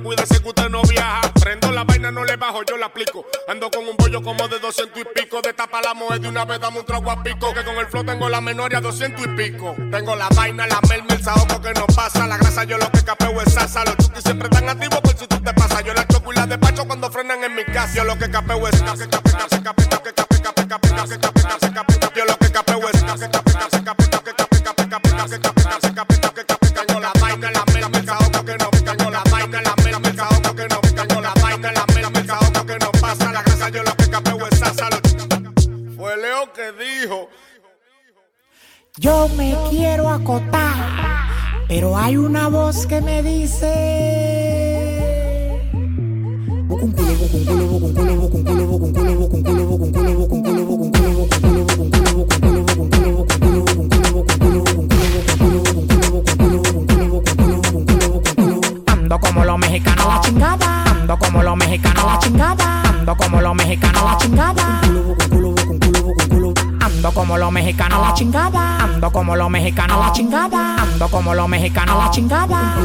cuídese 0.07 0.41
que 0.41 0.49
usted 0.49 0.69
no 0.69 0.81
viaja. 0.83 1.21
Prendo 1.41 1.71
la 1.71 1.83
vaina, 1.83 2.11
no 2.11 2.23
le 2.23 2.37
bajo, 2.37 2.63
yo 2.63 2.77
la 2.77 2.87
aplico. 2.87 3.25
Ando 3.47 3.69
con 3.69 3.87
un 3.87 3.95
bollo 3.97 4.21
como 4.23 4.47
de 4.47 4.59
200 4.59 5.01
y 5.01 5.05
pico. 5.13 5.41
De 5.41 5.53
tapa 5.53 5.81
la 5.81 5.93
mujer 5.93 6.21
de 6.21 6.29
una 6.29 6.45
vez, 6.45 6.59
dame 6.59 6.79
un 6.79 6.85
trago 6.85 7.11
a 7.11 7.21
pico. 7.21 7.53
Que 7.53 7.63
con 7.63 7.75
el 7.77 7.87
flow 7.87 8.05
tengo 8.05 8.29
la 8.29 8.41
menoria 8.41 8.79
200 8.79 9.25
y 9.25 9.27
pico. 9.29 9.75
Tengo 9.91 10.15
la 10.15 10.29
vaina, 10.29 10.65
la 10.65 10.79
merma, 10.87 11.13
el 11.13 11.23
saoco 11.23 11.61
que 11.61 11.73
no 11.73 11.85
pasa. 11.87 12.25
La 12.25 12.37
grasa 12.37 12.63
yo 12.63 12.77
lo 12.77 12.89
que 12.89 13.03
capeo 13.03 13.41
es 13.41 13.53
sasa. 13.53 13.83
Los 13.83 13.97
chutis 13.97 14.23
siempre 14.23 14.47
están 14.49 14.69
activos 14.69 15.01
por 15.01 15.17
si 15.17 15.27
tú 15.27 15.37
te 15.39 15.53
pasas. 15.53 15.83
Yo 15.83 15.93
la 15.93 16.07
choco 16.07 16.31
y 16.31 16.35
la 16.35 16.47
despacho 16.47 16.85
cuando 16.87 17.11
frenan 17.11 17.43
en 17.43 17.55
mi 17.55 17.65
casa. 17.65 17.93
Yo 17.95 18.03
lo 18.05 18.17
que 18.17 18.31
capeo 18.31 18.67
es. 18.67 18.77
Pero 41.69 41.97
hay 41.97 42.17
una 42.17 42.49
voz 42.49 42.85
que 42.85 42.99
me 42.99 43.23
dice. 43.23 43.71
Ando 58.87 59.19
como 59.19 59.45
los 59.45 59.57
mexicanos, 59.59 60.07
la 60.07 60.21
chingada. 60.21 60.83
Ando 60.83 61.17
como 61.17 61.43
los 61.43 61.55
mexicanos, 61.55 62.05
la 62.05 62.19
chingada. 62.19 62.81
Ando 62.81 63.15
como 63.15 63.41
los 63.41 63.55
mexicanos. 63.55 63.96
Como 67.27 67.39
los 67.39 67.51
mexicanos 67.51 67.99
la 67.99 68.13
chingada. 68.13 68.83
Ando 68.85 69.11
como 69.11 69.35
los 69.35 69.49
mexicanos 69.49 69.99
la 69.99 70.13
chingada. 70.13 70.81
Ando 70.81 71.09
como 71.09 71.33
los 71.33 71.49
mexicanos 71.49 71.97
la 71.97 72.09
chingada. 72.09 72.77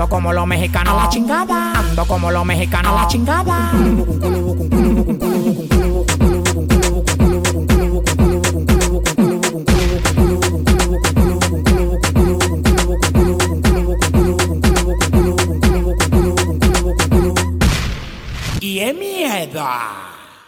Ando 0.00 0.08
como 0.08 0.32
los 0.32 0.46
mexicanos 0.46 0.96
la 0.96 1.10
chingada. 1.10 1.72
Ando 1.78 2.06
como 2.06 2.30
los 2.30 2.42
mexicanos 2.46 2.94
la 2.94 3.06
chingada. 3.06 3.70
Y 18.58 18.78
es 18.78 18.94
miedo. 18.94 19.68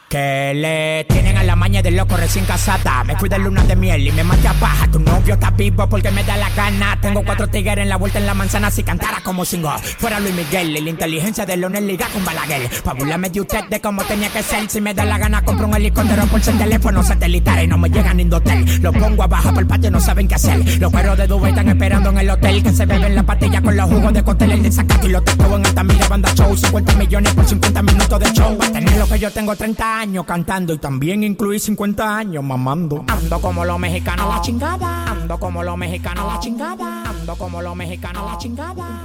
Que 0.09 0.55
le 0.55 1.05
tienen 1.05 1.37
a 1.37 1.43
la 1.43 1.57
maña 1.57 1.83
de 1.83 1.91
loco 1.91 2.17
recién 2.17 2.47
casada. 2.47 3.02
Me 3.13 3.19
fui 3.19 3.29
de 3.29 3.39
luna 3.39 3.63
de 3.65 3.77
miel 3.77 4.09
y 4.09 4.11
me 4.11 4.25
maté 4.25 4.49
a 4.49 4.55
paja. 4.55 4.91
Tu 4.91 4.99
novio 4.99 5.35
está 5.35 5.51
vivo 5.51 5.87
porque 5.87 6.11
me 6.11 6.25
da 6.25 6.35
la 6.39 6.49
gana. 6.49 6.99
Tengo 6.99 7.23
cuatro 7.23 7.47
tigres 7.47 7.77
en 7.77 7.91
la 7.91 7.97
vuelta 7.97 8.19
en 8.19 8.25
la 8.25 8.33
manzana. 8.33 8.71
Si 8.71 8.83
cantara 8.83 9.21
como 9.23 9.45
singo, 9.45 9.71
fuera 9.99 10.19
Luis 10.19 10.35
Miguel. 10.35 10.75
Y 10.75 10.81
la 10.81 10.89
inteligencia 10.89 11.45
de 11.45 11.59
Leonel 11.59 11.87
liga 11.87 12.07
con 12.11 12.25
Balaguer. 12.25 12.71
Pa' 12.83 12.95
burlarme 12.95 13.29
de 13.29 13.43
usted 13.43 13.69
de 13.69 13.83
cómo 13.83 14.03
tenía 14.05 14.31
que 14.31 14.43
ser. 14.43 14.71
Si 14.71 14.81
me 14.81 14.95
da 14.95 15.05
la 15.05 15.19
gana, 15.19 15.45
compro 15.45 15.67
un 15.67 15.75
helicóptero 15.75 16.25
por 16.25 16.41
ser 16.41 16.57
teléfono 16.57 17.03
satelital. 17.03 17.63
Y 17.63 17.67
no 17.67 17.77
me 17.77 17.91
llegan 17.91 18.17
ni 18.17 18.33
hotel. 18.33 18.81
Lo 18.81 18.95
pongo 18.95 19.25
abajo 19.25 19.51
por 19.51 19.63
el 19.63 19.67
patio, 19.67 19.91
no 19.91 20.01
saben 20.01 20.27
qué 20.27 20.37
hacer. 20.37 20.81
Los 20.81 20.91
perros 20.91 21.19
de 21.19 21.27
Dubai 21.27 21.51
están 21.51 21.69
esperando 21.69 22.09
en 22.09 22.17
el 22.17 22.31
hotel. 22.31 22.63
Que 22.63 22.73
se 22.73 22.87
beben 22.87 23.15
la 23.15 23.25
pastilla 23.25 23.61
con 23.61 23.77
los 23.77 23.91
jugos 23.91 24.15
de 24.15 24.23
cóctel. 24.23 24.53
El 24.53 24.63
desacato 24.63 25.07
y 25.07 25.11
los 25.11 25.23
tacos 25.23 25.53
en 25.53 25.67
alta 25.67 25.85
mira 25.85 26.09
banda 26.09 26.35
show. 26.35 26.57
50 26.57 26.95
millones 26.95 27.35
por 27.35 27.45
50 27.45 27.83
minutos 27.83 28.21
de 28.21 28.33
show. 28.33 28.57
Va 28.59 28.69
a 28.69 28.73
tener 28.73 28.97
lo 28.97 29.07
que 29.07 29.19
yo 29.19 29.31
tengo 29.31 29.55
30 29.55 29.99
años 30.01 30.25
cantando. 30.25 30.73
Y 30.73 30.79
también 30.79 31.23
incluí 31.25 31.59
50 31.59 32.17
años 32.17 32.43
mamando. 32.43 33.02
Ando 33.09 33.41
como 33.41 33.65
los 33.65 33.79
mexicanos 33.79 34.29
la 34.29 34.41
chingada. 34.41 35.11
Ando 35.11 35.39
como 35.39 35.63
los 35.63 35.77
mexicanos 35.77 36.33
la 36.33 36.41
chingada. 36.41 37.03
Ando 37.09 37.37
como 37.37 37.63
los 37.63 37.77
mexicanos 37.77 38.31
la 38.31 38.39
chingada. 38.39 39.03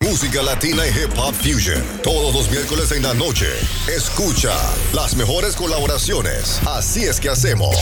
Música 0.00 0.42
latina 0.42 0.82
y 0.86 0.90
hip 0.90 1.10
hop 1.16 1.34
fusion. 1.34 1.82
Todos 2.02 2.34
los 2.34 2.50
miércoles 2.50 2.92
en 2.92 3.02
la 3.02 3.14
noche. 3.14 3.48
Escucha 3.88 4.52
las 4.92 5.16
mejores 5.16 5.56
colaboraciones. 5.56 6.60
Así 6.66 7.04
es 7.04 7.18
que 7.18 7.28
hacemos. 7.28 7.74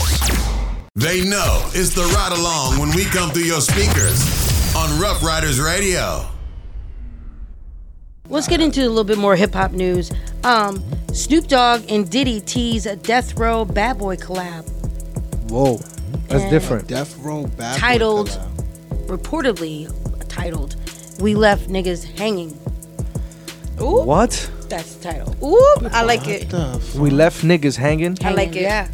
They 0.95 1.23
know 1.23 1.61
it's 1.73 1.93
the 1.93 2.03
ride 2.03 2.33
along 2.33 2.79
when 2.79 2.89
we 2.95 3.05
come 3.05 3.31
through 3.31 3.45
your 3.45 3.61
speakers 3.61 4.25
on 4.75 4.99
Rough 4.99 5.23
Riders 5.23 5.59
Radio. 5.59 6.25
Let's 8.41 8.49
get 8.49 8.59
into 8.59 8.81
a 8.81 8.89
little 8.89 9.03
bit 9.03 9.19
more 9.19 9.35
hip 9.35 9.53
hop 9.53 9.71
news. 9.71 10.11
Um, 10.43 10.83
Snoop 11.13 11.45
Dogg 11.45 11.83
and 11.91 12.09
Diddy 12.09 12.39
tease 12.41 12.87
a 12.87 12.95
Death 12.95 13.37
Row 13.37 13.65
Bad 13.65 13.99
Boy 13.99 14.15
collab. 14.15 14.67
Whoa, 15.51 15.77
that's 16.27 16.41
And- 16.41 16.49
different. 16.49 16.87
Death 16.87 17.15
Row 17.19 17.43
Bad 17.45 17.75
Boy 17.75 17.79
titled, 17.79 18.29
collab. 18.31 19.05
reportedly 19.05 19.93
titled, 20.27 20.75
"We 21.19 21.35
Left 21.35 21.69
Niggas 21.69 22.17
Hanging." 22.17 22.57
Ooh, 23.79 24.01
What? 24.01 24.49
that's 24.69 24.95
the 24.95 25.03
title. 25.11 25.35
Ooh, 25.43 25.87
I 25.93 26.01
like 26.01 26.27
it. 26.27 26.51
We 26.97 27.11
left 27.11 27.43
niggas 27.43 27.75
hanging. 27.77 28.17
I 28.23 28.31
like 28.31 28.55
it. 28.55 28.63
Yeah. 28.63 28.87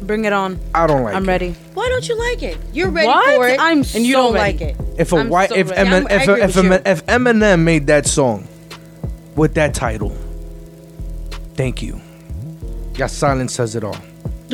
Bring 0.00 0.24
it 0.24 0.32
on. 0.32 0.58
I 0.74 0.86
don't 0.86 1.02
like 1.02 1.14
I'm 1.14 1.24
it. 1.24 1.28
ready. 1.28 1.54
Why 1.74 1.90
don't 1.90 2.08
you 2.08 2.18
like 2.18 2.42
it? 2.42 2.56
You're 2.72 2.88
ready 2.88 3.08
What? 3.08 3.36
for 3.36 3.46
it, 3.46 3.60
I'm 3.60 3.80
and 3.94 4.06
you 4.06 4.14
don't 4.14 4.32
ready. 4.32 4.58
like 4.58 4.60
it. 4.62 4.76
If 4.96 5.12
a 5.12 5.16
I'm 5.16 5.28
white, 5.28 5.50
so 5.50 5.54
if 5.56 5.68
ready. 5.68 5.80
Emin, 5.82 6.06
I'm- 6.06 6.20
if, 6.22 6.28
if, 6.30 6.46
with 6.46 6.56
you. 6.56 6.62
Emin- 6.72 6.82
if 6.86 7.04
Eminem 7.04 7.60
made 7.60 7.88
that 7.88 8.06
song 8.06 8.48
with 9.36 9.54
that 9.54 9.74
title, 9.74 10.16
Thank 11.54 11.82
you. 11.82 12.00
Your 12.96 13.06
silence 13.08 13.54
says 13.54 13.76
it 13.76 13.84
all. 13.84 13.94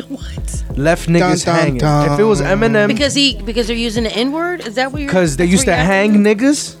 What? 0.07 0.63
Left 0.77 1.07
niggas 1.09 1.45
Dun, 1.45 1.55
dun, 1.55 1.65
hanging. 1.65 1.77
dun. 1.79 2.13
If 2.13 2.19
it 2.19 2.23
was 2.23 2.41
Eminem, 2.41 2.87
Because 2.87 3.13
he 3.15 3.41
because 3.41 3.67
they're 3.67 3.75
using 3.75 4.03
the 4.03 4.11
N 4.15 4.31
word. 4.31 4.61
Is 4.65 4.75
that 4.75 4.91
what 4.91 5.01
you're? 5.01 5.07
because 5.09 5.35
they 5.37 5.45
used 5.45 5.65
to 5.65 5.73
hang 5.75 6.11
asking? 6.11 6.23
niggas. 6.23 6.75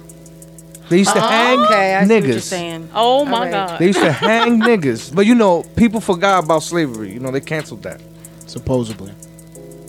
They 0.89 0.97
used 0.99 1.13
to 1.13 1.19
Oh, 1.23 1.27
hang 1.27 1.59
okay, 1.59 1.95
I 1.95 2.05
see 2.05 2.13
what 2.13 2.23
you're 2.23 2.35
niggas. 2.35 2.87
Oh 2.93 3.25
my 3.25 3.31
Alright. 3.37 3.51
god. 3.51 3.79
They 3.79 3.87
used 3.87 3.99
to 3.99 4.11
hang 4.11 4.59
niggas. 4.69 5.13
But 5.15 5.25
you 5.25 5.35
know, 5.35 5.63
people 5.75 5.99
forgot 6.01 6.43
about 6.43 6.63
slavery. 6.63 7.11
You 7.11 7.19
know, 7.19 7.31
they 7.31 7.41
canceled 7.41 7.83
that. 7.83 8.01
Supposedly. 8.47 9.11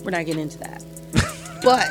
We're 0.04 0.10
not 0.12 0.24
getting 0.26 0.42
into 0.42 0.58
that. 0.58 0.82
But 1.62 1.86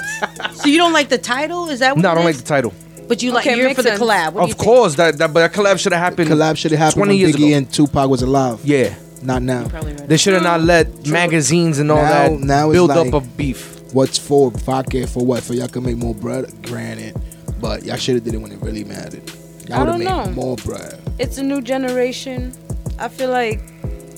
so 0.53 0.67
you 0.67 0.78
don't 0.78 0.91
like 0.93 1.07
the 1.09 1.17
title? 1.17 1.69
Is 1.69 1.80
that 1.80 1.95
what 1.95 2.01
No, 2.01 2.11
I 2.11 2.15
don't 2.15 2.26
like 2.26 2.36
the 2.38 2.43
title. 2.43 2.74
But 3.12 3.22
you 3.22 3.34
like 3.34 3.45
Okay, 3.45 3.57
you're 3.57 3.66
makes 3.68 3.76
for 3.76 3.84
the 3.84 3.89
collab. 3.97 4.32
What 4.32 4.49
Of 4.49 4.57
course, 4.57 4.95
that, 4.95 5.18
that 5.18 5.34
but 5.34 5.41
that 5.41 5.51
collab 5.51 5.78
should 5.78 5.91
have 5.91 5.99
happened. 6.01 6.30
Collab 6.30 6.55
should 6.55 6.72
have 6.72 6.80
happened 6.80 7.03
20 7.03 7.09
when 7.09 7.20
years 7.20 7.36
Biggie 7.36 7.47
ago. 7.47 7.57
and 7.57 7.74
Tupac 7.74 8.09
was 8.09 8.22
alive. 8.22 8.62
Yeah. 8.64 8.95
Not 9.22 9.41
now. 9.41 9.66
They 9.66 10.16
should 10.16 10.34
have 10.34 10.43
not 10.43 10.62
mm. 10.62 10.68
let 10.68 11.07
magazines 11.07 11.80
and 11.80 11.91
all 11.91 11.97
Now- 11.97 12.30
that 12.30 12.39
now 12.39 12.70
it's 12.70 12.76
build 12.78 12.88
like- 12.91 13.07
up 13.09 13.14
of 13.14 13.36
beef. 13.36 13.82
What's 13.91 14.18
for? 14.18 14.49
Vodka 14.51 15.05
for 15.07 15.26
what? 15.26 15.43
For 15.43 15.53
y'all 15.53 15.68
can 15.68 15.84
make 15.84 15.97
more 15.97 16.16
bread, 16.16 16.45
granted. 16.64 17.22
But 17.59 17.84
y'all 17.84 17.97
should 17.97 18.16
have 18.16 18.24
did 18.24 18.34
it 18.34 18.38
when 18.38 18.53
it 18.53 18.62
really 18.62 18.86
mattered. 18.86 19.30
Y'all 19.68 19.82
I 19.82 19.86
don't 19.86 19.99
made 19.99 20.05
know. 20.05 20.28
more 20.28 20.55
bread. 20.55 20.97
It's 21.20 21.38
a 21.38 21.43
new 21.43 21.62
generation. 21.62 22.53
I 22.97 23.09
feel 23.09 23.30
like 23.30 23.59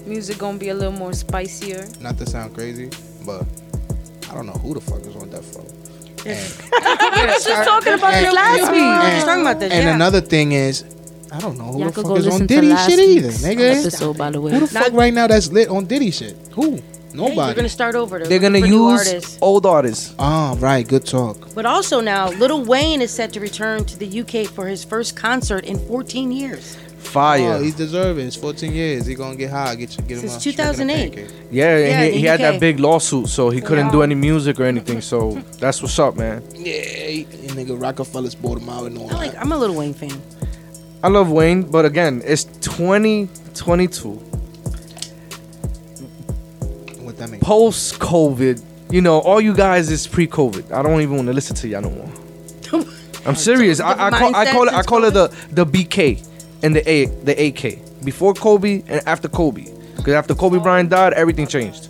music 0.06 0.38
gonna 0.38 0.60
be 0.60 0.70
a 0.70 0.76
little 0.76 0.94
more 0.94 1.14
spicier. 1.14 1.88
Not 2.00 2.20
to 2.20 2.28
sound 2.28 2.54
crazy, 2.54 2.92
but 3.26 3.44
I 4.30 4.36
don't 4.36 4.46
know 4.46 4.54
who 4.54 4.76
the 4.76 4.82
fuck 4.82 5.02
is 5.02 5.16
on 5.16 5.32
that 5.32 5.42
Row. 5.58 5.66
We 6.26 6.32
was 7.26 7.44
just 7.46 7.68
talking 7.68 7.94
about 7.94 8.12
this 8.14 8.34
last 8.34 8.72
We 8.72 8.82
were 8.82 9.12
just 9.12 9.26
talking 9.26 9.42
about 9.42 9.60
this. 9.60 9.72
And 9.74 9.84
yeah. 9.86 9.96
another 9.96 10.22
thing 10.22 10.52
is, 10.54 10.84
I 11.32 11.40
don't 11.40 11.58
know 11.58 11.66
who 11.66 11.80
Y'all 11.80 11.88
the 11.90 11.94
could 11.94 12.04
fuck 12.04 12.12
go 12.12 12.16
is 12.16 12.26
on 12.28 12.32
listen 12.34 12.48
to 12.48 12.56
Diddy 12.56 12.68
last 12.70 12.90
shit 12.90 13.00
either, 13.00 13.28
week's 13.28 13.44
nigga. 13.44 13.80
episode, 13.82 14.18
by 14.18 14.32
the 14.32 14.40
way. 14.42 14.52
Who 14.54 14.60
the 14.62 14.68
fuck 14.68 14.94
right 14.94 15.14
now 15.14 15.28
that's 15.28 15.52
lit 15.52 15.68
on 15.70 15.86
Diddy 15.86 16.12
shit? 16.12 16.36
Who? 16.54 16.76
Hey, 16.76 16.84
Nobody. 17.14 17.36
they're 17.36 17.54
gonna 17.56 17.70
start 17.70 17.96
over. 17.96 18.20
They're 18.24 18.40
gonna 18.40 18.58
looking 18.60 18.72
for 18.72 18.78
new 18.78 18.92
use 18.92 19.08
artists. 19.08 19.38
old 19.42 19.66
artists. 19.66 20.16
Ah, 20.18 20.56
right. 20.60 20.88
Good 20.88 21.06
talk. 21.06 21.54
But 21.54 21.66
also 21.66 22.02
now, 22.02 22.30
Lil 22.30 22.64
Wayne 22.66 23.02
is 23.02 23.12
set 23.12 23.34
to 23.34 23.40
return 23.40 23.86
to 23.86 23.98
the 24.00 24.22
UK 24.22 24.48
for 24.48 24.66
his 24.68 24.84
first 24.84 25.16
concert 25.16 25.64
in 25.66 25.78
14 25.88 26.32
years. 26.32 26.78
Fire. 27.14 27.54
Oh, 27.54 27.62
he's 27.62 27.76
deserving. 27.76 28.26
It's 28.28 28.36
14 28.36 28.72
years. 28.74 29.06
He 29.06 29.14
gonna 29.16 29.36
get 29.36 29.52
high. 29.52 29.76
Get 29.76 29.96
you, 29.96 30.04
get 30.04 30.18
him 30.18 30.28
Since 30.28 30.36
a 30.38 30.40
straight 30.40 30.60
in 30.60 30.66
a 30.66 30.74
2008. 30.74 31.16
pancake. 31.16 31.36
Yeah, 31.52 31.78
Yeah, 31.78 32.06
he, 32.06 32.20
he 32.20 32.26
had 32.26 32.40
that 32.40 32.60
big 32.60 32.80
lawsuit, 32.80 33.28
so 33.30 33.50
he 33.52 33.62
couldn't 33.62 33.92
do 33.92 34.02
any 34.02 34.16
music 34.16 34.60
or 34.60 34.64
anything. 34.64 35.00
So 35.02 35.32
that's 35.60 35.82
what's 35.82 35.98
up, 36.00 36.16
man. 36.18 36.42
Yeah, 36.56 36.82
he- 36.82 37.24
he 37.24 37.48
nigga 37.50 37.80
Rockefellers 37.80 38.34
bought 38.36 38.60
him 38.62 38.70
out 38.70 38.88
and 38.88 38.98
all 38.98 39.10
I 39.12 39.16
like. 39.16 39.32
that. 39.34 39.42
I'm 39.42 39.52
a 39.52 39.58
Lil 39.58 39.76
Wayne 39.76 39.94
fan. 39.94 40.20
I 41.04 41.10
love 41.10 41.30
Wayne, 41.32 41.64
but 41.64 41.86
again, 41.86 42.22
it's 42.26 42.46
2022. 42.46 44.10
What 47.04 47.18
that 47.18 47.30
mean? 47.30 47.42
Post 47.42 48.00
COVID, 48.00 48.64
you 48.90 49.02
know, 49.02 49.20
all 49.20 49.42
you 49.42 49.54
guys 49.54 49.92
is 49.92 50.08
pre 50.08 50.28
COVID. 50.28 50.72
I 50.72 50.82
don't 50.82 51.02
even 51.02 51.16
want 51.18 51.28
to 51.28 51.34
listen 51.34 51.56
to 51.58 51.68
y'all 51.68 51.82
no 51.82 51.90
more. 51.90 52.10
I'm 53.26 53.36
serious. 53.36 53.80
I, 53.80 54.08
I 54.08 54.10
call 54.10 54.36
I 54.36 54.52
call 54.52 54.68
it 54.68 54.74
I 54.74 54.82
call 54.84 55.04
it 55.06 55.14
the 55.14 55.28
the 55.52 55.66
BK 55.66 56.26
and 56.64 56.76
the 56.76 56.90
A 56.90 57.06
the 57.06 57.48
AK 57.48 58.04
before 58.04 58.34
Kobe 58.34 58.84
and 58.88 59.06
after 59.08 59.28
Kobe. 59.28 59.66
Because 59.98 60.14
after 60.14 60.34
Kobe 60.36 60.60
Bryant 60.60 60.90
died, 60.90 61.14
everything 61.14 61.48
changed. 61.48 61.90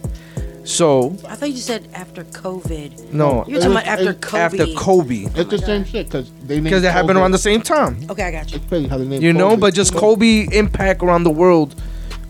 So 0.65 1.15
I 1.27 1.35
thought 1.35 1.49
you 1.49 1.57
said 1.57 1.87
after 1.93 2.23
COVID. 2.23 3.11
no, 3.11 3.43
You're 3.47 3.59
talking 3.59 3.71
about 3.73 3.85
after 3.85 4.13
Kobe. 4.13 4.39
after 4.39 4.65
Kobe, 4.75 5.25
It's 5.35 5.49
the 5.49 5.57
same 5.57 5.83
shit 5.83 6.07
because 6.07 6.31
they 6.43 6.55
named 6.55 6.65
because 6.65 6.83
it 6.83 6.91
happened 6.91 7.17
around 7.19 7.31
the 7.31 7.37
same 7.37 7.61
time. 7.61 7.97
Okay, 8.09 8.23
I 8.23 8.31
got 8.31 8.49
you. 8.51 8.57
It's 8.57 8.65
crazy 8.67 8.87
how 8.87 8.97
they 8.97 9.05
named 9.05 9.23
You 9.23 9.33
know, 9.33 9.49
Kobe. 9.49 9.61
but 9.61 9.73
just 9.73 9.93
Kobe 9.93 10.47
impact 10.51 11.03
around 11.03 11.23
the 11.23 11.31
world 11.31 11.75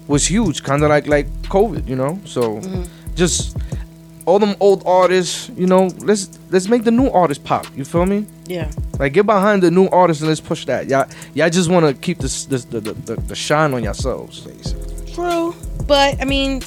was 0.08 0.26
huge, 0.26 0.64
kind 0.64 0.84
of 0.84 0.89
like 0.89 1.06
like 1.08 1.28
COVID. 1.44 1.88
You 1.88 1.96
know, 1.96 2.20
so 2.26 2.60
mm-hmm. 2.60 2.84
just 3.14 3.56
all 4.26 4.39
them 4.39 4.55
old 4.59 4.84
artists. 4.86 5.49
You 5.49 5.67
know, 5.67 5.88
let's 5.99 6.39
let's 6.49 6.67
make 6.67 6.84
the 6.84 6.91
new 6.91 7.09
artists 7.09 7.43
pop. 7.43 7.65
You 7.76 7.86
feel 7.86 8.05
me? 8.05 8.26
Yeah. 8.45 8.71
Like 8.99 9.13
get 9.13 9.26
behind 9.26 9.63
the 9.63 9.71
new 9.71 9.88
artists 9.89 10.21
and 10.21 10.30
let's 10.30 10.41
push 10.41 10.65
that. 10.65 10.88
Y'all, 10.88 11.07
y'all 11.34 11.49
just 11.49 11.69
want 11.69 11.86
to 11.86 11.93
keep 11.93 12.19
this, 12.19 12.45
this 12.45 12.65
the, 12.65 12.80
the, 12.80 12.93
the, 12.93 13.15
the 13.15 13.36
shine 13.36 13.74
on 13.74 13.84
yourselves. 13.84 14.47
True, 15.13 15.55
but 15.88 16.19
I 16.21 16.26
mean, 16.26 16.61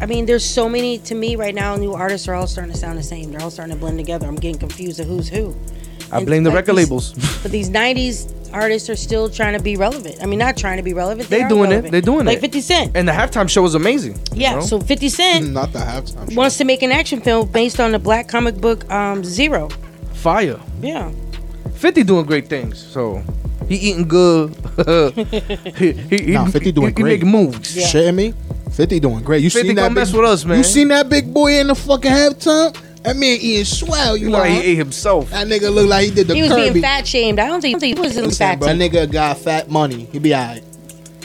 I 0.00 0.06
mean, 0.06 0.26
there's 0.26 0.44
so 0.44 0.68
many 0.68 0.98
to 0.98 1.14
me 1.14 1.36
right 1.36 1.54
now. 1.54 1.76
New 1.76 1.92
artists 1.92 2.28
are 2.28 2.34
all 2.34 2.46
starting 2.46 2.72
to 2.72 2.78
sound 2.78 2.98
the 2.98 3.02
same. 3.02 3.30
They're 3.30 3.42
all 3.42 3.50
starting 3.50 3.74
to 3.74 3.80
blend 3.80 3.98
together. 3.98 4.26
I'm 4.26 4.36
getting 4.36 4.58
confused 4.58 5.00
of 5.00 5.06
who's 5.06 5.28
who. 5.28 5.54
I 6.12 6.24
blame 6.24 6.42
the 6.44 6.50
like 6.50 6.56
record 6.56 6.76
these- 6.76 6.90
labels. 6.90 7.14
But 7.42 7.52
these 7.52 7.70
'90s 7.70 8.36
artists 8.52 8.90
are 8.90 8.96
still 8.96 9.28
trying 9.30 9.56
to 9.56 9.62
be 9.62 9.76
relevant. 9.76 10.16
I 10.20 10.26
mean, 10.26 10.38
not 10.40 10.56
trying 10.56 10.76
to 10.78 10.82
be 10.82 10.92
relevant. 10.92 11.28
They, 11.28 11.38
They 11.38 11.42
are 11.44 11.48
doing 11.48 11.66
it. 11.70 11.74
relevant. 11.74 11.92
They 11.92 12.00
doing 12.00 12.20
it. 12.22 12.26
like 12.26 12.40
50 12.40 12.60
Cent. 12.60 12.96
And 12.96 13.06
the 13.06 13.12
halftime 13.12 13.48
show 13.48 13.62
was 13.62 13.74
amazing. 13.76 14.14
you 14.32 14.42
Yeah. 14.42 14.54
know? 14.56 14.60
So 14.62 14.80
50 14.80 15.08
Cent 15.08 15.52
not 15.52 15.72
the 15.72 15.78
halftime. 15.78 16.34
wants 16.34 16.56
to 16.58 16.64
make 16.64 16.82
an 16.82 16.90
action 16.90 17.20
film 17.20 17.48
based 17.52 17.78
on 17.78 17.92
the 17.92 17.98
black 18.00 18.26
comic 18.28 18.56
book 18.56 18.90
um, 18.90 19.22
Zero. 19.22 19.68
fire. 20.14 20.58
Yeah. 20.82 21.12
50 21.76 22.02
doing 22.02 22.26
great 22.26 22.48
things. 22.48 22.76
So 22.78 23.22
he 23.68 23.76
eating 23.76 24.08
good. 24.08 24.52
he, 25.76 25.92
he, 25.92 26.16
he, 26.18 26.32
Nah, 26.32 26.46
50 26.46 26.72
doing 26.72 26.86
he, 26.88 26.90
he 26.90 26.92
great. 27.02 27.12
making 27.20 27.28
moves. 27.30 27.76
Yeah. 27.76 27.86
Shitting 27.86 28.14
me? 28.16 28.34
50 28.72 28.98
doing 29.00 29.22
great. 29.22 29.42
You 29.44 29.50
50 29.50 29.68
seen 29.68 29.76
that 29.76 29.82
gonna 29.82 29.94
big, 29.94 30.00
mess 30.00 30.12
with 30.12 30.24
us, 30.24 30.44
man. 30.44 30.58
You 30.58 30.64
seen 30.64 30.88
that 30.88 31.08
big 31.08 31.32
boy 31.32 31.58
in 31.60 31.68
the 31.68 31.74
fucking 31.76 32.10
halftime? 32.10 32.76
That 33.02 33.16
man 33.16 33.38
eating 33.40 33.64
swell. 33.64 34.16
You 34.16 34.26
You 34.26 34.30
know 34.32 34.38
like 34.38 34.50
he 34.52 34.58
ate 34.72 34.74
himself. 34.76 35.30
That 35.30 35.46
nigga 35.46 35.72
look 35.72 35.88
like 35.88 36.04
he 36.06 36.10
did 36.14 36.28
the 36.28 36.34
he 36.34 36.42
was 36.42 36.50
Kirby. 36.50 36.70
being 36.70 36.82
fat 36.82 37.06
shamed. 37.06 37.38
I 37.38 37.46
don't 37.46 37.60
think, 37.60 37.70
I 37.70 37.72
don't 37.72 37.80
think 37.80 37.96
he 37.96 38.02
was 38.02 38.16
in 38.16 38.24
Listen, 38.24 38.38
fat. 38.38 38.58
bro, 38.58 38.68
that 38.68 38.76
nigga 38.76 39.10
got 39.10 39.38
fat 39.38 39.70
money. 39.70 40.06
He 40.12 40.18
be 40.18 40.34
alright. 40.34 40.62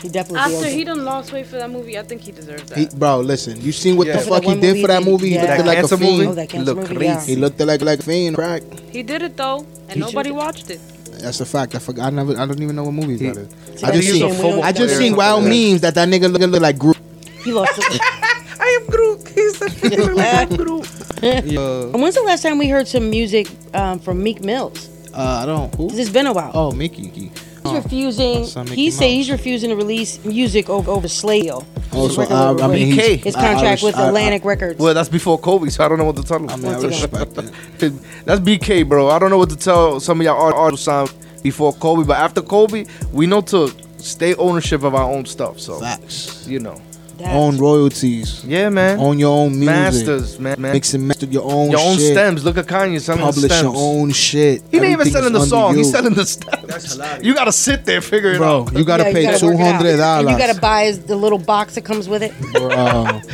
He 0.02 0.10
definitely 0.10 0.40
After 0.40 0.52
feels 0.62 0.74
he 0.74 0.84
done 0.84 1.04
lost 1.04 1.34
weight 1.34 1.48
for 1.48 1.56
that 1.58 1.70
movie, 1.70 1.98
I 1.98 2.04
think 2.04 2.22
he 2.22 2.32
deserved 2.32 2.70
that. 2.70 2.78
He, 2.78 2.86
bro, 2.98 3.20
listen. 3.20 3.60
You 3.60 3.72
seen 3.72 3.98
what 3.98 4.08
Yeah. 4.08 4.18
the 4.18 4.20
For 4.22 4.30
fuck 4.30 4.44
he 4.44 4.48
one 4.50 4.60
did 4.60 4.68
movie 4.68 4.82
for 4.84 4.88
that 4.88 5.04
he- 5.04 5.10
movie? 5.10 5.30
He 5.30 5.36
yeah. 5.36 5.42
looked 5.42 5.58
That 5.58 5.66
like 5.66 5.78
a 5.78 5.82
cancer 5.82 5.98
fiend. 5.98 6.18
movie? 6.18 6.28
Oh, 6.30 6.34
that 6.36 6.50
cancer 6.50 6.66
Look 6.74 6.78
movie, 6.78 6.96
crazy. 6.96 7.06
yeah. 7.12 7.26
He 7.26 7.36
looked 7.36 7.60
like 7.60 7.82
like 7.82 8.00
a 8.00 8.04
fiend. 8.04 8.36
Crack. 8.36 8.62
He 8.92 9.04
did 9.04 9.22
it 9.24 9.36
though, 9.36 9.66
and 9.90 10.00
nobody 10.00 10.32
watched 10.32 10.70
it. 10.70 10.80
That's 11.20 11.42
a 11.42 11.46
fact. 11.46 11.76
I 11.76 11.80
forgot. 11.80 12.06
I 12.08 12.10
never. 12.12 12.38
I 12.40 12.46
don't 12.46 12.62
even 12.62 12.76
know 12.76 12.84
what 12.84 12.94
movie 12.94 13.16
that 13.18 13.36
is. 13.38 13.50
See, 13.80 13.86
I 13.86 13.92
that's 13.92 13.98
just 14.06 14.10
a 14.10 14.14
seen. 14.14 14.34
shame. 14.36 14.64
I 14.64 14.72
just 14.72 14.94
know. 14.94 15.00
seen 15.00 15.16
wild 15.16 15.44
memes 15.44 15.82
that 15.82 15.96
that 15.96 16.08
nigga 16.08 16.32
look, 16.32 16.42
look 16.42 16.62
like 16.62 16.78
Groot. 16.78 16.98
He 17.44 17.52
lost 17.52 17.72
it. 17.78 18.00
I 18.60 18.80
am 18.82 18.88
Groot. 18.88 19.28
He's 19.30 19.60
the 19.60 20.48
Groot. 20.58 21.05
Yeah. 21.46 21.84
And 21.94 22.02
When's 22.02 22.16
the 22.16 22.24
last 22.24 22.44
time 22.44 22.58
we 22.58 22.68
heard 22.70 22.88
some 22.88 23.10
music 23.10 23.48
um, 23.74 24.00
from 24.00 24.22
Meek 24.24 24.42
Mills? 24.44 24.90
Uh, 25.14 25.42
I 25.44 25.46
don't. 25.46 25.74
Who? 25.76 25.90
'Cause 25.90 25.98
it's 26.00 26.10
been 26.10 26.28
a 26.28 26.34
while. 26.34 26.52
Oh, 26.54 26.72
Mickey. 26.72 27.08
He- 27.10 27.32
He's 27.66 27.74
refusing. 27.74 28.42
my 28.42 28.46
son 28.46 28.66
Mickey 28.66 28.76
He 28.76 28.92
say 28.92 29.16
he's 29.16 29.32
refusing 29.32 29.72
to 29.72 29.76
release 29.76 30.24
music 30.24 30.70
over 30.70 30.92
over 30.92 31.08
Slayo. 31.08 31.66
Also, 31.94 32.22
His 32.22 32.30
I, 32.30 32.52
I 32.54 32.68
mean, 32.68 32.92
he's, 32.94 33.24
his 33.24 33.34
contract 33.36 33.82
I, 33.82 33.86
with 33.88 33.96
I, 33.98 34.08
Atlantic 34.08 34.46
Records. 34.46 34.80
Well, 34.80 34.94
that's 34.94 35.10
before 35.10 35.40
Kobe, 35.40 35.70
so 35.70 35.84
I 35.84 35.88
don't 35.88 35.98
know 35.98 36.04
what 36.06 36.16
to 36.18 36.24
tell 36.24 36.38
him. 36.38 36.50
I, 36.50 36.58
mean, 36.58 36.66
I 36.68 36.78
Once 36.78 36.84
again. 36.84 37.26
respect 37.26 37.38
it. 37.82 37.94
That's 38.26 38.40
BK, 38.40 38.88
bro. 38.88 39.10
I 39.10 39.18
don't 39.18 39.32
know 39.32 39.40
what 39.40 39.50
to 39.50 39.56
tell 39.56 40.00
some 40.00 40.20
of 40.22 40.26
y'all 40.26 40.40
art- 40.40 40.54
artists 40.54 40.86
signed 40.86 41.12
before 41.42 41.74
Kobe, 41.74 42.04
but 42.06 42.18
after 42.20 42.44
Kobe, 42.44 42.86
we 43.12 43.26
know 43.26 43.42
to 43.42 43.72
stay 43.98 44.36
ownership 44.36 44.84
of 44.84 44.94
our 44.94 45.10
own 45.12 45.26
stuff. 45.26 45.60
So 45.60 45.80
Facts. 45.80 46.46
you 46.48 46.60
know, 46.60 46.80
That's- 47.18 47.36
Own 47.36 47.58
royalties. 47.58 48.44
yeah, 48.46 48.70
man. 48.70 49.00
Own 49.00 49.18
your 49.20 49.32
own 49.36 49.52
music. 49.52 49.66
Masters, 49.68 50.40
man. 50.40 50.60
man. 50.60 50.74
Mix 50.74 50.94
and 50.94 51.08
master 51.08 51.26
your 51.28 51.44
own 51.50 51.72
Your 51.72 51.80
own 51.80 51.98
shit. 51.98 52.12
stems. 52.14 52.44
Look 52.44 52.58
at 52.58 52.66
Kanye 52.66 53.00
selling 53.02 53.22
the 53.22 53.28
Publish 53.28 53.46
stems. 53.46 53.62
your 53.64 53.74
own 53.76 54.12
shit. 54.12 54.62
He 54.70 54.78
ain't 54.78 54.86
even 54.86 54.94
Everything 54.94 55.14
selling 55.14 55.34
the 55.34 55.46
song. 55.46 55.70
under 55.70 55.78
He's 55.78 55.88
you. 55.88 55.94
selling 55.94 56.14
the 56.14 56.26
stems. 56.26 57.24
You 57.26 57.34
gotta 57.34 57.52
sit 57.52 57.86
there, 57.86 58.02
figure 58.02 58.32
it 58.34 58.38
Bro, 58.38 58.62
out. 58.64 58.78
you 58.78 58.84
gotta 58.84 59.04
Yeah, 59.06 59.14
pay 59.14 59.26
work 59.28 59.40
two 59.40 59.50
it 59.52 59.54
out. 59.60 59.60
hundred 59.76 59.90
And 59.92 59.98
dollars. 60.00 60.32
you 60.32 60.38
gotta 60.38 60.60
buy 60.60 60.92
the 60.92 61.16
little 61.16 61.40
box 61.40 61.76
that 61.76 61.86
comes 61.86 62.10
with 62.10 62.22
it. 62.24 62.34
Bro. 62.54 63.22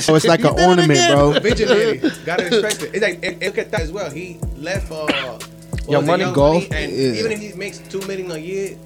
So 0.00 0.14
it's 0.16 0.26
like 0.26 0.40
an 0.44 0.58
ornament, 0.60 1.00
bro. 1.12 1.32
Vigilante. 1.40 2.10
Gotta 2.26 2.44
respect 2.50 2.82
it. 2.82 2.90
It's 2.94 3.02
like 3.02 3.14
and, 3.24 3.42
and 3.42 3.42
look 3.42 3.58
at 3.58 3.70
that 3.70 3.80
as 3.80 3.90
well. 3.92 4.10
He 4.10 4.38
left 4.58 4.90
uh 4.92 5.06
what 5.06 5.48
Young 5.88 6.06
Money? 6.06 6.24
Young 6.24 6.34
Golf? 6.34 6.64
and 6.70 6.92
Yeah. 6.92 7.12
even 7.20 7.32
if 7.32 7.40
he 7.40 7.52
makes 7.54 7.78
two 7.78 8.00
million 8.06 8.30
a 8.32 8.36
year, 8.38 8.76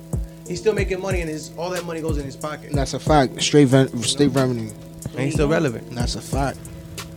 he's 0.47 0.61
still 0.61 0.75
making 0.75 1.01
money 1.01 1.21
and 1.21 1.29
his 1.31 1.51
all 1.57 1.71
that 1.71 1.85
money 1.85 2.01
goes 2.01 2.19
in 2.19 2.25
his 2.25 2.37
pocket. 2.37 2.71
That's 2.73 2.95
a 2.95 3.01
fact. 3.01 3.41
Straight 3.43 3.67
ven- 3.69 4.03
state 4.03 4.29
revenue. 4.29 4.71
And 5.13 5.21
he's 5.21 5.35
still 5.35 5.49
relevant. 5.49 5.91
That's 5.95 6.17
a 6.17 6.21
fact. 6.21 6.59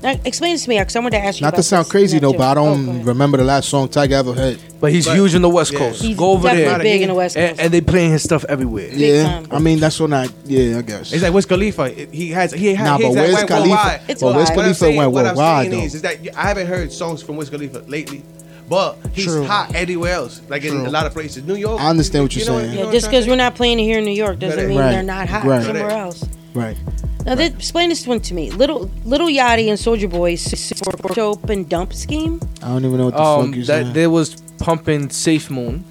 Now, 0.03 0.11
explain 0.25 0.53
this 0.53 0.63
to 0.65 0.69
me, 0.69 0.78
because 0.78 0.95
I 0.95 0.99
wanted 0.99 1.17
to 1.17 1.25
ask 1.25 1.39
you. 1.39 1.45
Not 1.45 1.49
about 1.53 1.57
to 1.57 1.63
sound 1.63 1.86
this 1.86 1.91
crazy 1.91 2.19
though, 2.19 2.32
but 2.34 2.41
I 2.41 2.51
Oh, 2.61 2.65
don't 2.75 2.99
go 3.01 3.05
remember 3.05 3.38
the 3.38 3.43
last 3.43 3.67
song 3.67 3.88
Tyga 3.88 4.11
ever 4.11 4.32
had. 4.36 4.59
But 4.80 4.91
he's 4.91 5.07
But- 5.07 5.15
huge 5.15 5.34
in 5.34 5.41
the 5.41 5.49
West 5.49 5.73
yeah. 5.73 5.80
Coast. 5.80 6.03
He's 6.03 6.15
Go 6.15 6.34
over 6.34 6.43
definitely 6.49 6.69
there. 6.69 6.80
big 6.84 7.01
in 7.01 7.07
the 7.07 7.15
West 7.15 7.36
Coast. 7.36 7.49
And, 7.53 7.59
and 7.59 7.73
they 7.73 7.82
playing 7.82 8.11
his 8.11 8.21
stuff 8.21 8.45
everywhere. 8.47 8.89
Yeah, 8.93 9.23
time. 9.23 9.47
I 9.49 9.57
mean 9.57 9.80
that's 9.80 9.99
when 9.99 10.13
I. 10.13 10.28
Yeah, 10.45 10.78
I 10.78 10.82
guess. 10.84 11.11
It's 11.11 11.23
like 11.23 11.34
Wiz 11.34 11.47
Khalifa. 11.47 11.89
He 12.11 12.30
has 12.30 12.51
he 12.51 12.75
has 12.75 12.86
Nah, 12.86 12.97
but 12.99 13.13
that 13.15 13.28
Wiz 13.28 13.43
Khalifa- 13.45 14.01
It's 14.07 14.21
but 14.21 14.36
Wiz 14.36 14.49
wide. 14.49 14.55
Khalifa 14.55 14.86
went 14.91 15.11
what 15.13 15.25
I'm 15.25 15.36
worldwide 15.36 15.65
saying 15.71 15.80
though. 15.80 15.86
is, 15.88 15.95
is 15.95 16.01
that 16.03 16.17
I 16.38 16.47
haven't 16.47 16.67
heard 16.67 16.91
songs 16.93 17.23
from 17.23 17.36
Wiz 17.38 17.49
Khalifa 17.49 17.80
lately, 17.88 18.21
but 18.70 18.97
he's 19.13 19.26
True. 19.26 19.45
hot 19.45 19.74
everywhere 19.76 20.13
else, 20.13 20.41
like 20.49 20.63
in 20.63 20.76
a 20.86 20.89
lot 20.89 21.05
of 21.05 21.13
places. 21.13 21.43
New 21.43 21.55
York. 21.55 21.80
I 21.82 21.89
understand 21.89 22.26
what 22.26 22.36
you're 22.36 22.45
you 22.45 22.49
know, 22.51 22.57
saying. 22.59 22.72
you 22.74 22.78
Yeah, 22.80 22.84
know 22.86 22.91
just 22.91 23.05
what 23.07 23.07
I'm 23.07 23.11
because 23.20 23.28
we're 23.30 23.36
not 23.36 23.55
playing 23.55 23.80
here 23.80 23.99
in 23.99 24.05
New 24.05 24.11
York 24.11 24.39
doesn't 24.39 24.59
Right. 24.59 24.68
mean 24.68 24.78
Right. 24.78 24.91
they're 24.91 25.03
not 25.03 25.28
hot 25.30 25.45
Right. 25.45 25.63
somewhere 25.65 25.89
else. 25.91 26.24
Right. 26.53 26.78
Now, 27.26 27.36
th- 27.36 27.53
explain 27.53 27.89
this 27.89 28.07
one 28.07 28.20
to 28.22 28.34
me. 28.34 28.51
Little 28.51 28.89
Little 29.05 29.28
Yachty 29.28 29.68
and 29.70 29.78
Soulja 29.78 30.09
Boy 30.09 30.34
s- 30.34 30.53
s- 30.53 30.74
dope 31.13 31.49
and 31.49 31.68
dump 31.68 31.93
scheme. 31.93 32.39
I 32.63 32.70
don't 32.70 32.86
even 32.86 32.97
know 32.97 33.05
what 33.05 33.15
the 33.15 33.22
Um, 33.22 33.47
fuck 33.47 33.55
you 33.55 33.63
that 33.65 33.84
saying. 33.84 33.93
there 33.93 34.09
was 34.09 34.36
pumping 34.59 35.09
Safe 35.09 35.49
Moon 35.49 35.84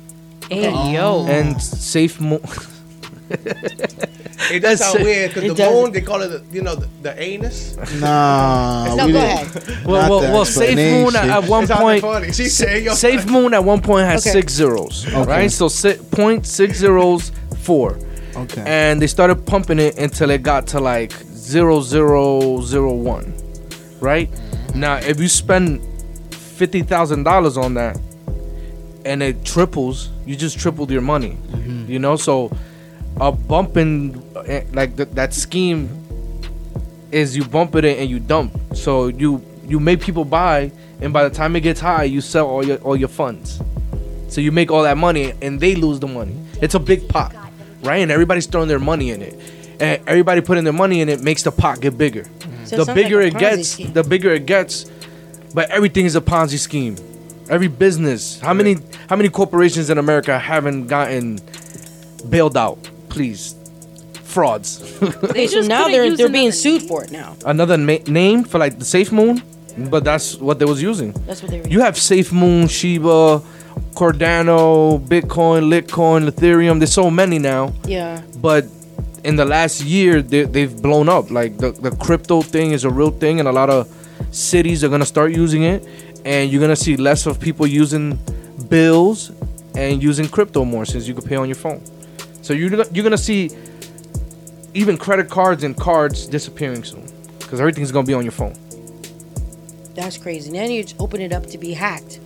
Hey 0.51 0.70
yo, 0.95 1.27
and 1.29 1.61
Safe 1.61 2.20
Moon. 2.20 2.41
It 4.49 4.61
does 4.61 4.79
That's 4.79 4.93
sound 4.93 5.01
it. 5.01 5.05
weird 5.05 5.31
because 5.35 5.43
the 5.49 5.55
does. 5.55 5.72
bone 5.72 5.93
they 5.93 6.01
call 6.03 6.20
it, 6.22 6.29
the, 6.29 6.55
you 6.55 6.62
know, 6.62 6.74
the, 6.77 6.87
the 7.03 7.20
anus. 7.20 7.77
Nah. 8.01 8.95
No, 8.95 9.07
we 9.07 9.12
go 9.12 9.18
didn't- 9.18 9.57
ahead. 9.57 9.87
Well, 9.87 10.11
well, 10.11 10.20
well 10.33 10.45
Safe 10.45 10.77
Moon 10.77 11.16
at, 11.16 11.24
explanation. 11.29 11.72
at 11.72 11.83
one 11.83 12.01
point. 12.01 12.35
She 12.35 12.49
said, 12.49 12.83
yo. 12.85 12.95
Safe 12.95 13.27
Moon 13.27 13.55
at 13.55 13.64
one 13.64 13.81
point 13.81 14.07
has 14.07 14.24
Okay. 14.24 14.33
six 14.41 14.53
zeros, 14.53 15.07
Okay. 15.09 15.24
right? 15.24 15.51
So 15.51 15.68
si- 15.68 15.99
point 16.12 16.47
six 16.47 16.79
zeros 16.79 17.33
four, 17.62 17.99
Okay. 18.37 18.62
and 18.66 19.01
they 19.03 19.07
started 19.09 19.47
pumping 19.47 19.79
it 19.81 19.99
until 19.99 20.31
it 20.31 20.43
got 20.43 20.66
to 20.68 20.81
like 20.81 21.12
zero 21.24 21.81
zero 21.81 22.61
zero 22.61 22.93
one, 22.93 23.35
right? 24.01 24.31
Now, 24.74 24.97
if 24.99 25.18
you 25.18 25.29
spend 25.29 25.81
fifty 26.33 26.83
thousand 26.83 27.24
dollars 27.24 27.57
on 27.57 27.74
that, 27.74 27.99
and 29.05 29.22
it 29.22 29.45
triples, 29.45 30.11
you 30.27 30.37
just 30.37 30.59
tripled 30.59 30.91
your 30.91 31.03
money. 31.03 31.37
Mm-hmm. 31.51 31.91
You 31.91 31.99
know, 31.99 32.16
so 32.16 32.51
a 33.20 33.32
bumping 33.32 34.22
eh, 34.46 34.64
like 34.72 34.96
th- 34.96 35.10
that 35.10 35.32
scheme 35.32 35.88
is 37.12 37.36
you 37.36 37.44
bump 37.44 37.74
it 37.76 37.84
in 37.84 37.98
and 37.98 38.10
you 38.10 38.20
dump. 38.20 38.52
So 38.74 39.08
you 39.08 39.42
you 39.66 39.80
make 39.80 40.00
people 40.00 40.24
buy, 40.24 40.70
and 41.00 41.12
by 41.12 41.28
the 41.28 41.34
time 41.34 41.56
it 41.56 41.60
gets 41.60 41.80
high, 41.80 42.04
you 42.04 42.20
sell 42.20 42.46
all 42.46 42.64
your 42.64 42.78
all 42.78 42.96
your 42.96 43.08
funds. 43.08 43.60
So 44.28 44.40
you 44.40 44.52
make 44.52 44.70
all 44.70 44.82
that 44.82 44.96
money, 44.96 45.32
and 45.40 45.60
they 45.60 45.74
lose 45.74 46.00
the 46.00 46.08
money. 46.08 46.36
It's 46.60 46.74
a 46.74 46.80
big 46.80 47.08
pot, 47.08 47.34
right? 47.82 47.98
And 47.98 48.10
everybody's 48.10 48.46
throwing 48.46 48.68
their 48.68 48.78
money 48.78 49.10
in 49.10 49.22
it, 49.22 49.34
and 49.80 50.02
everybody 50.06 50.40
putting 50.40 50.64
their 50.64 50.72
money 50.72 51.00
in 51.00 51.08
it 51.08 51.22
makes 51.22 51.42
the 51.42 51.52
pot 51.52 51.80
get 51.80 51.96
bigger. 51.96 52.24
So 52.64 52.76
the 52.76 52.84
sounds 52.84 52.96
bigger 52.96 53.22
like 53.22 53.34
it 53.34 53.38
gets, 53.38 53.68
scheme. 53.70 53.92
the 53.92 54.02
bigger 54.02 54.30
it 54.30 54.46
gets. 54.46 54.90
But 55.54 55.70
everything 55.70 56.04
is 56.04 56.16
a 56.16 56.20
Ponzi 56.20 56.58
scheme. 56.58 56.96
Every 57.48 57.68
business. 57.68 58.40
How 58.40 58.52
many 58.52 58.76
how 59.08 59.16
many 59.16 59.28
corporations 59.30 59.88
in 59.88 59.96
America 59.96 60.38
haven't 60.38 60.88
gotten 60.88 61.40
bailed 62.28 62.56
out? 62.56 62.90
Please, 63.16 63.54
frauds. 64.24 64.82
Okay, 65.02 65.46
so 65.46 65.54
just 65.54 65.68
now 65.70 65.88
they're 65.88 66.14
they're 66.16 66.28
being 66.28 66.52
another 66.52 66.52
sued 66.52 66.82
for 66.82 67.02
it 67.04 67.10
now. 67.10 67.34
Another 67.46 67.78
ma- 67.78 68.04
name 68.06 68.44
for 68.44 68.58
like 68.58 68.78
the 68.78 68.84
Safe 68.84 69.10
Moon, 69.10 69.42
but 69.90 70.04
that's 70.04 70.36
what 70.36 70.58
they 70.58 70.66
was 70.66 70.82
using. 70.82 71.12
That's 71.26 71.40
what 71.42 71.50
they 71.50 71.60
were. 71.62 71.66
You 71.68 71.80
have 71.80 71.96
Safe 71.96 72.30
Moon, 72.30 72.68
Shiba, 72.68 73.40
Cardano, 73.94 75.00
Bitcoin, 75.00 75.60
Litecoin, 75.72 76.28
Ethereum. 76.28 76.78
There's 76.78 76.92
so 76.92 77.10
many 77.10 77.38
now. 77.38 77.72
Yeah. 77.86 78.20
But 78.42 78.66
in 79.24 79.36
the 79.36 79.46
last 79.46 79.82
year, 79.82 80.20
they, 80.20 80.42
they've 80.44 80.76
blown 80.82 81.08
up. 81.08 81.30
Like 81.30 81.56
the, 81.56 81.72
the 81.72 81.90
crypto 81.96 82.42
thing 82.42 82.72
is 82.72 82.84
a 82.84 82.90
real 82.90 83.10
thing, 83.10 83.40
and 83.40 83.48
a 83.48 83.52
lot 83.52 83.70
of 83.70 83.88
cities 84.30 84.84
are 84.84 84.90
gonna 84.90 85.06
start 85.06 85.32
using 85.32 85.62
it, 85.62 85.88
and 86.26 86.50
you're 86.50 86.60
gonna 86.60 86.76
see 86.76 86.96
less 86.98 87.24
of 87.24 87.40
people 87.40 87.66
using 87.66 88.18
bills 88.68 89.32
and 89.74 90.02
using 90.02 90.28
crypto 90.28 90.64
more 90.64 90.84
since 90.84 91.08
you 91.08 91.14
can 91.14 91.24
pay 91.24 91.36
on 91.36 91.48
your 91.48 91.56
phone. 91.56 91.80
So 92.47 92.53
you're 92.53 92.70
gonna- 92.70 92.86
you're 92.92 93.03
gonna 93.03 93.18
see 93.18 93.51
even 94.72 94.97
credit 94.97 95.28
cards 95.28 95.64
and 95.64 95.76
cards 95.76 96.26
disappearing 96.28 96.84
soon 96.84 97.05
because 97.40 97.59
everything's 97.59 97.90
gonna 97.90 98.07
be 98.07 98.14
on 98.14 98.22
your 98.22 98.30
phone. 98.30 98.55
That's 99.97 100.16
crazy. 100.16 100.53
Then 100.53 100.70
you 100.70 100.84
open 101.01 101.20
it 101.20 101.32
up 101.32 101.47
to 101.47 101.59
be 101.59 101.72
hacked. 101.72 102.20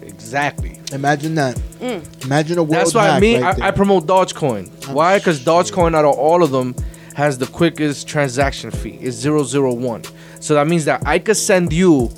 Exactly. 0.00 0.80
Imagine 0.92 1.34
that. 1.34 1.56
Mm. 1.78 2.24
Imagine 2.24 2.56
a 2.56 2.62
world 2.62 2.72
That's 2.74 2.94
why 2.94 3.06
hack 3.08 3.20
me, 3.20 3.34
right 3.36 3.44
I, 3.44 3.50
I 3.50 3.54
there. 3.54 3.72
promote 3.72 4.06
Dogecoin. 4.06 4.70
Why? 4.88 5.18
Because 5.18 5.40
Dogecoin, 5.40 5.94
out 5.94 6.06
of 6.06 6.14
all 6.16 6.42
of 6.42 6.50
them, 6.50 6.74
has 7.14 7.36
the 7.36 7.46
quickest 7.46 8.08
transaction 8.08 8.70
fee. 8.70 8.98
It's 9.02 9.16
001. 9.26 10.04
So 10.40 10.54
that 10.54 10.66
means 10.68 10.86
that 10.86 11.02
I 11.04 11.18
could 11.18 11.36
send 11.36 11.70
you 11.72 12.10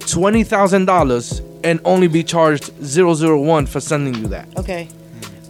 $20,000 0.00 1.42
and 1.62 1.78
only 1.84 2.08
be 2.08 2.22
charged 2.22 2.70
001 2.82 3.66
for 3.66 3.80
sending 3.80 4.14
you 4.14 4.28
that. 4.28 4.48
Okay. 4.56 4.88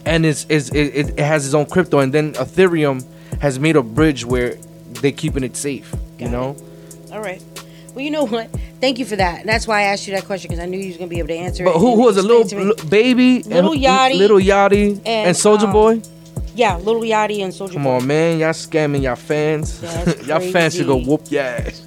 And 0.05 0.25
it's, 0.25 0.45
it's, 0.49 0.69
it, 0.69 0.95
it 0.95 1.09
it 1.11 1.19
has 1.19 1.45
its 1.45 1.53
own 1.53 1.65
crypto. 1.67 1.99
And 1.99 2.13
then 2.13 2.33
Ethereum 2.33 3.05
has 3.39 3.59
made 3.59 3.75
a 3.75 3.83
bridge 3.83 4.25
where 4.25 4.55
they're 5.01 5.11
keeping 5.11 5.43
it 5.43 5.55
safe, 5.55 5.93
you 6.17 6.29
know? 6.29 6.55
All 7.11 7.21
right. 7.21 7.41
Well, 7.93 8.03
you 8.05 8.11
know 8.11 8.23
what? 8.25 8.49
Thank 8.79 8.99
you 8.99 9.05
for 9.05 9.17
that. 9.17 9.45
That's 9.45 9.67
why 9.67 9.79
I 9.79 9.83
asked 9.83 10.07
you 10.07 10.13
that 10.15 10.25
question 10.25 10.49
because 10.49 10.63
I 10.63 10.65
knew 10.65 10.79
you 10.79 10.87
was 10.87 10.97
gonna 10.97 11.09
be 11.09 11.19
able 11.19 11.27
to 11.29 11.35
answer 11.35 11.65
But 11.65 11.75
it. 11.75 11.79
who, 11.79 11.87
and 11.91 11.95
who 11.97 12.05
was 12.05 12.17
a 12.17 12.21
little, 12.21 12.45
to 12.45 12.55
me. 12.55 12.63
little 12.63 12.89
baby? 12.89 13.43
Little 13.43 13.73
and, 13.73 13.81
Yachty 13.81 14.17
Little 14.17 14.37
Yachty 14.39 14.91
and, 14.97 15.07
and, 15.07 15.35
Soulja 15.35 15.63
um, 15.63 15.73
Boy? 15.73 16.01
Yeah, 16.55 16.77
Little 16.77 17.01
Yachty 17.01 17.43
and 17.43 17.51
Soulja 17.53 17.73
Come 17.73 17.83
Boy. 17.83 17.89
on, 17.97 18.07
man. 18.07 18.39
Y'all 18.39 18.49
scamming 18.51 19.01
y'all 19.03 19.15
fans. 19.15 19.81
That's 19.81 20.25
y'all 20.27 20.39
fans 20.39 20.75
should 20.75 20.87
go 20.87 20.97
whoop 20.97 21.29
your 21.29 21.43
ass. 21.43 21.81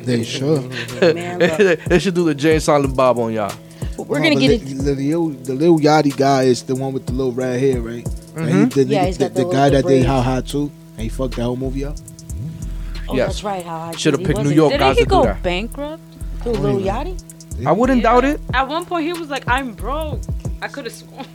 They 0.00 0.22
should. 0.24 0.70
Man, 1.14 1.38
look. 1.40 1.80
they 1.86 1.98
should 1.98 2.14
do 2.14 2.24
the 2.24 2.34
James 2.34 2.64
Silent 2.64 2.94
Bob 2.96 3.18
on 3.18 3.32
y'all. 3.32 3.52
We're 3.98 4.18
No, 4.20 4.28
gonna 4.28 4.40
get 4.40 4.60
the, 4.64 4.70
it. 4.72 4.78
The, 4.78 4.94
little, 4.94 5.28
the 5.30 5.54
little 5.54 5.78
Yachty 5.78 6.16
guy 6.16 6.44
is 6.44 6.62
the 6.62 6.74
one 6.76 6.92
with 6.92 7.06
the 7.06 7.12
little 7.12 7.32
red 7.32 7.58
hair, 7.60 7.80
right? 7.80 8.06
Right, 8.34 8.48
he- 8.48 8.54
mm-hmm. 8.54 8.68
the, 8.68 8.84
Yeah, 8.84 9.02
nigga- 9.02 9.06
he's 9.06 9.18
the, 9.18 9.24
got 9.24 9.34
the 9.34 9.44
the 9.44 9.50
guy 9.50 9.64
little 9.64 9.70
that 9.70 9.76
did 9.76 9.82
braids. 9.84 10.06
How 10.06 10.20
High 10.22 10.40
too, 10.42 10.70
and 10.94 11.00
he 11.02 11.08
fucked 11.08 11.36
that 11.36 11.42
whole 11.42 11.56
movie 11.56 11.84
up. 11.84 11.96
Oh, 13.08 13.14
Yes. 13.16 13.28
that's 13.28 13.44
right. 13.44 13.64
How 13.64 13.76
I 13.78 13.92
Should've 13.96 14.22
picked 14.22 14.42
New 14.42 14.50
York 14.50 14.72
Didn't 14.72 14.80
guys 14.86 14.96
he 14.98 15.04
to 15.04 15.08
do 15.08 15.10
go 15.10 15.22
that. 15.24 15.42
bankrupt? 15.42 16.02
Who, 16.44 16.50
Little 16.50 16.80
Yachty? 16.80 17.66
I 17.66 17.72
wouldn't 17.72 18.02
doubt 18.02 18.24
it. 18.24 18.40
At 18.54 18.68
one 18.68 18.84
point, 18.84 19.04
he 19.06 19.12
was 19.14 19.28
like, 19.30 19.42
"I'm 19.48 19.72
broke." 19.72 20.20
I 20.62 20.68
could 20.68 20.84
have 20.84 20.92
sworn. 20.94 21.26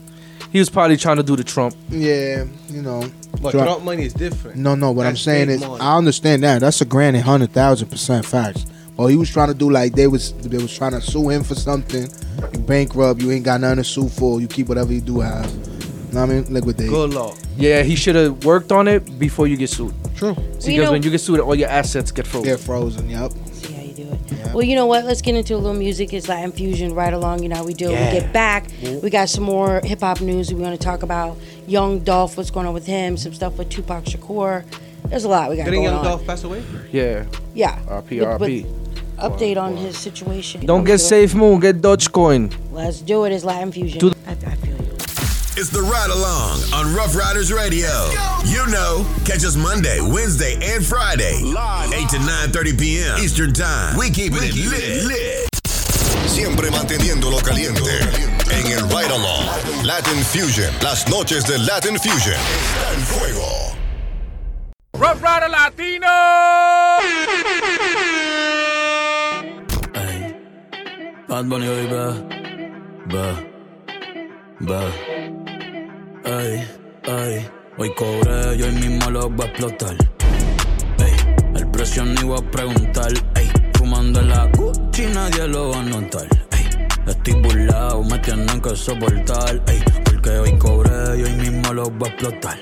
He 0.51 0.59
was 0.59 0.69
probably 0.69 0.97
trying 0.97 1.17
to 1.17 1.23
do 1.23 1.35
the 1.35 1.43
Trump. 1.43 1.75
Yeah, 1.89 2.45
you 2.69 2.81
know. 2.83 3.09
But 3.41 3.51
Trump- 3.51 3.65
Trump 3.67 3.83
money 3.83 4.05
is 4.05 4.13
different. 4.13 4.55
No, 4.57 4.75
no. 4.75 4.91
What 4.91 5.05
I'm 5.07 5.17
saying 5.17 5.47
big 5.47 5.55
is, 5.55 5.67
money. 5.67 5.81
I 5.81 5.97
understand 5.97 6.43
that. 6.43 6.59
That's 6.61 6.79
a 6.79 6.85
grand 6.85 7.15
and 7.17 7.25
hundred 7.25 7.51
thousand 7.51 7.89
percent 7.89 8.25
facts. 8.25 8.65
But 8.95 9.07
he 9.07 9.15
was 9.15 9.29
trying 9.29 9.47
to 9.47 9.53
do 9.55 9.69
like 9.71 9.93
they 9.93 10.07
was 10.07 10.33
they 10.33 10.57
was 10.57 10.75
trying 10.75 10.91
to 10.91 11.01
sue 11.01 11.29
him 11.29 11.43
for 11.43 11.55
something. 11.55 12.07
You 12.53 12.59
bankrupt. 12.59 13.21
You 13.21 13.31
ain't 13.31 13.43
got 13.45 13.61
nothing 13.61 13.77
to 13.77 13.83
sue 13.83 14.07
for. 14.09 14.39
You 14.39 14.47
keep 14.47 14.67
whatever 14.69 14.93
you 14.93 15.01
do 15.01 15.19
have. 15.19 15.49
You 15.51 16.19
know 16.19 16.21
what 16.21 16.29
I 16.29 16.33
mean? 16.41 16.53
Liquidate. 16.53 16.89
Good 16.89 17.13
law. 17.13 17.33
Yeah, 17.57 17.81
he 17.81 17.95
should 17.95 18.15
have 18.15 18.45
worked 18.45 18.71
on 18.71 18.87
it 18.87 19.17
before 19.17 19.47
you 19.47 19.57
get 19.57 19.69
sued. 19.71 19.93
True. 20.15 20.35
Because 20.35 20.69
you 20.69 20.81
know- 20.83 20.91
when 20.91 21.01
you 21.01 21.09
get 21.09 21.19
sued, 21.21 21.39
all 21.39 21.55
your 21.55 21.69
assets 21.69 22.11
get 22.11 22.27
frozen. 22.27 22.51
Get 22.51 22.59
frozen. 22.59 23.09
Yep. 23.09 23.31
See 23.53 23.73
how 23.73 23.81
you 23.81 23.93
do 23.93 24.03
it. 24.03 24.53
Well, 24.53 24.63
you 24.63 24.75
know 24.75 24.85
what? 24.85 25.05
Let's 25.05 25.23
get 25.23 25.33
into 25.35 25.55
a 25.55 25.57
little 25.57 25.73
music. 25.73 26.13
It's 26.13 26.27
Latin 26.29 26.51
fusion 26.51 26.93
right 26.93 27.13
along. 27.13 27.41
You 27.41 27.49
know 27.49 27.55
how 27.55 27.65
we 27.65 27.73
do. 27.73 27.89
Yeah. 27.89 28.13
We 28.13 28.19
get 28.19 28.31
back. 28.31 28.67
We 29.01 29.09
got 29.09 29.27
some 29.29 29.43
more 29.43 29.81
hip 29.83 30.01
hop 30.01 30.21
news 30.21 30.53
we 30.53 30.61
want 30.61 30.79
to 30.79 30.83
talk 30.83 31.01
about. 31.01 31.35
Young 31.65 31.99
Dolph, 31.99 32.37
what's 32.37 32.51
going 32.51 32.67
on 32.67 32.75
with 32.75 32.85
him? 32.85 33.17
Some 33.17 33.33
stuff 33.33 33.57
with 33.57 33.69
Tupac 33.69 34.03
Shakur. 34.05 34.63
There's 35.09 35.23
a 35.23 35.29
lot 35.29 35.49
we 35.49 35.57
got 35.57 35.65
Didn't 35.65 35.79
going 35.79 35.85
Young 35.85 35.95
on. 35.95 36.03
Dolph 36.05 36.25
pass 36.27 36.43
away? 36.43 36.63
Yeah. 36.91 37.25
Yeah. 37.55 37.79
RP, 37.87 38.19
But- 38.19 38.37
but 38.39 38.49
RP. 38.49 38.65
Update 39.23 39.55
on 39.55 39.77
his 39.77 39.97
situation. 39.97 40.65
Don't 40.65 40.83
get 40.83 40.99
Safe 40.99 41.33
Moon, 41.33 41.57
get 41.61 41.81
Dogecoin. 41.81 42.53
Let's 42.73 42.99
do 42.99 43.23
it. 43.23 43.31
It's 43.31 43.45
Latin 43.45 43.71
fusion. 43.71 43.97
Do- 43.99 44.11
I, 44.27 44.31
I 44.31 44.35
feel 44.35 44.75
you. 44.75 44.91
It's 45.55 45.69
the 45.69 45.81
ride 45.81 46.09
along 46.11 46.59
on 46.73 46.93
Ruff 46.93 47.15
Ryders 47.15 47.53
Radio. 47.53 47.87
You 48.43 48.67
know, 48.67 49.05
catch 49.23 49.45
us 49.45 49.55
Monday, 49.55 50.01
Wednesday, 50.01 50.55
and 50.61 50.85
Friday, 50.85 51.35
8 51.39 52.09
to 52.09 52.17
9:30 52.17 52.77
p.m. 52.77 53.17
Eastern 53.23 53.53
Time. 53.53 53.95
We 53.97 54.09
keep 54.09 54.33
it 54.35 54.55
lit. 54.55 55.05
lit. 55.07 55.47
Siempre 56.27 56.69
manteniéndolo 56.71 57.37
caliente. 57.41 57.81
En 58.51 58.67
el 58.73 58.83
Ride 58.89 59.13
Along. 59.13 59.85
Latin 59.85 60.21
Fusion. 60.21 60.73
Las 60.81 61.07
noches 61.07 61.45
de 61.45 61.57
Latin 61.59 61.97
Fusion. 61.97 62.35
Está 62.35 62.93
en 62.93 62.99
fuego. 62.99 63.73
Ruff 64.95 65.21
Ryder 65.21 65.49
Latino. 65.49 66.11
Bad 71.33 71.45
Bunny 71.45 71.67
hoy 71.67 71.87
va, 71.87 72.13
va, 73.11 73.27
va. 74.69 74.81
Ey, 76.25 76.63
ey, 77.05 77.49
hoy 77.75 77.91
cobré 77.95 78.55
y 78.55 78.61
hoy 78.61 78.71
mismo 78.73 79.09
lo 79.09 79.31
voy 79.31 79.47
a 79.47 79.49
explotar. 79.49 79.95
Ey, 80.99 81.15
el 81.55 81.67
precio 81.71 82.05
ni 82.05 82.21
voy 82.21 82.37
a 82.37 82.51
preguntar. 82.51 83.11
Ey, 83.33 83.51
fumando 83.73 84.19
en 84.19 84.29
la 84.29 84.45
Gucci 84.55 85.07
nadie 85.07 85.47
lo 85.47 85.71
va 85.71 85.79
a 85.79 85.83
notar. 85.83 86.27
Ey, 86.51 86.87
estoy 87.07 87.33
burlado, 87.41 88.03
me 88.03 88.19
tienen 88.19 88.61
que 88.61 88.75
soportar. 88.75 89.59
Ey, 89.65 89.83
porque 90.05 90.29
hoy 90.37 90.55
cobré 90.59 91.17
y 91.17 91.23
hoy 91.23 91.33
mismo 91.37 91.73
lo 91.73 91.89
voy 91.89 92.09
a 92.09 92.11
explotar. 92.11 92.59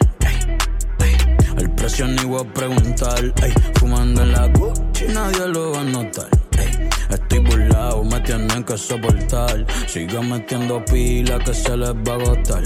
El 1.57 1.69
precio 1.72 2.07
ni 2.07 2.24
voy 2.24 2.39
a 2.39 2.53
preguntar. 2.53 3.19
Ey, 3.43 3.53
fumando 3.74 4.22
en 4.22 4.32
la 4.32 4.47
Gucci 4.47 5.07
nadie 5.09 5.45
lo 5.49 5.74
va 5.74 5.82
a 5.82 5.84
notar. 5.84 6.30
Estoy 7.12 7.39
burlado, 7.39 8.03
me 8.03 8.20
tienen 8.22 8.64
que 8.64 8.78
soportar. 8.78 9.66
Sigan 9.88 10.30
metiendo 10.30 10.84
pila 10.86 11.39
que 11.39 11.53
se 11.53 11.76
les 11.76 11.93
va 11.93 12.14
a 12.14 12.16
agotar. 12.16 12.64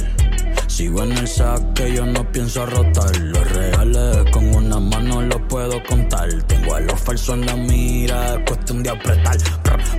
Sigo 0.68 1.04
en 1.04 1.14
el 1.14 1.28
saque, 1.28 1.94
yo 1.94 2.06
no 2.06 2.30
pienso 2.32 2.66
rotar. 2.66 3.16
Los 3.18 3.50
reales 3.52 4.30
con 4.32 4.54
una 4.54 4.80
mano 4.80 5.22
los 5.22 5.42
puedo 5.44 5.82
contar. 5.84 6.30
Tengo 6.44 6.76
a 6.76 6.82
los 6.82 7.00
falsos 7.00 7.36
en 7.36 7.46
la 7.46 7.56
mira, 7.56 8.34
es 8.36 8.40
cuestión 8.46 8.84
de 8.84 8.90
apretar. 8.90 9.38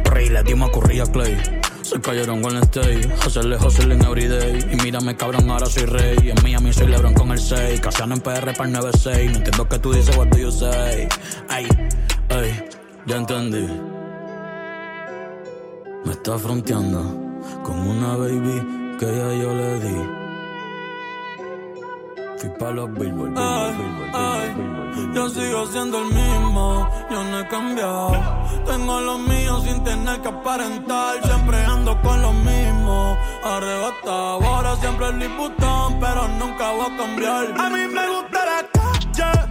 Prr, 0.04 0.20
y 0.20 0.28
le 0.28 0.42
dimos 0.42 0.70
a 0.70 1.02
a 1.02 1.06
Clay. 1.06 1.36
Se 1.80 2.00
cayeron 2.00 2.42
con 2.42 2.56
el 2.56 2.62
stay, 2.64 3.10
hacerle 3.24 3.56
hustle 3.56 3.94
en 3.94 4.04
everyday. 4.04 4.58
Y 4.70 4.76
mírame 4.82 5.16
cabrón, 5.16 5.48
ahora 5.50 5.66
soy 5.66 5.86
rey. 5.86 6.30
En 6.30 6.42
Miami 6.42 6.72
soy 6.72 6.88
Lebron 6.88 7.14
con 7.14 7.30
el 7.30 7.38
6. 7.38 7.80
Casiano 7.80 8.14
en 8.14 8.20
PR 8.20 8.52
para 8.54 8.68
el 8.68 8.74
9-6. 8.74 9.30
No 9.30 9.36
entiendo 9.38 9.68
que 9.68 9.78
tú 9.78 9.92
dices, 9.92 10.16
what 10.16 10.26
do 10.26 10.36
you 10.36 10.50
say? 10.50 11.08
Ay, 11.48 11.66
ay, 12.28 12.64
ya 13.06 13.16
entendí. 13.16 13.95
Está 16.16 16.38
fronteando 16.38 17.00
con 17.62 17.78
una 17.78 18.16
baby 18.16 18.96
que 18.98 19.06
ya 19.06 19.32
yo 19.42 19.54
le 19.54 19.80
di. 19.80 19.96
Fui 22.38 22.50
pa' 22.58 22.70
los 22.72 22.92
billboard, 22.92 23.32
Ay, 23.38 23.72
billboard, 23.78 24.10
ay, 24.14 24.54
billboard, 24.56 24.94
billboard. 24.96 25.14
yo 25.14 25.28
sigo 25.30 25.66
siendo 25.66 25.98
el 26.02 26.06
mismo, 26.06 26.88
yo 27.10 27.24
no 27.24 27.40
he 27.40 27.48
cambiado. 27.48 28.12
Tengo 28.66 29.00
lo 29.00 29.18
mío 29.18 29.60
sin 29.60 29.82
tener 29.84 30.20
que 30.20 30.28
aparentar, 30.28 31.14
siempre 31.24 31.64
ando 31.64 32.00
con 32.02 32.20
lo 32.20 32.32
mismo. 32.32 33.16
Arrebatado, 33.44 34.44
ahora 34.44 34.76
siempre 34.76 35.06
el 35.08 35.18
liputón, 35.20 35.98
pero 36.00 36.28
nunca 36.40 36.72
voy 36.72 36.86
a 36.92 36.96
cambiar. 36.96 37.60
A 37.60 37.70
mí 37.70 37.80
me 37.86 38.06
gusta 38.08 38.44
la 38.44 38.60
calle, 38.72 39.50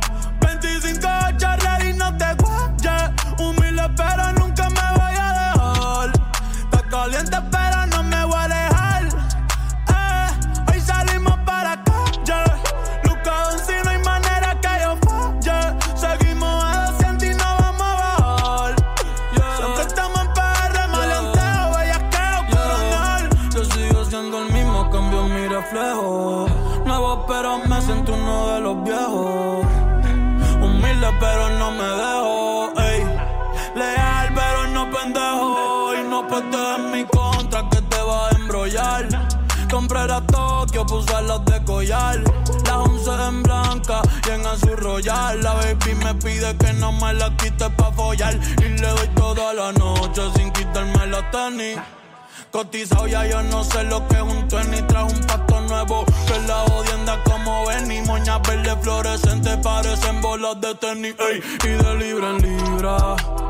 Las 40.87 41.43
de 41.45 41.63
collar. 41.65 42.21
Las 42.65 42.75
once 42.75 43.09
en 43.09 43.41
blanca 43.41 44.01
y 44.27 44.31
en 44.31 44.45
azul 44.45 44.77
royal. 44.77 45.41
La 45.41 45.53
baby 45.53 45.95
me 45.95 46.13
pide 46.15 46.55
que 46.57 46.73
no 46.73 46.91
me 46.91 47.11
la 47.13 47.35
quite 47.37 47.69
pa' 47.71 47.91
follar. 47.91 48.37
Y 48.59 48.69
le 48.69 48.87
doy 48.87 49.07
toda 49.15 49.53
la 49.53 49.71
noche 49.71 50.21
sin 50.35 50.51
quitarme 50.51 51.07
la 51.07 51.31
tenis. 51.31 51.79
Cotizado 52.51 53.07
ya 53.07 53.25
yo 53.25 53.41
no 53.43 53.63
sé 53.63 53.83
lo 53.85 54.07
que 54.07 54.15
es 54.15 54.21
un 54.21 54.47
tenis 54.47 54.85
Trajo 54.87 55.07
un 55.07 55.19
pato 55.21 55.59
nuevo 55.61 56.05
que 56.05 56.39
la 56.47 56.63
odienda 56.63 57.21
como 57.25 57.65
ven 57.65 57.91
Y 57.91 58.01
moñas 58.03 58.41
verdes 58.47 58.77
fluorescentes 58.81 59.57
parecen 59.57 60.21
bolas 60.21 60.61
de 60.61 60.73
tenis 60.75 61.15
ey, 61.19 61.41
Y 61.65 61.83
de 61.83 61.95
libra 61.95 62.29
en 62.29 62.41
libra 62.41 62.97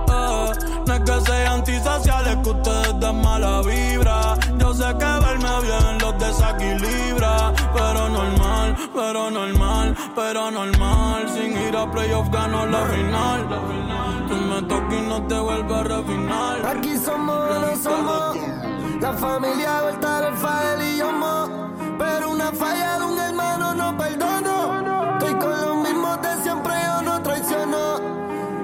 eh, 0.07 0.51
No 0.87 0.93
es 0.93 0.99
que 1.01 1.21
sean 1.21 1.53
antisociales 1.53 2.37
que 2.43 2.49
ustedes 2.49 2.99
den 2.99 3.21
mala 3.21 3.61
vibra 3.61 4.37
Yo 4.57 4.73
sé 4.73 4.85
que 4.97 5.05
verme 5.05 5.61
bien 5.61 5.97
los 5.99 6.17
desequilibra 6.17 7.04
Pero 7.75 8.09
normal, 8.09 8.75
pero 8.93 9.31
normal, 9.31 9.95
pero 10.15 10.51
normal 10.51 11.29
Sin 11.29 11.51
ir 11.67 11.75
a 11.75 11.91
playoff 11.91 12.29
gano 12.29 12.65
la 12.65 12.85
final 12.85 13.47
Tú 14.27 14.35
me 14.35 14.61
tocas 14.63 14.93
y 14.93 15.01
no 15.01 15.21
te 15.27 15.39
vuelves 15.39 15.77
a 15.77 15.83
refinar 15.83 16.65
Aquí 16.65 16.97
somos, 16.97 17.49
no 17.61 17.75
somos 17.75 18.37
la 19.05 19.13
familia 19.13 19.81
vuelta 19.81 20.21
del 20.21 20.33
Fael 20.35 20.81
y 20.81 20.97
yo 20.97 21.11
mo. 21.11 21.47
Pero 21.99 22.31
una 22.31 22.51
falla 22.51 22.97
de 22.97 23.05
un 23.05 23.19
hermano 23.19 23.73
no 23.75 23.97
perdono. 23.97 25.13
Estoy 25.13 25.35
con 25.35 25.51
los 25.51 25.77
mismos 25.77 26.21
de 26.21 26.43
siempre, 26.43 26.73
yo 26.87 27.01
no 27.01 27.21
traiciono. 27.21 27.99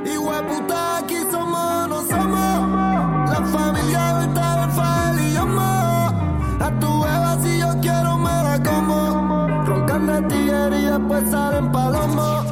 Igual 0.06 0.48
puta, 0.48 0.98
aquí 0.98 1.18
somos, 1.30 1.90
no 1.90 2.02
somos. 2.02 3.30
La 3.30 3.42
familia 3.52 4.14
vuelta 4.14 4.62
del 4.62 4.72
Fael 4.72 5.20
y 5.20 5.34
yo 5.34 5.46
mo. 5.46 5.62
A 5.62 6.72
tu 6.80 7.02
beba 7.04 7.38
si 7.44 7.60
yo 7.60 7.70
quiero 7.82 8.12
como. 8.12 8.31
De 10.12 10.22
tigre 10.24 10.78
y 10.78 10.86
después 10.88 11.24
salen 11.32 11.72
palomos. 11.72 12.46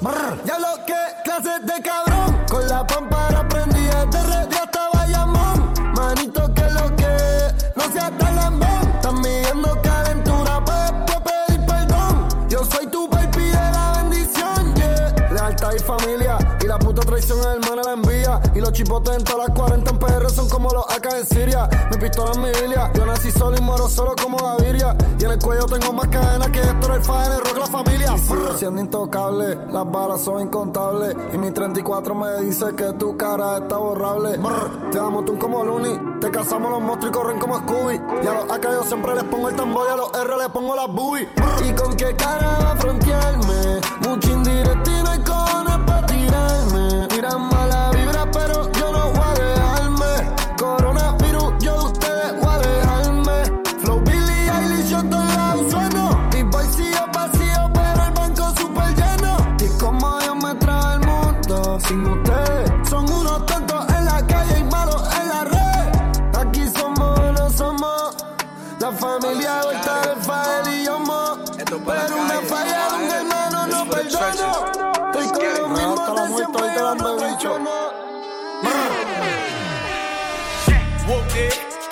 Brr. 0.00 0.42
Ya 0.44 0.58
lo 0.58 0.84
que 0.84 0.94
clases 1.22 1.64
de 1.64 1.80
cabrón. 1.80 2.36
Con 2.50 2.66
la 2.66 2.84
pampara 2.84 3.37
los 18.68 18.76
chipotes 18.76 19.16
en 19.16 19.24
todas 19.24 19.48
las 19.48 19.56
40 19.56 19.90
en 19.90 19.98
PR 19.98 20.30
son 20.30 20.48
como 20.50 20.68
los 20.70 20.84
AK 20.90 21.06
en 21.14 21.26
Siria. 21.26 21.68
Mi 21.90 21.96
pistola 21.96 22.32
es 22.32 22.38
mi 22.38 22.50
Biblia. 22.60 22.90
Yo 22.94 23.06
nací 23.06 23.30
solo 23.30 23.56
y 23.56 23.62
muero 23.62 23.88
solo 23.88 24.14
como 24.22 24.36
Gaviria. 24.36 24.94
Y 25.18 25.24
en 25.24 25.30
el 25.30 25.38
cuello 25.38 25.64
tengo 25.64 25.92
más 25.94 26.08
cadenas 26.08 26.50
que 26.50 26.60
Héctor 26.60 26.96
el 26.96 27.02
Fader, 27.02 27.32
el 27.32 27.44
rock 27.46 27.58
la 27.58 27.66
familia. 27.66 28.14
Siendo 28.58 28.80
intocable. 28.80 29.58
Las 29.72 29.90
balas 29.90 30.20
son 30.20 30.42
incontables. 30.42 31.16
Y 31.32 31.38
mi 31.38 31.50
34 31.50 32.14
me 32.14 32.42
dice 32.42 32.66
que 32.76 32.92
tu 32.92 33.16
cara 33.16 33.58
está 33.58 33.78
borrable. 33.78 34.38
Te 34.92 34.98
damos 34.98 35.24
tú 35.24 35.38
como 35.38 35.64
Looney. 35.64 35.98
Te 36.20 36.30
cazamos 36.30 36.70
los 36.70 36.82
monstruos 36.82 37.14
y 37.14 37.18
corren 37.18 37.38
como 37.38 37.58
Scooby. 37.60 38.00
Y 38.22 38.26
a 38.26 38.34
los 38.34 38.50
AK 38.50 38.64
yo 38.64 38.84
siempre 38.84 39.14
les 39.14 39.24
pongo 39.24 39.48
el 39.48 39.56
tambor 39.56 39.86
y 39.88 39.92
a 39.92 39.96
los 39.96 40.12
R 40.12 40.36
les 40.36 40.48
pongo 40.48 40.76
las 40.76 40.88
boobies. 40.88 41.28
¿Y 41.66 41.72
con 41.72 41.96
qué 41.96 42.14
cara 42.16 42.58
va 42.62 42.72
a 42.72 42.76
frontearme? 42.76 43.80
Mucho 44.06 44.30
indirecto 44.30 44.77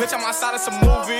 Bitch, 0.06 0.14
I'm 0.14 0.22
outside 0.22 0.54
of 0.54 0.60
some 0.60 0.78
movie. 0.86 1.18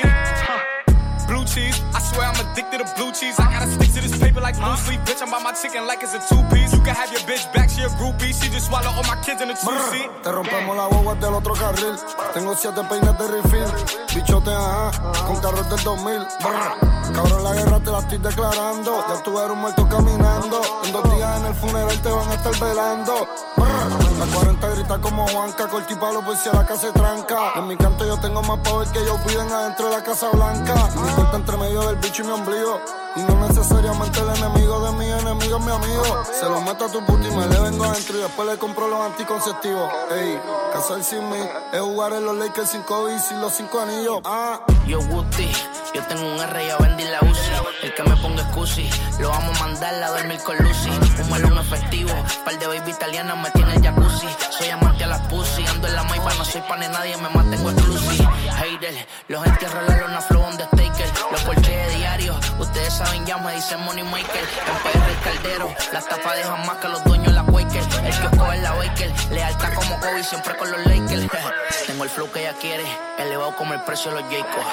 Blue 1.27 1.43
cheese, 1.43 1.75
I 1.91 1.99
swear 1.99 2.31
I'm 2.31 2.39
addicted 2.39 2.79
to 2.79 2.87
blue 2.95 3.11
cheese. 3.11 3.35
I 3.35 3.51
gotta 3.51 3.67
stick 3.67 3.91
to 3.99 4.01
this 4.01 4.17
paper 4.17 4.41
like 4.41 4.55
blue 4.55 4.77
sleep. 4.77 5.01
Bitch, 5.03 5.21
I'm 5.21 5.29
by 5.29 5.43
my 5.43 5.51
chicken 5.59 5.89
like 5.89 6.05
it's 6.05 6.15
a 6.15 6.23
two 6.23 6.39
piece. 6.55 6.71
You 6.71 6.79
can 6.87 6.95
have 6.95 7.11
your 7.11 7.19
bitch 7.27 7.51
back, 7.53 7.69
she 7.69 7.83
a 7.83 7.91
groupie. 7.99 8.31
She 8.31 8.47
just 8.49 8.71
swallow 8.71 8.95
all 8.95 9.03
my 9.11 9.19
kids 9.27 9.43
in 9.43 9.51
a 9.51 9.59
two 9.59 9.75
seat. 9.91 10.07
Te 10.23 10.31
rompemos 10.31 10.77
la 10.77 10.87
boba 10.87 11.19
del 11.19 11.35
otro 11.35 11.55
carril. 11.55 11.99
Tengo 12.33 12.55
siete 12.55 12.81
peines 12.89 13.19
de 13.19 13.27
refill. 13.27 13.71
Bichote, 14.15 14.55
ajá, 14.55 14.93
con 15.27 15.41
carros 15.41 15.69
del 15.69 15.83
2000. 15.83 16.21
Brr. 16.47 17.13
Cabrón, 17.13 17.43
la 17.43 17.55
guerra 17.55 17.81
te 17.81 17.91
la 17.91 17.99
estoy 17.99 18.19
declarando. 18.19 19.05
Ya 19.09 19.23
tú 19.25 19.37
eres 19.41 19.51
un 19.51 19.59
muerto 19.63 19.89
caminando. 19.89 20.63
En 20.85 20.93
dos 20.93 21.03
días 21.13 21.41
en 21.41 21.47
el 21.47 21.55
funeral 21.55 22.03
te 22.03 22.09
van 22.09 22.29
a 22.29 22.35
estar 22.35 22.55
velando. 22.61 23.29
Brr. 23.57 24.06
La 24.19 24.25
40 24.25 24.69
grita 24.71 24.99
como 24.99 25.29
Juanca, 25.29 25.69
corti 25.69 25.95
palo 25.95 26.23
por 26.23 26.37
si 26.37 26.49
a 26.49 26.55
la 26.55 26.65
casa 26.65 26.87
se 26.87 26.93
tranca. 26.93 27.53
En 27.57 27.67
mi 27.67 27.77
canto 27.77 28.07
yo 28.07 28.19
tengo 28.19 28.43
más 28.43 28.59
poder 28.61 28.89
que 28.89 29.01
ellos 29.01 29.19
piden 29.27 29.53
adentro 29.53 29.91
de 29.91 29.97
la 29.97 30.03
Casa 30.03 30.31
Blanca. 30.31 30.75
Mi 31.03 31.09
corta 31.11 31.37
entre 31.37 31.57
medio 31.59 31.87
del 31.87 31.97
bicho 31.97 32.23
y 32.23 32.27
mi 32.27 32.33
ombligo. 32.33 32.81
Y 33.17 33.23
no 33.23 33.47
necesariamente 33.49 34.21
el 34.21 34.29
enemigo 34.29 34.81
de 34.81 34.93
mi 34.93 35.07
enemigo 35.11 35.57
es 35.59 35.65
mi 35.65 35.73
amigo. 35.73 36.25
Se 36.39 36.45
lo 36.45 36.61
meto 36.61 36.85
a 36.85 36.89
tu 36.89 37.05
puta 37.05 37.29
y 37.29 37.31
me 37.31 37.47
le 37.47 37.61
vengo 37.61 37.85
adentro 37.85 38.19
y 38.19 38.23
después 38.23 38.49
le 38.49 38.59
compro 38.59 38.89
los 38.89 39.01
anticonceptivos. 39.01 39.91
Ey, 40.13 40.41
casar 40.73 41.03
sin 41.03 41.29
mí 41.31 41.39
es 41.73 41.81
jugar 41.81 42.13
en 42.13 42.25
los 42.25 42.37
Lakers 42.37 42.71
sin 42.71 42.83
COVID 42.83 43.19
sin 43.19 43.41
los 43.41 43.55
cinco 43.55 43.81
anillos. 43.81 44.21
Ah. 44.25 44.61
Yo 44.87 45.01
Guti, 45.01 45.51
yo 45.95 46.03
tengo 46.05 46.23
un 46.23 46.41
R 46.41 46.65
y 46.65 46.71
a 46.71 46.77
vendí 46.77 47.05
la 47.05 47.19
UCI. 47.21 47.67
El 47.83 47.95
que 47.95 48.03
me 48.05 48.17
ponga 48.17 48.43
excusi, 48.43 48.89
lo 49.19 49.31
vamos 49.31 49.61
a 49.61 49.65
mandar 49.65 49.95
a 49.95 50.11
dormir 50.11 50.39
con 50.45 50.57
Lucy. 50.59 50.91
Un 51.23 51.31
melón 51.31 51.59
efectivo, 51.59 52.11
par 52.45 52.59
de 52.59 52.67
baby 52.67 52.91
italianas 52.91 53.37
me 53.37 53.51
tiene 53.51 53.75
el 53.75 53.83
jacuzzi. 53.83 54.29
Soy 54.51 54.69
amante 54.71 55.05
a 55.05 55.09
las 55.09 55.21
pussy, 55.23 55.67
ando 55.67 55.89
en 55.89 55.95
la 55.95 56.05
maipa, 56.05 56.35
no 56.35 56.45
soy 56.45 56.61
pan 56.63 56.81
de 56.81 56.89
nadie, 56.89 57.17
me 57.17 57.29
mantengo 57.31 57.71
exclusive. 57.71 58.29
Hater, 58.57 59.07
los 59.29 59.47
entierro 59.47 59.81
en 59.81 59.87
la 59.87 59.97
lona 59.99 60.21
flow 60.21 60.43
on 60.43 60.57
the 60.57 60.65
staker. 60.65 61.11
Los 61.33 61.67
de 61.67 61.97
diario, 61.97 62.35
ustedes 62.59 62.95
saben 62.95 63.06
ya 63.27 63.39
me 63.39 63.53
dicen 63.55 63.81
money 63.81 64.05
maker. 64.05 64.45
En 64.67 64.77
PR 64.83 65.11
el 65.11 65.21
caldero, 65.21 65.75
las 65.93 66.07
tapas 66.07 66.37
dejan 66.37 66.67
más 66.67 66.77
que 66.79 66.89
los 66.89 67.03
dueños 67.05 67.27
de 67.27 67.33
la 67.33 67.43
Quaker. 67.43 67.83
El 68.05 68.15
kiosco 68.15 68.53
es 68.53 68.63
la 68.63 68.73
Baker, 68.73 69.13
lealtad 69.31 69.75
como 69.75 70.01
Kobe, 70.01 70.25
siempre 70.25 70.57
con 70.57 70.71
los 70.71 70.87
Lakers. 70.87 71.27
Tengo 71.87 72.05
el 72.05 72.11
flow 72.11 72.31
que 72.31 72.41
ella 72.41 72.55
quiere, 72.61 72.85
elevado 73.19 73.55
como 73.57 73.75
el 73.75 73.81
precio 73.83 74.13
de 74.13 74.21
los 74.21 74.31
Jaycos. 74.31 74.65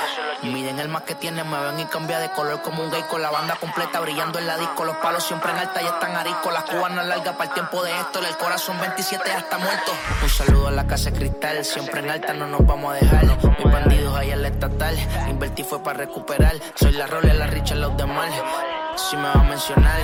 Miden 0.44 0.80
el 0.80 0.90
más 0.90 1.04
que 1.04 1.16
tiene, 1.16 1.44
me 1.44 1.58
ven 1.58 1.80
y 1.80 1.86
cambia 1.86 2.20
de 2.20 2.30
color 2.32 2.62
como 2.62 2.84
un 2.84 2.92
gay 2.92 3.04
con 3.04 3.22
la 3.22 3.32
banda 3.32 3.56
completa 3.56 4.02
brillando 4.02 4.40
en 4.40 4.48
la 4.48 4.58
disco. 4.58 4.84
Los 4.84 4.98
palos 4.98 5.24
siempre 5.24 5.52
en 5.52 5.58
alta 5.58 5.82
y 5.82 5.86
están 5.86 6.16
arisco. 6.18 6.52
Las 6.52 6.64
cubanas 6.66 7.06
largas 7.06 7.36
para 7.36 7.50
el 7.50 7.54
tiempo 7.54 7.82
de 7.82 7.92
esto. 7.98 8.20
El 8.20 8.38
corazón 8.38 8.78
27 8.80 9.32
hasta 9.32 9.58
muerto. 9.58 9.92
Un 10.22 10.30
saludo 10.30 10.68
a 10.68 10.72
la 10.72 10.86
casa 10.86 11.12
de 11.12 11.18
cristal, 11.18 11.64
siempre 11.64 12.02
en 12.02 12.10
alta 12.10 12.34
no 12.34 12.48
nos 12.48 12.66
vamos 12.66 12.94
a 12.94 12.98
dejar. 12.98 13.24
Mis 13.26 13.72
bandidos 13.72 14.18
ahí 14.18 14.32
en 14.32 14.42
la 14.42 14.50
estatal, 14.50 14.98
invertí 15.30 15.64
fue 15.64 15.82
para 15.82 16.00
recuperar. 16.00 16.56
Soy 16.76 16.92
la 16.92 17.08
Rolex, 17.08 17.36
la 17.36 17.48
Richard, 17.48 17.78
los 17.78 17.96
demás. 17.96 18.23
Si 18.96 19.18
me 19.18 19.24
va 19.24 19.34
a 19.34 19.44
mencionar, 19.44 20.00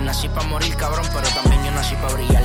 nací 0.00 0.28
pa' 0.28 0.42
morir, 0.44 0.74
cabrón, 0.76 1.06
pero 1.12 1.28
también 1.28 1.64
yo 1.64 1.70
nací 1.70 1.94
pa' 1.96 2.08
brillar. 2.08 2.42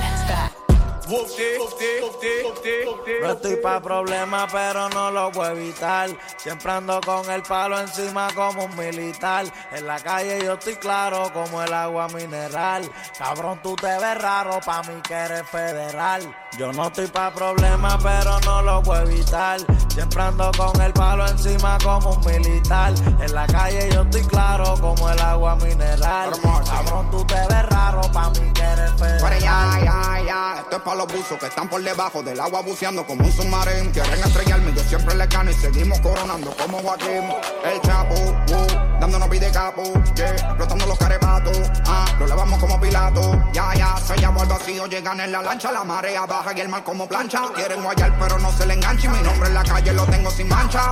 No 3.22 3.32
estoy 3.32 3.56
pa' 3.58 3.82
problemas, 3.82 4.52
pero 4.52 4.90
no 4.90 5.12
lo 5.12 5.32
puedo 5.32 5.52
evitar. 5.52 6.10
Siempre 6.38 6.72
ando 6.72 7.02
con 7.02 7.30
el 7.32 7.42
palo 7.44 7.80
encima 7.80 8.28
como 8.34 8.66
un 8.66 8.76
militar. 8.78 9.46
En 9.72 9.88
la 9.88 10.00
calle 10.00 10.44
yo 10.44 10.54
estoy 10.54 10.76
claro 10.76 11.32
como 11.34 11.62
el 11.62 11.74
agua 11.74 12.08
mineral. 12.10 12.90
Cabrón, 13.18 13.60
tú 13.64 13.76
te 13.76 13.88
ves 13.88 14.22
raro, 14.22 14.60
pa' 14.62 14.84
mí 14.84 15.02
que 15.02 15.14
eres 15.14 15.48
federal. 15.50 16.36
Yo 16.58 16.72
no 16.72 16.86
estoy 16.86 17.08
pa' 17.08 17.34
problemas, 17.34 17.98
pero 18.04 18.40
no 18.42 18.62
lo 18.62 18.84
puedo 18.84 19.02
evitar. 19.04 19.60
Siempre 19.92 20.22
ando 20.22 20.52
con 20.56 20.80
el 20.82 20.94
palo 20.94 21.28
encima 21.28 21.78
como 21.84 22.12
un 22.12 22.26
militar. 22.26 22.94
En 23.20 23.34
la 23.34 23.48
calle 23.48 23.90
yo 23.92 24.04
estoy 24.04 24.22
claro 24.24 24.76
como 24.80 25.10
el 25.10 25.20
agua 25.20 25.56
mineral. 25.56 26.32
Cabrón, 26.66 27.10
tú 27.10 27.26
te 27.26 27.34
ves 27.34 27.70
raro, 27.70 28.02
pa' 28.12 28.30
mí 28.30 28.52
que 28.54 28.62
eres 28.62 28.92
federal. 28.94 29.40
Ya, 29.40 29.80
ya, 29.84 30.26
ya, 30.26 30.56
esto 30.60 30.76
es 30.78 30.82
para 30.84 30.98
los 30.98 31.08
buzos 31.08 31.40
que 31.40 31.48
están 31.48 31.68
por 31.68 31.82
debajo 31.82 32.22
del 32.22 32.40
agua 32.40 32.62
buceando 32.62 33.06
como 33.06 33.26
un 33.26 33.32
submarino. 33.32 33.92
Quieren 33.92 34.20
estrellarme, 34.20 34.74
yo 34.74 34.84
siempre 34.84 35.16
les 35.16 35.30
gano 35.30 35.50
y 35.50 35.54
seguimos 35.56 36.00
coronando 36.02 36.56
como 36.56 36.78
Joaquín. 36.80 37.30
El 37.66 37.82
chapo, 37.82 38.14
uh, 38.14 38.83
dándonos 39.04 39.28
pide 39.28 39.52
capo, 39.52 39.84
yeah, 40.16 40.56
los 40.88 40.98
carepatos, 40.98 41.58
ah, 41.88 42.06
lo 42.20 42.26
lavamos 42.26 42.58
como 42.58 42.80
pilato. 42.80 43.22
Ya, 43.52 43.74
ya, 43.76 43.98
se 43.98 44.16
llama 44.16 44.44
al 44.44 44.48
vacío, 44.48 44.88
llegan 44.88 45.20
en 45.20 45.34
la 45.34 45.42
lancha, 45.42 45.74
la 45.74 45.84
marea 45.84 46.26
baja 46.26 46.54
y 46.56 46.62
el 46.62 46.70
mar 46.70 46.84
como 46.86 47.06
plancha. 47.06 47.42
Quieren 47.54 47.84
guayar, 47.84 48.18
pero 48.18 48.40
no 48.40 48.50
se 48.54 48.66
le 48.66 48.76
engancha 48.76 49.08
y 49.08 49.10
mi 49.10 49.22
nombre 49.22 49.50
en 49.50 49.56
la 49.56 49.64
calle 49.64 49.92
lo 49.92 50.06
tengo 50.06 50.32
sin 50.32 50.48
mancha. 50.48 50.90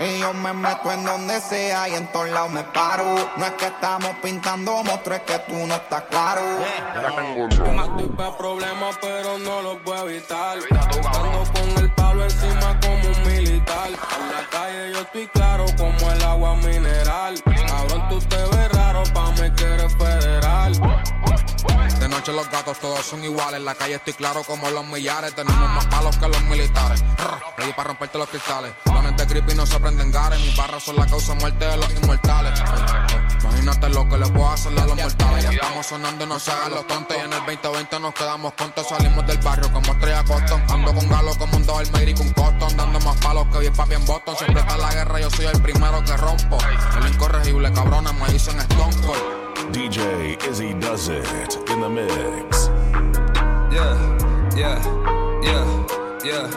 Y 0.00 0.18
yo 0.18 0.34
me 0.34 0.52
meto 0.52 0.90
en 0.90 1.04
donde 1.04 1.40
sea 1.40 1.88
y 1.88 1.94
en 1.94 2.10
todos 2.10 2.28
lados 2.30 2.50
me 2.50 2.64
paro. 2.64 3.14
No 3.36 3.46
es 3.46 3.52
que 3.52 3.66
estamos 3.66 4.10
pintando 4.20 4.82
monstruos, 4.82 5.20
es 5.20 5.24
que 5.24 5.38
tú 5.46 5.66
no 5.66 5.74
estás 5.76 6.02
claro. 6.10 6.42
Estoy 6.96 8.08
pa' 8.16 8.36
problemas, 8.36 8.98
pero 9.00 9.38
no 9.38 9.62
los 9.62 9.76
evitar. 10.02 10.58
Palo 10.66 11.42
encima 11.42 11.52
como 11.52 12.05
En 13.66 14.32
la 14.32 14.48
calle 14.50 14.92
yo 14.92 15.00
estoy 15.00 15.26
claro 15.28 15.66
como 15.76 16.10
el 16.10 16.22
agua 16.22 16.54
mineral. 16.56 17.42
Cabrón, 17.44 18.08
tú 18.08 18.18
te 18.20 18.36
ves 18.36 18.72
raro, 18.72 19.02
pa' 19.12 19.30
mí 19.32 19.50
que 19.56 19.64
eres 19.64 19.96
federal. 19.96 20.72
De 21.98 22.08
noche 22.08 22.32
los 22.32 22.48
gatos 22.50 22.78
todos 22.78 23.04
son 23.04 23.24
iguales. 23.24 23.58
En 23.58 23.64
la 23.64 23.74
calle 23.74 23.94
estoy 23.94 24.12
claro 24.14 24.42
como 24.44 24.70
los 24.70 24.86
millares. 24.86 25.34
Tenemos 25.34 25.68
más 25.70 25.86
palos 25.86 26.16
que 26.16 26.28
los 26.28 26.42
militares. 26.42 27.02
Ready 27.56 27.72
para 27.72 27.88
romperte 27.88 28.18
los 28.18 28.28
cristales. 28.28 28.72
Dones 28.84 29.16
de 29.16 29.26
creepy 29.26 29.54
no 29.54 29.66
se 29.66 29.80
prenden 29.80 30.10
gares. 30.12 30.38
Mis 30.40 30.56
barras 30.56 30.82
son 30.82 30.96
la 30.96 31.06
causa 31.06 31.34
muerte 31.34 31.64
de 31.64 31.76
los 31.76 31.90
inmortales. 31.94 32.60
Imagínate 33.66 33.94
lo 33.96 34.08
que 34.08 34.16
le 34.16 34.26
puedo 34.28 34.48
hacerle 34.48 34.80
a 34.80 34.86
los 34.86 34.96
mortales. 34.96 35.42
Ya 35.42 35.50
estamos 35.50 35.86
sonando, 35.86 36.24
no 36.24 36.38
se 36.38 36.52
hagan 36.52 36.70
los 36.70 36.86
tontos. 36.86 37.16
Y 37.16 37.20
en 37.20 37.32
el 37.32 37.38
2020 37.40 37.98
nos 37.98 38.14
quedamos 38.14 38.52
contos. 38.52 38.86
Salimos 38.88 39.26
del 39.26 39.38
barrio 39.38 39.72
como 39.72 39.92
estrella 39.92 40.22
Coston. 40.22 40.62
Ando 40.68 40.94
con 40.94 41.08
galo 41.08 41.36
como 41.36 41.56
un 41.56 41.66
Dover 41.66 41.90
Mary 41.90 42.14
con 42.14 42.30
Coston. 42.30 42.76
Dando 42.76 43.00
más 43.00 43.16
palos 43.16 43.46
que 43.52 43.58
bien 43.58 43.72
papi 43.72 43.94
en 43.94 44.06
Boston. 44.06 44.36
Siempre 44.36 44.60
está 44.60 44.78
la 44.78 44.94
guerra, 44.94 45.18
yo 45.18 45.30
soy 45.30 45.46
el 45.46 45.60
primero 45.60 46.04
que 46.04 46.16
rompo. 46.16 46.58
El 46.96 47.12
incorregible 47.12 47.72
cabrona 47.72 48.12
me 48.12 48.32
dicen 48.32 48.56
Stone 48.60 48.96
Cold. 49.04 49.72
DJ 49.72 50.38
Izzy 50.48 50.72
does 50.74 51.08
it 51.08 51.58
in 51.68 51.80
the 51.80 51.88
mix. 51.88 52.70
Yeah, 53.72 53.98
yeah, 54.54 54.80
yeah, 55.42 55.86
yeah, 56.22 56.50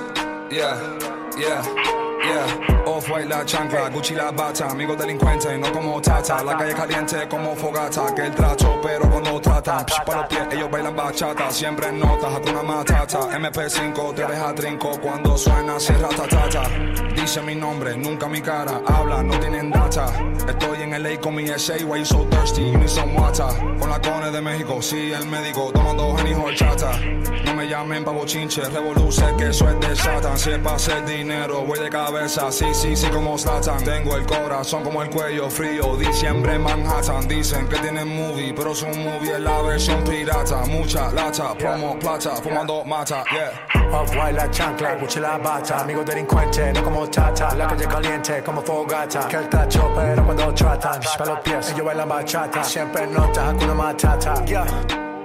yeah, 0.52 1.19
yeah. 1.40 2.00
Yeah, 2.22 2.84
off-white 2.86 3.30
la 3.30 3.46
chancla, 3.46 3.90
Gucci 3.90 4.14
la 4.14 4.32
bata, 4.32 4.70
amigo 4.70 4.94
delincuente, 4.96 5.58
no 5.58 5.72
como 5.72 6.02
tata, 6.02 6.44
la 6.44 6.58
calle 6.58 6.74
caliente 6.74 7.28
como 7.30 7.56
fogata, 7.56 8.14
que 8.14 8.24
el 8.24 8.36
trato, 8.36 8.80
pero 8.84 9.10
cuando 9.10 9.40
tratan, 9.40 9.86
psh, 9.86 10.04
pa' 10.06 10.16
los 10.18 10.28
pies, 10.28 10.42
ellos 10.52 10.70
bailan 10.70 10.96
bachata, 10.96 11.50
siempre 11.50 11.88
en 11.88 12.00
notas, 12.00 12.36
hakuna 12.36 12.62
matata, 12.62 13.20
MP5 13.32 14.16
te 14.16 14.26
deja 14.26 14.54
trinco, 14.54 14.92
cuando 15.02 15.38
suena 15.38 15.80
cierra 15.80 16.10
tatata, 16.10 16.70
dice 17.16 17.42
mi 17.42 17.56
nombre, 17.56 17.96
nunca 17.96 18.28
mi 18.28 18.42
cara, 18.42 18.82
habla, 18.86 19.24
no 19.24 19.40
tienen 19.40 19.72
data, 19.72 20.14
estoy 20.48 20.82
en 20.82 21.02
LA 21.02 21.22
con 21.22 21.36
mi 21.36 21.48
SA, 21.48 21.86
why 21.86 22.00
you 22.00 22.06
so 22.06 22.28
thirsty, 22.30 22.64
you 22.64 22.78
need 22.78 22.90
some 22.90 23.16
con 23.16 23.90
la 23.90 24.00
cone 24.02 24.30
de 24.30 24.42
México, 24.42 24.82
sí, 24.82 25.14
el 25.14 25.26
médico, 25.26 25.72
tomando 25.72 26.18
Henny 26.20 26.34
horchata, 26.34 27.00
no 27.46 27.56
me 27.56 27.66
llamen 27.66 28.04
pa' 28.04 28.12
bochinche, 28.12 28.62
revoluce 28.70 29.24
que 29.38 29.48
eso 29.48 29.70
es 29.70 29.80
de 29.80 29.96
Satan, 29.96 30.38
si 30.38 30.52
es 30.52 30.60
pa' 30.60 30.76
hacer 30.76 31.06
dinero, 31.06 31.29
voy 31.66 31.80
de 31.80 31.90
cabeza, 31.90 32.52
sí, 32.52 32.74
sí, 32.74 32.96
sí, 32.96 33.08
como 33.10 33.38
Slatan. 33.38 33.84
Tengo 33.84 34.16
el 34.16 34.26
corazón 34.26 34.84
como 34.84 35.04
el 35.04 35.10
cuello 35.10 35.50
frío, 35.50 35.96
diciembre 35.96 36.56
en 36.56 36.64
Manhattan. 36.64 37.28
Dicen 37.28 37.68
que 37.68 37.78
tienen 37.78 38.08
movie, 38.08 38.54
pero 38.54 38.74
su 38.74 38.88
movie 38.88 39.34
es 39.34 39.40
la 39.40 39.62
versión 39.62 40.04
pirata. 40.04 40.66
Mucha 40.66 41.12
lata, 41.12 41.54
promo 41.56 41.98
plata, 42.00 42.36
fumando 42.38 42.84
mata, 42.84 43.24
yeah. 43.32 43.80
Off-white 43.92 44.34
la 44.34 44.50
chancla, 44.52 44.96
Gucci 44.96 45.20
la 45.20 45.38
bata 45.40 45.80
Amigo 45.80 46.04
delincuente, 46.04 46.72
no 46.74 46.84
como 46.84 47.10
tata 47.10 47.56
La 47.56 47.68
calle 47.68 47.88
caliente 47.88 48.44
como 48.44 48.62
fogata 48.62 49.28
Que 49.28 49.38
el 49.38 49.50
tacho, 49.50 49.92
pero 49.96 50.24
cuando 50.26 50.54
tratan 50.54 51.02
Pa' 51.18 51.26
los 51.26 51.40
pies, 51.40 51.72
ellos 51.72 51.86
bailan 51.86 52.08
bachata 52.08 52.64
Siempre 52.64 53.08
nota, 53.08 53.50
Hakuna 53.50 53.74
Matata 53.74 54.46
Yeah, 54.46 54.66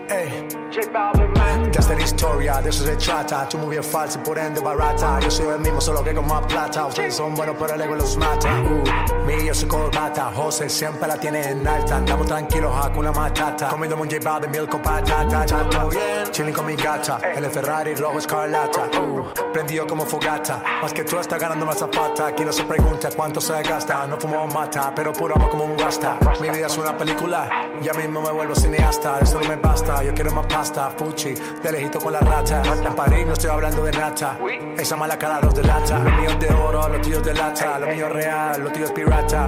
ey 0.08 0.63
de 0.74 1.78
esta 1.78 2.00
historia, 2.00 2.60
de 2.60 2.70
eso 2.70 2.84
se 2.84 2.96
trata. 2.96 3.48
Tu 3.48 3.58
movie 3.58 3.78
es 3.78 3.86
falsa 3.86 4.18
y 4.18 4.24
por 4.24 4.38
ende 4.38 4.60
barata. 4.60 5.20
Yo 5.20 5.30
soy 5.30 5.46
el 5.46 5.60
mismo, 5.60 5.80
solo 5.80 6.02
que 6.02 6.12
con 6.12 6.26
más 6.26 6.44
plata. 6.46 6.86
Ustedes 6.86 7.14
son 7.14 7.34
buenos, 7.34 7.56
pero 7.58 7.74
el 7.74 7.80
ego 7.80 7.94
los 7.94 8.16
mata. 8.16 8.60
Uh, 8.60 9.26
Mi, 9.26 9.46
yo 9.46 9.54
soy 9.54 9.68
corbata 9.68 10.32
José 10.34 10.68
siempre 10.68 11.06
la 11.06 11.16
tiene 11.16 11.48
en 11.48 11.66
alta. 11.66 11.96
Andamos 11.96 12.26
tranquilos, 12.26 12.74
Hakuna 12.74 13.12
Matata. 13.12 13.68
Comiendo 13.68 13.96
un 13.96 14.10
J 14.10 14.18
Balvin, 14.22 14.50
miel 14.50 14.68
con 14.68 14.82
patata. 14.82 15.46
Todo 15.46 15.88
bien, 15.90 16.30
chilling 16.32 16.52
con 16.52 16.66
mi 16.66 16.74
gata. 16.74 17.18
El 17.34 17.46
Ferrari 17.50 17.94
rojo 17.94 18.18
escarlata. 18.18 18.90
Uh, 19.00 19.52
Prendido 19.52 19.86
como 19.86 20.04
fogata. 20.04 20.62
Más 20.82 20.92
que 20.92 21.04
tú 21.04 21.18
estás 21.18 21.40
ganando 21.40 21.66
más 21.66 21.78
zapata. 21.78 22.26
Aquí 22.26 22.44
no 22.44 22.52
se 22.52 22.64
pregunta 22.64 23.10
cuánto 23.14 23.40
se 23.40 23.62
gasta. 23.62 24.06
No 24.08 24.18
fumo 24.18 24.46
mata, 24.48 24.92
pero 24.94 25.12
puro 25.12 25.36
amo 25.36 25.48
como 25.48 25.64
un 25.64 25.78
rasta 25.78 26.18
Mi 26.40 26.50
vida 26.50 26.66
es 26.66 26.76
una 26.78 26.96
película 26.96 27.48
Ya 27.80 27.92
mismo 27.92 28.20
me 28.20 28.32
vuelvo 28.32 28.54
cineasta. 28.56 29.20
Eso 29.20 29.40
no 29.40 29.48
me 29.48 29.56
basta, 29.56 30.02
yo 30.02 30.12
quiero 30.14 30.32
más 30.32 30.46
pasta 30.46 30.63
Fuchi, 30.64 31.34
de 31.62 31.72
lejito 31.72 31.98
con 31.98 32.10
la 32.10 32.20
rata 32.20 32.62
En 32.62 32.94
París 32.94 33.26
no 33.26 33.34
estoy 33.34 33.50
hablando 33.50 33.84
de 33.84 33.92
nata 33.92 34.38
Esa 34.78 34.96
mala 34.96 35.18
cara 35.18 35.38
los 35.42 35.54
delata 35.54 35.98
Los 35.98 36.12
míos 36.14 36.36
de 36.40 36.48
oro, 36.54 36.88
los 36.88 37.02
tíos 37.02 37.22
de 37.22 37.34
lata 37.34 37.78
Lo 37.78 37.86
mío 37.88 38.08
real, 38.08 38.62
los 38.62 38.72
tíos 38.72 38.90
pirata 38.92 39.46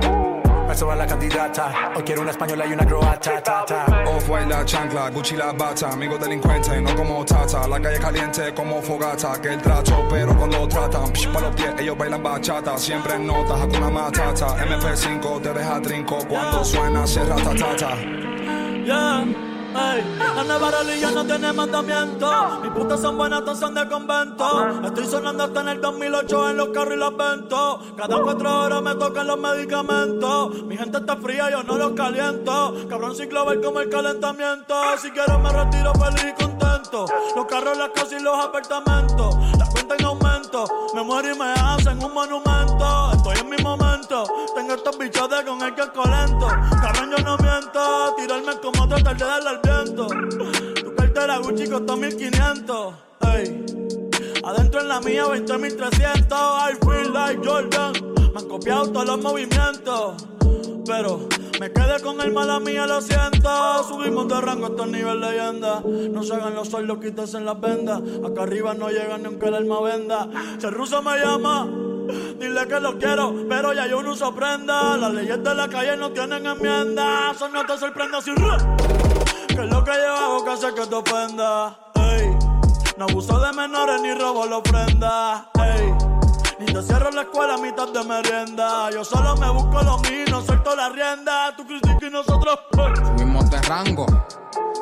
Me 0.69 0.75
sobra 0.75 0.95
la 0.97 1.07
candidata. 1.07 1.93
Hoy 1.95 2.03
quiero 2.03 2.21
una 2.21 2.33
española 2.33 2.67
y 2.67 2.73
una 2.73 2.85
croata 2.85 3.41
ta, 3.41 3.65
ta. 3.65 3.87
Off-white 4.05 4.49
la 4.49 4.65
chancla, 4.65 5.11
Gucci 5.11 5.37
la 5.37 5.53
bata, 5.53 5.91
amigo 5.91 6.19
delincuente, 6.19 6.81
no 6.83 6.95
como 6.95 7.25
tata, 7.25 7.67
la 7.67 7.81
calle 7.81 7.99
caliente 7.99 8.53
como 8.53 8.83
fogata, 8.83 9.41
que 9.41 9.55
el 9.55 9.63
trato, 9.63 10.07
pero 10.11 10.37
cuando 10.37 10.67
tratan, 10.67 11.13
psh, 11.13 11.33
pa' 11.33 11.41
los 11.41 11.55
pies, 11.55 11.73
ellos 11.79 11.97
bailan 11.97 12.23
bachata, 12.23 12.77
siempre 12.79 13.15
en 13.15 13.27
notas, 13.29 13.61
Hakuna 13.61 13.91
Matata, 13.91 14.57
MP5 14.57 15.41
te 15.41 15.53
deja 15.55 15.81
trinco, 15.81 16.19
cuando 16.29 16.65
suena 16.65 17.07
cierra 17.07 17.37
tatata. 17.37 17.97
Yeah, 18.87 19.46
ey, 19.77 20.05
nueva 20.47 20.71
religión 20.71 21.15
no 21.15 21.25
tiene 21.25 21.53
mandamiento. 21.53 22.61
Mis 22.63 22.71
putas 22.71 23.01
son 23.01 23.17
buenas, 23.17 23.41
todas 23.41 23.59
son 23.59 23.75
de 23.75 23.89
convento. 23.89 24.85
Estoy 24.85 25.07
sonando 25.07 25.45
hasta 25.45 25.61
en 25.61 25.69
el 25.69 25.81
2008 25.81 26.51
en 26.51 26.57
los 26.57 26.69
carros 26.69 26.95
y 26.95 26.97
los 26.97 27.17
ventos. 27.17 27.81
Cada 27.97 28.23
cuatro 28.23 28.63
horas 28.63 28.83
me 28.83 28.95
tocan 28.95 29.27
los 29.27 29.39
medicamentos. 29.39 30.63
Mi 30.65 30.77
gente 30.77 30.99
está 30.99 31.17
fría, 31.17 31.51
yo 31.51 31.63
no 31.63 31.77
los 31.77 31.93
caliento. 31.93 32.75
Cabrón 32.89 33.15
sin 33.17 33.29
global 33.29 33.61
como 33.61 33.81
el 33.81 33.89
calentamiento. 33.89 34.75
Si 34.99 35.11
quiero 35.11 35.39
me 35.39 35.51
retiro 35.51 35.93
feliz 35.95 36.35
y 36.39 36.43
contento. 36.43 37.07
Los 37.35 37.47
carros, 37.47 37.77
las 37.77 37.91
casas 37.91 38.21
y 38.21 38.23
los 38.23 38.45
apartamentos. 38.45 39.37
La 39.59 39.67
cuenta 39.67 39.97
en 39.99 40.05
aumento. 40.05 40.65
Me 40.95 41.03
muero 41.03 41.35
y 41.35 41.39
me 41.39 41.53
hacen 41.53 42.03
un 42.03 42.15
monumento. 42.15 43.13
Estoy 43.13 43.39
en 43.39 43.49
mi 43.51 43.57
momento. 43.63 44.25
Tengo 44.55 44.75
estos 44.75 44.97
bichotes 44.99 45.43
con 45.43 45.61
el 45.63 45.75
que 45.75 45.89
colento. 45.89 46.49
Tirarme 47.73 48.61
como 48.63 48.89
tratar 48.89 49.17
de 49.17 49.25
darle 49.25 49.49
al 49.49 49.61
viento. 49.61 50.07
Tu 50.75 50.95
cartera 50.95 51.39
Gucci 51.39 51.69
costó 51.69 51.97
1500. 51.97 52.95
Ey. 53.35 53.65
Adentro 54.45 54.81
en 54.81 54.89
la 54.89 55.01
mía 55.01 55.25
20.300. 55.25 56.71
I 56.71 56.77
feel 56.85 57.13
like 57.13 57.41
Jordan. 57.45 57.93
Me 58.33 58.41
han 58.41 58.49
copiado 58.49 58.91
todos 58.91 59.07
los 59.07 59.21
movimientos. 59.21 60.27
Pero 60.87 61.29
me 61.59 61.73
quedé 61.73 62.01
con 62.01 62.21
el 62.21 62.33
mala 62.33 62.61
mía, 62.61 62.87
lo 62.87 63.01
siento. 63.01 63.83
Subimos 63.89 64.29
de 64.29 64.41
rango 64.41 64.67
hasta 64.67 64.85
el 64.85 64.93
nivel 64.93 65.21
leyenda. 65.21 65.83
No 66.11 66.23
se 66.23 66.35
hagan 66.35 66.55
los 66.55 66.69
sordos, 66.69 66.99
quítense 66.99 67.39
en 67.39 67.47
las 67.47 67.61
vendas. 67.61 68.01
Acá 68.25 68.45
arriba 68.45 68.75
no 68.75 68.89
llega 68.89 69.19
ni 69.19 69.25
aunque 69.27 69.47
el 69.47 69.55
alma 69.55 69.81
venda. 69.81 70.29
Si 70.59 70.67
el 70.67 70.73
ruso 70.73 71.03
me 71.03 71.19
llama, 71.19 71.69
dile 72.39 72.67
que 72.69 72.81
lo 72.81 72.99
quiero, 72.99 73.35
pero 73.49 73.73
ya 73.73 73.87
yo 73.87 74.03
no 74.03 74.13
uso 74.13 74.35
prenda. 74.35 74.97
Las 74.97 75.13
leyes 75.13 75.43
de 75.43 75.55
la 75.55 75.69
calle 75.69 75.97
no 75.97 76.11
tienen 76.11 76.47
enmienda. 76.47 77.33
Eso 77.33 77.49
no 77.49 77.65
te 77.67 77.77
sorprenda 77.79 78.21
si 78.21 78.33
que 78.35 79.63
es 79.65 79.71
lo 79.71 79.83
que 79.85 79.93
yo 79.93 80.15
hago 80.15 80.45
que 80.45 80.51
hace 80.51 80.75
que 80.75 80.87
te 80.87 80.95
ofenda. 80.95 81.79
Ey. 81.95 82.37
No 82.99 83.05
abuso 83.05 83.39
de 83.41 83.53
menores 83.53 84.01
ni 84.03 84.13
robo 84.15 84.47
la 84.47 84.59
ofrenda. 84.59 85.51
Ey. 85.55 85.95
Ni 86.59 86.67
te 86.67 86.83
cierro 86.83 87.11
la 87.11 87.23
escuela 87.23 87.55
a 87.55 87.59
mitad 87.59 87.89
de 87.89 88.05
merienda. 88.05 88.91
Yo 88.91 89.05
solo 89.05 89.37
me 89.37 89.51
busco 89.51 89.83
lo 89.83 89.99
mío, 89.99 90.25
no 90.31 90.41
suelto 90.43 90.75
la 90.77 90.89
rienda. 90.91 91.55
Tú 91.57 91.67
criticas 91.67 92.03
y 92.03 92.11
nosotros. 92.11 92.59
eh. 92.79 92.93
Subimos 93.17 93.51
de 93.51 93.61
rango, 93.63 94.07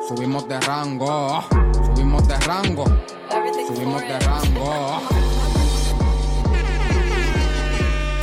subimos 0.07 0.47
de 0.47 0.59
rango, 0.61 1.43
subimos 1.85 2.27
de 2.27 2.37
rango, 2.39 2.85
subimos 3.67 4.01
de 4.01 4.19
rango. 4.19 5.01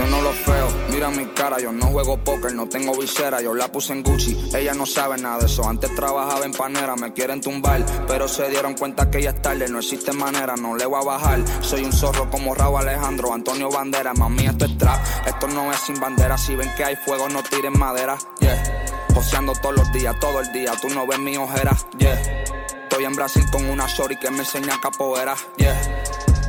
Yo 0.02 0.08
no 0.08 0.20
lo 0.20 0.32
feo, 0.32 0.68
mira 0.90 1.10
mi 1.10 1.26
cara, 1.26 1.60
yo 1.60 1.70
no 1.70 1.86
juego 1.86 2.16
póker, 2.16 2.52
no 2.54 2.68
tengo 2.68 2.92
visera, 2.98 3.40
yo 3.40 3.54
la 3.54 3.70
puse 3.70 3.92
en 3.92 4.02
Gucci, 4.02 4.36
ella 4.52 4.74
no 4.74 4.84
sabe 4.84 5.16
nada 5.16 5.38
de 5.38 5.46
eso, 5.46 5.64
antes 5.68 5.94
trabajaba 5.94 6.44
en 6.44 6.50
panera, 6.50 6.96
me 6.96 7.12
quieren 7.12 7.40
tumbar, 7.40 7.86
pero 8.08 8.26
se 8.26 8.48
dieron 8.48 8.74
cuenta 8.74 9.08
que 9.08 9.22
ya 9.22 9.30
es 9.30 9.40
tarde, 9.40 9.68
no 9.68 9.78
existe 9.78 10.12
manera, 10.12 10.56
no 10.56 10.74
le 10.74 10.86
voy 10.86 11.00
a 11.00 11.04
bajar, 11.04 11.44
soy 11.60 11.84
un 11.84 11.92
zorro 11.92 12.28
como 12.30 12.52
Raúl 12.52 12.80
Alejandro, 12.80 13.32
Antonio 13.32 13.70
Bandera, 13.70 14.12
mami 14.12 14.46
esto 14.46 14.64
es 14.64 14.76
trap, 14.76 14.98
esto 15.24 15.46
no 15.46 15.70
es 15.70 15.78
sin 15.78 16.00
bandera, 16.00 16.36
si 16.36 16.56
ven 16.56 16.72
que 16.76 16.82
hay 16.82 16.96
fuego 16.96 17.28
no 17.28 17.40
tiren 17.44 17.78
madera, 17.78 18.18
yeah, 18.40 18.60
joseando 19.14 19.52
todos 19.52 19.76
los 19.76 19.92
días, 19.92 20.18
todo 20.18 20.40
el 20.40 20.50
día, 20.50 20.72
tú 20.82 20.88
no 20.88 21.06
ves 21.06 21.20
mi 21.20 21.36
ojera, 21.36 21.76
yeah, 21.98 22.20
estoy 22.82 23.04
en 23.04 23.14
Brasil 23.14 23.44
con 23.52 23.70
una 23.70 23.86
shorty 23.86 24.16
que 24.16 24.32
me 24.32 24.40
enseña 24.40 24.80
capoeira, 24.80 25.36
yeah. 25.58 25.80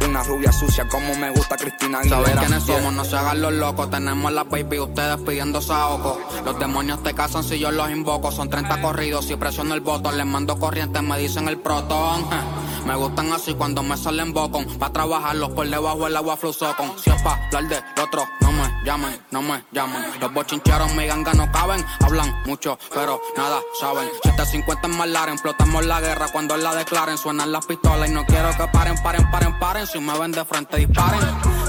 Una 0.07 0.23
rubia 0.23 0.51
sucia 0.51 0.87
como 0.87 1.15
me 1.15 1.29
gusta 1.31 1.55
Cristina 1.55 1.99
Aguilera. 1.99 2.23
Saben 2.23 2.37
quiénes 2.39 2.65
yeah. 2.65 2.75
somos, 2.77 2.93
no 2.93 3.05
se 3.05 3.15
hagan 3.15 3.41
los 3.41 3.53
locos. 3.53 3.89
Tenemos 3.89 4.31
la 4.31 4.43
baby, 4.43 4.79
ustedes 4.79 5.17
pidiendo 5.17 5.61
saoco. 5.61 6.19
Los 6.45 6.59
demonios 6.59 7.01
te 7.03 7.13
casan 7.13 7.43
si 7.43 7.59
yo 7.59 7.71
los 7.71 7.89
invoco. 7.89 8.31
Son 8.31 8.49
30 8.49 8.81
corridos, 8.81 9.25
si 9.25 9.35
presiono 9.35 9.73
el 9.73 9.81
botón, 9.81 10.17
les 10.17 10.25
mando 10.25 10.57
corriente, 10.59 11.01
me 11.01 11.17
dicen 11.17 11.47
el 11.47 11.57
protón. 11.57 12.25
Me 12.85 12.95
gustan 12.95 13.31
así 13.31 13.53
cuando 13.53 13.81
me 13.81 13.95
salen 13.97 14.33
bocón. 14.33 14.65
Pa' 14.77 14.91
trabajarlos 14.91 15.51
por 15.51 15.67
debajo 15.67 16.07
el 16.07 16.15
agua 16.17 16.35
fluzocon. 16.37 16.93
Si 16.99 17.09
es 17.09 17.21
pa' 17.21 17.39
hablar 17.45 17.67
de 17.95 18.01
otro, 18.01 18.27
no 18.41 18.51
me 18.51 18.69
llamen, 18.83 19.19
no 19.31 19.41
me 19.41 19.63
llamen. 19.71 20.03
Los 20.19 20.33
bochincheros 20.33 20.93
mi 20.93 21.05
ganga 21.05 21.33
no 21.33 21.49
caben. 21.51 21.83
Hablan 22.01 22.43
mucho, 22.45 22.77
pero 22.93 23.21
nada 23.37 23.61
saben. 23.79 24.09
750 24.23 24.87
en 24.87 24.97
Malaren, 24.97 25.33
explotamos 25.35 25.85
la 25.85 26.01
guerra 26.01 26.27
cuando 26.31 26.57
la 26.57 26.75
declaren. 26.75 27.17
Suenan 27.17 27.51
las 27.51 27.65
pistolas 27.65 28.09
y 28.09 28.13
no 28.13 28.25
quiero 28.25 28.49
que 28.51 28.67
paren, 28.67 28.95
paren, 29.01 29.31
paren, 29.31 29.59
paren. 29.59 29.87
Si 29.87 29.99
me 29.99 30.17
ven 30.19 30.31
de 30.31 30.43
frente, 30.43 30.77
disparen. 30.77 31.21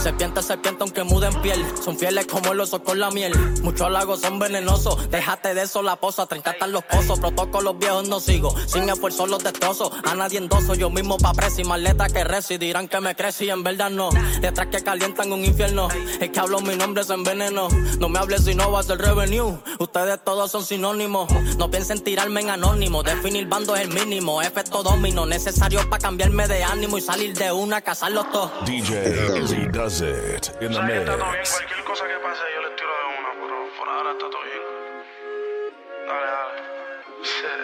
Serpiente, 0.03 0.43
serpiente, 0.43 0.82
aunque 0.82 1.05
muden 1.05 1.41
piel. 1.41 1.65
Son 1.82 1.97
fieles 1.97 2.27
como 2.27 2.53
el 2.53 2.61
oso 2.61 2.82
con 2.82 2.99
la 2.99 3.11
miel. 3.11 3.32
Muchos 3.62 3.91
lagos 3.91 4.20
son 4.20 4.39
venenosos. 4.39 5.09
Déjate 5.11 5.55
de 5.55 5.62
eso, 5.62 5.82
la 5.82 5.97
posa. 5.97 6.27
30 6.27 6.51
están 6.51 6.73
los 6.73 6.85
pozos. 6.85 7.20
Protocolos 7.20 7.78
viejos 7.78 8.09
no 8.09 8.20
sigo. 8.20 8.55
Sin 8.66 8.89
esfuerzo 8.89 9.27
los 9.27 9.43
destrozo. 9.43 9.93
A 10.05 10.15
nadie 10.15 10.39
endoso. 10.39 10.74
Yo 10.74 10.91
mismo 10.91 11.03
pa' 11.09 11.32
presi. 11.32 11.64
Más 11.64 11.81
letra 11.81 12.09
que 12.09 12.24
resi. 12.24 12.59
Dirán 12.59 12.89
que 12.89 13.01
me 13.01 13.14
crecí. 13.14 13.48
En 13.48 13.62
verdad 13.62 13.90
no. 13.90 14.10
Detrás 14.40 14.68
que 14.68 14.82
calientan 14.82 15.32
un 15.32 15.44
infierno. 15.44 15.89
Es 16.20 16.31
que 16.31 16.40
hablo 16.40 16.60
mi 16.60 16.76
nombre 16.76 17.05
se 17.05 17.14
enveneno. 17.14 17.68
No 17.98 18.09
me 18.09 18.18
hables 18.18 18.44
si 18.44 18.55
no 18.55 18.70
vas 18.70 18.89
el 18.90 18.98
revenue. 18.98 19.59
Ustedes 19.78 20.22
todos 20.24 20.51
son 20.51 20.64
sinónimos. 20.64 21.31
No 21.56 21.70
piensen 21.70 22.02
tirarme 22.02 22.40
en 22.40 22.51
anónimo. 22.51 23.02
Definir 23.02 23.47
bando 23.47 23.76
es 23.76 23.82
el 23.82 23.89
mínimo. 23.89 24.43
Efecto 24.43 24.82
domino. 24.82 25.26
Necesario 25.26 25.89
pa' 25.89 25.98
cambiarme 25.98 26.48
de 26.48 26.64
ánimo 26.64 26.98
y 26.98 27.01
salir 27.01 27.35
de 27.36 27.52
una, 27.52 27.81
cazarlos 27.81 28.31
todos. 28.32 28.51
DJ 28.64 29.39
Easy 29.39 29.66
does 29.72 30.01
it 30.01 30.51
in 30.60 30.72
the 30.72 30.82
mix. 30.82 31.05
Cualquier 31.05 31.85
cosa 31.85 32.05
que 32.06 32.14
pase, 32.22 32.43
yo 32.55 32.62
le 32.62 32.70
tiro 32.76 32.89
de 32.89 33.05
una, 33.18 33.31
pero 33.40 33.56
por 33.78 33.89
ahora 33.89 34.12
está 34.12 34.31
todo 34.31 34.43
bien. 34.43 34.62
Dale, 36.06 36.26
dale. 36.26 37.64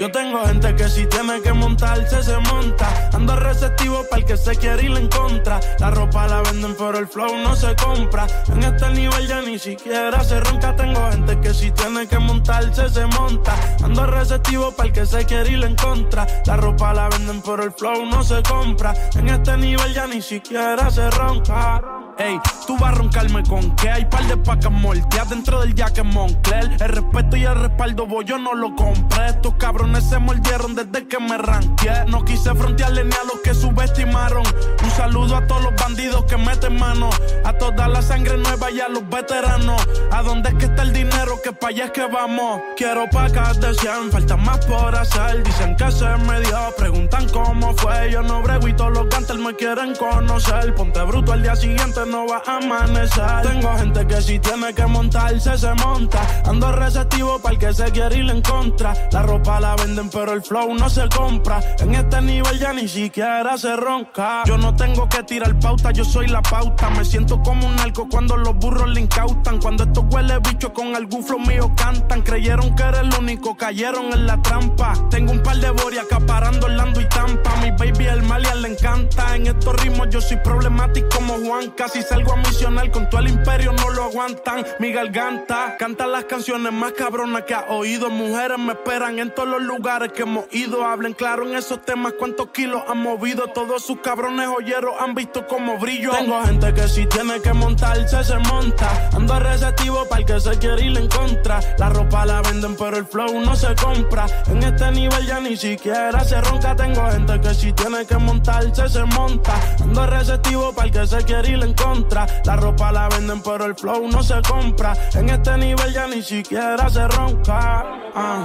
Yo 0.00 0.10
tengo 0.10 0.42
gente 0.46 0.74
que 0.76 0.88
si 0.88 1.04
tiene 1.04 1.42
que 1.42 1.52
montarse, 1.52 2.22
se 2.22 2.38
monta. 2.38 3.10
Ando 3.12 3.36
receptivo 3.36 4.02
para 4.08 4.22
el 4.22 4.24
que 4.26 4.38
se 4.38 4.56
quiere 4.56 4.84
ir 4.86 4.96
en 4.96 5.08
contra. 5.08 5.60
La 5.78 5.90
ropa 5.90 6.26
la 6.26 6.40
venden, 6.40 6.74
pero 6.74 6.96
el 6.96 7.06
flow 7.06 7.36
no 7.36 7.54
se 7.54 7.76
compra. 7.76 8.26
En 8.48 8.62
este 8.62 8.88
nivel 8.92 9.28
ya 9.28 9.42
ni 9.42 9.58
siquiera 9.58 10.24
se 10.24 10.40
ronca. 10.40 10.74
Tengo 10.74 11.06
gente 11.10 11.38
que 11.40 11.52
si 11.52 11.70
tiene 11.72 12.06
que 12.06 12.18
montarse, 12.18 12.88
se 12.88 13.04
monta. 13.04 13.54
Ando 13.84 14.06
receptivo 14.06 14.72
para 14.72 14.86
el 14.88 14.94
que 14.94 15.04
se 15.04 15.26
quiere 15.26 15.50
ir 15.50 15.62
en 15.62 15.76
contra. 15.76 16.26
La 16.46 16.56
ropa 16.56 16.94
la 16.94 17.10
venden, 17.10 17.42
pero 17.42 17.62
el 17.62 17.72
flow 17.72 18.06
no 18.06 18.24
se 18.24 18.42
compra. 18.42 18.94
En 19.16 19.28
este 19.28 19.54
nivel 19.58 19.92
ya 19.92 20.06
ni 20.06 20.22
siquiera 20.22 20.90
se 20.90 21.10
ronca. 21.10 21.82
Ey, 22.16 22.38
tú 22.66 22.76
vas 22.78 22.92
a 22.92 22.94
roncarme 22.96 23.42
con 23.44 23.74
que 23.76 23.88
hay 23.90 24.04
par 24.04 24.24
de 24.26 24.36
pacas 24.36 24.72
molteadas 24.72 25.30
dentro 25.30 25.60
del 25.60 25.74
jacket 25.74 26.04
Moncler. 26.04 26.76
El 26.80 26.88
respeto 26.88 27.36
y 27.36 27.44
el 27.44 27.54
respaldo, 27.54 28.06
voy, 28.06 28.24
yo 28.24 28.38
no 28.38 28.54
lo 28.54 28.74
compré. 28.74 29.28
Estos 29.28 29.54
cabrones 29.54 29.89
se 29.98 30.18
mordieron 30.18 30.74
desde 30.74 31.06
que 31.06 31.18
me 31.18 31.38
ranqué. 31.38 32.04
No 32.08 32.24
quise 32.24 32.54
frontearle 32.54 33.04
ni 33.04 33.12
a 33.12 33.24
los 33.24 33.40
que 33.42 33.54
subestimaron. 33.54 34.42
Un 34.82 34.90
saludo 34.90 35.36
a 35.36 35.46
todos 35.46 35.62
los 35.62 35.74
bandidos 35.74 36.24
que 36.24 36.36
meten 36.36 36.78
mano. 36.78 37.10
A 37.44 37.52
toda 37.54 37.88
la 37.88 38.02
sangre 38.02 38.36
nueva 38.36 38.70
y 38.70 38.80
a 38.80 38.88
los 38.88 39.08
veteranos. 39.08 39.80
¿A 40.10 40.22
dónde 40.22 40.50
es 40.50 40.54
que 40.56 40.66
está 40.66 40.82
el 40.82 40.92
dinero? 40.92 41.40
Que 41.42 41.52
pa' 41.52 41.68
allá 41.68 41.86
es 41.86 41.90
que 41.92 42.06
vamos. 42.06 42.60
Quiero 42.76 43.08
pacas 43.10 43.60
de 43.60 43.74
100, 43.74 44.12
falta 44.12 44.36
más 44.36 44.64
por 44.66 44.94
hacer. 44.94 45.42
Dicen 45.42 45.76
que 45.76 45.90
se 45.90 46.08
me 46.26 46.40
dio, 46.40 46.74
preguntan 46.76 47.28
cómo 47.30 47.74
fue. 47.76 48.10
Yo 48.12 48.22
no 48.22 48.42
brego 48.42 48.68
y 48.68 48.74
todos 48.74 48.92
los 48.92 49.08
gantes 49.08 49.36
me 49.36 49.54
quieren 49.54 49.94
conocer. 49.96 50.74
Ponte 50.74 51.02
bruto 51.02 51.32
al 51.32 51.42
día 51.42 51.56
siguiente, 51.56 52.00
no 52.06 52.26
va 52.26 52.42
a 52.46 52.56
amanecer. 52.56 53.42
Tengo 53.42 53.76
gente 53.76 54.06
que 54.06 54.20
si 54.22 54.38
tiene 54.38 54.74
que 54.74 54.86
montarse, 54.86 55.56
se 55.56 55.74
monta. 55.74 56.20
Ando 56.44 56.70
receptivo 56.72 57.38
para 57.38 57.54
el 57.54 57.58
que 57.58 57.72
se 57.72 57.90
quiere 57.90 58.18
ir 58.18 58.30
en 58.30 58.42
contra. 58.42 58.94
La 59.12 59.22
ropa 59.22 59.60
la 59.60 59.76
venden, 59.80 60.10
pero 60.10 60.32
el 60.32 60.42
flow 60.42 60.74
no 60.74 60.88
se 60.88 61.08
compra. 61.08 61.60
En 61.78 61.94
este 61.94 62.20
nivel 62.20 62.58
ya 62.58 62.72
ni 62.72 62.88
siquiera 62.88 63.56
se 63.56 63.76
ronca. 63.76 64.42
Yo 64.44 64.58
no 64.58 64.74
tengo 64.74 65.08
que 65.08 65.22
tirar 65.22 65.58
pauta, 65.58 65.90
yo 65.90 66.04
soy 66.04 66.26
la 66.26 66.42
pauta. 66.42 66.90
Me 66.90 67.04
siento 67.04 67.40
como 67.42 67.66
un 67.66 67.76
narco 67.76 68.08
cuando 68.08 68.36
los 68.36 68.54
burros 68.56 68.88
le 68.90 69.00
incautan. 69.00 69.60
Cuando 69.60 69.84
estos 69.84 70.04
huele 70.10 70.38
bichos 70.40 70.70
con 70.70 70.94
algún 70.94 71.24
flow 71.24 71.40
mío 71.40 71.70
cantan. 71.76 72.22
Creyeron 72.22 72.74
que 72.74 72.82
era 72.82 73.00
el 73.00 73.10
único, 73.18 73.56
cayeron 73.56 74.12
en 74.12 74.26
la 74.26 74.40
trampa. 74.42 74.92
Tengo 75.10 75.32
un 75.32 75.42
par 75.42 75.56
de 75.56 75.70
boria 75.70 76.02
acaparando 76.02 76.66
Orlando 76.66 77.00
y 77.00 77.08
Tampa. 77.08 77.56
Mi 77.56 77.70
baby 77.72 78.06
el 78.06 78.22
Malian 78.22 78.62
le 78.62 78.68
encanta. 78.68 79.36
En 79.36 79.46
estos 79.46 79.74
ritmos 79.82 80.08
yo 80.10 80.20
soy 80.20 80.36
problemático 80.38 81.08
como 81.14 81.34
Juan. 81.38 81.70
Casi 81.70 82.02
salgo 82.02 82.32
a 82.32 82.36
misionar 82.36 82.90
con 82.90 83.08
todo 83.08 83.20
el 83.20 83.28
imperio, 83.28 83.72
no 83.72 83.90
lo 83.90 84.04
aguantan. 84.04 84.64
Mi 84.78 84.92
garganta 84.92 85.76
canta 85.78 86.06
las 86.06 86.24
canciones 86.24 86.72
más 86.72 86.92
cabronas 86.92 87.42
que 87.42 87.54
ha 87.54 87.66
oído. 87.68 88.10
Mujeres 88.10 88.58
me 88.58 88.72
esperan 88.72 89.18
en 89.18 89.34
todos 89.34 89.48
los 89.48 89.59
lugares 89.62 90.12
que 90.12 90.22
hemos 90.22 90.44
ido. 90.52 90.84
Hablen 90.84 91.14
claro 91.14 91.48
en 91.48 91.56
esos 91.56 91.82
temas, 91.82 92.14
cuántos 92.18 92.48
kilos 92.50 92.82
han 92.88 92.98
movido. 92.98 93.48
Todos 93.48 93.84
sus 93.84 94.00
cabrones 94.00 94.46
joyeros 94.46 94.94
han 94.98 95.14
visto 95.14 95.46
como 95.46 95.78
brillo. 95.78 96.12
Tengo 96.12 96.42
gente 96.44 96.72
que 96.74 96.88
si 96.88 97.06
tiene 97.06 97.40
que 97.40 97.52
montarse, 97.52 98.24
se 98.24 98.38
monta. 98.38 99.10
Ando 99.12 99.38
receptivo 99.38 100.06
para 100.08 100.20
el 100.20 100.26
que 100.26 100.40
se 100.40 100.58
quiere 100.58 100.86
ir 100.86 100.98
en 100.98 101.08
contra. 101.08 101.60
La 101.78 101.88
ropa 101.88 102.26
la 102.26 102.42
venden, 102.42 102.76
pero 102.76 102.96
el 102.96 103.06
flow 103.06 103.40
no 103.40 103.54
se 103.56 103.74
compra. 103.74 104.26
En 104.46 104.62
este 104.62 104.90
nivel 104.92 105.26
ya 105.26 105.40
ni 105.40 105.56
siquiera 105.56 106.24
se 106.24 106.40
ronca. 106.40 106.76
Tengo 106.76 107.10
gente 107.10 107.40
que 107.40 107.54
si 107.54 107.72
tiene 107.72 108.06
que 108.06 108.16
montarse, 108.16 108.88
se 108.88 109.04
monta. 109.04 109.54
Ando 109.80 110.06
receptivo 110.06 110.72
para 110.72 110.86
el 110.86 110.92
que 110.92 111.06
se 111.06 111.24
quiere 111.24 111.50
ir 111.50 111.62
en 111.62 111.74
contra. 111.74 112.26
La 112.44 112.56
ropa 112.56 112.92
la 112.92 113.08
venden, 113.08 113.42
pero 113.42 113.64
el 113.64 113.74
flow 113.74 114.08
no 114.08 114.22
se 114.22 114.40
compra. 114.42 114.94
En 115.14 115.28
este 115.28 115.56
nivel 115.56 115.92
ya 115.92 116.06
ni 116.06 116.22
siquiera 116.22 116.88
se 116.88 117.06
ronca. 117.08 117.84
Ah. 118.14 118.42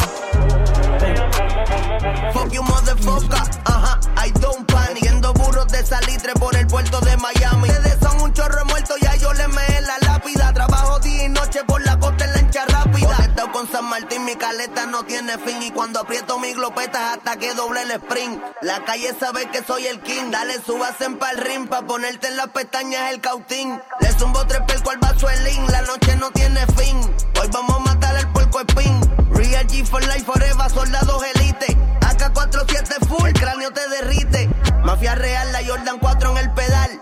Fuck 2.34 2.52
you 2.52 2.62
motherfucker, 2.64 3.42
ajá, 3.64 4.00
I 4.18 4.32
don't 4.42 4.70
panic. 4.70 5.02
Viendo 5.02 5.34
burros 5.34 5.68
de 5.68 5.86
salitre 5.86 6.34
por 6.34 6.56
el 6.56 6.68
puerto 6.68 7.00
de 7.02 7.16
Miami. 7.18 7.70
Ustedes 7.70 7.98
son 8.02 8.22
un 8.22 8.34
chorro 8.34 8.66
muerto, 8.66 8.96
ya 9.02 9.16
yo 9.16 9.34
le 9.34 9.48
meé 9.48 9.82
la 9.82 9.98
lápida. 10.00 10.54
Trabajo 10.54 11.00
día 11.00 11.26
y 11.26 11.30
noche 11.30 11.64
por 11.66 11.86
la 11.86 11.98
costa 11.98 12.26
en 12.26 12.34
lancha 12.34 12.66
rápida. 12.66 13.16
Conectado 13.16 13.52
con 13.52 13.72
San 13.72 13.86
Martín, 13.86 14.26
mi 14.26 14.36
caleta 14.36 14.86
no 14.86 15.04
tiene 15.04 15.38
fin. 15.38 15.62
Y 15.64 15.72
cuando 15.72 16.02
aprieto 16.02 16.38
mi 16.38 16.54
glopeta 16.54 17.14
hasta 17.14 17.38
que 17.38 17.54
doble 17.54 17.84
el 17.84 17.92
sprint 17.92 18.42
La 18.62 18.84
calle 18.84 19.16
sabe 19.18 19.50
que 19.50 19.64
soy 19.64 19.88
el 19.88 20.02
king. 20.02 20.32
Dale, 20.32 20.56
súbase 20.66 21.06
en 21.06 21.18
pa'l 21.18 21.38
ring 21.38 21.68
Pa' 21.68 21.84
ponerte 21.84 22.28
en 22.28 22.38
las 22.38 22.50
pestañas 22.50 23.14
el 23.14 23.22
cautín. 23.22 23.82
Le 24.02 24.12
zumbo 24.12 24.46
tres 24.48 24.62
pelco 24.68 24.90
al 24.90 24.98
vaso 24.98 25.30
el 25.30 25.44
link. 25.46 25.70
La 25.70 25.82
noche 25.84 26.16
no 26.18 26.30
tiene 26.32 26.66
fin. 26.78 27.00
Hoy 27.42 27.48
vamos 27.52 27.78
a 27.78 27.80
matar 27.80 28.16
al 28.18 28.32
puerco 28.34 28.60
spin 28.60 29.15
Real 29.36 29.68
G 29.68 29.86
for 29.86 30.02
life 30.02 30.24
forever, 30.26 30.70
soldados 30.70 31.24
elite. 31.36 31.78
AK-47 32.02 33.08
full, 33.08 33.32
cráneo 33.34 33.72
te 33.72 33.88
derrite. 33.90 34.50
Mafia 34.84 35.16
real, 35.16 35.52
la 35.52 35.60
Jordan 35.66 36.00
4 36.00 36.32
en 36.32 36.38
el 36.38 36.52
pedal. 36.52 37.00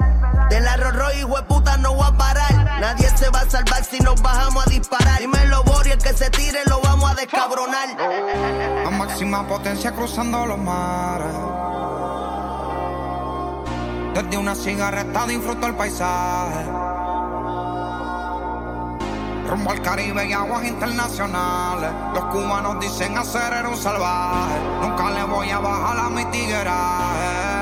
De 0.50 0.60
la 0.60 0.76
Rolls 0.78 1.18
hijo 1.18 1.36
puta, 1.48 1.78
no 1.78 1.94
voy 1.94 2.08
a 2.08 2.18
parar. 2.18 2.54
Nadie 2.80 3.10
se 3.16 3.30
va 3.30 3.42
a 3.42 3.50
salvar 3.50 3.84
si 3.84 4.00
nos 4.00 4.22
bajamos 4.22 4.66
a 4.66 4.70
disparar. 4.70 5.20
Dímelo, 5.20 5.64
Bori, 5.64 5.92
el 5.92 5.98
que 5.98 6.14
se 6.14 6.30
tire 6.30 6.60
lo 6.68 6.82
vamos 6.82 7.12
a 7.12 7.16
descabronar. 7.16 7.90
A 8.86 8.90
máxima 8.90 9.48
potencia 9.48 9.92
cruzando 9.92 10.46
los 10.46 10.58
mares. 10.58 11.34
Desde 14.14 14.38
una 14.38 14.56
cigarreta 14.56 15.26
disfruto 15.26 15.68
el 15.68 15.76
paisaje. 15.76 16.66
Rumbo 19.50 19.72
al 19.72 19.82
Caribe 19.82 20.26
y 20.28 20.34
aguas 20.34 20.66
internacionales. 20.66 21.92
Los 22.14 22.26
cubanos 22.26 22.80
dicen 22.80 23.18
hacer 23.18 23.54
era 23.54 23.70
un 23.70 23.78
salvaje. 23.78 24.60
Nunca 24.82 25.12
le 25.12 25.24
voy 25.24 25.50
a 25.50 25.60
bajar 25.60 25.98
a 26.00 26.10
mi 26.10 26.26
tigueraje. 26.26 27.54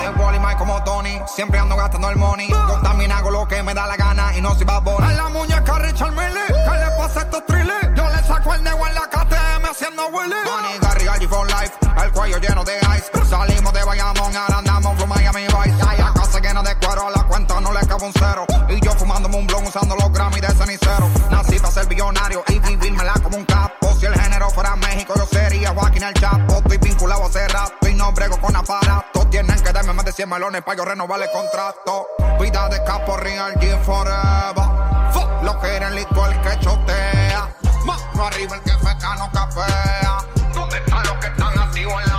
Debo 0.00 0.24
Wally 0.24 0.38
Mike 0.40 0.56
como 0.56 0.82
Tony. 0.84 1.20
Siempre 1.26 1.58
ando 1.58 1.76
gastando 1.76 2.10
el 2.10 2.16
money. 2.16 2.48
También 2.82 3.12
hago 3.12 3.30
lo 3.30 3.46
que 3.46 3.62
me 3.62 3.74
da 3.74 3.86
la 3.86 3.96
gana 3.96 4.36
y 4.36 4.40
no 4.40 4.54
soy 4.54 4.64
bad 4.64 4.82
bunny. 4.82 5.06
A 5.06 5.12
la 5.12 5.28
muñeca 5.28 5.78
Richard 5.78 6.12
Mille, 6.12 6.46
¿qué 6.48 6.54
le 6.54 6.90
pasa 6.98 7.20
a 7.20 7.22
estos 7.22 7.46
thrillers? 7.46 7.88
Yo 7.94 8.08
le 8.08 8.22
saco 8.24 8.54
el 8.54 8.62
nego 8.64 8.86
en 8.86 8.94
la 8.94 9.02
KTM 9.02 9.64
haciendo 9.70 10.08
Willy. 10.08 10.34
Money, 10.44 10.78
Gary, 10.80 11.04
Gary 11.04 11.26
for 11.26 11.46
life. 11.46 11.72
El 12.02 12.10
cuello 12.12 12.38
lleno 12.38 12.64
de 12.64 12.78
ice. 12.78 13.10
Salimos 13.28 13.72
de 13.72 13.84
Bayamón, 13.84 14.36
ahora 14.36 14.60
Y 18.02 18.84
yo 18.84 18.90
fumándome 18.94 19.36
un 19.36 19.46
blon 19.46 19.64
usando 19.64 19.94
los 19.94 20.10
Grammy 20.10 20.40
de 20.40 20.48
cenicero. 20.48 21.08
Nací 21.30 21.60
para 21.60 21.72
ser 21.72 21.86
billonario 21.86 22.42
y 22.48 22.58
vivírmela 22.58 23.12
como 23.22 23.36
un 23.36 23.44
capo. 23.44 23.94
Si 23.96 24.06
el 24.06 24.14
género 24.20 24.50
fuera 24.50 24.74
México, 24.74 25.14
yo 25.16 25.24
sería 25.24 25.72
Joaquín 25.72 26.02
el 26.02 26.14
Chapo. 26.14 26.56
Estoy 26.56 26.78
vinculado 26.78 27.22
a 27.22 27.26
hacer 27.26 27.48
rato 27.52 27.88
y 27.88 27.94
no 27.94 28.10
brego 28.10 28.40
con 28.40 28.56
aparato. 28.56 29.28
Tienen 29.28 29.56
que 29.62 29.72
darme 29.72 29.92
más 29.92 30.04
de 30.04 30.10
100 30.10 30.28
melones 30.28 30.62
para 30.62 30.78
yo 30.78 30.84
renovar 30.84 31.22
el 31.22 31.30
contrato. 31.30 32.08
Vida 32.40 32.68
de 32.70 32.82
capo, 32.82 33.16
real 33.18 33.54
G 33.54 33.80
forever. 33.84 35.12
Fuck 35.12 35.44
lo 35.44 35.60
que 35.60 35.76
era 35.76 35.86
el 35.86 35.94
listo, 35.94 36.26
el 36.26 36.40
que 36.40 36.58
chotea. 36.58 37.54
Mano 37.86 38.26
arriba, 38.26 38.56
el 38.56 38.62
que 38.62 38.72
feca 38.78 39.14
no 39.14 39.30
capea. 39.30 40.18
¿Dónde 40.52 40.76
están 40.76 41.06
los 41.06 41.14
que 41.18 41.26
están 41.28 41.56
activos 41.56 42.02
en 42.02 42.10
la 42.10 42.11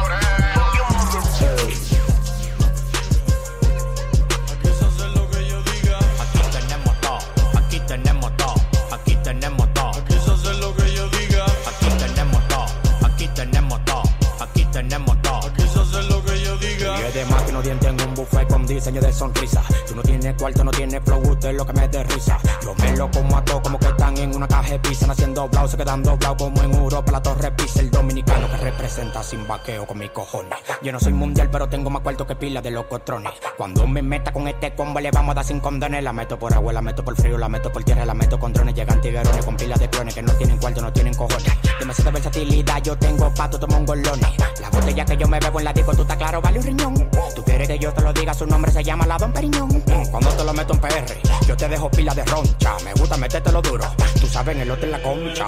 no 17.54 17.62
dientes 17.62 17.88
en 17.88 18.02
un 18.02 18.16
buffet 18.16 18.48
con 18.50 18.66
diseño 18.66 19.00
de 19.00 19.14
sonrisa. 19.14 19.62
Tú 19.88 19.96
no 19.96 20.02
tienes 20.02 20.34
cuarto, 20.36 20.64
no 20.64 20.72
tienes 20.72 21.02
flow, 21.04 21.22
usted 21.22 21.50
es 21.50 21.56
lo 21.56 21.66
que 21.66 21.74
me 21.74 21.88
da 21.88 22.04
risa. 22.04 22.40
Yo 22.64 22.74
me 22.76 22.98
lo 22.98 23.12
como 23.12 23.38
a 23.38 23.46
todo 23.46 23.62
como 23.62 23.78
que 23.78 23.88
están 23.88 24.18
en 24.18 24.36
una 24.36 24.48
caja 24.48 24.72
de 24.72 24.80
pizza. 24.80 25.12
Haciendo 25.12 25.48
blau, 25.48 25.68
se 25.68 25.78
quedan 25.78 26.02
doblados 26.02 26.38
como 26.38 26.64
en 26.64 26.74
Europa. 26.74 27.12
La 27.12 27.22
torre 27.22 27.52
pisa, 27.52 27.82
el 27.82 27.92
dominicano 27.92 28.50
que 28.50 28.58
representa 28.58 29.22
sin 29.22 29.48
vaqueo 29.48 29.86
con 29.86 30.00
mis 30.00 30.10
cojones. 30.10 30.58
Yo 30.82 30.92
no 30.92 31.00
soy 31.00 31.14
mundial, 31.14 31.50
pero 31.52 31.70
tengo 31.70 31.92
más 31.92 32.02
cuarto 32.02 32.26
que 32.26 32.36
pila 32.36 32.60
de 32.62 32.72
los 32.72 32.86
cotrones. 32.86 33.34
Cuando 33.56 33.86
me 33.86 34.02
meta 34.02 34.34
con 34.34 34.48
este 34.48 34.74
combo, 34.74 35.00
le 35.00 35.12
vamos 35.12 35.34
a 35.34 35.36
dar 35.36 35.46
sin 35.46 35.60
condones. 35.60 36.04
La 36.04 36.12
meto 36.12 36.40
por 36.40 36.54
agua, 36.54 36.74
la 36.74 36.82
meto 36.82 37.06
por 37.06 37.16
frío, 37.16 37.38
la 37.38 37.50
meto 37.50 37.72
por 37.72 37.84
tierra, 37.84 38.04
la 38.04 38.16
meto 38.16 38.40
con 38.40 38.52
drones. 38.52 38.74
Llegan 38.74 39.00
tiguerones 39.00 39.46
con 39.46 39.56
pilas 39.56 39.80
de 39.80 39.90
clones 39.90 40.16
que 40.16 40.24
no 40.24 40.34
tienen 40.34 40.58
cuarto, 40.58 40.82
no 40.82 40.92
tienen 40.92 41.14
cojones. 41.14 41.54
Demasiada 41.80 42.12
versatilidad, 42.12 42.82
yo 42.82 42.98
tengo 42.98 43.32
pato, 43.36 43.60
tomo 43.60 43.78
un 43.78 43.86
golones. 43.86 44.30
La 44.60 44.70
botella 44.72 45.06
que 45.06 45.18
yo 45.18 45.28
me 45.28 45.40
bebo 45.40 45.60
en 45.60 45.66
la 45.66 45.74
disco, 45.74 45.94
tú 45.94 46.02
estás 46.02 46.18
claro, 46.18 46.42
vale 46.42 46.58
un 46.58 46.66
riñón. 46.66 47.10
Quieres 47.44 47.68
que 47.68 47.80
yo 47.80 47.94
te 47.94 48.02
lo 48.02 48.14
diga, 48.14 48.34
su 48.34 48.46
nombre 48.46 48.72
se 48.72 48.84
llama 48.84 49.06
la 49.06 49.18
Don 49.18 49.32
Periñón. 49.32 49.70
Mm, 49.70 50.10
Cuando 50.12 50.30
te 50.32 50.44
lo 50.44 50.54
meto 50.54 50.74
en 50.74 50.80
PR, 50.80 51.18
yo 51.48 51.56
te 51.58 51.68
dejo 51.68 51.90
pila 51.90 52.14
de 52.14 52.24
roncha. 52.26 52.76
Me 52.84 52.94
gusta 52.94 53.18
metértelo 53.18 53.62
duro. 53.62 53.86
Tú 54.20 54.28
sabes, 54.28 54.56
en 54.56 54.62
el 54.62 54.72
en 54.84 54.92
la 54.92 55.02
concha. 55.02 55.48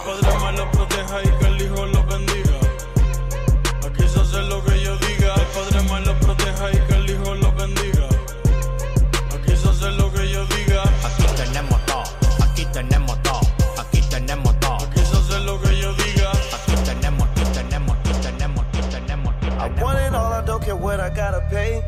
Don't 20.45 20.63
care 20.63 20.76
what 20.76 20.99
I 20.99 21.09
gotta 21.09 21.41
pay. 21.49 21.81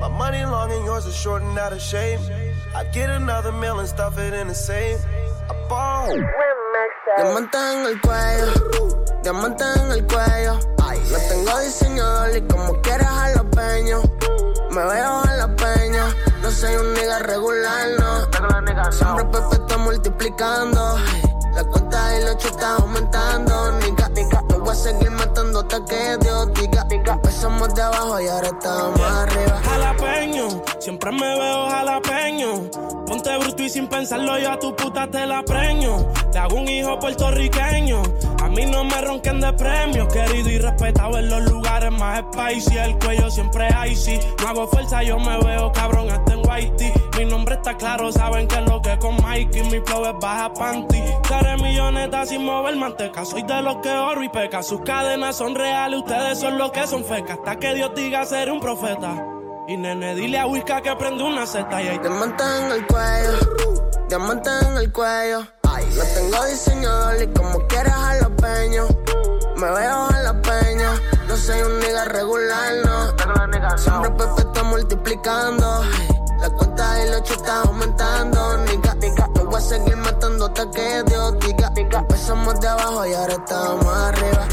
My 0.00 0.08
money 0.08 0.44
long 0.44 0.70
and 0.72 0.84
yours 0.84 1.06
is 1.06 1.16
short 1.16 1.42
and 1.42 1.58
out 1.58 1.72
of 1.72 1.80
shape. 1.80 2.20
I 2.74 2.84
get 2.92 3.10
another 3.10 3.52
meal 3.52 3.78
and 3.78 3.88
stuff 3.88 4.18
it 4.18 4.34
in 4.34 4.48
the 4.48 4.54
safe. 4.54 5.00
I 5.48 5.54
ball. 5.68 6.08
Diamante 7.16 7.58
en 7.58 7.86
el 7.86 8.00
cuello, 8.00 9.22
diamante 9.22 9.64
en 9.64 9.90
el 9.92 10.06
cuello. 10.06 10.58
Lo 11.10 11.18
tengo 11.28 11.58
diseñador 11.60 12.36
y 12.36 12.40
como 12.42 12.80
quieras 12.82 13.08
jalapeño. 13.08 14.02
Me 14.70 14.82
veo 14.84 15.24
en 15.24 15.38
la 15.38 15.48
peña, 15.56 16.04
no 16.42 16.50
soy 16.50 16.74
un 16.76 16.94
nigga 16.94 17.18
regular, 17.20 17.88
no. 17.98 18.92
Siempre 18.92 19.24
Pepe 19.50 19.76
multiplicando. 19.78 20.98
La 21.54 21.64
cuenta 21.64 22.18
y 22.18 22.24
los 22.24 22.44
está 22.44 22.76
aumentando, 22.76 23.72
nigga, 23.80 24.08
nigga. 24.10 24.49
Voy 24.70 24.78
a 24.78 24.82
seguir 24.82 25.10
matando 25.10 25.58
hasta 25.58 25.84
que 25.84 26.16
Dios 26.20 26.48
diga. 26.54 26.86
Empezamos 26.90 27.74
de 27.74 27.82
abajo 27.82 28.20
y 28.20 28.28
ahora 28.28 28.50
estamos 28.50 29.00
arriba. 29.00 29.60
Jalapeño, 29.64 30.62
siempre 30.78 31.10
me 31.10 31.38
veo 31.38 31.68
jalapeño. 31.70 32.70
Ponte 33.04 33.36
bruto 33.38 33.64
y 33.64 33.68
sin 33.68 33.88
pensarlo 33.88 34.38
yo 34.38 34.52
a 34.52 34.60
tu 34.60 34.76
puta 34.76 35.10
te 35.10 35.26
la 35.26 35.42
preño. 35.42 36.06
Te 36.30 36.38
hago 36.38 36.54
un 36.54 36.68
hijo 36.68 37.00
puertorriqueño. 37.00 38.00
A 38.50 38.52
mí 38.52 38.66
no 38.66 38.82
me 38.82 39.00
ronquen 39.00 39.40
de 39.40 39.52
premios, 39.52 40.12
querido 40.12 40.50
y 40.50 40.58
respetado 40.58 41.16
en 41.18 41.30
los 41.30 41.42
lugares 41.42 41.92
más 41.92 42.18
spicy. 42.18 42.78
El 42.78 42.98
cuello 42.98 43.30
siempre 43.30 43.68
icy. 43.88 44.18
No 44.40 44.48
hago 44.48 44.66
fuerza, 44.66 45.04
yo 45.04 45.20
me 45.20 45.38
veo 45.38 45.70
cabrón 45.70 46.10
hasta 46.10 46.32
en 46.32 46.40
whitey. 46.40 46.92
Mi 47.16 47.26
nombre 47.26 47.54
está 47.54 47.76
claro, 47.76 48.10
saben 48.10 48.48
que 48.48 48.56
es 48.56 48.68
lo 48.68 48.82
que 48.82 48.98
con 48.98 49.22
Mikey. 49.22 49.62
Mi 49.70 49.78
flow 49.78 50.04
es 50.04 50.14
baja 50.20 50.52
panty. 50.52 51.00
Seré 51.28 51.58
milloneta 51.58 52.26
sin 52.26 52.44
mover 52.44 52.74
manteca. 52.74 53.24
Soy 53.24 53.44
de 53.44 53.62
los 53.62 53.76
que 53.76 53.92
oro 53.92 54.24
y 54.24 54.28
peca. 54.28 54.64
Sus 54.64 54.80
cadenas 54.80 55.36
son 55.36 55.54
reales, 55.54 56.00
ustedes 56.00 56.40
son 56.40 56.58
los 56.58 56.72
que 56.72 56.88
son 56.88 57.04
fecas. 57.04 57.38
Hasta 57.38 57.54
que 57.54 57.72
Dios 57.74 57.92
diga 57.94 58.26
ser 58.26 58.50
un 58.50 58.58
profeta. 58.58 59.28
Y 59.68 59.76
nene, 59.76 60.16
dile 60.16 60.40
a 60.40 60.48
Whisca 60.48 60.82
que 60.82 60.96
prende 60.96 61.22
una 61.22 61.46
seta 61.46 61.80
y 61.80 61.86
ahí 61.86 61.98
Diamante 62.00 62.42
en 62.42 62.72
el 62.72 62.86
cuello, 62.88 63.38
diamante 64.08 64.50
en 64.66 64.76
el 64.76 64.92
cuello. 64.92 65.46
Lo 65.96 66.04
tengo 66.14 66.44
diseñador 66.46 67.22
y 67.22 67.26
como 67.28 67.66
quieras 67.66 67.94
Me 68.50 69.70
veo 69.70 70.10
en 70.10 70.24
la 70.24 70.42
peña, 70.42 71.00
no 71.28 71.36
soy 71.36 71.60
un 71.60 71.78
nigga 71.78 72.04
regular, 72.06 72.72
no. 72.84 73.78
Siempre 73.78 74.10
Pepe 74.10 74.40
está 74.40 74.62
multiplicando. 74.64 75.84
La 76.40 76.50
cuenta 76.50 77.04
los 77.04 77.20
ocho 77.20 77.34
está 77.34 77.62
aumentando, 77.62 78.58
nigga, 78.64 78.94
nigga. 78.94 79.39
Voy 79.50 79.58
a 79.58 79.60
seguir 79.60 79.96
matando 79.96 80.46
hasta 80.46 80.70
que 80.70 81.02
Dios 81.08 81.38
diga. 81.40 81.72
Empezamos 81.74 82.60
de 82.60 82.68
abajo 82.68 83.04
y 83.06 83.14
ahora 83.14 83.34
estamos 83.34 83.86
arriba. 83.86 84.46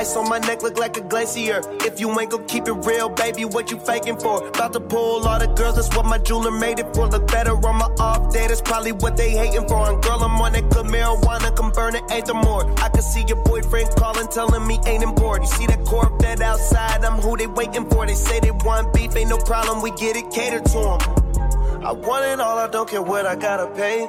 Ice 0.00 0.16
on 0.16 0.30
my 0.30 0.38
neck 0.38 0.62
look 0.62 0.78
like 0.78 0.96
a 0.96 1.02
glacier. 1.02 1.60
If 1.84 2.00
you 2.00 2.08
ain't 2.18 2.30
gon' 2.30 2.46
keep 2.46 2.66
it 2.66 2.86
real, 2.86 3.10
baby, 3.10 3.44
what 3.44 3.70
you 3.70 3.78
faking 3.78 4.18
for? 4.18 4.48
About 4.48 4.72
to 4.72 4.80
pull 4.80 5.28
all 5.28 5.38
the 5.38 5.46
girls, 5.48 5.76
that's 5.76 5.94
what 5.94 6.06
my 6.06 6.16
jeweler 6.16 6.50
made 6.50 6.78
it 6.78 6.94
for. 6.94 7.06
Look 7.06 7.26
better 7.26 7.52
on 7.52 7.76
my 7.76 7.90
off 7.98 8.32
day, 8.32 8.46
that's 8.46 8.62
probably 8.62 8.92
what 8.92 9.18
they 9.18 9.30
hating 9.30 9.68
for. 9.68 9.90
And 9.90 10.02
girl, 10.02 10.24
I'm 10.24 10.40
on 10.40 10.52
that 10.52 10.70
good 10.70 10.86
marijuana, 10.86 11.54
come 11.54 11.70
burn 11.72 11.96
it, 11.96 12.04
ain't 12.10 12.24
the 12.24 12.32
more. 12.32 12.64
I 12.80 12.88
can 12.88 13.02
see 13.02 13.24
your 13.28 13.44
boyfriend 13.44 13.90
calling, 13.96 14.28
telling 14.28 14.66
me 14.66 14.80
ain't 14.86 15.02
important. 15.02 15.50
You 15.50 15.56
see 15.58 15.66
that 15.66 15.84
Corvette 15.84 16.40
outside, 16.40 17.04
I'm 17.04 17.20
who 17.20 17.36
they 17.36 17.48
waiting 17.48 17.86
for. 17.90 18.06
They 18.06 18.14
say 18.14 18.40
they 18.40 18.52
want 18.52 18.94
beef, 18.94 19.14
ain't 19.16 19.28
no 19.28 19.36
problem, 19.36 19.82
we 19.82 19.90
get 19.90 20.16
it 20.16 20.30
catered 20.30 20.64
to 20.66 20.78
them. 20.78 21.84
I 21.84 21.92
want 21.92 22.24
it 22.24 22.40
all, 22.40 22.58
I 22.58 22.68
don't 22.68 22.88
care 22.88 23.02
what 23.02 23.26
I 23.26 23.36
gotta 23.36 23.66
pay. 23.74 24.08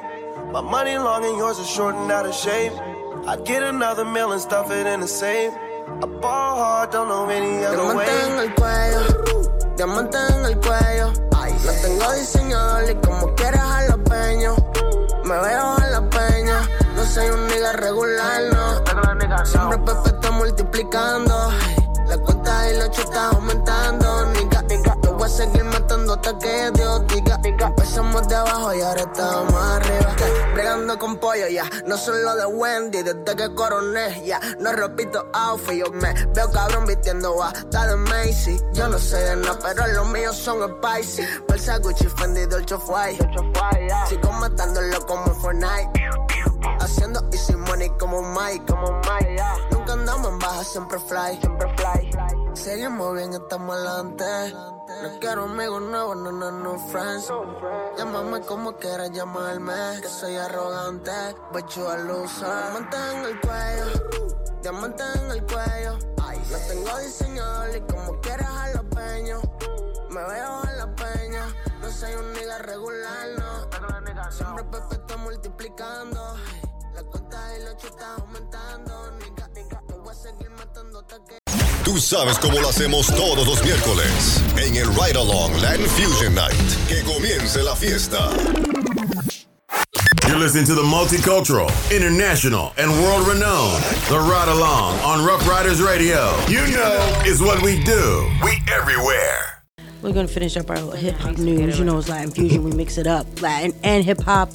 My 0.52 0.60
money 0.60 0.98
long 0.98 1.24
and 1.24 1.38
yours 1.38 1.58
is 1.58 1.66
short 1.66 1.94
and 1.94 2.12
out 2.12 2.26
of 2.26 2.34
shape. 2.34 2.74
I 3.26 3.36
get 3.38 3.62
another 3.62 4.04
meal 4.04 4.32
and 4.32 4.40
stuff 4.40 4.70
it 4.70 4.86
in 4.86 5.00
the 5.00 5.08
safe. 5.08 5.50
I 6.02 6.06
ball 6.20 6.56
hard, 6.58 6.90
don't 6.90 7.08
know 7.08 7.26
any 7.30 7.64
other 7.64 7.78
Diamante 7.78 8.12
en 8.26 8.38
el 8.38 8.54
cuello, 8.54 9.76
diamante 9.76 10.18
en 10.18 10.44
el 10.44 10.60
cuello. 10.60 11.12
Lo 11.64 11.72
tengo 11.80 12.12
diseñador 12.12 12.90
y 12.90 12.94
como 12.96 13.34
quieras 13.34 13.62
jalapeño. 13.62 14.56
Me 15.24 15.36
veo 15.40 15.76
en 15.78 15.92
la 15.92 16.10
peña, 16.10 16.68
no 16.96 17.04
soy 17.06 17.30
un 17.30 17.46
nigga 17.46 17.72
regular, 17.72 18.42
no. 18.52 19.46
Siempre 19.46 19.78
Pepe 19.78 20.08
está 20.08 20.30
multiplicando. 20.32 21.50
La 22.08 22.18
cuenta 22.18 22.70
y 22.70 22.76
los 22.76 22.98
está 22.98 23.30
aumentando, 23.30 24.26
voy 25.22 25.30
a 25.30 25.34
seguir 25.34 25.64
matando 25.64 26.14
hasta 26.14 26.36
que 26.38 26.70
Dios 26.74 27.06
diga. 27.06 27.40
Empezamos 27.44 28.26
de 28.26 28.34
abajo 28.34 28.74
y 28.74 28.80
ahora 28.80 29.02
estamos 29.02 29.54
arriba. 29.54 30.16
Bregando 30.52 30.98
con 30.98 31.16
pollo, 31.18 31.46
ya. 31.48 31.64
No 31.86 31.96
son 31.96 32.20
lo 32.24 32.34
de 32.34 32.46
Wendy, 32.46 33.02
desde 33.02 33.36
que 33.36 33.54
coroné, 33.54 34.24
ya. 34.24 34.40
No 34.58 34.72
repito 34.72 35.24
outfit, 35.32 35.84
yo 35.84 35.92
me 35.92 36.12
veo 36.34 36.50
cabrón 36.50 36.86
vistiendo 36.86 37.36
bata 37.36 37.86
de 37.86 37.96
Macy. 37.96 38.60
Yo 38.72 38.88
no 38.88 38.98
sé 38.98 39.16
de 39.18 39.36
nada, 39.36 39.58
pero 39.62 39.86
los 39.86 40.08
míos 40.08 40.36
son 40.36 40.58
spicy. 40.76 41.22
Bolsa 41.46 41.78
Gucci, 41.78 42.08
Fendi, 42.08 42.44
Dolce 42.46 42.76
Fly. 42.78 43.16
Sigo 44.08 44.32
matándolo 44.32 45.06
como 45.06 45.32
Fortnite. 45.36 45.92
Haciendo 46.80 47.20
easy 47.32 47.54
money 47.54 47.88
como 47.90 48.22
Mike, 48.22 48.64
como 48.66 49.00
Mike. 49.02 49.42
Nunca 49.70 49.92
andamos 49.92 50.32
en 50.32 50.38
baja, 50.40 50.64
siempre 50.64 50.98
fly, 50.98 51.38
siempre 51.40 51.68
fly. 51.76 52.10
Seguimos 52.54 53.14
bien, 53.14 53.32
estamos 53.32 53.76
adelante. 53.76 54.24
No 55.00 55.18
quiero 55.20 55.44
amigos 55.44 55.82
nuevos, 55.82 56.16
no, 56.16 56.32
no, 56.32 56.50
no, 56.50 56.78
friends. 56.88 57.28
Llámame 57.96 58.40
como 58.42 58.76
quieras 58.76 59.10
llamarme. 59.10 60.00
Que 60.00 60.08
soy 60.08 60.36
arrogante, 60.36 61.10
bicho 61.54 61.88
a 61.88 61.96
loser. 61.96 62.48
Diamante 62.48 62.96
en 63.12 63.24
el 63.24 63.40
cuello, 63.40 63.84
diamante 64.62 65.02
en 65.16 65.30
el 65.30 65.46
cuello. 65.46 65.98
Lo 66.50 66.58
tengo 66.68 66.98
diseñado 66.98 67.76
y 67.76 67.80
como 67.82 68.20
quieras 68.20 68.48
jalapeño. 68.48 69.40
Me 70.10 70.22
veo 70.24 70.64
en 70.64 70.78
la 70.78 70.94
peña. 70.94 71.46
No 71.80 71.90
soy 71.90 72.14
un 72.14 72.32
nigga 72.32 72.58
regular, 72.58 73.28
no. 73.38 74.30
Siempre 74.30 74.64
perfecto 74.64 75.18
multiplicando. 75.18 76.36
La 76.94 77.02
cuenta 77.04 77.58
y 77.58 77.64
los 77.64 77.76
chutas 77.76 78.20
aumentando. 78.20 79.12
Nigga, 79.12 79.48
te 79.48 79.94
voy 79.94 80.10
a 80.10 80.14
seguir 80.14 80.50
matando 80.50 81.00
hasta 81.00 81.24
que. 81.24 81.41
Tú 81.84 81.98
sabes 81.98 82.38
cómo 82.38 82.60
lo 82.60 82.68
hacemos 82.68 83.08
todos 83.08 83.46
los 83.46 83.62
miércoles 83.64 84.40
en 84.56 84.76
el 84.76 84.86
Ride 84.94 85.18
Along 85.18 85.52
Latin 85.60 85.86
Fusion 85.86 86.34
Night. 86.34 86.54
Que 86.88 87.02
comience 87.02 87.60
la 87.62 87.74
fiesta. 87.74 88.30
You're 90.28 90.38
listening 90.38 90.64
to 90.66 90.74
the 90.74 90.82
multicultural, 90.82 91.68
international, 91.90 92.72
and 92.78 92.90
world 93.02 93.26
renowned 93.26 93.82
The 94.08 94.18
Ride 94.20 94.48
Along 94.48 94.98
on 95.00 95.26
Ruff 95.26 95.46
Ryders 95.46 95.82
Radio. 95.82 96.32
You 96.48 96.60
know 96.72 97.22
is 97.26 97.42
what 97.42 97.60
we 97.62 97.82
do. 97.82 98.28
We 98.44 98.62
everywhere. 98.72 99.64
We're 100.02 100.12
gonna 100.12 100.28
finish 100.28 100.56
up 100.56 100.70
our 100.70 100.96
hip 100.96 101.16
hop 101.16 101.36
news. 101.38 101.78
You 101.78 101.84
know, 101.84 101.98
it's 101.98 102.08
Latin 102.08 102.30
fusion. 102.30 102.62
We 102.62 102.70
mix 102.72 102.96
it 102.96 103.06
up, 103.08 103.26
Latin 103.42 103.72
and 103.82 104.04
hip 104.04 104.20
hop 104.22 104.50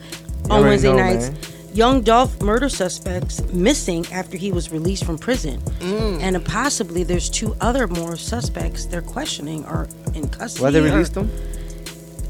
on 0.49 0.61
Wednesday 0.63 0.91
know, 0.91 0.97
nights. 0.97 1.29
man. 1.29 1.56
Young 1.77 2.01
Dolph 2.01 2.41
murder 2.41 2.69
suspects 2.69 3.39
missing 3.53 4.03
after 4.11 4.35
he 4.35 4.51
was 4.51 4.71
released 4.71 5.03
from 5.05 5.15
prison, 5.19 5.61
Mm. 5.79 6.23
and 6.23 6.43
possibly 6.43 7.03
there's 7.03 7.29
two 7.29 7.55
other 7.61 7.87
more 7.87 8.15
suspects 8.15 8.85
they're 8.85 9.03
questioning 9.03 9.63
are 9.65 9.87
in 10.15 10.27
custody. 10.27 10.63
Why 10.63 10.71
they 10.71 10.79
or- 10.79 10.83
released 10.91 11.13
him? 11.15 11.29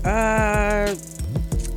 Uh, 0.04 0.94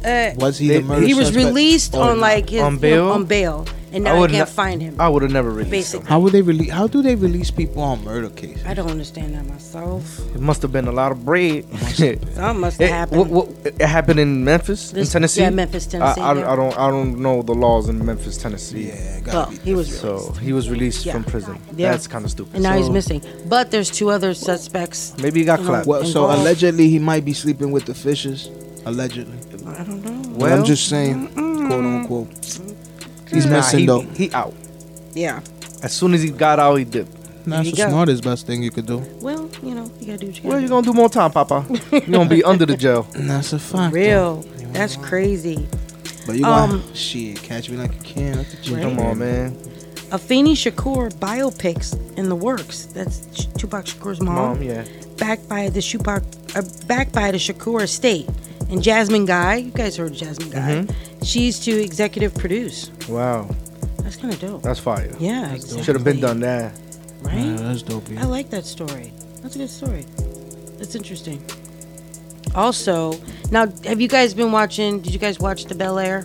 uh, 0.04 0.30
Was 0.36 0.58
he 0.58 0.68
the 0.68 0.82
murder 0.82 1.06
He 1.06 1.14
was 1.14 1.26
suspect 1.28 1.46
released 1.46 1.94
or 1.94 2.10
on 2.10 2.20
like 2.20 2.48
his 2.50 2.62
On 2.62 2.72
you 2.74 2.76
know, 2.76 2.80
bail? 2.80 3.08
on 3.10 3.24
bail, 3.24 3.66
and 3.92 4.04
now 4.04 4.14
I 4.16 4.18
would 4.20 4.30
can't 4.30 4.40
not- 4.48 4.48
find 4.48 4.80
him. 4.80 4.94
I 4.98 5.08
would 5.08 5.22
have 5.22 5.32
never 5.32 5.50
released 5.50 5.70
Basically, 5.70 6.06
How 6.08 6.20
would 6.20 6.32
they 6.32 6.42
release? 6.42 6.70
How 6.70 6.86
do 6.86 7.02
they 7.02 7.14
release 7.16 7.50
people 7.50 7.82
on 7.82 8.02
murder 8.04 8.28
cases? 8.30 8.64
I 8.64 8.74
don't 8.74 8.90
understand 8.90 9.34
that 9.34 9.46
myself. 9.46 10.18
It 10.34 10.40
must 10.40 10.62
have 10.62 10.72
been 10.72 10.86
a 10.88 10.92
lot 10.92 11.10
of 11.12 11.24
bread. 11.24 11.64
Something 11.94 12.60
must 12.60 12.78
have 12.80 12.88
It, 12.88 12.92
happened. 12.92 13.30
what, 13.30 13.48
what, 13.48 13.66
it 13.66 13.82
happened 13.82 14.20
in 14.20 14.44
Memphis, 14.44 14.90
This- 14.92 15.08
in 15.08 15.12
Tennessee. 15.12 15.40
yeah, 15.42 15.50
Memphis, 15.50 15.86
Tennessee, 15.86 16.20
I, 16.20 16.30
I, 16.30 16.34
yeah. 16.38 16.52
I 16.52 16.56
don't, 16.56 16.78
I 16.78 16.88
don't 16.88 17.20
know 17.20 17.42
the 17.42 17.54
laws 17.54 17.88
in 17.88 18.04
Memphis, 18.04 18.36
Tennessee. 18.38 18.88
Yeah, 18.88 19.20
Well, 19.26 19.46
he 19.64 19.74
was 19.74 19.98
so 20.00 20.32
he 20.40 20.52
was 20.52 20.70
released 20.70 21.04
Yeah. 21.04 21.12
from 21.14 21.24
prison. 21.24 21.58
Yeah. 21.76 21.90
That's 21.90 22.06
kind 22.06 22.24
of 22.24 22.30
stupid. 22.30 22.54
and 22.54 22.62
now 22.62 22.76
he's 22.76 22.90
missing. 22.90 23.20
But 23.48 23.70
there's 23.72 23.90
two 23.90 24.08
other 24.10 24.34
suspects. 24.34 25.14
Maybe 25.20 25.40
he 25.40 25.44
got 25.44 25.60
you 25.60 25.66
clapped. 25.66 25.86
Well, 25.88 26.04
so 26.04 26.22
involved. 26.24 26.40
allegedly 26.40 26.88
he 26.88 26.98
might 27.00 27.24
be 27.24 27.32
sleeping 27.34 27.70
with 27.72 27.86
the 27.86 27.94
fishes. 27.94 28.48
Allegedly. 28.86 29.36
I 29.80 29.84
don't 29.84 30.04
know. 30.04 30.36
Well, 30.36 30.58
I'm 30.58 30.64
just 30.64 30.88
saying, 30.88 31.28
quote 31.34 31.84
unquote. 31.84 32.28
He's 33.32 33.46
nah, 33.46 33.52
missing 33.52 33.78
he, 33.80 33.86
though. 33.86 34.00
He 34.02 34.30
out. 34.32 34.54
Yeah. 35.14 35.40
As 35.82 35.92
soon 35.94 36.12
as 36.14 36.22
he 36.22 36.30
got 36.30 36.58
out, 36.58 36.74
he 36.76 36.84
dipped. 36.84 37.16
That's 37.46 37.64
you 37.66 37.70
the 37.72 37.76
go. 37.84 37.88
smartest 37.88 38.22
best 38.22 38.46
thing 38.46 38.62
you 38.62 38.70
could 38.70 38.84
do. 38.86 38.98
Well, 39.22 39.48
you 39.62 39.74
know, 39.74 39.90
you 40.00 40.06
gotta 40.08 40.18
do 40.18 40.26
what 40.26 40.36
you 40.36 40.42
gotta 40.42 40.48
Well, 40.48 40.56
do. 40.58 40.62
you 40.62 40.68
gonna 40.68 40.86
do 40.86 40.92
more 40.92 41.08
time, 41.08 41.30
Papa. 41.30 41.64
you 41.92 42.00
gonna 42.02 42.28
be 42.28 42.44
under 42.52 42.66
the 42.66 42.76
jail. 42.76 43.06
That's 43.14 43.52
a 43.54 43.58
fact. 43.58 43.94
Real. 43.94 44.42
That's 44.72 44.96
crazy. 44.96 45.66
But 46.26 46.36
you 46.36 46.42
got 46.42 46.68
Um, 46.68 46.94
shit, 46.94 47.42
catch 47.42 47.70
me 47.70 47.78
like 47.78 47.94
you 47.94 48.00
can. 48.02 48.38
At 48.38 48.50
the 48.50 48.56
gym. 48.58 48.74
Right. 48.74 48.82
Come 48.82 48.98
on, 48.98 49.18
man. 49.18 49.52
Afeni 50.10 50.52
Shakur 50.52 51.10
biopics 51.14 51.96
in 52.18 52.28
the 52.28 52.36
works. 52.36 52.84
That's 52.86 53.26
Ch- 53.32 53.48
Tupac 53.54 53.86
Shakur's 53.86 54.20
mom. 54.20 54.34
Mom, 54.34 54.62
yeah. 54.62 54.84
Backed 55.16 55.48
by 55.48 55.70
the 55.70 55.80
Tupac, 55.80 56.22
uh, 56.56 56.62
backed 56.86 57.12
by 57.12 57.30
the 57.30 57.38
Shakur 57.38 57.82
estate. 57.82 58.28
And 58.70 58.82
Jasmine 58.82 59.24
Guy, 59.26 59.56
you 59.56 59.70
guys 59.72 59.96
heard 59.96 60.12
of 60.12 60.16
Jasmine 60.16 60.50
Guy. 60.50 60.58
Mhm. 60.86 60.94
She's 61.24 61.58
to 61.60 61.72
executive 61.72 62.34
produce. 62.34 62.90
Wow, 63.08 63.48
That's 63.98 64.16
kind 64.16 64.32
of 64.32 64.40
dope. 64.40 64.62
that's 64.62 64.78
fire. 64.80 65.10
Yeah, 65.18 65.52
exactly. 65.52 65.82
Should 65.82 65.96
have 65.96 66.04
been 66.04 66.20
done 66.20 66.40
that. 66.40 66.72
Right? 67.22 67.34
Yeah, 67.38 67.56
that's 67.56 67.82
dope. 67.82 68.04
I 68.16 68.24
like 68.24 68.50
that 68.50 68.64
story. 68.64 69.12
That's 69.42 69.56
a 69.56 69.58
good 69.58 69.70
story. 69.70 70.06
That's 70.78 70.94
interesting. 70.94 71.42
Also, 72.54 73.14
now 73.50 73.66
have 73.84 74.00
you 74.00 74.08
guys 74.08 74.34
been 74.34 74.52
watching? 74.52 75.00
Did 75.00 75.12
you 75.12 75.18
guys 75.18 75.38
watch 75.38 75.64
the 75.66 75.74
Bel 75.74 75.98
Air? 75.98 76.24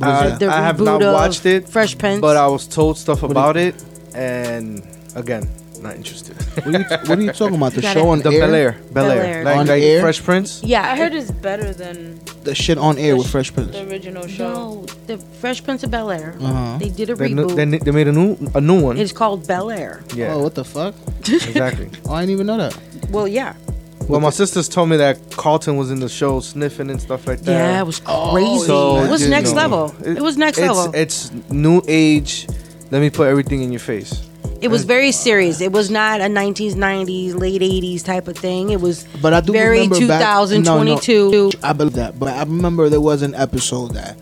I, 0.00 0.36
I 0.40 0.62
have 0.62 0.80
not 0.80 1.00
watched 1.02 1.44
it, 1.46 1.68
Fresh 1.68 1.98
Prince. 1.98 2.20
but 2.20 2.36
I 2.36 2.46
was 2.46 2.66
told 2.66 2.96
stuff 2.98 3.20
What 3.22 3.28
do 3.28 3.32
about 3.32 3.56
it, 3.56 3.74
and 4.14 4.82
again, 5.14 5.48
not 5.82 5.96
interested. 5.96 6.36
What 6.64 6.66
are 6.66 6.78
you, 6.78 6.84
what 7.08 7.18
are 7.18 7.22
you 7.22 7.32
talking 7.32 7.56
about? 7.56 7.72
The 7.76 7.80
You 7.82 7.88
show 7.88 7.94
gotta- 7.94 8.08
on 8.08 8.18
the 8.20 8.30
air? 8.30 8.40
Bel 8.40 8.54
Air, 8.54 8.72
Bel 8.72 8.92
Bel 8.92 9.10
Air, 9.10 9.24
Air. 9.24 9.44
like, 9.44 9.56
On 9.58 9.66
like 9.66 9.82
air? 9.82 10.00
Fresh 10.00 10.22
Prince. 10.24 10.62
Yeah, 10.62 10.90
I 10.92 10.96
heard 10.96 11.12
it's 11.14 11.30
better 11.30 11.72
than 11.72 12.20
The 12.44 12.54
shit 12.54 12.78
on 12.78 12.98
air 12.98 13.16
with 13.16 13.28
Fresh 13.28 13.52
Prince. 13.54 13.72
the 13.72 13.86
original 13.88 14.26
show. 14.26 14.52
No, 14.52 14.86
the 15.06 15.18
Fresh 15.40 15.64
Prince 15.64 15.82
of 15.82 15.90
Bel 15.90 16.10
Air. 16.10 16.36
Uh-huh. 16.40 16.78
They 16.78 16.88
did 16.88 17.10
a 17.10 17.14
They, 17.14 17.32
knew- 17.34 17.46
reboot. 17.46 17.56
they, 17.56 17.78
they 17.78 17.90
made 17.90 18.08
a 18.08 18.12
new 18.12 18.36
a 18.54 18.60
new 18.60 18.80
one. 18.80 18.96
it's 18.98 19.12
called 19.12 19.46
Bel 19.46 19.70
Air. 19.70 20.02
yeah, 20.14 20.34
Oh, 20.34 20.42
what 20.44 20.54
the 20.54 20.64
fuck? 20.64 20.94
exactly. 21.20 21.90
Oh, 22.06 22.14
I 22.14 22.20
didn't 22.22 22.32
even 22.34 22.46
know 22.46 22.58
that. 22.58 22.76
Well, 23.10 23.26
yeah. 23.28 23.54
Well, 24.08 24.20
my 24.20 24.30
sisters 24.30 24.68
told 24.68 24.88
me 24.88 24.96
that 24.96 25.16
Carlton 25.30 25.76
was 25.76 25.90
in 25.92 26.00
the 26.00 26.08
show 26.08 26.40
sniffing 26.40 26.90
and 26.90 27.00
stuff 27.00 27.26
like 27.26 27.38
that. 27.42 27.52
Yeah, 27.52 27.80
it 27.80 27.86
was 27.86 28.00
crazy. 28.00 28.66
So, 28.66 28.96
it 28.98 29.08
was 29.08 29.22
you 29.22 29.28
next 29.30 29.50
know, 29.50 29.56
level. 29.56 29.94
It, 30.04 30.20
was 30.20 30.36
next 30.36 30.58
it's, 30.58 30.66
level. 30.66 30.92
It's 30.94 31.30
new 31.50 31.80
age. 31.86 32.48
Let 32.90 33.00
me 33.00 33.10
put 33.10 33.28
everything 33.28 33.62
in 33.62 33.70
your 33.70 33.80
face. 33.80 34.28
It 34.62 34.68
was 34.68 34.84
very 34.84 35.12
serious. 35.12 35.60
It 35.60 35.72
was 35.72 35.90
not 35.90 36.20
a 36.20 36.24
1990s, 36.24 37.34
late 37.38 37.60
80s 37.62 38.02
type 38.04 38.28
of 38.28 38.36
thing. 38.38 38.70
It 38.70 38.80
was 38.80 39.04
But 39.20 39.34
I 39.34 39.40
do 39.40 39.52
very 39.52 39.80
remember 39.80 40.06
back- 40.08 40.20
2022. 40.20 41.30
No, 41.30 41.42
no, 41.46 41.50
I 41.62 41.72
believe 41.72 41.94
that, 41.94 42.18
but 42.18 42.28
I 42.34 42.40
remember 42.40 42.88
there 42.88 43.00
was 43.00 43.22
an 43.22 43.34
episode 43.34 43.92
that 43.94 44.16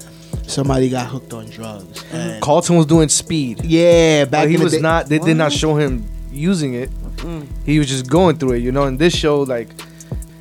somebody 0.47 0.89
got 0.89 1.07
hooked 1.07 1.33
on 1.33 1.47
drugs. 1.51 2.05
And 2.12 2.41
Carlton 2.43 2.77
was 2.77 2.87
doing 2.87 3.09
speed. 3.09 3.65
yeah, 3.65 4.25
back 4.25 4.43
But 4.43 4.49
he 4.49 4.55
in 4.55 4.61
the 4.61 4.65
was 4.65 4.73
day- 4.75 4.81
not. 4.81 5.09
They 5.09 5.19
did 5.19 5.37
not 5.37 5.53
show 5.53 5.77
him 5.77 6.05
using 6.33 6.75
it. 6.75 6.91
Mm. 7.19 7.47
He 7.67 7.79
was 7.79 7.89
just 7.89 8.09
going 8.09 8.37
through 8.39 8.53
it. 8.53 8.59
You 8.61 8.73
know. 8.73 8.85
In 8.87 8.97
this 8.97 9.15
show, 9.15 9.43
like 9.43 9.69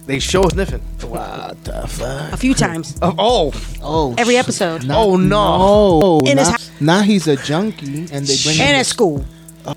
they 0.06 0.20
show 0.20 0.48
sniffing. 0.48 0.82
What 1.08 1.62
the 1.66 1.86
fuck? 1.88 2.32
A 2.34 2.38
few 2.38 2.54
times. 2.54 2.96
Oh, 3.02 3.14
oh, 3.18 3.52
Oh, 3.82 4.16
Every 4.18 4.38
episode. 4.38 4.86
Now- 4.86 5.00
Oh, 5.04 5.18
no. 5.18 6.00
no! 6.00 6.20
In 6.32 6.38
his 6.38 6.50
now, 6.80 6.98
now 6.98 7.02
he's 7.02 7.28
a 7.28 7.36
junkie, 7.36 8.08
and 8.14 8.26
they 8.26 8.36
bring 8.44 8.60
And 8.60 8.70
him 8.70 8.76
at 8.76 8.86
school. 8.86 9.26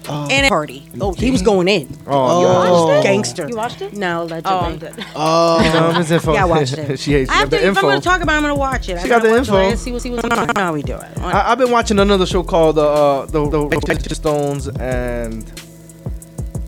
Oh. 0.09 0.29
And 0.31 0.47
at 0.47 0.49
party. 0.49 0.89
Oh, 1.01 1.13
he 1.13 1.31
was 1.31 1.43
going 1.43 1.69
in. 1.69 1.89
oh, 2.07 2.97
Oh. 2.99 3.03
Gangster. 3.03 3.49
You 3.49 3.57
watched 3.57 3.83
it? 3.83 3.93
No, 3.95 4.21
Oh, 4.21 4.25
allegedly. 4.25 4.53
I'm 4.53 4.79
dead. 4.79 5.07
Oh, 5.15 5.71
no. 5.93 5.99
Miss 5.99 6.11
Info. 6.11 6.33
Yeah, 6.35 6.43
I 6.43 6.45
watched 6.49 6.79
it. 6.79 6.99
she 6.99 7.13
hates. 7.13 7.31
I 7.31 7.35
have 7.35 7.51
to, 7.51 7.57
the 7.57 7.67
info. 7.67 7.71
If 7.71 7.77
I'm 7.79 7.83
going 7.85 8.01
to 8.01 8.05
talk 8.05 8.21
about 8.23 8.33
it, 8.35 8.37
I'm 8.37 8.43
going 8.43 8.55
to 8.55 8.59
watch 8.59 8.89
it. 8.89 8.99
I 8.99 9.03
She 9.03 9.09
got 9.09 9.23
gotta 9.23 9.29
the 9.29 9.39
watch 9.41 9.49
it. 9.49 9.53
info. 9.53 9.69
Let's 9.69 9.83
see 9.83 9.93
what's, 9.93 10.03
see 10.05 10.11
what's 10.11 10.29
going 10.29 10.49
on. 10.49 10.57
How 10.57 10.73
we 10.73 10.83
do 10.83 10.95
it. 10.97 11.19
I, 11.19 11.53
I've 11.53 11.59
been 11.59 11.71
watching 11.71 11.99
another 11.99 12.27
show 12.27 12.43
called 12.43 12.77
the 12.77 12.83
uh, 12.83 13.27
the 13.27 13.49
the 13.49 13.59
Rolling 13.59 13.99
Stones 14.15 14.69
and 14.69 15.43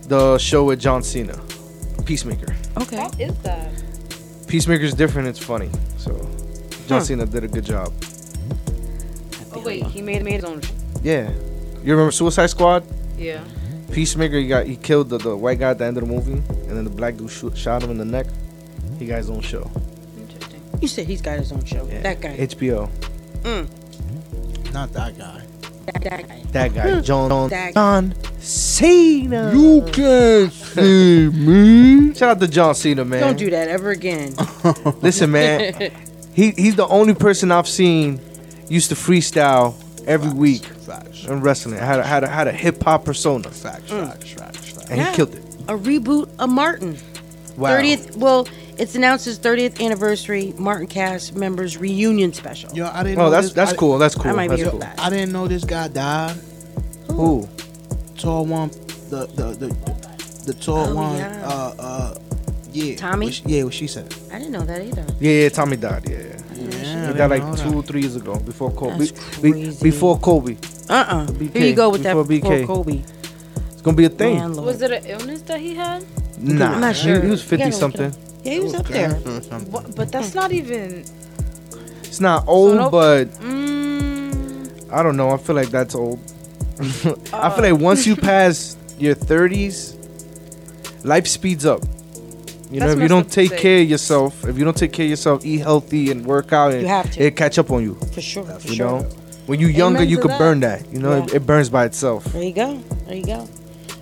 the 0.09 0.37
show 0.39 0.65
with 0.65 0.81
John 0.81 1.03
Cena, 1.03 1.39
Peacemaker. 2.05 2.55
Okay. 2.81 2.99
What 2.99 3.21
is 3.21 3.37
that? 3.39 3.71
Peacemaker's 4.49 4.95
different. 4.95 5.29
It's 5.29 5.39
funny. 5.39 5.71
So 5.97 6.13
John 6.87 6.99
Huh. 6.99 7.01
Cena 7.01 7.27
did 7.27 7.45
a 7.45 7.49
good 7.49 7.65
job. 7.65 7.93
Oh 9.55 9.61
wait, 9.65 9.85
he 9.87 10.03
made 10.03 10.23
made 10.25 10.35
his 10.37 10.45
own. 10.45 10.61
Yeah. 11.03 11.31
You 11.83 11.93
remember 11.93 12.11
Suicide 12.13 12.47
Squad? 12.47 12.85
Yeah. 13.17 13.43
Peacemaker, 13.93 14.39
he 14.39 14.49
got 14.49 14.67
he 14.67 14.77
killed 14.77 15.09
the, 15.09 15.19
the 15.19 15.37
white 15.37 15.59
guy 15.59 15.71
at 15.71 15.79
the 15.79 15.85
end 15.85 15.97
of 15.97 16.07
the 16.07 16.13
movie, 16.13 16.33
and 16.33 16.71
then 16.71 16.85
the 16.85 16.91
black 16.91 17.17
dude 17.17 17.31
shoot, 17.31 17.57
shot 17.57 17.83
him 17.83 17.91
in 17.91 17.99
the 17.99 18.05
neck. 18.05 18.27
He 18.99 19.07
got 19.07 19.19
his 19.19 19.31
own 19.31 19.41
show. 19.41 19.71
Interesting. 20.19 20.61
You 20.81 20.89
said 20.89 21.07
he's 21.07 21.23
got 21.23 21.39
his 21.39 21.53
own 21.53 21.65
show. 21.65 21.87
Yeah. 21.87 22.03
That 22.03 22.21
guy. 22.21 22.37
HBO. 22.37 22.91
Mm. 23.43 24.73
not 24.73 24.93
that 24.95 25.17
guy. 25.19 25.43
That, 25.87 26.03
that 26.03 26.29
guy. 26.29 26.43
That 26.53 26.75
guy, 26.75 27.01
John 27.01 27.49
That- 27.51 27.75
John 27.75 28.15
Cena. 28.39 29.53
You 29.55 29.85
can't 29.93 30.53
see 30.53 31.29
me. 31.29 32.15
Shout 32.15 32.31
out 32.31 32.41
to 32.41 32.49
John 32.49 32.75
Cena, 32.75 33.05
man. 33.05 33.21
Don't 33.21 33.39
do 33.39 33.51
that 33.51 33.69
ever 33.69 33.91
again. 33.91 34.35
Listen, 35.03 35.31
man. 35.31 35.75
he 36.35 36.51
he's 36.53 36.77
the 36.77 36.87
only 36.89 37.15
person 37.15 37.53
I've 37.53 37.69
seen 37.69 38.21
used 38.69 38.89
to 38.89 38.95
freestyle 38.95 39.75
every 40.07 40.33
week 40.33 40.63
Facts. 40.87 41.25
in 41.25 41.41
wrestling. 41.41 41.77
Had 41.79 42.01
a, 42.01 42.05
had 42.05 42.25
a, 42.25 42.29
had 42.29 42.47
a 42.49 42.53
hip 42.53 42.83
hop 42.83 43.05
persona, 43.05 43.51
Facts. 43.51 43.91
Facts. 43.91 44.31
Facts. 44.33 44.71
Facts. 44.71 44.85
and 44.91 44.99
Yeah. 44.99 45.11
he 45.11 45.17
killed 45.17 45.35
it. 45.35 45.43
A 45.69 45.77
reboot 45.77 46.29
of 46.39 46.51
Martin. 46.51 46.97
Wow. 47.57 47.71
30th. 47.71 48.17
Well, 48.17 48.47
it's 48.77 48.95
announced 48.97 49.25
his 49.25 49.39
30th 49.39 49.81
anniversary 49.81 50.53
Martin 50.59 50.87
cast 50.89 51.35
members 51.37 51.79
reunion 51.79 52.33
special. 52.33 52.73
Yo, 52.75 52.87
I 52.93 53.03
didn't. 53.05 53.19
Oh, 53.19 53.25
know 53.25 53.31
that's 53.31 53.47
this, 53.47 53.55
that's 53.55 53.73
I, 53.73 53.77
cool. 53.77 53.99
That's 53.99 54.15
cool. 54.17 54.31
I 54.31 54.35
might 54.35 54.49
be 54.51 54.57
That's 54.57 54.63
here 54.63 54.71
cool. 54.73 54.81
that. 54.81 54.99
I 55.01 55.09
didn't 55.11 55.33
know 55.33 55.47
this 55.47 55.65
guy 55.65 55.89
died. 55.89 56.37
Who? 57.13 57.49
Tall 58.19 58.45
one, 58.47 58.71
the 59.11 59.27
the 59.35 59.53
the 59.69 60.43
the 60.47 60.55
tall 60.55 60.89
Oh, 60.89 60.95
one. 60.95 61.17
yeah. 61.17 61.43
Uh, 61.47 61.75
uh, 61.79 62.15
yeah. 62.75 62.97
Tommy? 62.97 63.27
What 63.27 63.35
she- 63.35 63.43
yeah, 63.47 63.65
what 63.65 63.75
she 63.75 63.87
said. 63.87 64.15
I 64.33 64.39
didn't 64.39 64.53
know 64.53 64.65
that 64.65 64.81
either. 64.83 65.05
Yeah, 65.21 65.43
yeah. 65.43 65.49
Tommy 65.49 65.77
died. 65.77 66.09
Yeah, 66.09 66.19
yeah. 66.19 66.31
Yeah, 66.57 67.09
He 67.13 67.19
died 67.19 67.31
like 67.31 67.57
two, 67.59 67.83
three 67.83 68.01
years 68.03 68.17
ago 68.17 68.39
before 68.39 68.71
Kobe. 68.73 68.99
That's 69.07 69.39
Be- 69.41 69.75
before 69.83 70.19
Kobe. 70.19 70.57
Uh-uh. 70.89 71.27
BK, 71.27 71.53
Here 71.57 71.67
you 71.67 71.75
go 71.75 71.91
with 71.91 72.03
that 72.03 72.13
before 72.15 72.25
before 72.25 72.51
BK. 72.53 72.67
Kobe. 72.67 73.03
It's 73.73 73.83
gonna 73.83 73.97
be 73.97 74.05
a 74.05 74.09
thing. 74.09 74.37
Man, 74.39 74.57
Was 74.57 74.81
it 74.83 74.91
an 74.93 75.05
illness 75.07 75.43
that 75.43 75.61
he 75.61 75.75
had? 75.75 76.05
Nah, 76.39 76.75
I'm 76.75 76.81
not 76.81 76.97
sure. 76.97 77.21
He, 77.23 77.29
was 77.31 77.41
You 77.51 77.59
gotta 77.59 77.65
fifty 77.65 77.65
look 77.65 77.75
it 77.75 77.77
something. 77.79 78.15
Yeah, 78.45 78.53
he 78.53 78.61
was 78.61 78.75
up 78.75 78.87
there. 78.87 79.11
What, 79.75 79.95
but 79.97 80.11
that's 80.13 80.35
not 80.35 80.53
even. 80.53 81.05
It's 82.05 82.21
not 82.21 82.45
old, 82.47 82.77
no- 82.77 82.91
but 82.91 83.29
Mm, 83.41 84.93
I 84.93 85.03
don't 85.03 85.17
know. 85.17 85.31
I 85.31 85.37
feel 85.37 85.57
like 85.57 85.71
that's 85.71 85.95
old. 85.95 86.19
I 87.33 87.51
feel 87.51 87.63
like 87.73 87.81
once 87.81 88.07
you 88.07 88.17
pass 88.17 88.77
your 88.99 89.15
thirties, 89.15 89.97
life 91.05 91.27
speeds 91.27 91.65
up. 91.67 91.83
You 92.75 92.81
know, 92.81 92.91
if 92.91 92.99
you 92.99 93.09
don't 93.09 93.31
take 93.31 93.51
say. 93.51 93.59
care 93.61 93.81
of 93.83 93.89
yourself, 93.91 94.45
if 94.47 94.59
you 94.59 94.65
don't 94.65 94.77
take 94.77 94.93
care 94.93 95.05
of 95.05 95.11
yourself, 95.11 95.45
eat 95.47 95.59
healthy 95.59 96.11
and 96.11 96.27
work 96.27 96.53
out, 96.53 96.73
and 96.73 96.83
You 96.83 96.89
have 96.89 97.11
to. 97.13 97.23
it 97.23 97.37
catch 97.37 97.59
up 97.59 97.71
on 97.71 97.83
you. 97.83 97.95
For 98.13 98.21
sure. 98.21 98.45
For 98.45 98.69
You 98.69 98.75
sure. 98.75 98.87
know, 99.01 99.07
when 99.47 99.61
you're 99.61 99.71
younger, 99.71 99.99
Amen 100.01 100.09
you 100.11 100.17
to 100.17 100.23
could 100.23 100.31
that. 100.33 100.39
burn 100.39 100.61
that. 100.61 100.93
You 100.93 100.99
know, 100.99 101.13
it, 101.13 101.31
Yeah. 101.31 101.37
it 101.37 101.47
burns 101.47 101.69
by 101.69 101.85
itself. 101.85 102.25
There 102.33 102.43
you 102.43 102.53
go. 102.53 102.79
There 103.07 103.17
you 103.17 103.25
go. 103.25 103.49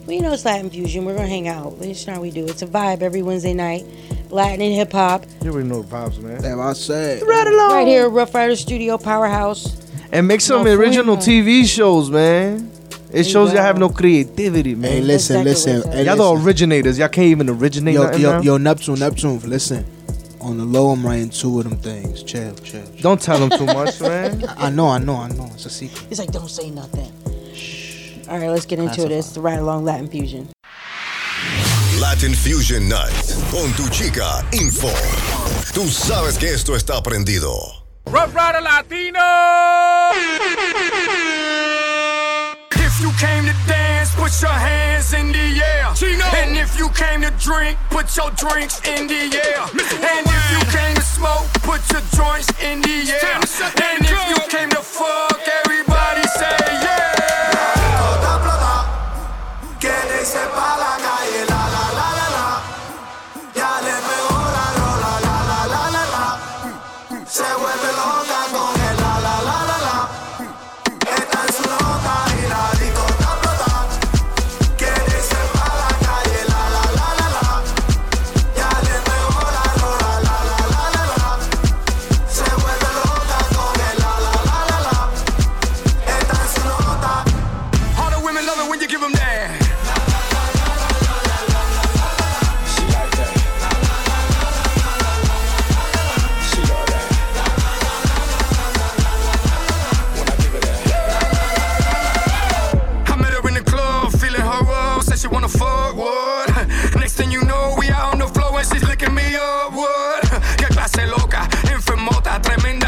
Well, 0.07 0.17
you 0.17 0.23
know 0.23 0.33
it's 0.33 0.45
Latin 0.45 0.71
Fusion. 0.71 1.05
We're 1.05 1.15
gonna 1.17 1.29
hang 1.29 1.49
out. 1.49 1.79
That's 1.81 2.05
how 2.05 2.21
we 2.21 2.31
do. 2.31 2.45
It's 2.47 2.63
a 2.63 2.67
vibe 2.67 3.03
every 3.03 3.23
Wednesday 3.23 3.53
night. 3.55 3.85
Latin 4.31 4.63
and 4.63 4.75
hip 4.75 4.93
hop. 4.93 5.27
You 5.45 5.51
already 5.53 5.69
know 5.69 5.83
the 5.83 5.95
vibes, 5.95 6.19
man. 6.21 6.41
Damn, 6.41 6.61
I 6.61 6.73
said. 6.73 7.23
Right 7.23 7.47
along. 7.47 7.73
Right 7.73 7.87
here, 7.87 8.09
Ruff 8.09 8.35
Ryder 8.35 8.57
Studio 8.57 8.97
Powerhouse. 8.99 9.77
And 10.13 10.27
make 10.27 10.41
some 10.41 10.65
No, 10.65 10.73
original. 10.73 11.17
TV 11.19 11.65
shows, 11.67 12.11
man. 12.11 12.71
It 13.13 13.25
shows 13.25 13.51
you 13.51 13.57
y'all 13.57 13.65
have 13.67 13.79
no 13.79 13.91
creativity, 13.91 14.75
man. 14.75 14.91
Hey, 14.93 15.01
listen, 15.03 15.47
Exactly 15.47 15.73
listen. 15.75 15.93
Hey, 15.93 16.05
y'all 16.07 16.17
the 16.17 16.43
originators. 16.45 16.99
Y'all 16.99 17.09
can't 17.09 17.27
even 17.27 17.49
originate 17.51 17.95
Yo, 17.95 18.11
yo, 18.13 18.33
now. 18.33 18.41
yo, 18.41 18.57
Neptune, 18.57 18.99
Neptune. 18.99 19.39
Listen, 19.41 19.85
on 20.41 20.57
the 20.57 20.65
low, 20.65 20.91
I'm 20.91 21.05
writing 21.05 21.29
two 21.31 21.59
of 21.59 21.65
them 21.69 21.77
things. 21.79 22.23
Chill, 22.23 22.55
chill. 22.57 22.85
Don't 23.01 23.21
tell 23.21 23.39
them 23.39 23.51
too 23.59 23.67
much, 23.67 24.01
man. 24.09 24.43
I 24.57 24.71
know, 24.71 24.89
I 24.89 24.99
know, 24.99 25.17
I 25.17 25.29
know. 25.29 25.45
It's 25.55 25.67
a 25.67 25.71
secret. 25.71 26.07
He's 26.09 26.19
like, 26.19 26.33
don't 26.33 26.49
say 26.49 26.71
nothing. 26.71 27.13
Shh. 27.55 28.27
All 28.29 28.39
right, 28.39 28.49
let's 28.49 28.65
get 28.67 28.79
into 28.79 28.91
That's 29.03 29.05
it. 29.05 29.13
It's 29.13 29.31
the 29.33 29.41
Ride 29.41 29.59
Along 29.59 29.85
Latin 29.85 30.09
Fusion. 30.09 30.49
Latin 32.01 32.33
Fusion 32.33 32.89
Night 32.89 33.13
con 33.51 33.71
tu 33.75 33.89
chica 33.91 34.45
Info. 34.53 34.89
Tú 35.75 35.87
sabes 35.89 36.39
que 36.39 36.49
esto 36.53 36.75
está 36.75 37.03
prendido. 37.03 37.53
Ruff 38.07 38.35
Ryder 38.35 38.63
Latino. 38.63 39.21
If 42.95 43.01
you 43.01 43.11
came 43.13 43.47
to 43.47 43.57
dance, 43.67 44.15
put 44.15 44.39
your 44.43 44.53
hands 44.53 45.15
in 45.15 45.33
the 45.33 45.65
air. 45.65 45.89
And 46.37 46.59
if 46.59 46.77
you 46.77 46.91
came 46.91 47.23
to 47.23 47.31
drink, 47.41 47.79
put 47.89 48.15
your 48.15 48.31
drinks 48.33 48.87
in 48.87 49.07
the 49.07 49.33
air. 49.33 49.63
And 49.65 50.27
if 50.29 50.45
you 50.53 50.61
came 50.71 50.95
to 50.95 51.01
smoke, 51.01 51.49
put 51.65 51.81
your 51.91 52.03
joints 52.13 52.53
in 52.63 52.83
the 52.83 53.17
air. 53.17 53.41
And 53.81 54.05
if 54.05 54.29
you 54.29 54.37
came 54.51 54.69
to 54.69 54.83
fuck, 54.83 55.41
everybody 55.65 56.23
say 56.37 56.62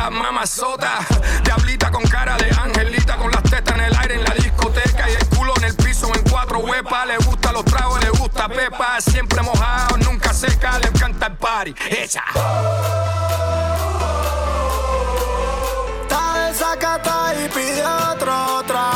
tremenda 0.04 0.10
mamazota. 0.10 0.98
Diablita 1.42 1.90
con 1.90 2.02
cara 2.04 2.36
de 2.36 2.50
angelita, 2.50 3.16
con 3.16 3.30
las 3.30 3.42
tetas 3.42 3.74
en 3.76 3.84
el 3.84 3.96
aire 3.96 4.14
en 4.14 4.24
la 4.24 4.34
discoteca 4.34 5.08
y 5.08 5.14
el 5.14 5.28
culo 5.28 5.54
en 5.58 5.64
el 5.64 5.76
piso 5.76 6.10
en 6.14 6.22
cuatro 6.30 6.58
huepas. 6.58 7.06
Le 7.06 7.16
gusta 7.18 7.52
los 7.52 7.64
tragos, 7.64 8.02
le 8.02 8.10
gusta 8.10 8.48
pepa, 8.48 9.00
siempre 9.00 9.42
mojado, 9.42 9.96
nunca 9.98 10.32
seca, 10.32 10.78
le 10.78 10.88
encanta 10.88 11.26
el 11.26 11.36
party. 11.36 11.74
Ella. 11.90 12.24
Está 16.02 16.48
desacata 16.48 17.34
y 17.34 17.48
pide 17.48 17.84
otro 17.86 18.62
trago. 18.66 18.93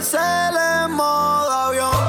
Cel 0.00 0.56
en 0.56 0.92
modo 0.92 1.52
avión. 1.52 2.01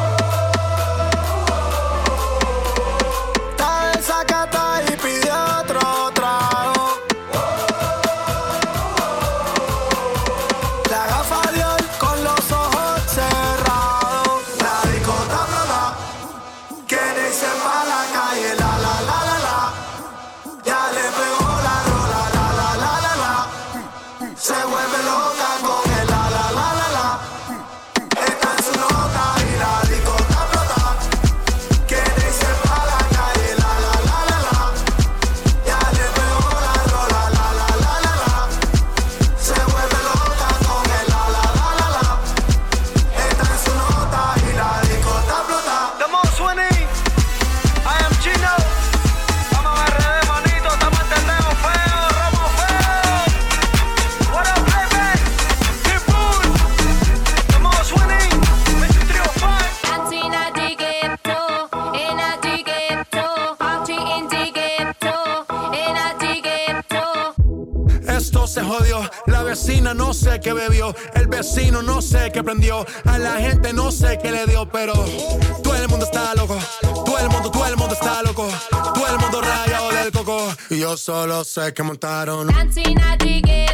Solo 81.14 81.44
sé 81.44 81.74
que 81.76 81.84
montaron. 81.84 82.48
Dancing 82.48 82.98
at 83.00 83.73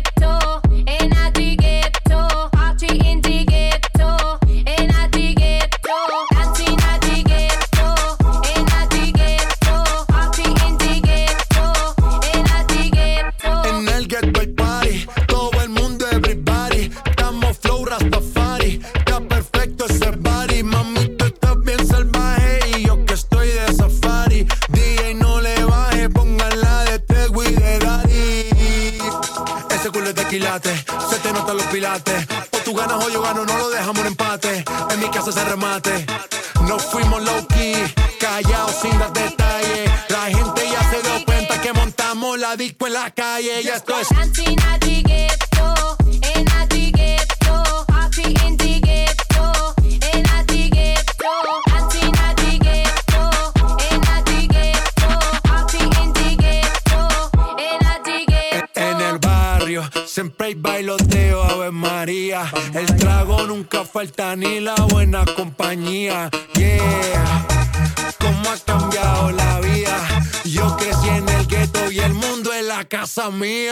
mía. 73.31 73.68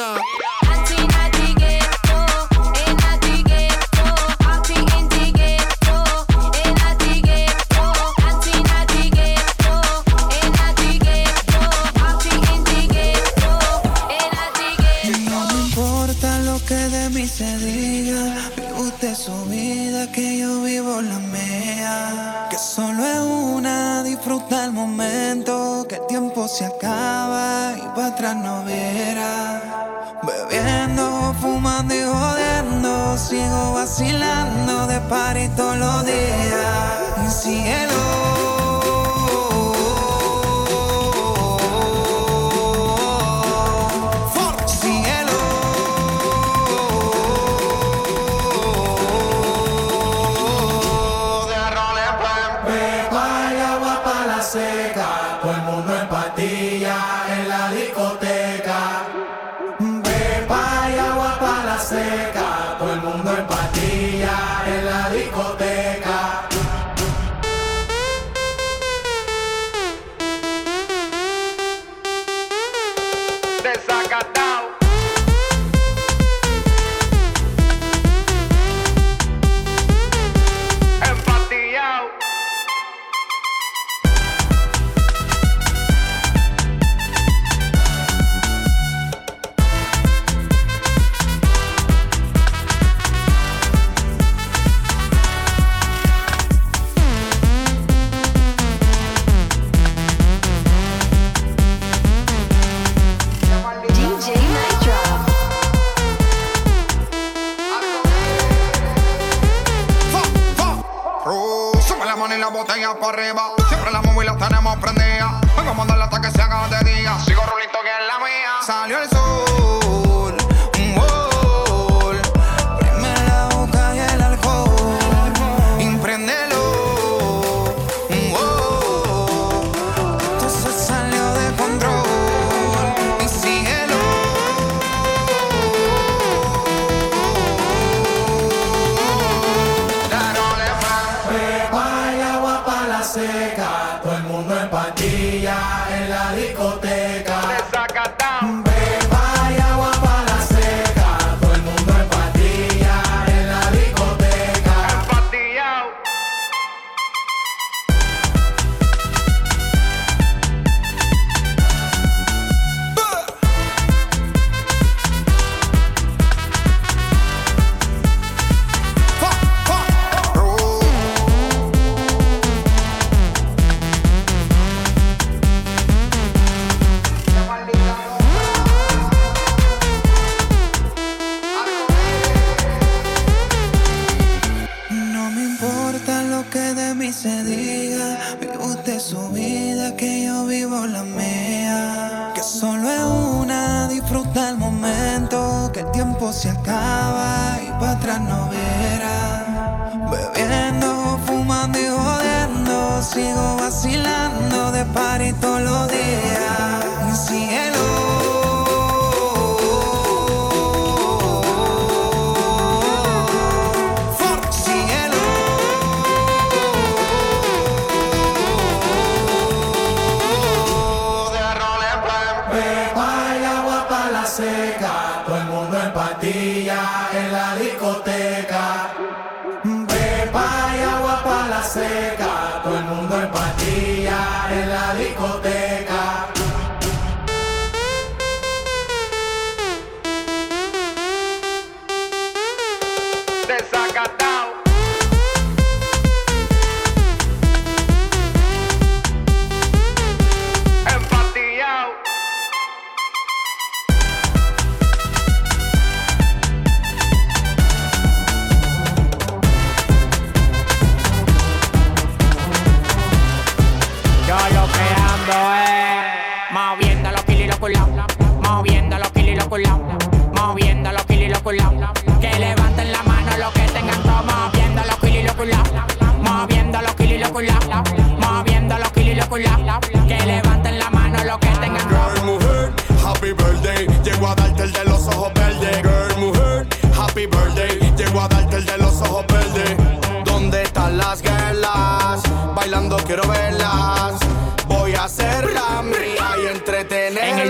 quiero 292.95 293.27
verla. 293.27 293.76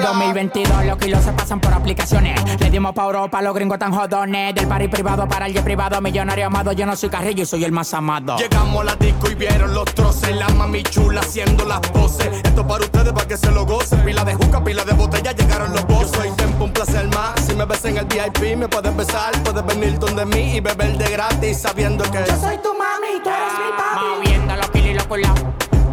2022 0.07 0.85
los 0.85 0.97
kilos 0.97 1.23
se 1.23 1.33
pasan 1.33 1.59
por 1.59 1.73
aplicaciones. 1.73 2.39
Le 2.61 2.69
dimos 2.69 2.93
pa' 2.93 3.03
Europa, 3.03 3.41
los 3.41 3.53
gringos 3.53 3.77
tan 3.77 3.91
jodones. 3.91 4.55
Del 4.55 4.67
party 4.67 4.87
privado 4.87 5.27
para 5.27 5.47
el 5.47 5.53
jet 5.53 5.63
privado, 5.63 5.99
millonario 6.01 6.47
amado. 6.47 6.71
Yo 6.71 6.85
no 6.85 6.95
soy 6.95 7.09
carrillo 7.09 7.43
y 7.43 7.45
soy 7.45 7.65
el 7.65 7.71
más 7.73 7.93
amado. 7.93 8.37
Llegamos 8.37 8.81
a 8.81 8.85
la 8.85 8.95
disco 8.95 9.29
y 9.29 9.35
vieron 9.35 9.73
los 9.73 9.85
troces. 9.93 10.33
La 10.35 10.47
mami 10.49 10.83
chula 10.83 11.21
haciendo 11.21 11.65
las 11.65 11.79
poses. 11.79 12.29
Esto 12.43 12.65
para 12.65 12.85
ustedes, 12.85 13.11
para 13.11 13.27
que 13.27 13.37
se 13.37 13.51
lo 13.51 13.65
gocen. 13.65 13.99
Pila 14.05 14.23
de 14.23 14.33
juca, 14.35 14.63
pila 14.63 14.85
de 14.85 14.93
botella, 14.93 15.31
llegaron 15.33 15.73
los 15.73 15.85
bozos. 15.87 16.19
Hay 16.19 16.31
tiempo, 16.31 16.63
un 16.65 16.71
placer 16.71 17.07
más. 17.09 17.39
Si 17.45 17.53
me 17.53 17.65
ves 17.65 17.83
en 17.83 17.97
el 17.97 18.05
VIP, 18.05 18.57
me 18.57 18.67
puedes 18.69 18.95
besar. 18.95 19.31
Puedes 19.43 19.65
venir 19.65 19.99
donde 19.99 20.25
mí 20.25 20.55
y 20.55 20.59
beber 20.61 20.97
de 20.97 21.11
gratis, 21.11 21.59
sabiendo 21.59 22.03
que 22.05 22.19
yo 22.19 22.37
soy 22.39 22.57
tu 22.59 22.73
mami, 22.73 23.21
tú 23.23 23.29
eres 23.29 23.53
mi 23.59 23.77
papi. 23.77 24.05
Moviendo 24.15 24.55
los 24.55 24.69
kilos 24.71 24.87
y 24.87 24.93
los 24.93 25.07
culaos. 25.07 25.39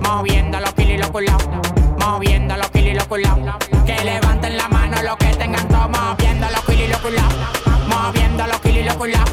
Moviendo 0.01 0.61
los 0.61 0.73
kilos 0.75 0.93
y 0.93 0.99
los 0.99 1.11
culaos. 1.11 1.74
Moviendo 2.05 2.57
los 2.57 2.71
kilos 2.71 2.91
y 2.91 2.95
los 2.95 3.05
culaos. 3.07 3.39
Que 3.87 4.05
levanten 4.05 4.57
la 4.57 4.69
mano 4.69 5.03
los 5.03 5.17
que 5.17 5.35
tengan 5.37 5.67
todo. 5.69 5.89
Moviendo 5.89 6.47
los 6.51 6.61
kilos 6.65 6.87
y 6.87 6.89
los 6.89 7.01
culaos. 7.01 7.35
Moviendo 7.89 8.47
los 8.47 8.61
kilos 8.61 8.79
y 8.79 8.85
los 8.85 8.95
culaos. 8.95 9.31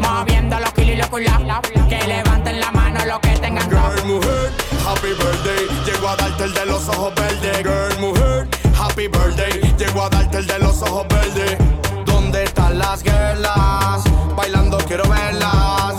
Moviendo 0.00 0.60
los 0.60 0.72
kilos 0.72 0.90
y 0.90 0.96
los 0.96 1.06
culaos. 1.08 1.42
Que 1.88 2.06
levanten 2.06 2.60
la 2.60 2.70
mano 2.72 3.04
los 3.06 3.20
que 3.20 3.30
tengan 3.38 3.68
todo. 3.70 3.80
Girl, 3.80 4.04
mujer, 4.06 4.52
happy 4.86 5.08
birthday. 5.08 5.68
Llego 5.86 6.08
a 6.08 6.16
darte 6.16 6.44
el 6.44 6.54
de 6.54 6.66
los 6.66 6.88
ojos 6.88 7.14
verdes. 7.14 7.58
Girl, 7.62 7.98
mujer, 8.00 8.48
happy 8.78 9.08
birthday. 9.08 9.74
Llego 9.78 10.02
a 10.02 10.10
darte 10.10 10.38
el 10.38 10.46
de 10.46 10.58
los 10.58 10.82
ojos 10.82 11.06
verdes. 11.08 11.56
¿Dónde 12.04 12.44
están 12.44 12.78
las 12.78 13.02
girlas? 13.02 14.04
Bailando 14.36 14.78
quiero 14.86 15.08
verlas. 15.08 15.96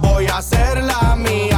Voy 0.00 0.26
a 0.26 0.36
hacerla 0.38 1.16
mía 1.16 1.51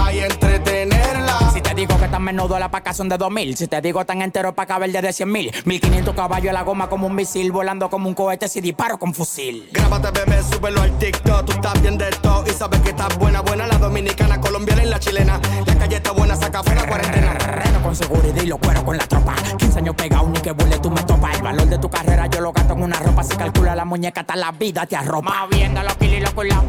menudo 2.24 2.58
la 2.58 2.70
paca 2.70 2.92
son 2.92 3.08
de 3.08 3.18
2000. 3.18 3.56
Si 3.56 3.68
te 3.68 3.80
digo 3.80 4.04
tan 4.04 4.22
entero 4.22 4.54
pa' 4.54 4.66
caber 4.66 4.90
de 4.90 5.12
100 5.12 5.30
mil. 5.30 5.52
1500 5.64 6.14
caballos 6.14 6.50
a 6.50 6.52
la 6.52 6.62
goma 6.62 6.88
como 6.88 7.06
un 7.06 7.14
misil. 7.14 7.52
Volando 7.52 7.88
como 7.90 8.08
un 8.08 8.14
cohete 8.14 8.48
si 8.48 8.60
disparo 8.60 8.98
con 8.98 9.14
fusil. 9.14 9.68
Grábate, 9.72 10.10
bebé, 10.10 10.42
súbelo 10.42 10.80
al 10.80 10.98
TikTok. 10.98 11.44
Tú 11.44 11.52
estás 11.52 11.80
bien 11.82 11.98
de 11.98 12.10
todo 12.22 12.44
y 12.46 12.50
sabes 12.50 12.80
que 12.80 12.90
estás 12.90 13.16
buena, 13.18 13.42
buena. 13.42 13.66
La 13.66 13.78
dominicana, 13.78 14.40
colombiana 14.40 14.82
y 14.82 14.88
la 14.88 14.98
chilena. 14.98 15.40
La 15.66 15.74
calle 15.76 15.96
está 15.96 16.12
buena, 16.12 16.34
saca 16.34 16.62
fuera 16.62 16.86
cuarentena. 16.86 17.34
Reno 17.34 17.82
con 17.82 17.94
seguridad 17.94 18.42
y 18.42 18.46
lo 18.46 18.58
cuero 18.58 18.84
con 18.84 18.96
la 18.96 19.06
tropa. 19.06 19.34
15 19.58 19.78
años 19.78 19.94
pegado, 19.94 20.28
ni 20.28 20.40
que 20.40 20.52
burle 20.52 20.78
tú 20.78 20.90
me 20.90 21.02
topas. 21.02 21.36
El 21.36 21.42
valor 21.42 21.66
de 21.66 21.78
tu 21.78 21.90
carrera 21.90 22.26
yo 22.26 22.40
lo 22.40 22.52
gasto 22.52 22.72
en 22.72 22.82
una 22.82 22.98
ropa. 22.98 23.22
Si 23.22 23.36
calcula 23.36 23.76
la 23.76 23.84
muñeca, 23.84 24.22
hasta 24.22 24.34
la 24.36 24.50
vida 24.52 24.86
te 24.86 24.96
arropa. 24.96 25.42
Moviendo 25.42 25.82
los 25.82 25.94
kilos 25.96 26.16
y 26.16 26.20
los 26.20 26.32
culaos. 26.32 26.64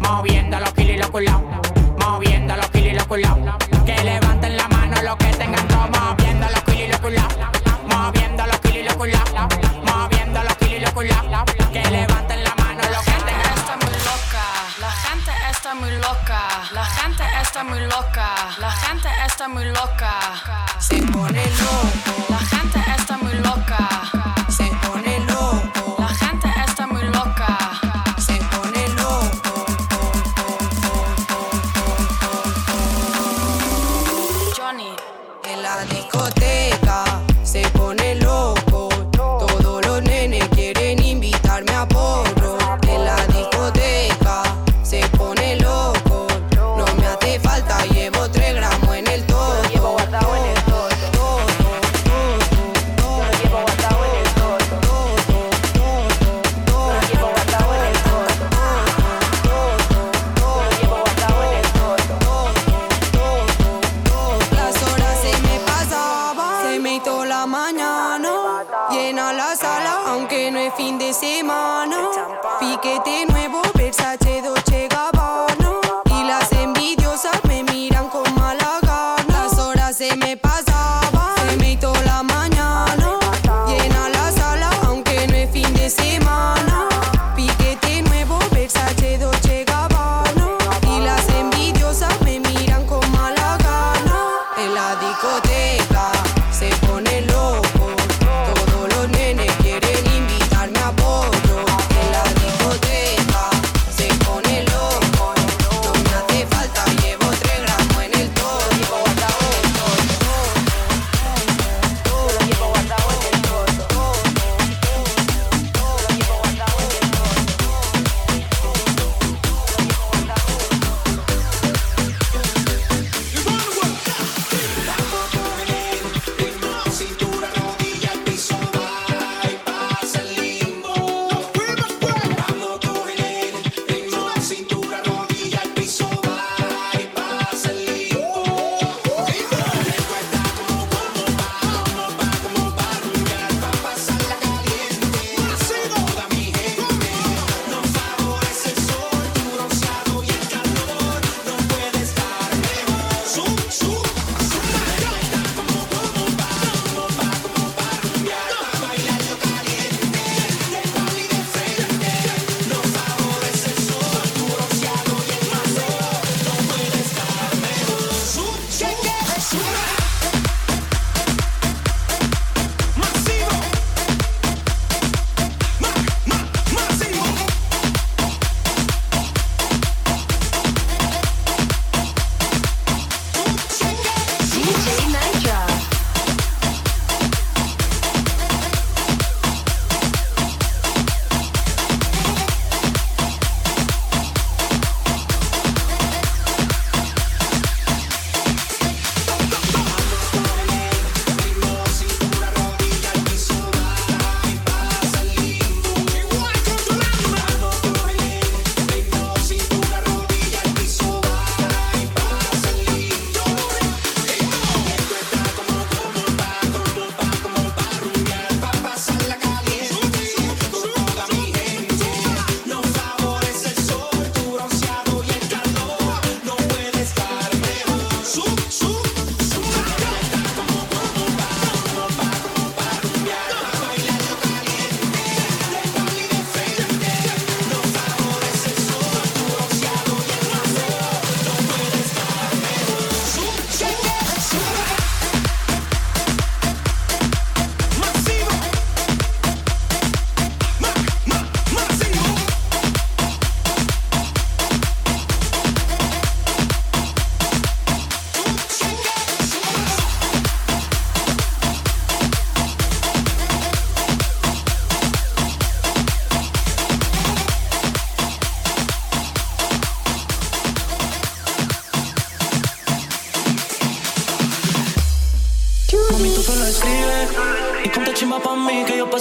Moviendo 0.00 0.58
los 0.58 0.72
kilos 0.72 0.96
y 0.96 0.98
los 0.98 1.10
culaos. 1.10 1.42
Moviendo 1.98 2.56
los 2.56 2.70
kilos 2.70 2.92
y 2.92 2.96
los 2.96 3.06
culaos. 3.06 3.38
Que 3.84 4.02
levanten 4.02 4.56
la 4.56 4.68
mano 4.68 4.73
los 5.02 5.16
que 5.16 5.32
tengan 5.34 5.68
todo. 5.68 5.88
Moviendo 5.88 6.46
los 6.48 6.62
kilos 6.64 7.00
y 7.04 7.10
los. 7.10 7.24
Moviendo 7.88 8.46
los 8.46 8.60
kilos 8.60 8.94
y 8.94 9.10
los. 9.10 9.30
Moviendo 9.84 10.42
los 10.42 10.56
kilos 10.56 10.92
y 10.96 11.30
los. 11.30 11.72
Que 11.72 11.90
levanten 11.90 12.44
la 12.44 12.54
mano 12.56 12.82
los 12.90 13.04
que 13.04 13.12
tengan 13.12 13.54
está 13.54 13.74
muy 13.76 13.92
loca, 14.10 14.44
la 14.80 14.90
gente 14.90 15.30
está 15.50 15.74
muy 15.74 15.90
loca, 15.90 16.40
la 16.72 16.84
gente 16.84 17.22
está 17.42 17.64
muy 17.64 17.80
loca, 17.80 18.28
la 18.58 18.70
gente 18.70 19.08
está 19.26 19.48
muy 19.48 19.64
loca. 19.64 20.18
Se 20.78 21.02
pone 21.02 21.44
loco, 21.46 22.26
la 22.30 22.38
gente 22.38 22.53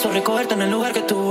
pienso 0.03 0.19
recogerte 0.19 0.53
en 0.55 0.61
el 0.63 0.71
lugar 0.71 0.91
que 0.91 1.01
tú 1.01 1.29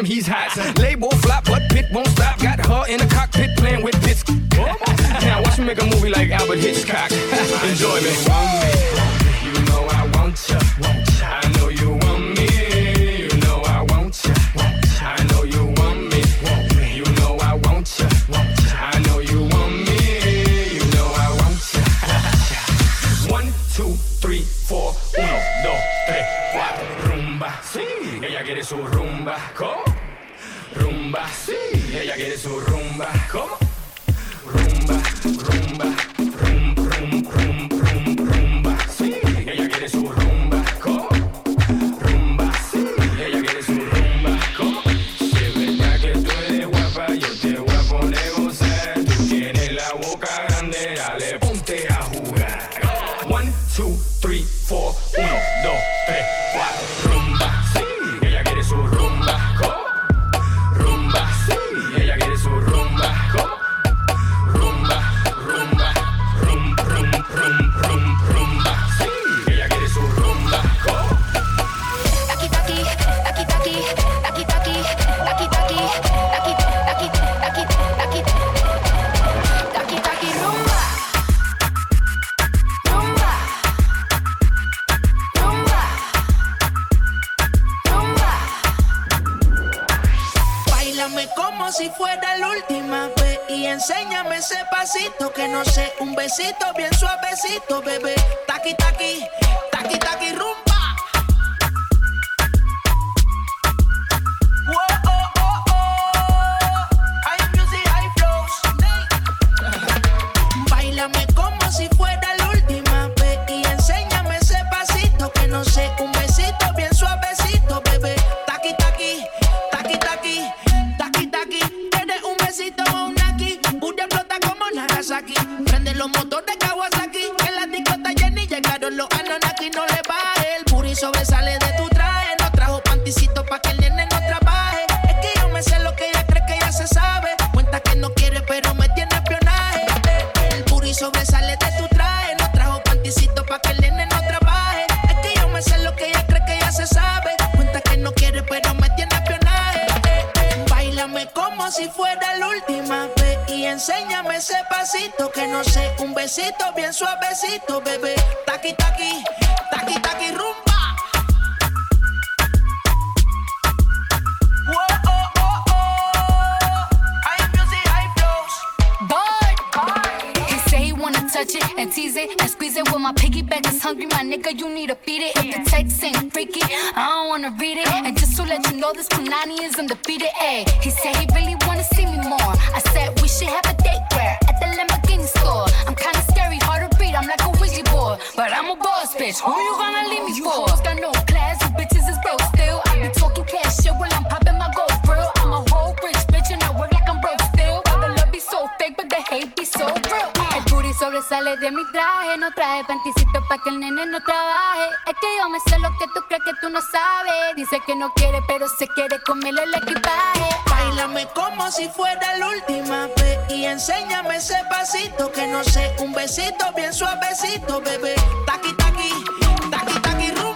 damn, 0.00 0.10
he's 0.10 0.26
hot. 0.26 0.78
Label 0.78 1.10
flop, 1.10 1.44
but 1.44 1.62
Pit 1.70 1.86
won't 1.92 2.08
stop. 2.08 2.38
Got 2.38 2.64
her 2.66 2.84
in 2.88 2.98
the 2.98 3.06
cockpit 3.06 3.56
playing 3.56 3.84
with 3.84 4.00
this. 4.02 4.24
now 5.22 5.42
watch 5.42 5.58
me 5.58 5.66
make 5.66 5.82
a 5.82 5.86
movie 5.86 6.10
like 6.10 6.30
Albert 6.30 6.58
Hitchcock. 6.58 7.10
Enjoy 7.64 8.00
me. 8.00 9.19
su 32.40 32.58
rumba. 32.60 33.06
¿Cómo? 33.30 33.59